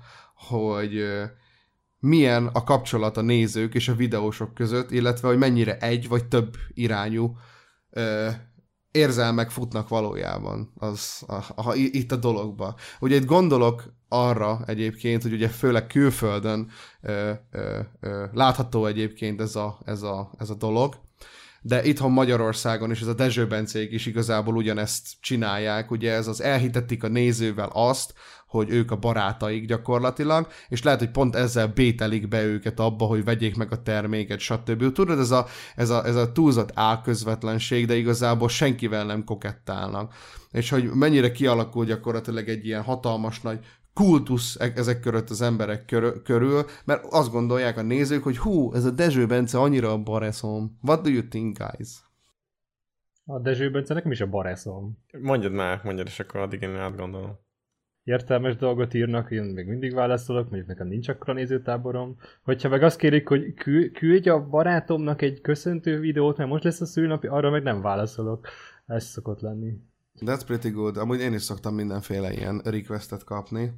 hogy 0.48 1.04
milyen 2.00 2.48
a 2.48 2.64
kapcsolat 2.64 3.18
a 3.18 3.22
nézők 3.22 3.74
és 3.74 3.88
a 3.88 3.96
videósok 3.96 4.54
között, 4.54 4.92
illetve 4.92 5.28
hogy 5.28 5.38
mennyire 5.38 5.78
egy 5.78 6.08
vagy 6.08 6.28
több 6.28 6.56
irányú 6.74 7.38
ö, 7.90 8.30
érzelmek 8.92 9.50
futnak 9.50 9.88
valójában 9.88 10.72
az, 10.76 11.24
a, 11.28 11.34
a, 11.56 11.74
itt 11.76 12.12
a 12.12 12.16
dologba. 12.16 12.76
Ugye 13.00 13.16
itt 13.16 13.26
gondolok 13.26 13.94
arra 14.08 14.64
egyébként, 14.66 15.22
hogy 15.22 15.34
ugye 15.34 15.48
főleg 15.48 15.88
külföldön 15.88 16.70
ö, 17.02 17.32
ö, 17.52 17.80
ö, 18.00 18.26
látható 18.32 18.86
egyébként 18.86 19.42
ez 19.42 19.56
a, 19.56 19.80
ez, 19.86 20.02
a, 20.02 20.32
ez 20.38 20.50
a 20.50 20.56
dolog, 20.56 20.96
de 21.70 21.84
itthon 21.84 22.12
Magyarországon 22.12 22.92
is 22.92 23.02
ez 23.02 23.08
a 23.08 23.14
Dezső 23.14 23.48
Bencék 23.48 23.92
is 23.92 24.06
igazából 24.06 24.56
ugyanezt 24.56 25.08
csinálják, 25.22 25.92
ugye 25.92 26.12
ez 26.14 26.28
az 26.28 26.42
elhitetik 26.42 27.04
a 27.04 27.08
nézővel 27.08 27.70
azt, 27.74 28.14
hogy 28.48 28.70
ők 28.70 28.92
a 28.92 28.96
barátaik 28.96 29.66
gyakorlatilag, 29.66 30.48
és 30.70 30.84
lehet, 30.84 31.00
hogy 31.00 31.12
pont 31.12 31.36
ezzel 31.36 31.68
bételik 31.68 32.28
be 32.28 32.44
őket 32.44 32.80
abba, 32.80 33.06
hogy 33.06 33.24
vegyék 33.24 33.56
meg 33.56 33.72
a 33.72 33.82
terméket, 33.82 34.40
stb. 34.40 34.92
Tudod, 34.92 35.20
ez 35.20 35.32
a, 35.32 35.46
ez 35.76 35.90
a, 35.90 36.06
ez 36.06 36.16
a 36.16 36.32
túlzott 36.32 36.72
álközvetlenség, 36.74 37.86
de 37.86 37.96
igazából 37.96 38.50
senkivel 38.50 39.06
nem 39.06 39.24
kokettálnak. 39.24 40.14
És 40.52 40.70
hogy 40.70 40.84
mennyire 40.94 41.32
kialakul 41.32 41.86
gyakorlatilag 41.86 42.50
egy 42.50 42.66
ilyen 42.66 42.84
hatalmas 42.84 43.42
nagy 43.42 43.60
kultusz 44.00 44.60
e- 44.60 44.72
ezek 44.76 45.00
körött 45.00 45.30
az 45.30 45.42
emberek 45.42 45.86
körül, 46.24 46.66
mert 46.86 47.06
azt 47.10 47.32
gondolják 47.32 47.78
a 47.78 47.82
nézők, 47.82 48.24
hogy 48.24 48.38
hú, 48.38 48.74
ez 48.74 48.86
a 48.86 48.92
Dezső 48.92 49.26
Bence 49.26 49.58
annyira 49.58 49.92
a 49.92 50.04
bareszom. 50.04 50.78
What 50.82 51.02
do 51.02 51.10
you 51.10 51.28
think, 51.28 51.58
guys? 51.58 51.90
A 53.26 53.40
Dezső 53.40 53.72
Bence 53.72 53.94
nekem 53.94 54.12
is 54.12 54.22
a 54.22 54.30
bareszom. 54.30 54.98
Mondjad 55.22 55.52
már, 55.52 55.82
mondjad, 55.84 56.08
és 56.08 56.20
akkor 56.20 56.40
addig 56.40 56.62
én 56.62 56.76
átgondolom. 56.76 57.40
Értelmes 58.04 58.56
dolgot 58.56 58.94
írnak, 58.94 59.32
én 59.32 59.44
még 59.44 59.68
mindig 59.68 59.94
válaszolok, 59.94 60.44
mondjuk 60.44 60.68
nekem 60.68 60.88
nincs 60.88 61.10
akkora 61.10 61.34
nézőtáborom. 61.34 62.18
Hogyha 62.44 62.70
meg 62.70 62.84
azt 62.84 62.98
kérik, 62.98 63.28
hogy 63.28 63.54
kü- 63.54 63.98
küldj 63.98 64.30
a 64.30 64.48
barátomnak 64.48 65.22
egy 65.22 65.42
köszöntő 65.42 66.00
videót, 66.00 66.38
mert 66.38 66.50
most 66.50 66.64
lesz 66.64 66.82
a 66.82 66.86
szülnapi, 66.86 67.28
arra 67.28 67.50
meg 67.50 67.64
nem 67.64 67.82
válaszolok. 67.82 68.48
Ez 68.86 69.06
szokott 69.06 69.42
lenni. 69.42 69.74
That's 70.26 70.44
pretty 70.46 70.70
good. 70.70 70.98
Amúgy 70.98 71.20
én 71.20 71.34
is 71.34 71.42
szoktam 71.42 71.76
mindenféle 71.76 72.34
ilyen 72.34 72.62
requestet 72.64 73.24
kapni. 73.24 73.72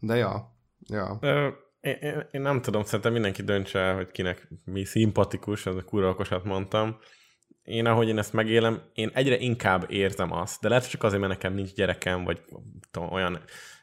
De 0.00 0.16
ja, 0.16 0.56
ja. 0.88 1.18
Ö, 1.20 1.48
én, 1.80 2.26
én, 2.30 2.40
nem 2.40 2.62
tudom, 2.62 2.84
szerintem 2.84 3.12
mindenki 3.12 3.42
döntse 3.42 3.78
el, 3.78 3.94
hogy 3.94 4.10
kinek 4.10 4.48
mi 4.64 4.84
szimpatikus, 4.84 5.66
az 5.66 5.76
a 5.76 5.84
kurva 5.84 6.08
okosat 6.08 6.44
mondtam. 6.44 6.98
Én, 7.62 7.86
ahogy 7.86 8.08
én 8.08 8.18
ezt 8.18 8.32
megélem, 8.32 8.82
én 8.94 9.10
egyre 9.14 9.38
inkább 9.38 9.90
érzem 9.90 10.32
azt, 10.32 10.60
de 10.60 10.68
lehet, 10.68 10.90
csak 10.90 11.02
azért, 11.02 11.20
mert 11.20 11.32
nekem 11.32 11.54
nincs 11.54 11.72
gyerekem, 11.72 12.24
vagy 12.24 12.40
tudom, 12.90 13.12
olyan 13.12 13.40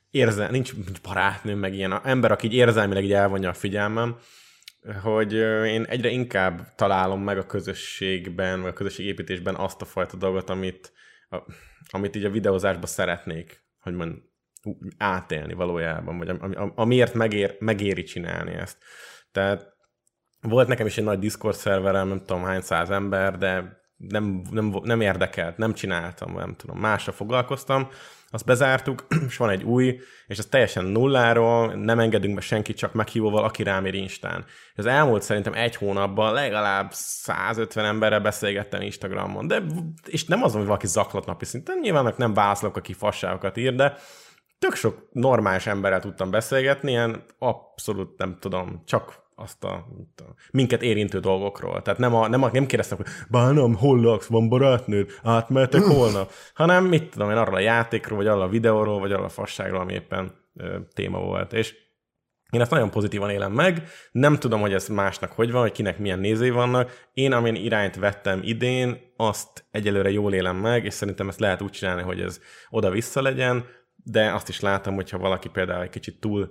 érzel, 0.09 0.49
nincs, 0.49 0.76
nincs 0.76 1.01
barátnőm, 1.01 1.59
meg 1.59 1.74
ilyen 1.74 2.05
ember, 2.05 2.32
aki 2.32 2.47
így 2.47 2.53
érzelmileg 2.53 3.03
így 3.03 3.13
elvonja 3.13 3.49
a 3.49 3.53
figyelmem, 3.53 4.18
hogy 5.01 5.34
én 5.65 5.84
egyre 5.84 6.09
inkább 6.09 6.76
találom 6.76 7.22
meg 7.22 7.38
a 7.38 7.45
közösségben, 7.45 8.61
vagy 8.61 8.70
a 8.70 8.74
közösségépítésben 8.74 9.55
azt 9.55 9.82
a 9.82 9.86
fajta 9.86 10.18
dolgot, 10.18 10.49
amit, 10.49 10.91
a, 11.30 11.38
amit 11.89 12.15
így 12.15 12.26
a 12.26 12.30
videózásban 12.30 12.88
szeretnék, 12.88 13.63
hogy 13.80 13.93
mond, 13.93 14.18
átélni 14.97 15.53
valójában, 15.53 16.18
vagy 16.18 16.30
ami, 16.30 16.55
ami- 16.55 16.72
amiért 16.76 17.13
megér, 17.13 17.55
megéri 17.59 18.03
csinálni 18.03 18.53
ezt. 18.53 18.78
Tehát 19.32 19.76
volt 20.41 20.68
nekem 20.68 20.86
is 20.86 20.97
egy 20.97 21.03
nagy 21.03 21.20
Discord 21.20 21.55
szerverem, 21.55 22.07
nem 22.07 22.24
tudom 22.26 22.43
hány 22.43 22.61
száz 22.61 22.89
ember, 22.89 23.38
de 23.38 23.82
nem, 23.97 24.41
nem, 24.51 24.76
nem 24.84 25.01
érdekelt, 25.01 25.57
nem 25.57 25.74
csináltam, 25.74 26.34
nem 26.34 26.55
tudom, 26.55 26.80
másra 26.80 27.11
foglalkoztam, 27.11 27.89
azt 28.30 28.45
bezártuk, 28.45 29.07
és 29.28 29.38
van 29.38 29.49
egy 29.49 29.63
új, 29.63 29.99
és 30.28 30.38
ez 30.38 30.45
teljesen 30.45 30.86
nulláról, 30.86 31.74
nem 31.74 31.99
engedünk 31.99 32.36
be 32.36 32.41
senkit, 32.41 32.78
csak 32.78 32.93
meghívóval, 32.93 33.43
aki 33.43 33.63
rám 33.63 33.86
ér 33.86 33.93
Instán. 33.93 34.45
Az 34.76 34.86
elmúlt 34.86 35.22
szerintem 35.22 35.53
egy 35.53 35.76
hónapban 35.76 36.34
legalább 36.34 36.88
150 36.91 37.86
emberrel 37.86 38.20
beszélgettem 38.20 38.82
Instagramon, 38.82 39.47
de, 39.47 39.63
és 40.05 40.26
nem 40.26 40.43
az, 40.43 40.53
hogy 40.53 40.65
valaki 40.65 40.88
zaklat 40.88 41.26
napi 41.26 41.45
szinten, 41.45 41.78
nyilván 41.82 42.13
nem 42.18 42.34
válaszolok, 42.34 42.78
aki 42.78 42.93
fasságokat 42.93 43.57
ír, 43.57 43.76
de 43.76 43.97
tök 44.60 44.76
sok 44.76 45.08
normális 45.12 45.68
emberrel 45.68 45.99
tudtam 45.99 46.32
beszélgetni, 46.32 46.91
ilyen 46.91 47.24
abszolút 47.39 48.18
nem 48.18 48.38
tudom, 48.39 48.82
csak 48.86 49.26
azt 49.39 49.64
a, 49.64 49.88
tudom, 50.16 50.34
minket 50.51 50.82
érintő 50.82 51.20
dolgokról. 51.20 51.82
Tehát 51.82 51.99
nem, 51.99 52.16
a, 52.16 52.28
nem, 52.28 52.43
a, 52.43 52.49
nem 52.51 52.66
kérdeztem, 52.66 52.97
hogy 52.97 53.08
bánom, 53.30 53.76
hol 53.76 54.01
laksz, 54.01 54.28
van 54.28 54.49
barátnőd, 54.49 55.12
átmehetek 55.24 55.84
holnap, 55.84 56.32
hanem 56.53 56.86
mit 56.86 57.10
tudom 57.10 57.30
én 57.30 57.38
arról 57.38 57.55
a 57.55 57.60
játékról, 57.60 58.18
vagy 58.18 58.28
arról 58.28 58.41
a 58.41 58.47
videóról, 58.47 58.99
vagy 58.99 59.12
arról 59.12 59.26
a 59.26 59.30
fasságról, 59.30 59.80
ami 59.80 59.93
éppen 59.93 60.32
ö, 60.55 60.78
téma 60.93 61.20
volt. 61.20 61.53
És 61.53 61.76
én 62.51 62.62
ezt 62.62 62.72
nagyon 62.72 62.89
pozitívan 62.89 63.30
élem 63.30 63.51
meg, 63.51 63.88
nem 64.12 64.36
tudom, 64.36 64.62
hogy 64.62 64.74
ez 64.74 64.88
másnak 64.88 65.32
hogy 65.32 65.51
van, 65.51 65.62
hogy 65.62 65.72
kinek 65.72 65.99
milyen 65.99 66.20
nézői 66.20 66.49
vannak. 66.49 67.08
Én, 67.14 67.32
amilyen 67.32 67.55
irányt 67.55 67.95
vettem 67.95 68.39
idén, 68.43 69.14
azt 69.18 69.66
egyelőre 69.72 70.12
jól 70.12 70.34
élem 70.34 70.55
meg, 70.55 70.86
és 70.86 70.93
szerintem 70.93 71.28
ezt 71.28 71.39
lehet 71.39 71.62
úgy 71.62 71.72
csinálni, 71.72 72.01
hogy 72.01 72.22
ez 72.22 72.39
oda-vissza 72.70 73.22
legyen, 73.22 73.66
de 74.12 74.34
azt 74.34 74.49
is 74.49 74.60
látom, 74.60 74.95
hogyha 74.95 75.18
valaki 75.18 75.49
például 75.49 75.84
egy 75.84 75.89
kicsit 75.89 76.20
túl 76.20 76.49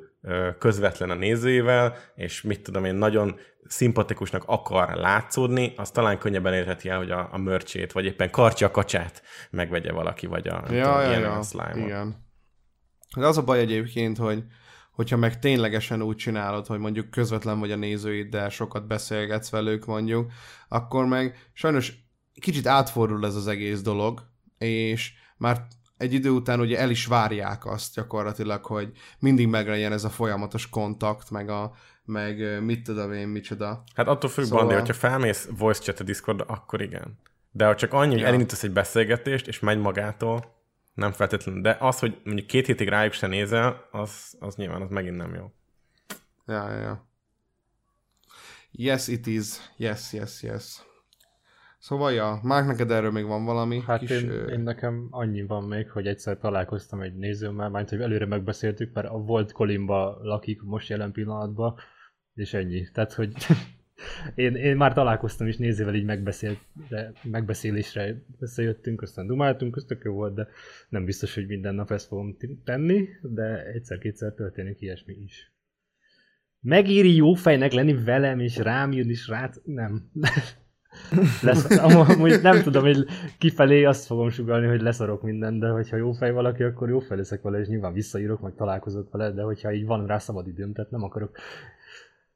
közvetlen 0.59 1.11
a 1.11 1.14
nézőivel, 1.14 1.96
és 2.14 2.42
mit 2.42 2.61
tudom 2.61 2.84
én, 2.84 2.94
nagyon 2.94 3.38
szimpatikusnak 3.66 4.42
akar 4.46 4.94
látszódni, 4.94 5.72
az 5.76 5.90
talán 5.90 6.18
könnyebben 6.18 6.54
érheti 6.54 6.88
el, 6.88 6.96
hogy 6.98 7.11
a, 7.11 7.28
a 7.32 7.38
mörcsét, 7.38 7.92
vagy 7.92 8.04
éppen 8.04 8.30
kartja 8.30 8.66
a 8.66 8.70
kacsát 8.70 9.22
megvegye 9.50 9.92
valaki, 9.92 10.26
vagy 10.26 10.48
a, 10.48 10.52
Ja, 10.52 10.62
tudom, 10.62 10.78
ja, 10.78 11.09
ilyen 11.09 11.20
ja. 11.20 11.42
slime-ot. 11.42 11.76
Igen. 11.76 12.24
De 13.16 13.26
az 13.26 13.38
a 13.38 13.44
baj 13.44 13.59
egyébként, 13.59 14.16
hogy 14.16 14.44
hogyha 14.92 15.16
meg 15.16 15.38
ténylegesen 15.38 16.02
úgy 16.02 16.16
csinálod, 16.16 16.66
hogy 16.66 16.78
mondjuk 16.78 17.11
közvetlen 17.11 17.59
vagy 17.59 17.72
a 17.72 17.76
nézőiddel, 17.76 18.48
sokat 18.48 18.86
beszélgetsz 18.86 19.50
velük 19.50 19.86
mondjuk, 19.86 20.32
akkor 20.68 21.07
meg 21.07 21.50
sajnos 21.52 21.92
kicsit 22.40 22.66
átfordul 22.66 23.26
ez 23.26 23.34
az 23.34 23.46
egész 23.46 23.80
dolog, 23.82 24.22
és 24.59 25.12
már 25.36 25.66
egy 25.97 26.12
idő 26.12 26.30
után 26.30 26.61
ugye 26.61 26.78
el 26.78 26.90
is 26.90 27.07
várják 27.07 27.66
azt 27.66 27.94
gyakorlatilag, 27.94 28.64
hogy 28.64 28.92
mindig 29.18 29.49
meglegyen 29.49 29.92
ez 29.92 30.05
a 30.05 30.11
folyamatos 30.11 30.68
kontakt, 30.68 31.30
meg 31.30 31.49
a 31.49 31.72
meg 32.05 32.64
mit 32.64 32.82
tudom 32.82 33.12
én, 33.12 33.28
micsoda. 33.28 33.82
Hát 33.94 34.07
attól 34.09 34.30
függ, 34.30 34.44
Szóval- 34.44 34.61
szóval... 34.61 34.74
Bandi, 34.74 34.80
hogyha 34.80 35.09
felmész 35.09 35.49
voice 35.59 35.80
chat 35.82 36.01
a 36.01 36.05
Discordra, 36.05 36.44
akkor 36.44 36.80
igen. 36.80 37.18
De 37.51 37.66
ha 37.66 37.74
csak 37.74 37.92
annyi, 37.92 38.11
hogy 38.12 38.20
Ja. 38.20 38.26
elindítasz 38.26 38.62
egy 38.62 38.72
beszélgetést, 38.72 39.47
és 39.47 39.59
megy 39.61 39.78
magától, 39.78 40.55
nem 40.94 41.12
feltétlenül. 41.12 41.61
De 41.61 41.76
az, 41.80 41.99
hogy 41.99 42.20
mondjuk 42.24 42.47
két 42.47 42.66
hétig 42.66 42.88
rájuk 42.88 43.12
se 43.12 43.26
nézel, 43.26 43.88
az, 43.90 44.36
az 44.40 44.57
nyilván 44.57 44.82
az 44.82 44.90
megint 44.90 45.16
nem 45.16 45.34
jó. 45.34 45.53
Ja, 46.47 46.70
ja, 46.70 46.78
ja. 46.80 47.07
Yes, 48.70 49.09
it 49.09 49.26
is. 49.26 49.47
Yes, 49.76 50.12
yes, 50.12 50.42
yes. 50.42 50.82
Szóval, 51.87 52.12
ja, 52.12 52.41
Márk, 52.43 52.66
neked 52.66 52.91
erről 52.91 53.11
még 53.11 53.24
van 53.24 53.45
valami 53.45 53.80
Hát 53.80 53.99
kis... 53.99 54.11
én, 54.11 54.28
ö, 54.28 54.47
én, 54.47 54.61
nekem 54.61 55.07
annyi 55.11 55.43
van 55.43 55.64
még, 55.64 55.91
hogy 55.91 56.07
egyszer 56.07 56.39
találkoztam 56.39 57.01
egy 57.01 57.14
nézőmmel, 57.14 57.68
majd 57.68 57.89
hogy 57.89 58.01
előre 58.01 58.26
megbeszéltük, 58.26 58.93
mert 58.93 59.09
a 59.09 59.18
volt 59.18 59.53
Kolimba 59.53 60.18
lakik 60.22 60.62
most 60.62 60.89
jelen 60.89 61.12
pillanatban, 61.12 61.74
és 62.34 62.55
ennyi. 62.55 62.89
Tehát, 62.93 63.12
hogy 63.12 63.32
én, 64.34 64.55
én 64.55 64.76
már 64.76 64.93
találkoztam 64.93 65.47
is 65.47 65.57
nézővel, 65.57 65.95
így 65.95 66.05
megbeszélt, 66.05 66.59
de 66.89 67.12
megbeszélésre 67.22 68.22
összejöttünk, 68.39 69.03
aztán 69.03 69.26
dumáltunk, 69.26 69.76
ez 69.76 69.84
tök 69.84 70.04
jó 70.04 70.13
volt, 70.13 70.34
de 70.34 70.49
nem 70.88 71.04
biztos, 71.04 71.34
hogy 71.34 71.46
minden 71.46 71.75
nap 71.75 71.91
ezt 71.91 72.07
fogom 72.07 72.37
tenni, 72.64 73.08
de 73.22 73.64
egyszer-kétszer 73.64 74.33
történik 74.33 74.80
ilyesmi 74.80 75.14
is. 75.25 75.53
Megéri 76.61 77.14
jó 77.14 77.34
fejnek 77.34 77.72
lenni 77.72 78.04
velem, 78.04 78.41
és 78.41 78.57
rám 78.57 78.92
jön, 78.92 79.11
és 79.11 79.29
rát... 79.29 79.61
Nem. 79.64 80.11
Lesz, 81.42 81.78
amúgy 81.78 82.40
nem 82.42 82.62
tudom, 82.62 82.82
hogy 82.82 83.06
kifelé 83.38 83.84
azt 83.84 84.06
fogom 84.06 84.30
sugalni, 84.30 84.66
hogy 84.66 84.80
leszarok 84.80 85.22
minden, 85.22 85.58
de 85.58 85.68
hogyha 85.68 85.96
jó 85.96 86.12
fej 86.12 86.32
valaki, 86.32 86.62
akkor 86.62 86.88
jó 86.88 86.98
fej 86.98 87.16
leszek 87.16 87.42
vele, 87.42 87.60
és 87.60 87.66
nyilván 87.66 87.92
visszaírok, 87.92 88.40
meg 88.40 88.52
találkozok 88.56 89.12
vele, 89.12 89.30
de 89.30 89.42
hogyha 89.42 89.72
így 89.72 89.86
van 89.86 90.06
rá 90.06 90.18
szabad 90.18 90.46
időm, 90.46 90.72
tehát 90.72 90.90
nem 90.90 91.02
akarok 91.02 91.36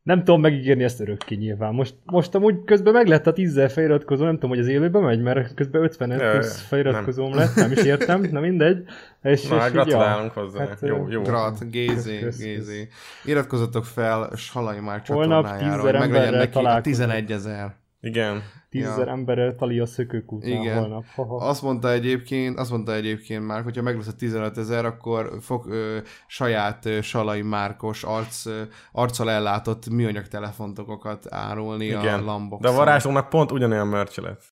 Nem 0.02 0.18
tudom 0.18 0.40
megígérni 0.40 0.82
ezt 0.82 1.00
örökké 1.00 1.34
nyilván. 1.34 1.74
Most, 1.74 1.94
most 2.04 2.34
amúgy 2.34 2.64
közben 2.64 2.92
meg 2.92 3.06
lett 3.06 3.26
a 3.26 3.32
10 3.32 3.60
feliratkozó, 3.72 4.24
nem 4.24 4.34
tudom, 4.34 4.50
hogy 4.50 4.58
az 4.58 4.68
élőben 4.68 5.02
megy, 5.02 5.22
mert 5.22 5.54
közben 5.54 5.82
50 5.82 6.10
Jaj, 6.10 6.32
plusz 6.32 6.60
feliratkozóm 6.60 7.34
lett, 7.34 7.54
nem 7.54 7.72
is 7.72 7.82
értem, 7.82 8.20
na 8.30 8.40
mindegy. 8.40 8.84
És, 9.22 9.48
Na, 9.48 9.56
és 9.56 9.62
hát 9.62 9.68
így, 9.68 9.74
ja, 9.74 9.82
gratulálunk 9.82 10.32
hozzá. 10.32 10.66
Hát, 10.66 10.80
jó, 10.80 11.06
jó. 11.08 11.22
Grat, 11.22 11.70
Gézi. 11.70 12.18
Gézi. 12.38 12.88
Iratkozzatok 13.24 13.84
fel 13.84 14.30
Salai 14.36 14.76
Holnap 14.76 15.02
csatornájára, 15.02 15.80
hogy 15.80 15.90
10 15.90 16.00
meglegyen 16.00 16.32
neki 16.32 16.48
a 16.48 16.60
találkozunk. 16.60 16.96
11 16.96 17.32
ezer. 17.32 17.74
Igen. 18.01 18.43
Tízezer 18.68 19.06
Ja. 19.06 19.12
emberrel 19.12 19.55
tali 19.55 19.78
a 19.78 19.86
szökőkút 19.86 20.44
Igen. 20.47 20.78
holnap. 20.78 21.05
Ha-ha. 21.14 21.36
Azt 21.36 21.62
mondta 21.62 21.90
egyébként, 21.93 22.59
azt 22.59 22.70
mondta 22.70 22.94
egyébként 22.94 23.47
már, 23.47 23.62
hogyha 23.62 23.82
meg 23.82 23.97
lesz 23.97 24.06
a 24.06 24.14
15 24.14 24.59
ezer, 24.59 24.85
akkor 24.85 25.31
fog 25.40 25.66
ö, 25.66 25.98
saját 26.27 26.86
ö, 26.86 27.01
Salai 27.01 27.43
Márkos 27.43 28.02
arc, 28.02 28.47
ö, 28.47 28.62
arccal 28.93 29.31
ellátott 29.31 29.89
műanyag 29.89 30.28
telefontokokat 30.28 31.27
árulni 31.32 31.93
a 31.93 32.01
Igen. 32.01 32.24
Lambok. 32.24 32.60
De 32.60 32.68
a 32.68 32.72
varázslónak 32.72 33.28
pont 33.28 33.52
ugyanolyan 33.52 33.89
merch 33.89 34.20
lett. 34.20 34.43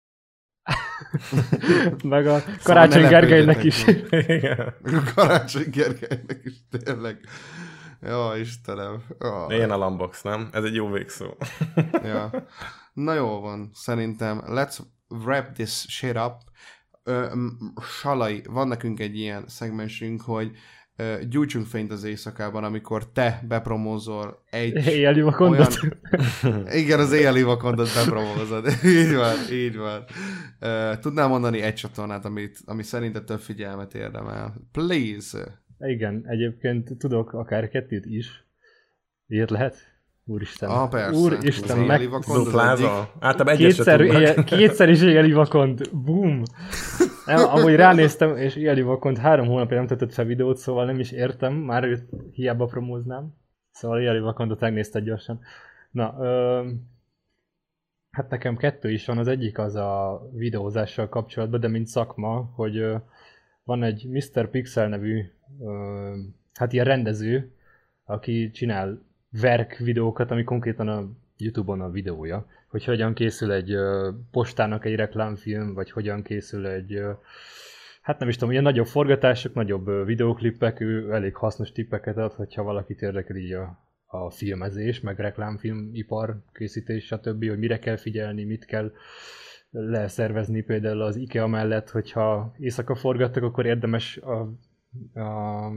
Meg 2.05 2.27
a 2.27 2.39
Szóval 2.39 2.57
Karácsony 2.63 3.03
ne 3.03 3.09
Gergelynek 3.09 3.65
is. 3.65 3.87
Igen. 4.11 4.75
A 4.83 5.13
Karácsony 5.15 5.71
Gergelynek 5.71 6.41
is 6.45 6.55
tényleg. 6.85 7.19
Ja, 8.03 8.31
Istenem. 8.41 9.03
Ja. 9.21 9.47
Ilyen 9.49 9.71
a 9.71 9.77
Lambox, 9.77 10.23
nem? 10.23 10.49
Ez 10.53 10.65
egy 10.65 10.75
jó 10.75 10.91
végszó. 10.91 11.27
ja. 12.03 12.31
Na 12.99 13.15
jó 13.15 13.41
van, 13.41 13.71
szerintem 13.73 14.43
let's 14.47 14.79
wrap 15.09 15.53
this 15.53 15.87
shit 15.89 16.17
up. 16.17 16.35
Ö, 17.03 17.27
Salai, 18.01 18.43
van 18.49 18.69
nekünk 18.69 19.01
egy 19.01 19.17
ilyen 19.19 19.45
szegmensünk, 19.47 20.21
hogy 20.21 20.51
ö, 20.97 21.15
gyújtsunk 21.29 21.67
fényt 21.67 21.91
az 21.93 22.05
éjszakában, 22.05 22.65
amikor 22.65 23.13
te 23.13 23.45
bepromózol 23.49 24.43
egy 24.51 24.87
Éjjeli 24.87 25.21
vakondot. 25.21 25.79
Igen, 26.83 27.01
az 27.01 27.13
éjjeli 27.13 27.43
vakondot 27.43 27.95
bepromózod. 27.95 28.67
így 29.01 29.15
van, 29.15 29.37
így 29.53 29.77
van. 29.77 30.05
Ö, 30.61 30.93
Tudnál 31.01 31.29
mondani 31.29 31.61
egy 31.61 31.75
csatornát, 31.75 32.25
amit, 32.25 32.59
ami 32.65 32.83
szerinted 32.83 33.25
több 33.25 33.41
figyelmet 33.41 33.95
érdemel? 33.95 34.55
Please! 34.73 35.63
Igen, 35.79 36.25
egyébként 36.27 36.99
tudok 36.99 37.33
akár 37.33 37.69
kettőt 37.69 38.07
is. 38.07 38.47
Ilyet 39.27 39.51
lehet? 39.51 39.98
Úristen. 40.31 40.69
Ah, 40.69 40.89
persze. 40.89 41.21
Úristen, 41.21 41.79
meg... 41.79 42.09
Dupláza? 42.09 43.11
Általában 43.21 43.57
Kétszer, 43.57 44.01
éjjel, 44.01 44.45
kétszer 44.45 44.89
is 44.89 45.03
éjjeli 45.03 45.33
vakond. 45.33 45.91
Boom! 45.93 46.43
Nem, 47.27 47.49
amúgy 47.49 47.75
ránéztem, 47.75 48.37
és 48.37 48.57
éjjeli 48.57 48.83
vakond 48.83 49.19
három 49.19 49.47
hónapja 49.47 49.77
nem 49.77 49.87
töltött 49.87 50.13
fel 50.13 50.25
videót, 50.25 50.57
szóval 50.57 50.85
nem 50.85 50.99
is 50.99 51.11
értem, 51.11 51.55
már 51.55 51.85
őt 51.85 52.09
hiába 52.33 52.67
promóznám. 52.67 53.35
Szóval 53.71 53.99
éjjeli 54.01 54.19
vakondot 54.19 54.61
megnézted 54.61 55.05
gyorsan. 55.05 55.41
Na, 55.91 56.17
ö, 56.21 56.69
hát 58.11 58.31
nekem 58.31 58.57
kettő 58.57 58.91
is 58.91 59.07
van, 59.07 59.19
az 59.19 59.29
egyik 59.29 59.59
az 59.59 59.75
a 59.75 60.23
videózással 60.33 61.09
kapcsolatban, 61.09 61.61
de 61.61 61.69
mint 61.69 61.87
szakma, 61.87 62.51
hogy 62.55 62.77
ö, 62.77 62.97
van 63.65 63.83
egy 63.83 64.09
Mr. 64.11 64.51
Pixel 64.51 64.89
nevű, 64.89 65.25
ö, 65.61 66.17
hát 66.55 66.73
ilyen 66.73 66.85
rendező, 66.85 67.53
aki 68.05 68.51
csinál 68.51 69.07
verk 69.31 69.77
videókat, 69.77 70.31
ami 70.31 70.45
konkrétan 70.45 70.89
a 70.89 71.09
Youtube-on 71.37 71.81
a 71.81 71.91
videója, 71.91 72.47
hogy 72.69 72.85
hogyan 72.85 73.15
készül 73.15 73.53
egy 73.53 73.73
ö, 73.73 74.11
postának 74.31 74.85
egy 74.85 74.95
reklámfilm, 74.95 75.75
vagy 75.75 75.91
hogyan 75.91 76.23
készül 76.23 76.67
egy, 76.67 77.01
hát 78.03 78.19
nem 78.19 78.29
is 78.29 78.35
tudom, 78.35 78.51
ilyen 78.51 78.63
nagyobb 78.63 78.87
forgatások, 78.87 79.55
nagyobb 79.55 79.89
ö, 79.89 80.05
videóklippek, 80.05 80.81
ő 80.81 81.13
elég 81.13 81.35
hasznos 81.35 81.73
tippeket 81.73 82.17
ad, 82.17 82.33
hogyha 82.33 82.63
valakit 82.63 83.03
érdekel 83.03 83.37
így 83.37 83.53
a, 83.53 83.79
a 84.07 84.31
filmezés, 84.31 85.01
meg 85.01 85.19
reklámfilmipar 85.19 86.43
készítés, 86.53 87.05
stb., 87.05 87.49
hogy 87.49 87.59
mire 87.59 87.79
kell 87.79 87.97
figyelni, 87.97 88.45
mit 88.45 88.65
kell 88.65 88.93
leszervezni 89.71 90.63
például 90.63 91.01
az 91.01 91.17
IKEA 91.17 91.47
mellett, 91.47 91.91
hogyha 91.91 92.55
éjszaka 92.59 92.95
forgattak, 92.95 93.43
akkor 93.43 93.67
érdemes 93.67 94.17
a, 94.17 94.39
a 95.21 95.71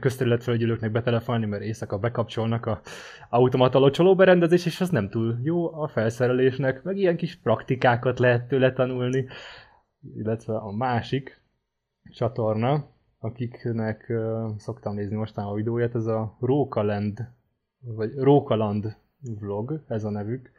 közterületfelügyelőknek 0.00 0.90
betelefonálni, 0.90 1.46
mert 1.46 1.62
éjszaka 1.62 1.98
bekapcsolnak 1.98 2.66
a 2.66 2.80
automata 3.28 3.78
locsoló 3.78 4.14
berendezés, 4.14 4.66
és 4.66 4.80
az 4.80 4.90
nem 4.90 5.08
túl 5.08 5.38
jó 5.42 5.74
a 5.82 5.88
felszerelésnek, 5.88 6.82
meg 6.82 6.96
ilyen 6.96 7.16
kis 7.16 7.36
praktikákat 7.36 8.18
lehet 8.18 8.48
tőle 8.48 8.72
tanulni, 8.72 9.26
illetve 10.16 10.56
a 10.56 10.72
másik 10.72 11.40
csatorna, 12.10 12.86
akiknek 13.18 14.06
uh, 14.08 14.50
szoktam 14.58 14.94
nézni 14.94 15.16
mostanában 15.16 15.54
a 15.54 15.58
videóját, 15.58 15.94
ez 15.94 16.06
a 16.06 16.36
Rókaland, 16.40 17.28
vagy 17.80 18.14
Rókaland 18.14 18.96
vlog, 19.40 19.84
ez 19.88 20.04
a 20.04 20.10
nevük. 20.10 20.50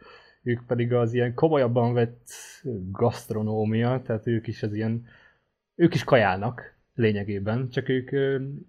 Ők 0.44 0.66
pedig 0.66 0.94
az 0.94 1.14
ilyen 1.14 1.34
komolyabban 1.34 1.94
vett 1.94 2.30
gasztronómia, 2.92 4.02
tehát 4.06 4.28
ők 4.28 4.48
is 4.48 4.64
az 4.64 4.74
ilyen, 4.74 5.06
ők 5.76 5.94
is 5.94 6.04
kajálnak 6.04 6.75
lényegében, 6.96 7.70
csak 7.70 7.90
ők 7.90 8.12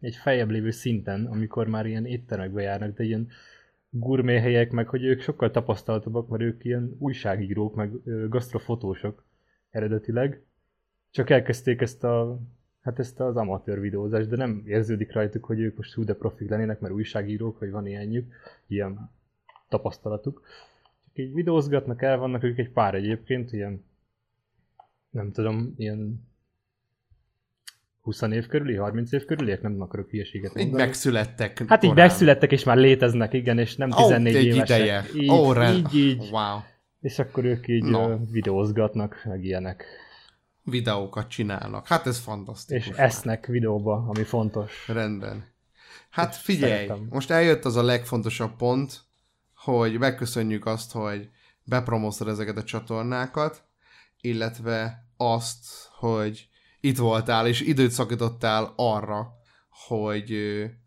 egy 0.01 0.15
feljebb 0.15 0.51
lévő 0.51 0.70
szinten, 0.70 1.27
amikor 1.27 1.66
már 1.66 1.86
ilyen 1.86 2.07
éttermekbe 2.07 2.62
járnak, 2.62 2.97
de 2.97 3.05
ilyen 3.05 3.28
gurméhelyek, 3.90 4.70
meg 4.70 4.89
hogy 4.89 5.05
ők 5.05 5.20
sokkal 5.20 5.51
tapasztaltabbak, 5.51 6.28
mert 6.28 6.43
ők 6.43 6.65
ilyen 6.65 6.97
újságírók, 6.98 7.74
meg 7.74 7.90
gasztrofotósok 8.28 9.24
eredetileg. 9.70 10.43
Csak 11.11 11.31
elkezdték 11.31 11.81
ezt 11.81 12.05
a 12.05 12.40
hát 12.86 12.98
ezt 12.98 13.20
az 13.20 13.36
amatőr 13.36 13.81
videózást, 13.81 14.28
de 14.28 14.36
nem 14.36 14.62
érződik 14.66 15.12
rajtuk, 15.12 15.44
hogy 15.44 15.61
ők 15.61 15.77
most 15.77 15.94
hú 15.94 16.05
de 16.05 16.15
profik 16.15 16.48
lennének, 16.48 16.81
mert 16.81 16.94
újságírók, 16.94 17.59
vagy 17.59 17.70
van 17.70 17.86
ilyenjük, 17.86 18.35
ilyen 18.66 19.11
tapasztalatuk. 19.69 20.43
Csak 21.05 21.19
így 21.19 21.35
videózgatnak 21.35 22.03
el, 22.03 22.19
vannak 22.19 22.43
ők 22.43 22.59
egy 22.59 22.70
pár 22.70 22.94
egyébként, 22.94 23.53
ilyen 23.53 23.85
nem 25.11 25.32
tudom, 25.32 25.74
ilyen 25.77 26.28
20 28.07 28.23
év 28.23 28.47
körüli, 28.47 28.74
30 28.77 29.12
év 29.12 29.24
körüliek, 29.24 29.62
nem 29.62 29.81
akarok 29.81 30.11
hülyeséget 30.11 30.51
Így 30.51 30.57
mondani. 30.62 30.83
megszülettek 30.83 31.59
Hát 31.69 31.83
így 31.85 31.91
korán. 31.91 32.07
megszülettek, 32.07 32.53
és 32.53 32.65
már 32.65 32.77
léteznek, 32.77 33.33
igen, 33.33 33.59
és 33.59 33.77
nem 33.77 33.91
Ó, 33.91 33.97
14 33.97 34.35
egy 34.35 34.45
évesek. 34.45 34.65
ideje. 34.78 35.05
Így, 35.15 35.53
rend. 35.53 35.77
így, 35.77 35.95
így. 35.95 36.28
Wow. 36.31 36.59
És 37.01 37.19
akkor 37.19 37.45
ők 37.45 37.69
így 37.69 37.83
No. 37.85 38.16
videózgatnak, 38.31 39.23
meg 39.24 39.45
ilyenek. 39.45 39.85
Videókat 40.62 41.28
csinálnak. 41.28 41.87
Hát 41.87 42.07
ez 42.07 42.16
És 42.16 42.23
fantasztikus. 42.23 42.89
esznek 42.97 43.47
videóba, 43.47 44.05
ami 44.09 44.23
fontos. 44.24 44.85
Rendben. 44.89 45.45
Hát 46.11 46.35
figyelj, 46.37 46.73
Szeretem. 46.73 47.07
most 47.11 47.31
eljött 47.31 47.65
az 47.65 47.77
a 47.77 47.83
legfontosabb 47.83 48.57
pont, 48.57 49.01
hogy 49.55 49.99
megköszönjük 49.99 50.66
azt, 50.66 50.93
hogy 50.93 51.28
bepromóztad 51.65 52.28
ezeket 52.28 52.57
a 52.57 52.65
csatornákat, 52.65 53.65
illetve 54.20 55.07
azt, 55.16 55.65
hogy 55.99 56.49
itt 56.87 56.97
voltál, 56.97 57.47
és 57.47 57.61
időt 57.61 57.91
szakítottál 57.91 58.73
arra, 58.77 59.35
hogy 59.87 60.33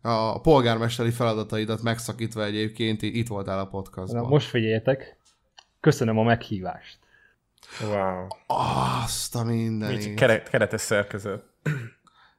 a 0.02 0.40
polgármesteri 0.40 1.10
feladataidat 1.10 1.82
megszakítva 1.82 2.44
egyébként 2.44 3.02
itt 3.02 3.28
voltál 3.28 3.58
a 3.58 3.66
podcastban. 3.66 4.22
Na, 4.22 4.28
most 4.28 4.48
figyeljetek, 4.48 5.16
köszönöm 5.80 6.18
a 6.18 6.22
meghívást. 6.22 6.98
Wow. 7.80 8.26
Azt 8.46 9.34
a 9.34 9.44
mindenit. 9.44 10.14
keret, 10.14 10.48
keretes 10.48 10.80
szerkezet. 10.80 11.42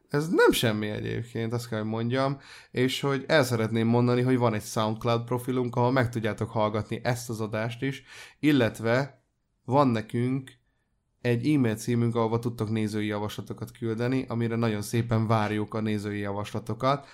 Ez 0.10 0.30
nem 0.30 0.52
semmi 0.52 0.90
egyébként, 0.90 1.54
azt 1.54 1.70
kell, 1.70 1.80
hogy 1.80 1.88
mondjam, 1.88 2.40
és 2.72 3.02
hogy 3.02 3.24
el 3.28 3.44
szeretném 3.44 3.88
mondani, 3.88 4.22
hogy 4.22 4.38
van 4.38 4.54
egy 4.54 4.64
SoundCloud 4.64 5.24
profilunk, 5.24 5.76
ahol 5.76 5.92
meg 5.92 6.10
tudjátok 6.10 6.50
hallgatni 6.50 7.00
ezt 7.04 7.30
az 7.30 7.42
adást 7.42 7.82
is, 7.82 8.04
illetve 8.40 9.24
van 9.66 9.88
nekünk 9.88 10.60
egy 11.22 11.54
e-mail 11.54 11.76
címünk, 11.76 12.16
ahova 12.16 12.40
tudtok 12.40 12.70
nézői 12.70 13.06
javaslatokat 13.06 13.72
küldeni, 13.72 14.26
amire 14.28 14.56
nagyon 14.56 14.82
szépen 14.82 15.28
várjuk 15.28 15.74
a 15.74 15.82
nézői 15.82 16.20
javaslatokat. 16.20 17.08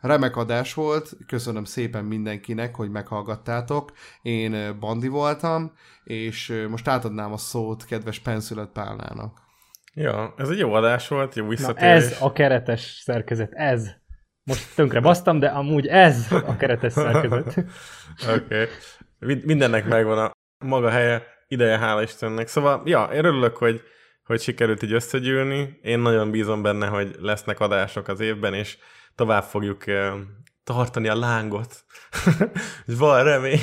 Remek 0.00 0.36
adás 0.36 0.74
volt, 0.74 1.16
köszönöm 1.26 1.64
szépen 1.64 2.04
mindenkinek, 2.04 2.74
hogy 2.74 2.90
meghallgattátok. 2.90 3.92
Én 4.22 4.78
Bandi 4.78 5.08
voltam, 5.08 5.72
és 6.04 6.66
most 6.68 6.88
átadnám 6.88 7.32
a 7.32 7.36
szót 7.36 7.84
kedves 7.84 8.18
Penszület 8.18 8.68
Pálnának. 8.68 9.40
Ja, 9.94 10.34
ez 10.36 10.48
egy 10.48 10.58
jó 10.58 10.72
adás 10.72 11.08
volt, 11.08 11.34
jó 11.34 11.42
Na 11.42 11.48
visszatérés. 11.48 12.04
ez 12.04 12.16
a 12.20 12.32
keretes 12.32 13.00
szerkezet, 13.04 13.52
ez. 13.52 13.88
Most 14.44 14.74
tönkre 14.74 15.00
basztam, 15.00 15.38
de 15.38 15.46
amúgy 15.46 15.86
ez 15.86 16.26
a 16.30 16.56
keretes 16.56 16.92
szerkezet. 16.92 17.46
Oké. 18.36 18.68
Okay. 19.18 19.40
Mindennek 19.44 19.88
megvan 19.88 20.18
a 20.18 20.32
maga 20.64 20.90
helye, 20.90 21.22
ideje, 21.52 21.78
hála 21.78 22.02
Istennek. 22.02 22.48
Szóval, 22.48 22.82
ja, 22.84 23.04
én 23.04 23.24
örülök, 23.24 23.56
hogy, 23.56 23.82
hogy 24.24 24.40
sikerült 24.40 24.82
így 24.82 24.92
összegyűlni. 24.92 25.78
Én 25.82 25.98
nagyon 25.98 26.30
bízom 26.30 26.62
benne, 26.62 26.86
hogy 26.86 27.16
lesznek 27.20 27.60
adások 27.60 28.08
az 28.08 28.20
évben, 28.20 28.54
és 28.54 28.78
tovább 29.14 29.42
fogjuk 29.42 29.86
eh, 29.86 30.12
tartani 30.64 31.08
a 31.08 31.16
lángot. 31.18 31.84
Van 32.98 33.24
remény. 33.24 33.60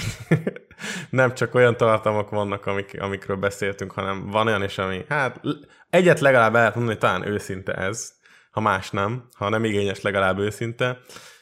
Nem 1.10 1.34
csak 1.34 1.56
olyan 1.56 1.78
tartalmak 1.78 2.30
vannak, 2.30 2.66
amik, 2.66 3.02
amikről 3.02 3.38
beszéltünk, 3.38 3.92
hanem 3.92 4.28
van 4.28 4.48
olyan 4.48 4.64
is, 4.64 4.78
ami, 4.78 5.06
hát 5.08 5.42
egyet 5.90 6.20
legalább 6.20 6.54
el 6.54 6.60
lehet 6.60 6.76
mondani, 6.76 6.98
hogy 6.98 7.10
talán 7.10 7.28
őszinte 7.28 7.74
ez, 7.74 8.14
ha 8.52 8.60
más 8.60 8.90
nem, 8.90 9.28
ha 9.36 9.50
nem 9.50 9.64
igényes, 9.64 10.02
legalább 10.02 10.40
őszinte. 10.40 11.00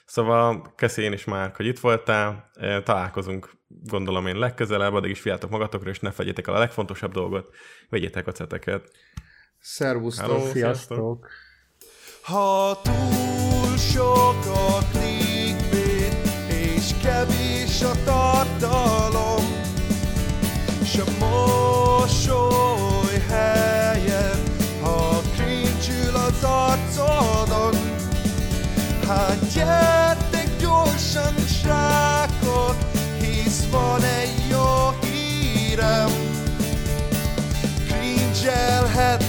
Szóval 0.08 0.74
köszi 0.76 1.02
én 1.02 1.14
is 1.14 1.26
már, 1.26 1.54
hogy 1.56 1.66
itt 1.66 1.80
voltál, 1.80 2.50
Eh, 2.54 2.84
találkozunk 2.84 3.50
gondolom 3.68 4.28
én 4.28 4.36
legközelebb, 4.36 4.94
addig 4.94 5.10
is 5.10 5.20
figyeljetek 5.20 5.50
magatokra, 5.50 5.90
és 5.90 6.00
ne 6.00 6.12
fegyétek 6.12 6.48
el 6.48 6.54
a 6.54 6.60
legfontosabb 6.60 7.12
dolgot, 7.12 7.50
vegyétek 7.90 8.28
a 8.28 8.32
ceteket. 8.32 8.92
Szervusztok! 9.60 10.28
Hello. 10.28 10.46
Sziasztok! 10.46 11.28
Ha 12.22 12.82
túl 12.82 13.78
sok 13.78 14.46
a 14.46 14.78
clickbait, 14.92 16.14
és 16.50 16.92
kevés 17.02 17.82
a 17.82 17.92
tartalom, 18.06 19.46
s 20.84 20.98
a 20.98 21.06
mosoly 21.20 22.67
hát 29.08 29.54
gyertek 29.54 30.50
gyorsan, 30.60 31.34
srákok, 31.62 32.76
hisz 33.20 33.64
van 33.72 34.04
egy 34.04 34.50
jó 34.50 34.94
hírem, 35.02 36.10
cringe-elhetünk 37.88 39.22
egy 39.22 39.27